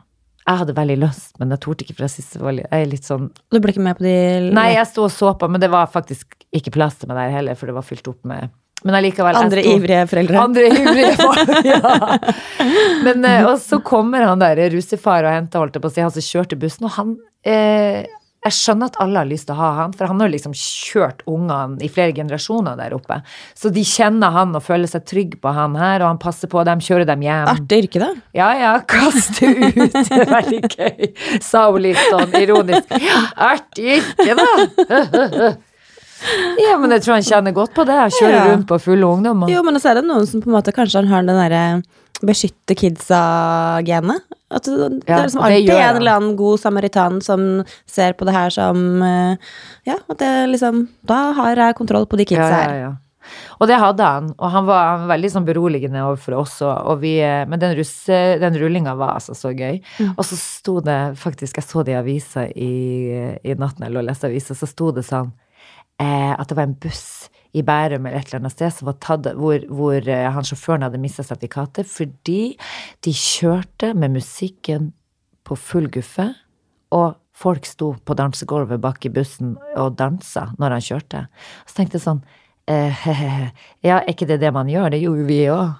Jeg 0.48 0.62
hadde 0.62 0.74
veldig 0.78 0.96
lyst, 1.02 1.34
men 1.42 1.50
jeg 1.52 1.60
torde 1.66 1.84
ikke, 1.84 1.98
for 1.98 2.06
jeg 2.06 2.14
synes 2.14 2.30
det 2.32 2.40
var 2.46 2.54
litt, 2.56 2.68
jeg 2.70 2.86
er 2.86 2.88
litt 2.88 3.04
sånn 3.04 3.26
Du 3.52 3.58
ble 3.60 3.74
ikke 3.74 3.82
med 3.84 3.98
på 3.98 4.06
de 4.06 4.14
Nei, 4.56 4.68
jeg 4.78 4.86
sto 4.88 5.02
og 5.04 5.12
så 5.12 5.34
på, 5.36 5.48
men 5.52 5.60
det 5.60 5.68
var 5.74 5.90
faktisk 5.92 6.38
ikke 6.56 6.72
plass 6.78 6.96
til 7.02 7.10
meg 7.10 7.18
der 7.20 7.34
heller, 7.34 7.58
for 7.58 7.68
det 7.68 7.74
var 7.76 7.84
fylt 7.84 8.08
opp 8.08 8.22
med 8.28 8.48
Men 8.86 8.94
allikevel 9.00 9.36
andre 9.38 9.62
ivrige 9.66 10.04
foreldre? 10.10 10.42
Andre 10.42 10.68
ivrige 10.70 11.16
foreldre, 11.22 11.62
ja. 11.66 12.18
Men, 13.02 13.24
eh, 13.26 13.46
og 13.48 13.56
så 13.62 13.80
kommer 13.84 14.22
han 14.28 14.38
der 14.42 14.60
russefar 14.74 15.26
og 15.26 15.34
henter, 15.34 15.64
holdt 15.64 15.78
jeg 15.78 15.82
på 15.82 15.90
å 15.90 15.96
si, 15.96 16.04
han 16.04 16.14
som 16.14 16.28
kjørte 16.28 16.58
bussen, 16.60 16.86
og 16.86 16.94
han 16.94 17.16
eh, 17.42 18.06
Jeg 18.46 18.54
skjønner 18.54 18.92
at 18.92 18.96
alle 19.02 19.18
har 19.18 19.26
lyst 19.28 19.48
til 19.48 19.56
å 19.56 19.58
ha 19.58 19.70
han, 19.80 19.92
for 19.98 20.06
han 20.06 20.22
har 20.22 20.30
liksom 20.30 20.54
kjørt 20.54 21.24
ungene 21.26 21.82
i 21.82 21.90
flere 21.90 22.14
generasjoner 22.14 22.78
der 22.78 22.94
oppe. 22.94 23.18
Så 23.58 23.72
de 23.74 23.82
kjenner 23.82 24.30
han 24.30 24.54
og 24.54 24.62
føler 24.62 24.86
seg 24.88 25.02
trygg 25.10 25.34
på 25.42 25.52
han 25.56 25.74
her, 25.76 26.04
og 26.04 26.12
han 26.12 26.20
passer 26.22 26.48
på 26.48 26.62
dem, 26.68 26.78
kjører 26.78 27.10
dem 27.10 27.26
hjem. 27.26 27.50
Artig 27.50 27.82
yrke, 27.82 28.04
da. 28.04 28.12
Ja, 28.38 28.52
ja, 28.62 28.72
kaste 28.86 29.50
ut. 29.58 29.98
Veldig 30.36 30.62
gøy. 30.70 31.10
Sa 31.42 31.66
hun 31.66 31.82
litt 31.90 31.98
sånn 32.12 32.38
ironisk. 32.38 32.94
Artig 33.34 33.98
yrke, 33.98 34.38
da. 34.38 35.56
Ja, 36.64 36.76
men 36.80 36.90
jeg 36.94 37.04
tror 37.04 37.18
han 37.18 37.26
kjenner 37.26 37.54
godt 37.56 37.74
på 37.76 37.84
det. 37.88 37.98
Kjører 38.18 38.34
Ja. 38.36 38.44
rundt 38.52 38.66
på 38.70 38.78
fulle 38.82 39.06
ungdommer. 39.06 39.50
Jo, 39.52 39.62
men 39.66 39.78
så 39.80 39.92
er 39.92 40.00
det 40.00 40.08
noen 40.08 40.26
som 40.26 40.42
på 40.42 40.50
en 40.50 40.56
måte 40.58 40.74
kanskje 40.74 41.02
han 41.04 41.10
har 41.12 41.22
den 41.26 41.38
derre 41.38 41.62
beskytte 42.26 42.74
kidsa-genet. 42.74 44.24
At 44.50 44.64
det, 44.64 44.86
det 45.04 45.12
er 45.12 45.26
liksom 45.26 45.42
og 45.42 45.46
alltid 45.50 45.74
en 45.76 45.98
eller 46.00 46.14
annen 46.16 46.36
god 46.38 46.60
samaritan 46.62 47.18
som 47.22 47.42
ser 47.86 48.14
på 48.16 48.24
det 48.24 48.32
her 48.32 48.48
som 48.54 49.02
eh, 49.04 49.50
Ja, 49.86 49.98
at 50.08 50.16
det 50.22 50.30
liksom 50.54 50.86
Da 51.06 51.18
har 51.36 51.60
jeg 51.60 51.76
kontroll 51.76 52.06
på 52.08 52.16
de 52.16 52.24
kidsa 52.30 52.48
her. 52.54 52.72
ja, 52.72 52.80
ja. 52.88 52.94
Og 53.60 53.66
det 53.68 53.76
hadde 53.76 54.00
han, 54.08 54.30
og 54.38 54.50
han 54.54 54.64
var, 54.64 54.84
han 54.88 55.02
var 55.02 55.10
veldig 55.10 55.28
sånn 55.34 55.44
beroligende 55.44 56.00
overfor 56.00 56.38
oss. 56.38 56.54
Og, 56.64 56.72
og 56.88 57.02
vi, 57.02 57.18
eh, 57.20 57.42
men 57.44 57.60
den, 57.60 57.74
russe, 57.76 58.20
den 58.40 58.56
rullinga 58.56 58.94
var 58.96 59.18
altså 59.18 59.34
så 59.36 59.50
gøy. 59.52 59.82
Mm. 59.98 60.14
Og 60.14 60.24
så 60.24 60.38
sto 60.40 60.78
det 60.80 60.96
faktisk, 61.20 61.58
jeg 61.60 61.66
så 61.68 61.84
det 61.84 61.92
i 61.92 61.98
avisa 61.98 62.46
i, 62.48 62.70
i 63.44 63.52
natten, 63.60 63.84
eller 63.84 64.06
leste 64.08 64.30
avisa, 64.30 64.56
så 64.56 64.64
sto 64.70 64.88
det 64.96 65.04
sånn 65.04 65.28
eh, 66.00 66.32
at 66.32 66.48
det 66.48 66.56
var 66.58 66.68
en 66.68 66.78
buss 66.80 67.28
i 67.56 67.62
Bærum 67.64 68.06
eller 68.06 68.20
et 68.20 68.28
eller 68.28 68.42
annet 68.42 68.54
sted 68.54 68.90
tatt, 69.00 69.30
hvor, 69.38 69.62
hvor 69.72 69.96
eh, 70.08 70.26
han 70.32 70.46
sjåføren 70.46 70.84
hadde 70.86 71.00
mista 71.00 71.24
sertifikatet 71.24 71.88
fordi 71.88 72.58
de 73.04 73.14
kjørte 73.14 73.94
med 73.94 74.18
musikken 74.18 74.92
på 75.48 75.56
full 75.56 75.88
guffe, 75.88 76.28
og 76.92 77.16
folk 77.36 77.66
sto 77.68 77.94
på 78.04 78.16
dansegulvet 78.18 78.80
bak 78.82 79.04
i 79.06 79.12
bussen 79.12 79.56
og 79.78 79.96
dansa 79.96 80.50
når 80.60 80.76
han 80.76 80.84
kjørte. 80.84 81.24
Så 81.64 81.78
tenkte 81.78 81.96
jeg 81.96 82.04
sånn 82.04 82.22
eh, 82.68 83.04
Ja, 83.86 84.00
er 84.00 84.10
ikke 84.12 84.28
det 84.28 84.40
det 84.42 84.52
man 84.54 84.68
gjør? 84.68 84.90
Det 84.92 85.02
gjorde 85.02 85.28
vi 85.28 85.42
òg. 85.52 85.76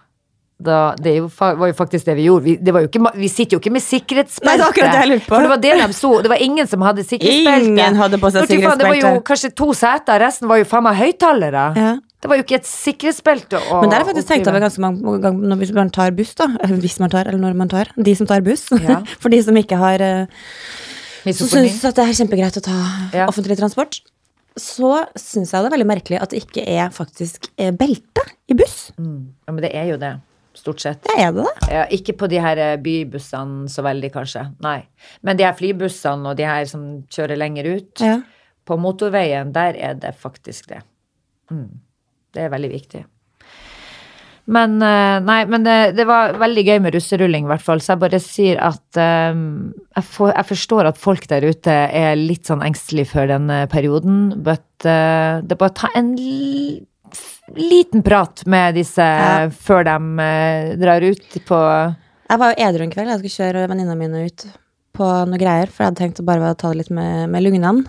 Da, 0.59 0.79
det 0.99 1.13
jo, 1.15 1.29
var 1.39 1.69
jo 1.71 1.75
faktisk 1.79 2.09
det 2.09 2.17
vi 2.19 2.25
gjorde. 2.27 2.43
Vi, 2.43 2.57
det 2.59 2.73
var 2.75 2.83
jo 2.83 2.89
ikke, 2.91 3.13
vi 3.15 3.29
sitter 3.31 3.55
jo 3.55 3.61
ikke 3.63 3.71
med 3.77 3.83
sikkerhetsbelte. 3.85 4.73
Det. 4.75 5.19
For 5.29 5.45
det 5.47 5.53
var 5.53 5.61
det 5.63 5.75
de 5.79 5.87
så. 5.95 6.11
Det 6.25 6.33
var 6.33 6.43
ingen 6.43 6.67
som 6.67 6.83
hadde 6.83 7.05
sikkerhetsbelte. 7.07 7.69
Ingen 7.69 7.99
hadde 8.01 8.19
på 8.19 8.31
seg 8.35 8.49
sikkerhetsbelte. 8.51 8.83
Det 8.83 8.91
var 8.91 8.99
jo 8.99 9.23
kanskje 9.29 9.53
to 9.55 9.69
seter, 9.79 10.19
resten 10.25 10.51
var 10.51 10.59
jo 10.59 10.67
faen 10.67 10.83
meg 10.89 10.99
høyttalere. 10.99 11.69
Ja. 11.79 11.95
Det 12.19 12.33
var 12.33 12.41
jo 12.41 12.43
ikke 12.43 12.59
et 12.59 12.67
sikkerhetsbelte 12.67 13.61
å 13.71 13.79
Men 13.85 13.93
der 13.93 14.01
har 14.01 14.03
jeg 14.03 14.11
faktisk 14.11 14.33
tenkt 14.33 14.51
over 14.51 14.65
ganske 14.65 14.83
mange 14.83 15.19
ganger 15.23 15.61
hvis 15.63 15.71
man 15.77 15.95
tar 15.95 16.11
buss, 16.19 16.35
da. 16.41 16.49
Hvis 16.83 16.99
man 16.99 17.15
tar, 17.15 17.31
eller 17.31 17.39
når 17.45 17.55
man 17.61 17.71
tar. 17.71 17.95
De 17.95 18.15
som 18.19 18.27
tar 18.27 18.43
buss. 18.43 18.67
Ja. 18.83 18.99
For 19.23 19.31
de 19.31 19.39
som 19.47 19.63
ikke 19.63 19.79
har 19.79 20.03
eh, 20.03 20.49
Som 21.31 21.47
syns 21.55 21.85
at 21.87 21.95
det 21.95 22.09
er 22.09 22.19
kjempegreit 22.19 22.59
å 22.59 22.65
ta 22.67 22.79
Ja. 23.15 23.29
offentlig 23.31 23.61
transport. 23.63 24.01
Så 24.59 24.91
syns 25.15 25.55
jeg 25.55 25.63
det 25.63 25.71
er 25.71 25.77
veldig 25.77 25.87
merkelig 25.87 26.19
at 26.19 26.35
det 26.35 26.43
ikke 26.43 26.67
er 26.67 26.91
faktisk 26.91 27.47
eh, 27.55 27.71
belte 27.71 28.27
i 28.51 28.59
buss. 28.59 28.89
Mm. 28.99 29.29
Ja, 29.47 29.55
men 29.55 29.63
det 29.63 29.71
er 29.79 29.93
jo 29.93 30.03
det. 30.03 30.17
Stort 30.59 30.83
sett. 30.83 31.07
Ja, 31.07 31.29
er 31.29 31.37
det 31.37 31.45
det? 31.47 31.69
Ja, 31.73 31.85
ikke 31.95 32.17
på 32.19 32.29
de 32.31 32.41
her 32.43 32.59
eh, 32.59 32.77
bybussene 32.83 33.69
så 33.71 33.85
veldig, 33.87 34.11
kanskje. 34.17 34.43
Nei. 34.65 34.81
Men 35.23 35.39
de 35.39 35.47
her 35.47 35.55
flybussene 35.59 36.33
og 36.33 36.39
de 36.41 36.49
her 36.49 36.67
som 36.71 36.89
kjører 37.15 37.39
lenger 37.39 37.69
ut, 37.77 37.93
Ja. 38.03 38.17
på 38.67 38.77
motorveien, 38.81 39.53
der 39.55 39.79
er 39.79 39.95
det 39.95 40.17
faktisk 40.19 40.69
det. 40.75 40.83
Mm. 41.51 41.79
Det 42.35 42.43
er 42.45 42.51
veldig 42.53 42.73
viktig. 42.75 43.05
Men 44.49 44.79
eh, 44.81 45.19
nei, 45.21 45.43
men 45.45 45.65
det, 45.67 45.77
det 45.99 46.07
var 46.09 46.33
veldig 46.41 46.63
gøy 46.65 46.79
med 46.81 46.95
russerulling, 46.97 47.45
i 47.45 47.51
hvert 47.53 47.65
fall. 47.65 47.83
Så 47.85 47.93
jeg 47.93 48.01
bare 48.01 48.21
sier 48.25 48.61
at 48.65 49.01
um, 49.33 49.75
jeg, 49.93 50.05
for, 50.09 50.33
jeg 50.33 50.49
forstår 50.49 50.89
at 50.89 51.01
folk 51.01 51.27
der 51.29 51.45
ute 51.51 51.75
er 51.93 52.15
litt 52.17 52.49
sånn 52.49 52.65
engstelige 52.65 53.11
før 53.13 53.29
denne 53.35 53.59
perioden, 53.69 54.31
but 54.41 54.65
uh, 54.89 55.45
det 55.45 55.53
er 55.53 55.61
bare 55.61 55.77
ta 55.77 55.91
en 56.01 56.15
liten 57.57 58.03
prat 58.07 58.43
med 58.47 58.75
disse 58.79 59.03
Ja. 59.05 59.49
før 59.51 59.85
de 59.89 59.97
eh, 60.25 60.77
drar 60.81 61.05
ut 61.07 61.39
på 61.49 61.61
Jeg 62.29 62.39
var 62.43 62.53
jo 62.55 62.65
edru 62.69 62.83
en 62.85 62.91
kveld. 62.93 63.09
Jeg 63.09 63.19
skulle 63.23 63.39
kjøre 63.49 63.69
venninna 63.71 63.95
mine 63.97 64.27
ut 64.27 64.47
på 64.99 65.07
noe 65.31 65.39
greier. 65.41 65.71
For 65.73 65.85
jeg 65.85 65.91
hadde 65.93 66.03
tenkt 66.03 66.21
å 66.21 66.27
bare 66.29 66.55
ta 66.61 66.69
det 66.73 66.83
litt 66.83 66.91
med, 66.91 67.31
med 67.33 67.43
lugnene. 67.43 67.85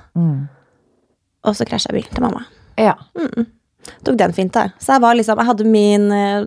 Og 1.48 1.56
så 1.56 1.66
krasja 1.68 1.92
bilen 1.96 2.12
til 2.14 2.24
mamma. 2.24 2.46
Ja. 2.80 2.96
Tok 4.06 4.18
den 4.20 4.34
fint, 4.36 4.54
da. 4.54 4.70
Så 4.80 4.94
jeg 4.96 5.02
var 5.02 5.16
liksom 5.16 5.40
Jeg 5.40 5.48
hadde 5.48 5.66
min 5.66 6.10
eh, 6.12 6.44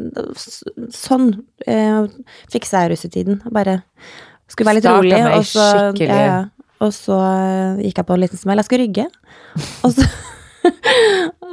Sånn 0.94 1.30
eh, 1.66 2.04
fiksa 2.52 2.84
jeg 2.84 2.92
russetiden. 2.92 3.40
Bare 3.52 3.80
skulle 4.52 4.68
være 4.68 4.78
litt 4.80 4.84
Starta 4.84 5.00
rolig. 5.00 5.22
Og 5.38 5.46
så, 5.48 5.64
ja, 6.04 6.18
ja. 6.26 6.36
og 6.84 6.92
så 6.96 7.16
eh, 7.24 7.82
gikk 7.88 8.02
jeg 8.02 8.08
på 8.08 8.16
en 8.18 8.22
liten 8.24 8.40
smell. 8.40 8.60
Jeg 8.60 8.68
skulle 8.68 8.84
rygge. 8.86 9.06
Og 9.82 9.94
så, 9.96 10.06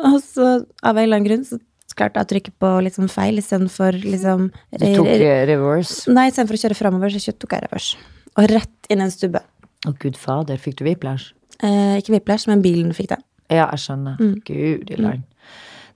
og 0.10 0.20
så 0.24 0.48
av 0.84 0.98
en 0.98 1.04
eller 1.04 1.20
annen 1.20 1.28
grunn, 1.28 1.46
så 1.48 1.60
klarte 1.98 2.20
jeg 2.22 2.28
å 2.28 2.32
trykke 2.34 2.54
på 2.62 2.74
litt 2.86 2.98
sånn 2.98 3.12
feil 3.12 3.42
istedenfor 3.42 3.98
liksom 4.04 4.50
Du 4.78 4.86
tok 4.86 5.10
eh, 5.12 5.44
reverse. 5.50 6.06
Nei, 6.12 6.30
istedenfor 6.32 6.60
å 6.60 6.62
kjøre 6.64 6.78
framover, 6.78 7.16
så 7.16 7.34
tok 7.36 7.58
jeg 7.58 7.66
reverse. 7.66 8.12
Og 8.38 8.52
rett 8.52 8.92
inn 8.94 9.02
i 9.02 9.08
en 9.08 9.14
stubbe. 9.14 9.42
Å, 9.88 9.96
gud 10.00 10.20
fader, 10.20 10.60
fikk 10.62 10.80
du 10.80 10.86
whiplash? 10.88 11.34
Eh, 11.64 11.98
ikke 12.00 12.16
whiplash, 12.16 12.48
men 12.52 12.64
bilen 12.64 12.94
fikk 12.96 13.14
det. 13.16 13.20
Ja, 13.50 13.66
jeg 13.74 13.82
skjønner. 13.84 14.22
Mm. 14.22 14.38
Gud 14.46 14.94
i 14.94 15.02
land. 15.02 15.26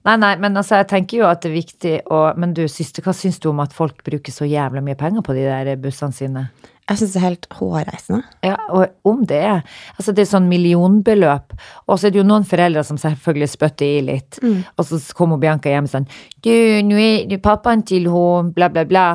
Nei, 0.04 0.18
nei, 0.20 0.34
men 0.36 0.58
altså, 0.60 0.76
jeg 0.82 0.88
tenker 0.90 1.22
jo 1.22 1.28
at 1.30 1.40
det 1.40 1.48
er 1.48 1.54
viktig 1.54 1.92
å 2.12 2.18
Men 2.36 2.52
du, 2.56 2.66
syste, 2.68 3.00
hva 3.04 3.14
syns 3.16 3.38
du 3.40 3.48
om 3.48 3.62
at 3.64 3.72
folk 3.72 4.02
bruker 4.04 4.34
så 4.34 4.44
jævla 4.44 4.82
mye 4.84 4.98
penger 5.00 5.24
på 5.24 5.36
de 5.36 5.46
der 5.46 5.78
bussene 5.80 6.12
sine? 6.12 6.42
Jeg 6.90 6.98
syns 7.00 7.12
det 7.14 7.20
er 7.20 7.24
helt 7.30 7.46
hårreisende. 7.56 8.22
Ja, 8.44 8.56
og 8.68 8.90
om 9.08 9.22
det 9.24 9.38
er 9.40 9.62
Altså, 9.98 10.12
det 10.12 10.26
er 10.26 10.30
sånn 10.36 10.48
millionbeløp, 10.50 11.54
og 11.88 11.98
så 11.98 12.06
er 12.06 12.10
det 12.12 12.20
jo 12.20 12.26
noen 12.28 12.44
foreldre 12.44 12.82
som 12.84 12.98
selvfølgelig 13.00 13.48
spytter 13.54 13.86
i 13.86 14.00
litt, 14.04 14.38
Mm. 14.42 14.64
og 14.76 14.84
så 14.84 14.98
kommer 15.16 15.38
Bianca 15.40 15.70
hjem 15.72 15.86
sånn 15.88 16.06
Du, 16.44 16.50
nå 16.84 16.98
er 17.00 17.26
du 17.30 17.38
pappaen 17.38 17.82
til 17.86 18.04
hun, 18.12 18.50
bla, 18.52 18.68
bla, 18.68 18.84
bla. 18.84 19.06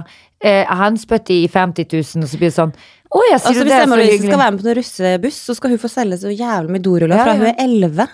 Eh, 0.41 0.65
han 0.65 0.97
spytter 0.97 1.33
i 1.35 1.47
50 1.47 1.85
000, 1.91 2.23
og 2.23 2.29
så 2.31 2.37
blir 2.39 2.49
det 2.49 2.55
sånn 2.57 2.73
Å 3.09 3.21
jeg 3.31 3.39
sier 3.41 3.49
Altså, 3.49 3.63
hvis? 3.65 3.83
Emma 3.83 3.95
Louise 3.97 4.23
skal 4.25 4.37
være 4.39 4.51
med 4.55 4.61
på 4.63 4.69
en 4.69 4.75
russebuss, 4.77 5.37
så 5.49 5.55
skal 5.57 5.69
hun 5.73 5.79
få 5.81 5.89
selge 5.89 6.17
så 6.21 6.29
jævlig 6.33 6.69
mye 6.75 6.83
doruller 6.85 7.17
Ja, 7.17 7.23
fra 7.25 7.33
ja. 7.33 7.39
hun 7.39 7.47
er 7.49 7.63
elleve. 7.65 8.05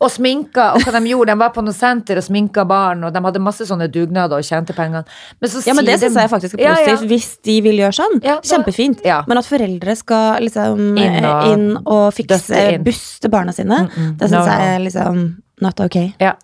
Og 0.00 0.10
sminka, 0.10 0.74
og 0.74 0.80
hva 0.86 0.92
de 1.00 1.08
gjorde, 1.10 1.26
de 1.32 1.38
var 1.38 1.50
på 1.50 1.62
noe 1.64 1.74
senter 1.74 2.16
og 2.20 2.22
sminka 2.22 2.64
barn, 2.68 3.02
og 3.04 3.12
de 3.12 3.20
hadde 3.24 3.40
masse 3.42 3.66
sånne 3.66 3.88
dugnader 3.90 4.38
og 4.38 4.44
tjente 4.46 4.72
pengene. 4.76 5.04
Men 5.40 5.50
så 5.50 5.66
Ja, 5.66 5.74
men 5.74 5.84
det 5.84 5.98
de- 6.00 6.06
syns 6.06 6.14
jeg 6.20 6.30
faktisk 6.30 6.54
er 6.54 6.62
Ja, 6.62 6.74
ja. 6.78 6.86
positivt, 6.96 7.08
hvis 7.10 7.38
de 7.42 7.60
vil 7.62 7.76
gjøre 7.78 7.94
sånn. 7.98 8.22
Ja, 8.22 8.36
da- 8.36 8.40
Kjempefint. 8.42 9.04
ja. 9.04 9.22
Men 9.26 9.38
at 9.38 9.44
foreldre 9.44 9.96
skal 9.96 10.40
liksom 10.40 10.96
Inn 10.98 11.24
og 11.24 11.48
inn 11.52 11.76
og 11.84 12.14
fikse 12.14 12.72
inn. 12.74 12.84
buss 12.84 13.18
til 13.18 13.30
barna 13.30 13.52
sine, 13.52 13.88
Mm-mm. 13.88 14.16
det 14.18 14.30
No, 14.30 14.36
syns 14.38 14.46
jeg 14.46 14.58
no. 14.58 14.64
er 14.64 14.78
liksom 14.90 15.36
not 15.64 15.80
ok. 15.80 15.96
Ja. 16.22 16.34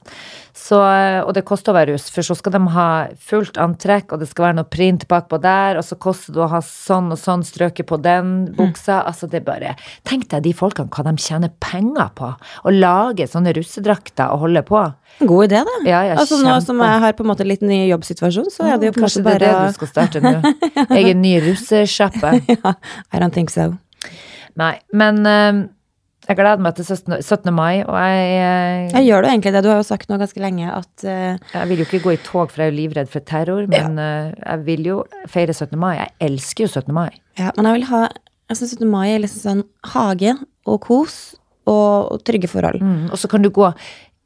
Så, 0.54 0.78
og 1.26 1.32
det 1.34 1.42
koster 1.44 1.72
å 1.72 1.74
være 1.76 1.92
russ, 1.96 2.06
for 2.14 2.22
så 2.24 2.36
skal 2.38 2.52
de 2.54 2.60
ha 2.72 2.84
fullt 3.20 3.58
antrekk, 3.60 4.12
og 4.14 4.20
det 4.22 4.28
skal 4.30 4.46
være 4.46 4.56
noe 4.60 4.68
print 4.70 5.02
bakpå 5.10 5.40
der, 5.42 5.76
og 5.80 5.84
så 5.84 5.96
koster 6.00 6.32
det 6.36 6.40
å 6.44 6.48
ha 6.52 6.60
sånn 6.64 7.10
og 7.12 7.18
sånn 7.20 7.42
strøket 7.44 7.88
på 7.90 7.98
den 8.00 8.30
Mm. 8.46 8.54
buksa. 8.56 9.00
Altså, 9.04 9.26
det 9.28 9.42
er 9.42 9.44
bare 9.44 9.72
Tenk 10.04 10.28
deg 10.30 10.42
de 10.46 10.52
folkene, 10.54 10.88
hva 10.88 11.04
de 11.04 11.16
tjener 11.20 11.50
penger 11.60 12.08
på. 12.14 12.30
Å 12.64 12.70
lage 12.72 13.26
sånne 13.28 13.52
russedrakter 13.58 14.30
og 14.32 14.40
holde 14.46 14.62
på. 14.62 14.94
God 15.20 15.50
idé, 15.50 15.64
da. 15.66 15.76
Ja, 15.84 16.02
ja, 16.02 16.14
altså 16.16 16.38
Nå 16.42 16.56
som 16.64 16.78
jeg 16.78 17.00
har 17.00 17.12
på 17.12 17.24
en 17.26 17.30
måte 17.30 17.44
litt 17.46 17.60
ny 17.62 17.88
jobbsituasjon, 17.90 18.48
så 18.50 18.64
er 18.72 18.78
det 18.78 18.86
jo 18.86 18.92
på 18.92 19.02
en 19.02 19.08
Kanskje 19.08 19.24
det 19.24 19.34
er 19.34 19.38
det 19.44 19.52
du 19.68 19.72
skal 19.74 19.88
starte 19.88 20.22
nå? 20.22 20.54
Egen 20.98 21.20
ny 21.22 21.36
russesjappe? 21.44 22.32
ja, 22.48 22.74
I 23.12 23.18
don't 23.18 23.34
think 23.34 23.50
so. 23.50 23.72
Nei, 24.56 24.78
men 24.92 25.26
eh, 25.26 25.64
jeg 26.24 26.38
gleder 26.38 26.62
meg 26.64 26.76
til 26.78 26.86
17. 26.86 27.18
17. 27.20 27.50
mai, 27.52 27.82
og 27.84 27.96
jeg, 28.00 28.28
eh, 28.40 28.92
Jeg 28.94 29.08
gjør 29.08 29.24
det 29.24 29.30
egentlig 29.30 29.52
det. 29.52 29.62
Du 29.64 29.68
har 29.68 29.80
jo 29.80 29.86
sagt 29.86 30.08
nå 30.08 30.18
ganske 30.20 30.40
lenge 30.40 30.70
at 30.72 31.04
eh, 31.04 31.36
jeg 31.52 31.68
vil 31.68 31.82
jo 31.82 31.86
ikke 31.88 32.02
gå 32.06 32.14
i 32.14 32.22
tog, 32.24 32.50
for 32.50 32.62
jeg 32.62 32.70
er 32.70 32.72
jo 32.72 32.78
livredd 32.78 33.10
for 33.12 33.20
terror, 33.20 33.66
men 33.68 33.98
eh, 34.00 34.32
jeg 34.38 34.64
vil 34.64 34.88
jo 34.88 34.96
feire 35.28 35.52
17. 35.52 35.76
mai. 35.78 35.96
Jeg 35.98 36.14
elsker 36.30 36.64
jo 36.64 36.70
17. 36.80 36.94
mai. 36.96 37.10
Ja, 37.40 37.52
men 37.56 37.68
jeg 37.68 37.80
vil 37.80 37.88
ha 37.92 38.08
Jeg 38.50 38.56
syns 38.60 38.74
17. 38.76 38.88
mai 38.88 39.06
er 39.10 39.22
liksom 39.24 39.40
sånn 39.42 39.62
hage 39.92 40.34
og 40.68 40.80
kos 40.84 41.36
og, 41.66 42.12
og 42.12 42.24
trygge 42.24 42.48
forhold. 42.48 42.80
Mm, 42.80 43.06
og 43.12 43.20
så 43.20 43.28
kan 43.28 43.44
du 43.44 43.50
gå 43.52 43.70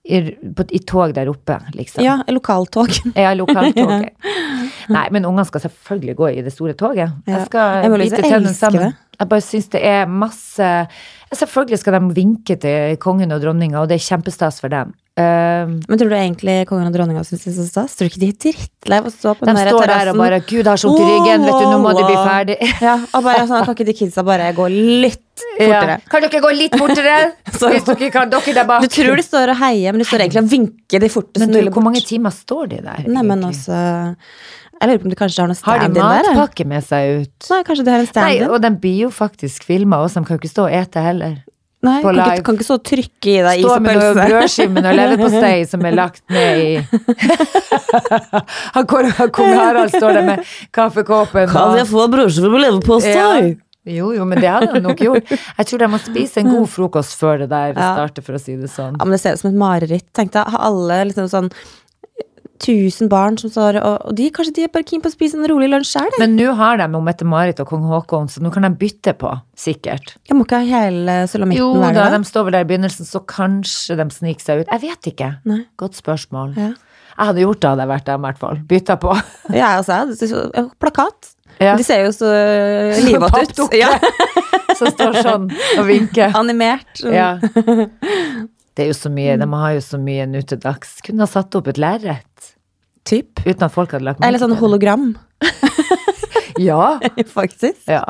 i, 0.09 0.23
på, 0.57 0.65
i 0.73 0.81
tog 0.89 1.13
der 1.15 1.29
oppe, 1.31 1.59
liksom. 1.75 2.03
Ja, 2.05 2.21
lokaltog. 2.39 2.95
Ja, 3.15 3.35
lokaltog. 3.43 4.09
Nei, 4.89 5.05
men 5.15 5.27
ungene 5.29 5.47
skal 5.49 5.67
selvfølgelig 5.67 6.17
gå 6.19 6.31
i 6.31 6.43
det 6.47 6.55
store 6.55 6.79
toget. 6.79 7.11
Ja. 7.27 7.35
Jeg 7.35 7.51
skal 7.51 7.83
Jeg 7.83 7.93
må 7.93 8.01
bite 8.01 8.11
liksom 8.17 8.31
tennene 8.31 8.55
sammen. 8.57 8.99
Jeg 9.19 9.31
bare 9.35 9.43
syns 9.43 9.71
det 9.75 9.83
er 9.83 10.07
masse 10.07 10.63
ja, 10.63 10.87
Selvfølgelig 11.35 11.79
skal 11.83 11.99
de 11.99 12.15
vinke 12.17 12.57
til 12.61 12.97
kongen 13.03 13.35
og 13.35 13.43
dronninga, 13.43 13.83
og 13.83 13.91
det 13.91 13.99
er 13.99 14.05
kjempestas 14.07 14.61
for 14.63 14.73
dem. 14.73 14.95
Um, 15.19 15.81
Men 15.91 15.99
tror 15.99 16.13
du 16.13 16.15
egentlig 16.15 16.61
kongen 16.69 16.87
og 16.87 16.95
dronninga 16.95 17.25
syns 17.27 17.43
det 17.43 17.51
er 17.51 17.57
så 17.57 17.65
stas? 17.67 17.97
Tror 17.99 18.07
du 18.07 18.13
ikke 18.13 18.21
de 18.23 18.29
er 18.31 18.37
drittlei 18.45 19.01
av 19.03 19.09
å 19.09 19.11
stå 19.11 19.33
på 19.35 19.43
de 19.43 19.51
den 19.51 19.59
der 19.59 19.71
står 19.73 19.91
der 19.91 20.11
og 20.13 20.21
bare 20.21 20.39
'Gud, 20.47 20.69
har 20.71 20.79
vondt 20.85 21.01
i 21.03 21.09
ryggen, 21.09 21.47
vet 21.49 21.59
du, 21.59 21.65
nå 21.67 21.79
må 21.83 21.95
de 21.99 22.05
bli 22.07 22.19
ferdig'. 22.29 22.77
Ja, 22.87 22.95
og 23.03 23.25
bare 23.27 23.49
sånn, 23.51 23.65
kan 23.67 23.75
ikke 23.75 23.89
de 23.89 23.97
kidsa 23.99 24.23
bare 24.23 24.53
gå 24.55 24.69
litt 24.71 25.43
fortere? 25.59 25.97
Ja. 25.99 26.13
Kan 26.13 26.23
dere 26.23 26.45
gå 26.47 26.53
litt 26.55 26.79
fortere? 26.79 27.17
Hvis 27.59 27.89
dere 27.91 28.13
kan, 28.15 28.31
dere 28.31 28.55
der 28.61 28.71
bak. 28.71 28.87
Du 28.87 28.95
tror 28.95 29.19
de 29.19 29.27
står 29.27 29.53
og 29.57 29.61
heier, 29.65 29.93
men 29.93 30.05
de 30.05 30.07
står 30.07 30.25
egentlig 30.25 30.45
og 30.45 30.53
vinker 30.55 31.03
de 31.03 31.11
forteste. 31.11 31.43
Men 31.43 31.57
du, 31.67 31.75
hvor 31.75 31.85
mange 31.91 32.05
timer 32.07 32.31
står 32.31 32.71
de 32.77 32.81
der? 32.87 33.11
Nei, 33.11 33.27
men 33.27 33.43
også 33.51 33.83
Jeg 34.79 34.89
lurer 34.89 34.99
på 35.03 35.09
om 35.09 35.11
de 35.11 35.19
kanskje 35.19 35.43
har 35.43 35.49
noe 35.51 35.57
de 35.57 35.61
stand-in 35.61 35.95
der? 35.95 36.23
jeg. 36.23 36.35
matpakke 36.37 36.67
med 36.71 36.85
seg 36.87 37.23
ut? 37.25 37.49
Nei, 37.51 37.61
kanskje 37.67 37.85
de 37.85 37.91
har 37.95 38.05
en 38.05 38.07
stand-in? 38.11 38.49
og 38.51 38.63
den 38.63 38.77
blir 38.79 39.01
jo 39.09 39.11
faktisk 39.11 39.65
filma 39.67 39.99
også, 40.05 40.21
de 40.23 40.29
kan 40.29 40.37
jo 40.39 40.43
ikke 40.45 40.53
stå 40.55 40.67
og 40.69 40.77
ete 40.79 41.03
heller. 41.03 41.37
Nei, 41.79 42.01
på 42.03 42.11
kan 42.11 42.19
ikke, 42.19 42.43
kan 42.43 42.57
ikke 42.59 42.67
stå 42.67 42.75
og 42.75 42.85
trykke 42.89 43.29
i 43.31 43.43
deg 43.47 43.61
is 43.61 43.63
Stå 43.63 43.75
og 43.77 43.85
pølse. 43.87 44.23
brødskive 44.27 44.73
med 44.75 44.83
noe 44.83 44.95
leverpostei 44.99 45.59
som 45.71 45.85
er 45.87 45.95
lagt 45.95 46.25
ned 46.35 46.59
i 46.59 46.71
Han 48.75 48.87
Kong 48.89 49.53
Harald 49.55 49.95
står 49.95 50.19
der 50.19 50.27
med 50.27 50.43
kaffekåpen 50.75 51.55
og 51.55 51.79
få 51.87 52.09
brødskive 52.11 52.51
med 52.51 52.65
leverpostei? 52.67 53.57
Jo, 53.89 54.11
jo, 54.13 54.25
men 54.29 54.43
det 54.43 54.51
hadde 54.51 54.73
han 54.75 54.83
nok 54.85 54.99
gjort. 55.01 55.31
Jeg 55.31 55.69
tror 55.71 55.81
de 55.81 55.87
må 55.95 56.01
spise 56.03 56.43
en 56.43 56.51
god 56.53 56.67
frokost 56.69 57.15
før 57.17 57.39
det 57.45 57.49
der 57.55 57.71
Ja. 57.73 57.93
starter, 57.95 58.27
for 58.27 58.37
å 58.37 58.41
si 58.43 58.57
det 58.59 58.69
sånn. 58.69 58.99
Ja, 58.99 59.05
men 59.07 59.15
det 59.17 59.21
ser 59.23 59.39
ut 59.39 59.41
som 59.41 59.51
et 59.55 59.57
mareritt. 59.63 60.05
Tenk 60.13 60.35
deg, 60.35 60.45
har 60.51 60.61
alle 60.67 60.99
liksom 61.09 61.31
sånn 61.31 61.49
1000 62.59 63.09
barn 63.13 63.39
som 63.41 63.51
står 63.55 63.79
og, 63.81 64.07
og 64.11 64.17
de, 64.19 64.27
kanskje 64.35 64.55
de 64.59 64.65
er 64.67 64.73
bare 64.75 64.87
keen 64.89 65.01
på 65.05 65.09
å 65.11 65.15
spise 65.15 65.39
en 65.39 65.47
rolig 65.51 65.69
lunsj 65.73 65.95
sjøl. 65.95 66.11
Men 66.21 66.35
nå 66.39 66.53
har 66.59 66.81
de 66.83 66.89
jo 66.93 67.01
Mette-Marit 67.07 67.63
og 67.63 67.71
kong 67.71 67.87
Haakon, 67.91 68.29
så 68.31 68.43
nå 68.45 68.51
kan 68.55 68.67
de 68.67 68.73
bytte 68.81 69.15
på, 69.19 69.31
sikkert. 69.59 70.17
Jeg 70.29 70.37
må 70.39 70.45
ikke 70.47 70.61
ha 70.61 70.69
hele 70.85 71.17
sulamitten 71.31 71.63
Jo 71.63 71.71
hver 71.79 71.95
da, 71.97 72.09
dag. 72.11 72.19
de 72.19 72.29
står 72.33 72.49
vel 72.49 72.59
der 72.59 72.67
i 72.67 72.71
begynnelsen, 72.73 73.09
så 73.09 73.23
kanskje 73.25 73.97
de 74.03 74.09
sniker 74.15 74.45
seg 74.45 74.63
ut. 74.65 74.75
Jeg 74.75 74.85
vet 74.85 75.11
ikke. 75.15 75.31
Nei. 75.49 75.63
Godt 75.81 75.99
spørsmål. 76.01 76.53
Ja. 76.59 76.73
Jeg 77.19 77.27
hadde 77.33 77.43
gjort 77.43 77.63
det, 77.65 77.71
hadde 77.73 77.83
jeg 77.87 77.91
vært 77.95 78.07
dem, 78.11 78.21
i 78.21 78.29
hvert 78.29 78.43
fall. 78.45 78.61
Bytta 78.75 78.99
på. 79.03 79.17
Ja, 79.61 79.73
altså, 79.81 80.45
plakat. 80.79 81.33
Ja. 81.59 81.73
De 81.75 81.83
ser 81.83 82.05
jo 82.05 82.13
så 82.15 82.29
livete 83.03 83.41
ut. 83.65 83.75
Ja, 83.75 83.95
Som 84.79 84.93
står 84.93 85.17
sånn 85.25 85.49
og 85.51 85.87
vinker. 85.89 86.31
animert. 86.39 87.01
Ja. 87.03 87.33
Det 88.79 88.85
er 88.87 88.93
jo 88.93 88.95
så 88.95 89.11
mye, 89.11 89.35
de 89.41 89.47
har 89.59 89.73
jo 89.75 89.81
så 89.83 89.99
mye 89.99 90.25
nå 90.31 90.41
til 90.47 90.61
dags. 90.63 91.01
Kunne 91.03 91.25
ha 91.27 91.31
satt 91.31 91.57
opp 91.59 91.67
et 91.73 91.81
lerret. 91.83 92.53
Typ. 93.09 93.41
Uten 93.43 93.65
at 93.67 93.73
folk 93.75 93.91
hadde 93.97 94.07
lagt 94.07 94.21
merke 94.21 94.29
Eller 94.31 94.43
sånn 94.43 94.55
hologram, 94.61 95.09
Ja. 96.69 96.99
faktisk. 97.33 97.89
ja. 97.91 98.05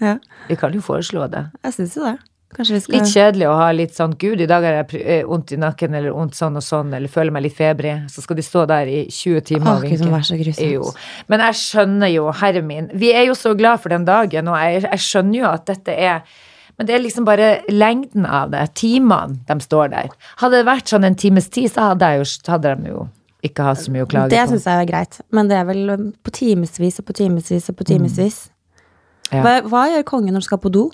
Ja, 0.00 0.18
Vi 0.48 0.56
kan 0.56 0.72
jo 0.72 0.80
foreslå 0.84 1.26
det. 1.32 1.50
jeg 1.64 1.76
syns 1.76 1.96
jo 1.98 2.06
det. 2.06 2.16
Vi 2.54 2.78
skal 2.78 2.94
Litt 2.94 3.10
kjedelig 3.10 3.48
å 3.50 3.54
ha 3.58 3.66
litt 3.74 3.96
sånn 3.96 4.12
Gud, 4.14 4.38
i 4.40 4.46
dag 4.46 4.62
har 4.62 4.76
jeg 4.78 5.00
eh, 5.02 5.24
vondt 5.26 5.50
i 5.52 5.58
nakken, 5.58 5.94
eller 5.98 6.14
vondt 6.14 6.36
sånn 6.38 6.54
og 6.60 6.62
sånn, 6.62 6.92
eller 6.94 7.10
føler 7.10 7.34
meg 7.34 7.42
litt 7.48 7.56
febrig. 7.58 7.96
Så 8.12 8.22
skal 8.22 8.38
de 8.38 8.44
stå 8.46 8.62
der 8.70 8.86
i 8.86 9.00
20 9.10 9.40
timer 9.48 9.72
Å, 9.72 9.74
og 9.80 9.88
vinke. 9.88 10.92
Men 11.26 11.42
jeg 11.48 11.58
skjønner 11.64 12.12
jo, 12.14 12.28
herre 12.38 12.62
min 12.62 12.88
Vi 12.94 13.10
er 13.12 13.26
jo 13.26 13.34
så 13.34 13.56
glad 13.58 13.82
for 13.82 13.90
den 13.90 14.06
dagen, 14.06 14.48
og 14.48 14.56
jeg, 14.62 14.84
jeg 14.86 15.02
skjønner 15.02 15.40
jo 15.40 15.48
at 15.50 15.66
dette 15.72 15.98
er 15.98 16.22
men 16.78 16.88
det 16.88 16.94
er 16.96 17.02
liksom 17.04 17.26
bare 17.28 17.50
lengden 17.70 18.24
av 18.26 18.50
det, 18.54 18.64
timene 18.80 19.38
de 19.48 19.56
står 19.62 19.92
der. 19.92 20.08
Hadde 20.40 20.60
det 20.60 20.66
vært 20.68 20.90
sånn 20.90 21.06
en 21.06 21.14
times 21.18 21.46
tid, 21.54 21.70
så 21.72 21.92
hadde, 21.92 22.08
jo, 22.18 22.24
hadde 22.50 22.74
de 22.80 22.90
jo 22.94 23.04
ikke 23.44 23.66
hatt 23.66 23.82
så 23.82 23.92
mye 23.92 24.06
å 24.06 24.08
klage 24.08 24.32
Det 24.32 24.40
på. 24.40 24.54
syns 24.54 24.66
jeg 24.70 24.82
er 24.82 24.88
greit, 24.88 25.20
men 25.36 25.50
det 25.50 25.58
er 25.60 25.68
vel 25.68 25.90
um, 25.92 26.10
på 26.24 26.32
timevis 26.34 26.98
og 27.02 27.06
på 27.10 27.16
timevis 27.20 27.68
og 27.70 27.76
på 27.78 27.86
timevis. 27.90 28.38
Ja. 29.30 29.42
Hva, 29.44 29.54
hva 29.68 29.82
gjør 29.92 30.06
kongen 30.08 30.32
når 30.32 30.42
han 30.42 30.48
skal 30.48 30.62
på 30.64 30.72
do? 30.72 30.88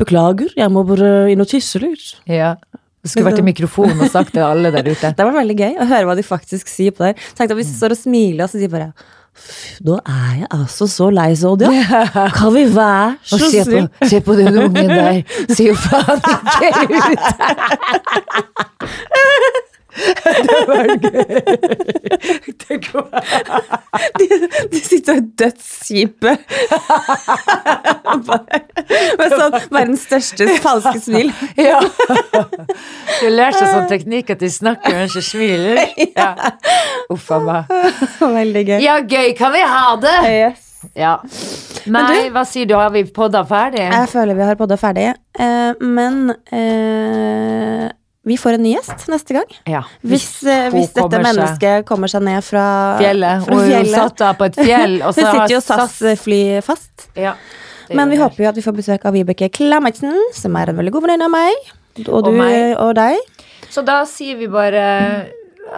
Beklager, 0.00 0.50
jeg 0.58 0.72
må 0.74 0.82
bare 0.88 1.28
inn 1.32 1.42
og 1.44 1.50
tisse 1.50 1.80
litt. 1.82 2.16
Ja. 2.28 2.54
Det 3.04 3.12
skulle 3.12 3.28
vært 3.30 3.40
i 3.44 3.46
mikrofonen 3.46 4.00
og 4.02 4.10
sagt 4.10 4.32
til 4.34 4.42
alle 4.42 4.72
der 4.74 4.88
ute. 4.88 5.12
Det 5.16 5.24
var 5.28 5.36
veldig 5.36 5.56
gøy 5.60 5.76
å 5.78 5.86
høre 5.86 6.08
hva 6.08 6.16
de 6.18 6.24
faktisk 6.26 6.68
sier 6.72 6.96
på 6.96 7.04
der. 7.06 7.20
Tenk 7.38 7.52
at 7.52 7.60
hvis 7.60 7.70
de 7.70 7.78
står 7.78 7.94
og 7.94 8.00
smiler, 8.00 8.42
og 8.44 8.50
så 8.50 8.58
sier 8.58 8.66
de 8.68 8.74
bare 8.74 8.90
«Fy, 8.96 9.04
Nå 9.80 9.94
er 10.06 10.32
jeg 10.38 10.46
altså 10.50 10.86
så 10.90 11.10
lei, 11.10 11.34
Zodia. 11.36 11.70
Kan 12.38 12.54
vi 12.54 12.64
være 12.74 13.16
så 13.22 13.38
se 13.38 13.64
på, 13.64 13.86
se 14.10 14.20
på 14.20 14.34
den 14.38 14.58
ungen 14.58 14.90
der. 14.90 15.22
Ser 15.54 15.68
jo 15.68 15.74
faen 15.74 16.20
ikke 16.62 16.98
ut. 16.98 17.18
Det 19.88 20.58
var 20.68 20.86
gøy. 21.00 21.24
De, 24.18 24.26
de 24.72 24.80
sitter 24.82 25.12
og 25.12 25.18
er 25.18 25.24
dødskjipe. 25.40 26.34
Med 29.18 29.34
sånn 29.34 29.56
verdens 29.72 30.04
største 30.06 30.48
falske 30.62 31.00
smil. 31.02 31.32
Ja. 31.58 31.80
Du 31.82 33.26
lærte 33.32 33.58
seg 33.58 33.72
sånn 33.72 33.88
teknikk 33.90 34.34
at 34.36 34.42
de 34.44 34.50
snakker 34.52 34.94
men 34.94 35.08
ikke 35.08 35.24
smiler. 35.24 35.82
Ja. 36.18 36.30
Uff 37.12 37.28
a 37.34 37.38
meg. 37.42 37.72
Veldig 38.20 38.64
gøy. 38.72 38.78
Ja, 38.84 38.98
gøy. 39.02 39.32
Kan 39.38 39.54
vi 39.54 39.62
ha 39.66 39.84
det? 40.02 40.16
Yes. 40.28 40.64
Ja. 40.98 41.16
Nei, 41.90 42.28
hva 42.34 42.44
sier 42.46 42.68
du? 42.68 42.74
Har 42.78 42.92
vi 42.94 43.02
podda 43.14 43.42
ferdig? 43.48 43.82
Jeg 43.88 44.10
føler 44.12 44.36
vi 44.38 44.46
har 44.46 44.58
podda 44.58 44.76
ferdig, 44.78 45.08
eh, 45.40 45.72
men 45.82 46.28
eh, 46.54 47.88
vi 48.28 48.36
får 48.40 48.58
en 48.58 48.64
ny 48.66 48.74
gjest 48.76 49.06
neste 49.10 49.36
gang. 49.38 49.56
Ja. 49.68 49.82
Hvis, 50.06 50.28
eh, 50.46 50.68
hvis 50.74 50.90
dette 50.92 51.06
kommer 51.06 51.24
mennesket 51.28 51.86
kommer 51.88 52.12
seg 52.12 52.26
ned 52.26 52.44
fra 52.46 52.66
Fjellet. 53.00 53.46
Fra 53.46 53.56
Og 53.56 53.64
hun 53.68 53.88
satt 53.92 54.18
da 54.20 54.32
på 54.38 54.48
et 54.50 54.60
fjell. 54.60 54.98
Og 55.02 55.12
så 55.16 55.24
Hun 55.24 55.32
sitter 55.34 55.56
jo 55.56 55.62
SAS-fly 55.64 56.42
fast. 56.66 57.08
Ja. 57.18 57.34
Men 57.88 58.10
vi 58.12 58.18
håper 58.20 58.44
jo 58.44 58.50
at 58.50 58.58
vi 58.60 58.66
får 58.66 58.74
besøk 58.76 59.06
av 59.08 59.14
Vibeke 59.16 59.48
Klametsen, 59.48 60.12
som 60.36 60.56
er 60.60 60.74
en 60.74 60.76
veldig 60.76 60.92
god 60.92 61.06
venninne 61.06 61.28
av 61.30 61.32
meg. 61.32 61.70
Og, 62.04 62.04
du, 62.04 62.12
Og 62.12 62.28
meg. 62.36 62.74
og 62.76 62.92
deg. 62.98 63.16
Så 63.72 63.80
da 63.84 64.02
sier 64.08 64.36
vi 64.38 64.46
bare 64.52 64.82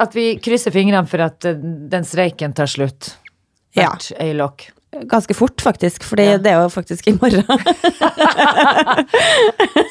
at 0.01 0.13
vi 0.15 0.33
krysser 0.43 0.75
fingrene 0.75 1.07
for 1.11 1.23
at 1.25 1.47
eh, 1.49 1.57
den 1.91 2.05
streiken 2.07 2.53
tar 2.55 2.69
slutt. 2.71 3.15
Ja. 3.79 3.93
Hvert 3.95 4.11
øyelokk. 4.19 4.69
Ganske 5.07 5.37
fort, 5.39 5.63
faktisk, 5.63 6.03
Fordi 6.03 6.25
Ja. 6.33 6.39
det 6.43 6.51
er 6.51 6.65
jo 6.65 6.71
faktisk 6.75 7.07
i 7.07 7.13
morgen. 7.15 7.47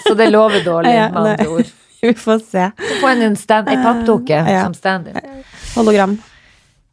Så 0.07 0.14
det 0.20 0.28
lover 0.30 0.64
dårlig, 0.66 0.93
Ja, 0.95 1.10
med 1.10 1.18
andre 1.18 1.47
ord. 1.47 1.66
vi 2.08 2.14
får 2.14 2.39
se. 2.39 2.72
Få 3.02 3.08
en, 3.14 3.22
en, 3.22 3.36
stand, 3.36 3.70
en 3.70 3.84
pappdukke 3.84 4.43
Ja. 4.43 4.64
som 4.64 4.74
stand-in. 4.74 5.16
Hologram. 5.76 6.18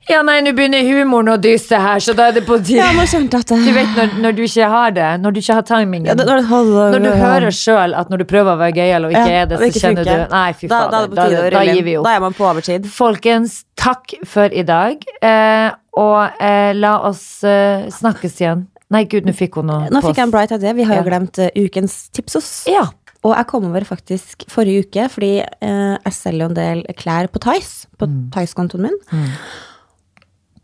Ja, 0.07 0.21
nei, 0.23 0.37
nå 0.45 0.53
begynner 0.55 0.85
humoren 0.87 1.33
å 1.33 1.35
dysse 1.43 1.79
her, 1.83 1.99
så 2.03 2.13
da 2.15 2.29
er 2.31 2.37
det 2.37 2.45
på 2.47 2.61
tide. 2.63 2.79
Ja, 2.79 2.93
det 2.95 3.43
Du 3.51 3.71
vet 3.75 3.97
når, 3.97 4.13
når 4.23 4.37
du 4.37 4.43
ikke 4.45 4.69
har 4.71 4.93
det, 4.95 5.09
når 5.19 5.35
du 5.35 5.41
ikke 5.41 5.57
har 5.59 5.65
timingen. 5.67 6.07
ja, 6.07 6.15
det, 6.15 6.27
når, 6.29 6.45
holder, 6.47 6.95
Når 6.95 7.03
du 7.03 7.11
hører 7.25 7.51
sjøl 7.51 7.95
at 7.99 8.13
når 8.13 8.23
du 8.23 8.25
prøver 8.31 8.53
å 8.53 8.61
være 8.61 8.77
gøyal 8.77 9.09
og 9.09 9.17
ikke 9.17 9.25
Ja, 9.33 9.41
er 9.43 9.49
det, 9.51 9.59
så 9.59 9.65
det 9.65 9.73
så 9.75 9.83
kjenner 9.83 10.05
funker. 10.05 10.23
du 10.31 10.37
Nei, 10.37 10.53
fy 10.53 10.69
da, 10.71 10.79
fader. 10.79 10.91
da 10.93 11.01
da, 11.01 11.41
på 11.43 11.51
da, 11.57 11.65
gir 11.67 11.83
vi 11.89 11.97
opp. 11.99 12.07
Da 12.07 12.15
er 12.15 12.23
man 12.23 12.39
på 12.39 12.47
overtid. 12.47 12.87
Folkens, 12.95 13.57
takk 13.75 14.15
for 14.31 14.55
i 14.55 14.63
dag. 14.63 15.03
Eh, 15.19 15.75
og 15.99 16.39
eh, 16.39 16.71
la 16.79 16.95
oss 17.11 17.27
eh, 17.43 17.89
snakkes 17.91 18.39
igjen. 18.45 18.63
Nei, 18.95 19.03
gud, 19.11 19.27
nå 19.27 19.35
fikk 19.35 19.59
hun 19.59 19.67
noe 19.73 19.91
Nå 19.91 20.05
fikk 20.05 20.21
jeg 20.21 20.29
en 20.29 20.37
bright 20.37 20.55
idé. 20.55 20.71
Vi 20.79 20.87
har 20.87 21.01
jo 21.01 21.07
glemt 21.09 21.41
uh, 21.43 21.51
ukens 21.59 22.05
tipsos. 22.15 22.53
Ja. 22.71 22.85
Og 23.27 23.33
jeg 23.35 23.49
kom 23.51 23.65
over 23.73 23.87
faktisk 23.89 24.45
forrige 24.53 24.87
uke, 24.87 25.09
fordi 25.11 25.33
eh, 25.43 25.95
jeg 25.99 26.15
selger 26.15 26.47
jo 26.47 26.51
en 26.53 26.59
del 26.63 26.83
klær 26.99 27.27
på 27.35 27.43
Tice. 27.43 27.89
På 27.99 28.07
Mm. 28.07 28.29
Tice-kontoen 28.31 28.87
min. 28.87 29.01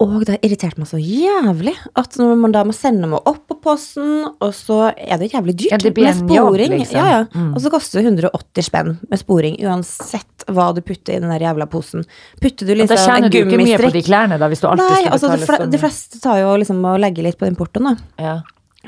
Og 0.02 0.24
det 0.26 0.32
har 0.34 0.42
irritert 0.42 0.78
meg 0.82 0.88
så 0.90 0.98
jævlig 0.98 1.72
at 1.98 2.16
når 2.18 2.32
man 2.40 2.50
da 2.54 2.64
må 2.66 2.72
sende 2.74 3.06
meg 3.06 3.22
opp 3.28 3.44
på 3.52 3.54
posten, 3.62 4.24
og 4.42 4.50
så 4.56 4.88
er 4.98 5.20
det 5.20 5.28
jævlig 5.30 5.54
dyrt 5.60 5.70
Ja, 5.76 5.78
det 5.78 5.92
med 5.94 6.16
sporing. 6.16 6.34
jobb, 6.34 6.56
liksom. 6.72 6.96
Ja, 6.98 7.12
ja. 7.12 7.20
Mm. 7.36 7.52
Og 7.54 7.60
så 7.62 7.70
koster 7.70 8.00
det 8.00 8.08
180 8.10 8.66
spenn 8.66 8.90
med 9.12 9.20
sporing, 9.20 9.58
uansett 9.62 10.46
hva 10.50 10.72
du 10.74 10.80
putter 10.82 11.14
i 11.14 11.20
den 11.22 11.30
der 11.30 11.44
jævla 11.46 11.68
posen. 11.70 12.02
Putter 12.42 12.66
du 12.66 12.72
Da 12.74 12.80
liksom 12.82 12.98
tjener 12.98 13.28
en 13.28 13.30
du 13.30 13.38
ikke 13.44 13.60
mye 13.62 13.78
på 13.78 13.92
de 13.94 14.02
klærne, 14.02 14.40
da, 14.42 14.48
hvis 14.50 14.64
du 14.64 14.66
alltid 14.72 14.90
Nei, 14.90 15.02
skal 15.04 15.12
altså 15.14 15.30
de, 15.30 15.38
betale 15.38 15.46
sånn. 15.62 15.70
så 15.70 15.76
de 15.76 15.82
fleste 15.84 16.20
tar 16.24 16.40
jo 16.42 16.56
liksom 16.64 16.82
og 16.84 16.98
legger 17.04 17.22
litt 17.28 17.38
på 17.38 17.46
importen, 17.52 17.86
da. 17.92 17.94
Ja. 18.18 18.34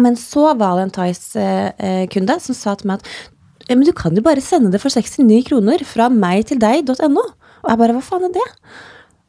Men 0.03 0.16
så 0.18 0.49
var 0.59 0.75
det 0.81 0.89
en 0.89 0.95
Thais-kunde 0.99 2.41
som 2.43 2.55
sa 2.59 2.75
til 2.75 2.91
meg 2.91 2.99
at 2.99 3.07
«Ja, 3.07 3.34
men 3.69 3.85
du 3.87 3.93
kan 3.97 4.15
jo 4.17 4.23
bare 4.25 4.43
sende 4.45 4.71
det 4.75 4.81
for 4.83 4.93
69 4.93 5.45
kroner 5.49 5.85
fra 5.89 6.11
meg 6.12 6.45
til 6.51 6.59
deg.no. 6.61 7.23
Og 7.65 7.71
jeg 7.71 7.81
bare 7.81 7.95
hva 7.97 8.03
faen 8.05 8.27
er 8.29 8.35
det? 8.35 8.49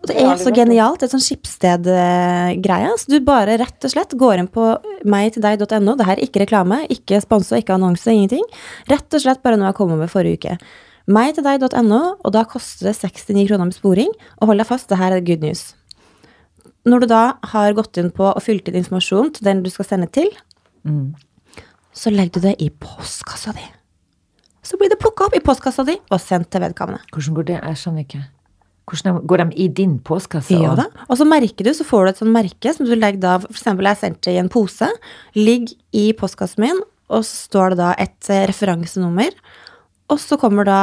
Og 0.03 0.09
det 0.11 0.15
er 0.21 0.35
så 0.37 0.51
genialt. 0.53 1.01
Er 1.05 1.09
sånn 1.09 1.23
skipsstedgreie. 1.23 2.89
Så 2.99 3.09
du 3.09 3.19
bare 3.25 3.55
rett 3.61 3.87
og 3.87 3.93
slett 3.93 4.15
går 4.19 4.41
inn 4.43 4.49
på 4.51 4.65
meg 5.07 5.31
til 5.33 5.45
deg.no. 5.45 5.95
Det 5.97 6.05
her 6.07 6.19
er 6.19 6.25
ikke 6.27 6.43
reklame, 6.43 6.81
ikke 6.91 7.21
sponsa, 7.23 7.57
ikke 7.61 7.77
annonse, 7.77 8.11
ingenting. 8.11 8.43
Rett 8.91 9.07
og 9.15 9.23
slett 9.23 9.41
bare 9.45 9.57
noe 9.57 9.71
jeg 9.71 9.77
kom 9.79 9.95
med 9.95 10.11
forrige 10.11 10.37
uke. 10.41 10.57
Meg 11.15 11.35
til 11.37 11.45
deg.no, 11.45 12.01
og 12.25 12.33
da 12.33 12.43
koster 12.49 12.89
det 12.89 12.95
69 12.97 13.47
kroner 13.49 13.69
med 13.69 13.77
sporing. 13.77 14.11
Og 14.41 14.51
hold 14.51 14.61
deg 14.61 14.69
fast, 14.69 14.89
det 14.91 14.99
her 14.99 15.15
er 15.15 15.25
good 15.25 15.45
news. 15.45 15.71
Når 16.85 17.01
du 17.01 17.07
da 17.09 17.23
har 17.53 17.73
gått 17.77 17.97
inn 17.97 18.11
på 18.13 18.27
og 18.29 18.43
fylt 18.45 18.67
inn 18.69 18.77
informasjon 18.83 19.31
til 19.37 19.47
den 19.47 19.63
du 19.65 19.71
skal 19.73 19.87
sende 19.93 20.11
til, 20.13 20.29
Mm. 20.85 21.15
så 21.97 22.11
legger 22.13 22.37
du 22.37 22.39
det 22.43 22.55
i 22.61 22.67
postkassa 22.69 23.55
di. 23.57 23.63
Så 24.65 24.79
blir 24.81 24.89
det 24.89 24.97
plukka 25.01 25.27
opp 25.27 25.35
i 25.37 25.43
postkassa 25.45 25.85
di 25.85 25.97
og 26.09 26.21
sendt 26.21 26.49
til 26.53 26.63
vedkommende. 26.63 27.03
Hvordan 27.13 27.37
går 27.37 27.47
det? 27.51 27.59
Jeg 27.61 27.81
skjønner 27.81 28.05
ikke. 28.07 28.23
Hvordan 28.85 29.19
Går 29.25 29.41
de 29.41 29.45
i 29.57 29.67
din 29.73 29.97
postkasse? 30.05 30.57
Ja 30.61 30.75
da. 30.77 30.85
Og 31.09 31.17
så 31.17 31.25
merker 31.25 31.65
du, 31.65 31.71
så 31.73 31.85
får 31.87 32.05
du 32.05 32.11
et 32.11 32.19
sånt 32.21 32.33
merke 32.35 32.73
som 32.73 32.85
du 32.85 32.93
legger 32.93 33.21
da 33.21 33.35
eksempel 33.49 33.89
jeg 33.89 34.01
sendte 34.01 34.33
i 34.33 34.37
en 34.41 34.49
pose. 34.51 34.89
Ligg 35.37 35.73
i 35.95 36.11
postkassen 36.17 36.65
min, 36.65 36.81
og 37.09 37.25
så 37.25 37.47
står 37.49 37.73
det 37.73 37.79
da 37.81 37.91
et 38.05 38.29
eh, 38.33 38.45
referansenummer. 38.49 39.33
Og 40.13 40.21
så 40.21 40.37
kommer 40.37 40.67
da 40.67 40.79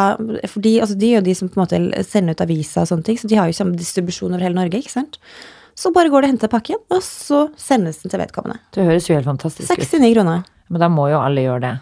For 0.50 0.58
de, 0.64 0.80
altså 0.82 0.96
de 0.98 1.12
er 1.12 1.20
jo 1.20 1.26
de 1.28 1.34
som 1.38 1.50
på 1.50 1.60
en 1.60 1.62
måte 1.62 2.04
sender 2.08 2.34
ut 2.34 2.42
aviser 2.42 2.82
og 2.82 2.90
sånne 2.90 3.06
ting, 3.06 3.20
så 3.22 3.30
de 3.30 3.38
har 3.38 3.50
jo 3.50 3.54
samme 3.54 3.78
distribusjon 3.78 4.34
over 4.34 4.42
hele 4.42 4.58
Norge, 4.58 4.82
ikke 4.82 4.94
sant. 4.94 5.20
Så 5.78 5.92
bare 5.94 6.10
går 6.12 6.24
det 6.24 6.28
og 6.28 6.34
henter 6.34 6.50
pakken, 6.52 6.82
og 6.92 7.00
så 7.06 7.46
sendes 7.56 8.02
den 8.02 8.12
til 8.12 8.20
vedkommende. 8.20 8.58
Det 8.74 8.84
høres 8.86 9.06
jo 9.08 9.14
helt 9.16 9.30
fantastisk 9.30 9.70
ut. 9.70 9.78
69 9.78 10.14
kroner. 10.18 10.42
Men 10.74 10.82
da 10.82 10.90
må 10.90 11.06
jo 11.12 11.22
alle 11.22 11.46
gjøre 11.46 11.62
det. 11.64 11.74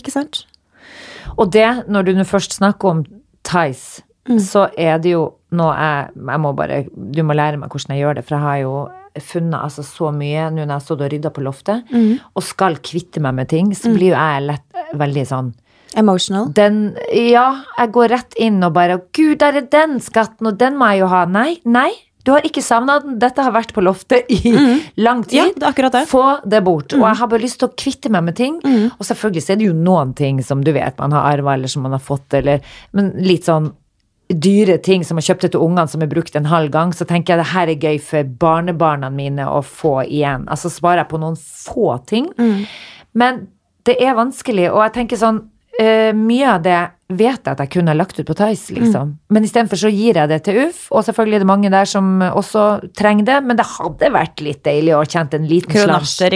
Ikke 0.00 0.14
sant? 0.14 0.46
Og 1.38 1.50
det, 1.52 1.88
når 1.88 2.02
du 2.04 2.12
først 2.24 2.58
snakker 2.60 2.88
om 2.88 3.04
Tice, 3.44 4.02
Mm. 4.26 4.40
så 4.42 4.64
er 4.76 4.98
det 4.98 5.12
jo 5.12 5.34
noe 5.52 5.72
jeg 5.78 6.08
Jeg 6.16 6.40
må 6.42 6.50
bare 6.56 6.84
Du 7.14 7.22
må 7.22 7.32
lære 7.32 7.56
meg 7.60 7.68
hvordan 7.70 7.94
jeg 7.94 8.02
gjør 8.02 8.14
det, 8.16 8.24
for 8.26 8.34
jeg 8.34 8.42
har 8.42 8.56
jo 8.58 8.88
funnet 9.22 9.60
altså 9.62 9.84
så 9.86 10.10
mye 10.12 10.50
nå 10.50 10.56
når 10.56 10.66
jeg 10.66 10.72
har 10.74 10.80
stått 10.80 11.00
og 11.06 11.12
rydda 11.12 11.30
på 11.30 11.44
loftet, 11.46 11.84
Mm. 11.94 12.18
og 12.34 12.42
skal 12.42 12.74
kvitte 12.82 13.20
meg 13.20 13.34
med 13.34 13.48
ting, 13.48 13.70
så 13.72 13.94
blir 13.94 14.10
jo 14.10 14.16
jeg 14.18 14.42
lett 14.42 14.62
veldig 14.98 15.26
sånn 15.26 15.54
Emotional. 15.94 16.50
Den 16.52 16.96
Ja, 17.14 17.62
jeg 17.78 17.92
går 17.92 18.08
rett 18.10 18.34
inn 18.36 18.62
og 18.64 18.72
bare 18.74 19.00
Gud, 19.14 19.38
der 19.38 19.56
er 19.56 19.60
den 19.70 20.00
skatten, 20.00 20.46
og 20.48 20.58
den 20.58 20.74
må 20.76 20.90
jeg 20.90 21.00
jo 21.00 21.06
ha. 21.06 21.24
Nei, 21.24 21.60
nei. 21.64 21.92
Du 22.26 22.32
har 22.34 22.42
ikke 22.46 22.62
savna 22.64 22.98
den. 23.04 23.16
Dette 23.22 23.44
har 23.46 23.54
vært 23.54 23.70
på 23.76 23.84
loftet 23.86 24.26
i 24.34 24.50
lang 24.98 25.22
tid. 25.22 25.38
Mm. 25.38 25.38
Ja, 25.38 25.46
det 25.54 25.62
er 25.62 25.70
akkurat 25.70 25.94
det. 25.94 26.04
Få 26.10 26.24
det 26.42 26.60
bort. 26.66 26.90
Og 26.96 27.04
jeg 27.06 27.20
har 27.20 27.30
bare 27.30 27.44
lyst 27.44 27.60
til 27.62 27.70
å 27.70 27.76
kvitte 27.78 28.10
meg 28.10 28.26
med 28.26 28.36
ting. 28.38 28.60
Og 28.66 29.06
selvfølgelig 29.06 29.46
er 29.54 29.60
det 29.60 29.68
jo 29.70 29.76
noen 29.78 30.14
ting 30.18 30.42
som 30.44 30.64
du 30.66 30.72
vet 30.74 30.98
man 30.98 31.14
har 31.14 31.30
arva, 31.36 31.54
eller 31.54 31.70
som 31.70 31.86
man 31.86 31.94
har 31.94 32.02
fått, 32.02 32.26
eller 32.34 32.64
Men 32.96 33.14
litt 33.22 33.46
sånn 33.46 33.70
dyre 34.26 34.80
ting 34.82 35.04
som 35.06 35.20
jeg 35.20 35.28
kjøpte 35.28 35.52
til 35.54 35.62
ungene 35.62 35.86
som 35.86 36.02
er 36.02 36.10
brukt 36.10 36.34
en 36.34 36.48
halv 36.50 36.72
gang, 36.74 36.90
så 36.90 37.06
tenker 37.06 37.36
jeg 37.36 37.44
det 37.44 37.52
her 37.52 37.70
er 37.70 37.84
gøy 37.84 38.00
for 38.02 38.32
barnebarna 38.42 39.10
mine 39.14 39.46
å 39.46 39.60
få 39.62 40.00
igjen. 40.02 40.48
Altså 40.50 40.72
sparer 40.72 41.04
jeg 41.04 41.12
på 41.12 41.20
noen 41.22 41.38
få 41.38 41.92
ting. 42.10 42.32
Men 43.14 43.44
det 43.86 44.00
er 44.02 44.18
vanskelig, 44.18 44.66
og 44.72 44.82
jeg 44.82 44.96
tenker 44.98 45.20
sånn 45.20 45.44
eh, 45.82 46.12
Mye 46.16 46.52
av 46.54 46.62
det 46.64 46.82
vet 47.06 47.38
jeg 47.38 47.52
at 47.52 47.60
jeg 47.62 47.70
kunne 47.76 47.92
ha 47.92 47.98
lagt 47.98 48.18
ut 48.18 48.26
på 48.26 48.34
Tice, 48.34 48.74
liksom. 48.74 49.12
Men 49.30 49.46
istedenfor 49.46 49.78
så 49.78 49.90
gir 49.92 50.18
jeg 50.18 50.30
det 50.30 50.40
til 50.46 50.58
UF, 50.64 50.88
og 50.90 51.04
selvfølgelig 51.06 51.38
er 51.38 51.44
det 51.44 51.48
mange 51.52 51.70
der 51.70 51.86
som 51.86 52.18
også 52.26 52.64
trenger 52.98 53.28
det, 53.28 53.36
men 53.46 53.60
det 53.60 53.66
hadde 53.76 54.10
vært 54.16 54.42
litt 54.42 54.64
deilig 54.66 54.96
å 54.96 55.04
kjent 55.06 55.36
en 55.38 55.46
liten 55.46 55.70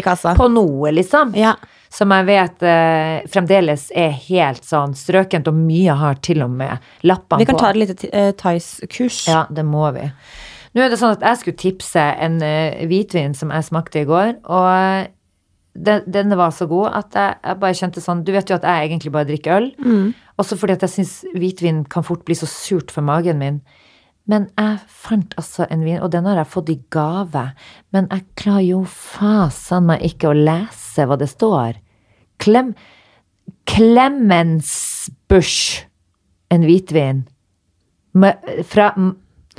kassa. 0.05 0.37
på 0.39 0.49
noe, 0.53 0.93
liksom. 0.95 1.35
Ja. 1.39 1.57
Som 1.91 2.15
jeg 2.15 2.29
vet 2.29 2.63
eh, 2.63 3.17
fremdeles 3.33 3.89
er 3.99 4.15
helt 4.29 4.63
sånn 4.69 4.95
strøkent, 4.95 5.51
og 5.51 5.59
mye 5.59 5.99
har 5.99 6.23
til 6.23 6.45
og 6.47 6.55
med 6.55 6.79
lappene 7.03 7.41
på. 7.41 7.43
Vi 7.43 7.51
kan 7.51 7.59
på. 7.59 7.65
ta 7.65 7.73
et 7.73 7.81
lite 7.83 8.13
uh, 8.15 8.31
Tice-kurs. 8.39 9.25
Ja, 9.27 9.43
det 9.51 9.67
må 9.67 9.91
vi. 9.97 10.07
Nå 10.71 10.85
er 10.85 10.93
det 10.93 11.01
sånn 11.01 11.17
at 11.17 11.25
jeg 11.27 11.41
skulle 11.41 11.59
tipse 11.59 12.03
en 12.23 12.39
eh, 12.47 12.85
hvitvin 12.87 13.35
som 13.35 13.51
jeg 13.51 13.67
smakte 13.67 14.05
i 14.05 14.07
går, 14.07 14.37
og 14.47 15.11
den, 15.75 16.03
denne 16.11 16.37
var 16.39 16.51
så 16.55 16.67
god 16.67 16.91
at 16.99 17.15
jeg, 17.15 17.35
jeg 17.45 17.59
bare 17.63 17.79
kjente 17.79 18.01
sånn 18.03 18.25
Du 18.27 18.33
vet 18.35 18.51
jo 18.51 18.57
at 18.59 18.67
jeg 18.67 18.89
egentlig 18.89 19.13
bare 19.15 19.29
drikker 19.29 19.57
øl. 19.57 19.69
Også 20.41 20.57
fordi 20.59 20.75
at 20.75 20.83
jeg 20.87 20.95
syns 20.97 21.13
hvitvin 21.37 21.85
kan 21.91 22.03
fort 22.07 22.25
bli 22.27 22.35
så 22.39 22.47
surt 22.51 22.91
for 22.95 23.03
magen 23.07 23.39
min. 23.43 23.61
Men 24.31 24.49
jeg 24.59 24.79
fant 24.87 25.35
altså 25.41 25.67
en 25.71 25.85
vin, 25.85 26.03
og 26.03 26.11
den 26.13 26.27
har 26.29 26.37
jeg 26.39 26.53
fått 26.53 26.69
i 26.71 26.79
gave. 26.95 27.45
Men 27.95 28.09
jeg 28.13 28.23
klarer 28.39 28.67
jo 28.69 28.85
fasen 28.87 29.87
meg 29.91 29.99
ikke 30.07 30.29
å 30.31 30.37
lese 30.37 31.07
hva 31.07 31.17
det 31.21 31.31
står. 31.33 31.71
Klem... 32.43 32.75
Clemensbusch, 33.71 35.59
en 36.51 36.63
hvitvin. 36.67 37.19
Ma, 38.19 38.33
fra 38.67 38.95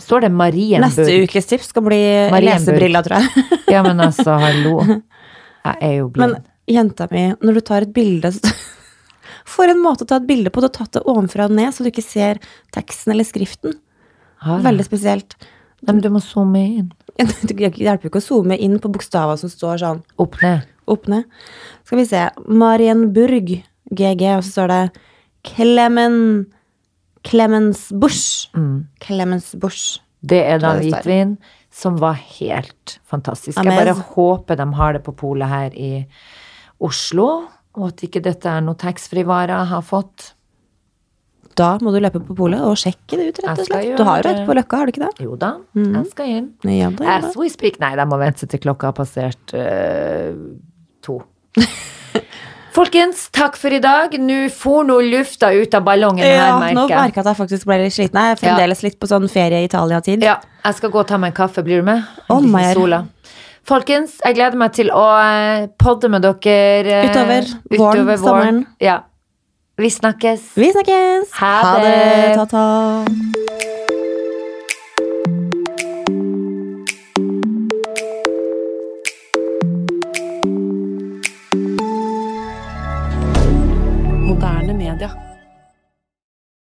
Står 0.02 0.20
det 0.24 0.32
Marienburg? 0.34 0.82
Neste 0.88 1.14
ukes 1.22 1.46
tips 1.50 1.68
skal 1.70 1.84
bli 1.86 2.00
lesebriller, 2.42 3.04
tror 3.06 3.16
jeg. 3.20 3.28
Ja, 3.70 3.84
men 3.86 4.00
altså, 4.02 4.32
hallo. 4.42 4.82
Jeg 5.66 5.78
er 5.88 5.96
jo 6.00 6.10
blind. 6.14 6.38
Men 6.38 6.76
jenta 6.76 7.08
mi, 7.12 7.24
når 7.42 7.58
du 7.60 7.62
tar 7.68 7.86
et 7.88 7.94
bilde 7.96 8.32
For 9.52 9.68
en 9.72 9.82
måte 9.82 10.06
å 10.06 10.10
ta 10.10 10.20
et 10.22 10.28
bilde 10.28 10.52
på. 10.54 10.62
Du 10.62 10.68
har 10.70 10.76
tatt 10.76 10.94
det 10.96 11.02
ovenfra 11.10 11.48
og 11.50 11.56
ned, 11.58 11.72
så 11.74 11.84
du 11.84 11.90
ikke 11.92 12.04
ser 12.06 12.40
teksten 12.76 13.14
eller 13.14 13.28
skriften. 13.28 13.74
Har 14.46 14.60
jeg? 14.60 14.66
Veldig 14.70 14.86
spesielt. 14.88 15.36
Nei, 15.82 15.96
men 15.96 16.02
du 16.04 16.10
må 16.14 16.22
zoome 16.24 16.62
inn. 16.62 16.92
Det 17.50 17.58
hjelper 17.58 18.06
jo 18.06 18.12
ikke 18.12 18.22
å 18.22 18.24
zoome 18.24 18.58
inn 18.62 18.78
på 18.82 18.90
bokstaver 18.94 19.38
som 19.42 19.50
står 19.52 19.82
sånn 19.82 20.00
Opp 20.22 20.38
ned. 20.42 20.68
opp 20.90 21.10
ned. 21.12 21.26
Skal 21.86 22.00
vi 22.00 22.06
se. 22.10 22.22
Marienburg, 22.48 23.52
GG, 23.92 24.24
og 24.38 24.46
så 24.46 24.54
står 24.54 24.72
det 24.72 24.82
Clemen 25.50 26.18
Clemens 27.28 27.90
Busch. 27.92 28.48
Clemens 29.04 29.52
Bush. 29.62 30.00
Det 30.22 30.40
er 30.46 30.62
da 30.62 30.76
hvitvin 30.80 31.36
som 31.72 31.96
var 32.02 32.20
helt 32.40 33.00
fantastisk. 33.08 33.56
Jeg 33.58 33.72
bare 33.72 33.96
håper 33.96 34.60
de 34.60 34.68
har 34.76 34.98
det 34.98 35.04
på 35.06 35.16
polet 35.16 35.48
her 35.50 35.78
i 35.80 35.94
Oslo, 36.84 37.30
og 37.78 37.88
at 37.88 38.04
ikke 38.04 38.22
dette 38.26 38.52
er 38.52 38.64
noe 38.66 38.80
taxfree-vare 38.80 39.56
jeg 39.56 39.72
har 39.72 39.86
fått. 39.88 40.32
Da 41.60 41.74
må 41.84 41.94
du 41.94 42.00
løpe 42.04 42.22
på 42.24 42.36
polet 42.36 42.64
og 42.64 42.78
sjekke 42.80 43.20
det 43.20 43.30
ut, 43.30 43.40
rett 43.44 43.64
og 43.64 43.68
slett. 43.68 43.96
Du 44.00 44.04
har 44.08 44.24
jo 44.24 44.32
et 44.32 44.44
på 44.48 44.56
Løkka, 44.56 44.82
har 44.82 44.88
du 44.88 44.94
ikke 44.94 45.04
det? 45.04 45.26
Jo 45.26 45.38
da, 45.40 45.54
jeg 45.76 46.06
skal 46.12 46.32
inn. 46.32 46.52
Ja, 46.64 46.70
da, 46.70 46.78
ja, 46.78 46.92
da. 47.00 47.18
As 47.18 47.40
we 47.40 47.50
speak. 47.52 47.80
Nei, 47.84 47.94
de 48.00 48.08
må 48.08 48.20
vente 48.22 48.48
til 48.52 48.64
klokka 48.64 48.92
har 48.92 48.98
passert 48.98 49.56
uh, 49.56 50.32
to. 51.06 51.20
Folkens, 52.72 53.26
takk 53.36 53.58
for 53.60 53.74
i 53.76 53.80
dag. 53.84 54.14
Nå 54.20 54.46
får 54.56 54.86
nå 54.88 54.98
lufta 55.12 55.50
ut 55.52 55.74
av 55.76 55.84
ballongen 55.84 56.24
her, 56.24 56.36
Ja, 56.38 56.46
nå 56.56 56.60
merker 56.62 56.80
jeg. 56.94 57.00
merker 57.02 57.20
jeg 57.20 57.26
at 57.26 57.30
jeg 57.34 57.40
faktisk 57.42 57.66
ble 57.68 57.78
litt 57.84 57.94
sliten. 57.96 58.16
Jeg 58.22 58.32
er 58.38 58.40
fremdeles 58.40 58.84
litt 58.86 58.98
på 59.00 59.10
sånn 59.12 59.28
ferie 59.30 59.60
i 59.60 59.68
Italia-tid. 59.68 60.24
Ja, 60.24 60.38
jeg 60.64 60.78
skal 60.80 60.90
gå 60.94 61.00
og 61.04 61.08
ta 61.08 61.18
meg 61.20 61.34
en 61.34 61.38
kaffe. 61.42 61.64
Blir 61.68 61.82
du 61.82 61.84
med? 61.84 62.04
En 62.32 62.74
sola. 62.74 63.06
Folkens, 63.68 64.18
jeg 64.26 64.36
gleder 64.40 64.58
meg 64.58 64.72
til 64.74 64.90
å 64.90 65.04
eh, 65.22 65.68
podde 65.78 66.10
med 66.10 66.24
dere 66.24 67.04
utover, 67.12 67.46
Utover 67.70 68.04
våren, 68.06 68.18
sommeren. 68.24 68.66
Ja. 68.82 69.02
Vi 69.78 69.90
snakkes. 69.90 70.42
Vi 70.56 70.72
snakkes! 70.72 71.32
Ha 71.40 71.52
Ha 71.62 71.78
det. 71.80 71.92
det! 71.92 72.36
Ta-ta. 72.40 72.64
Moderne 73.06 73.51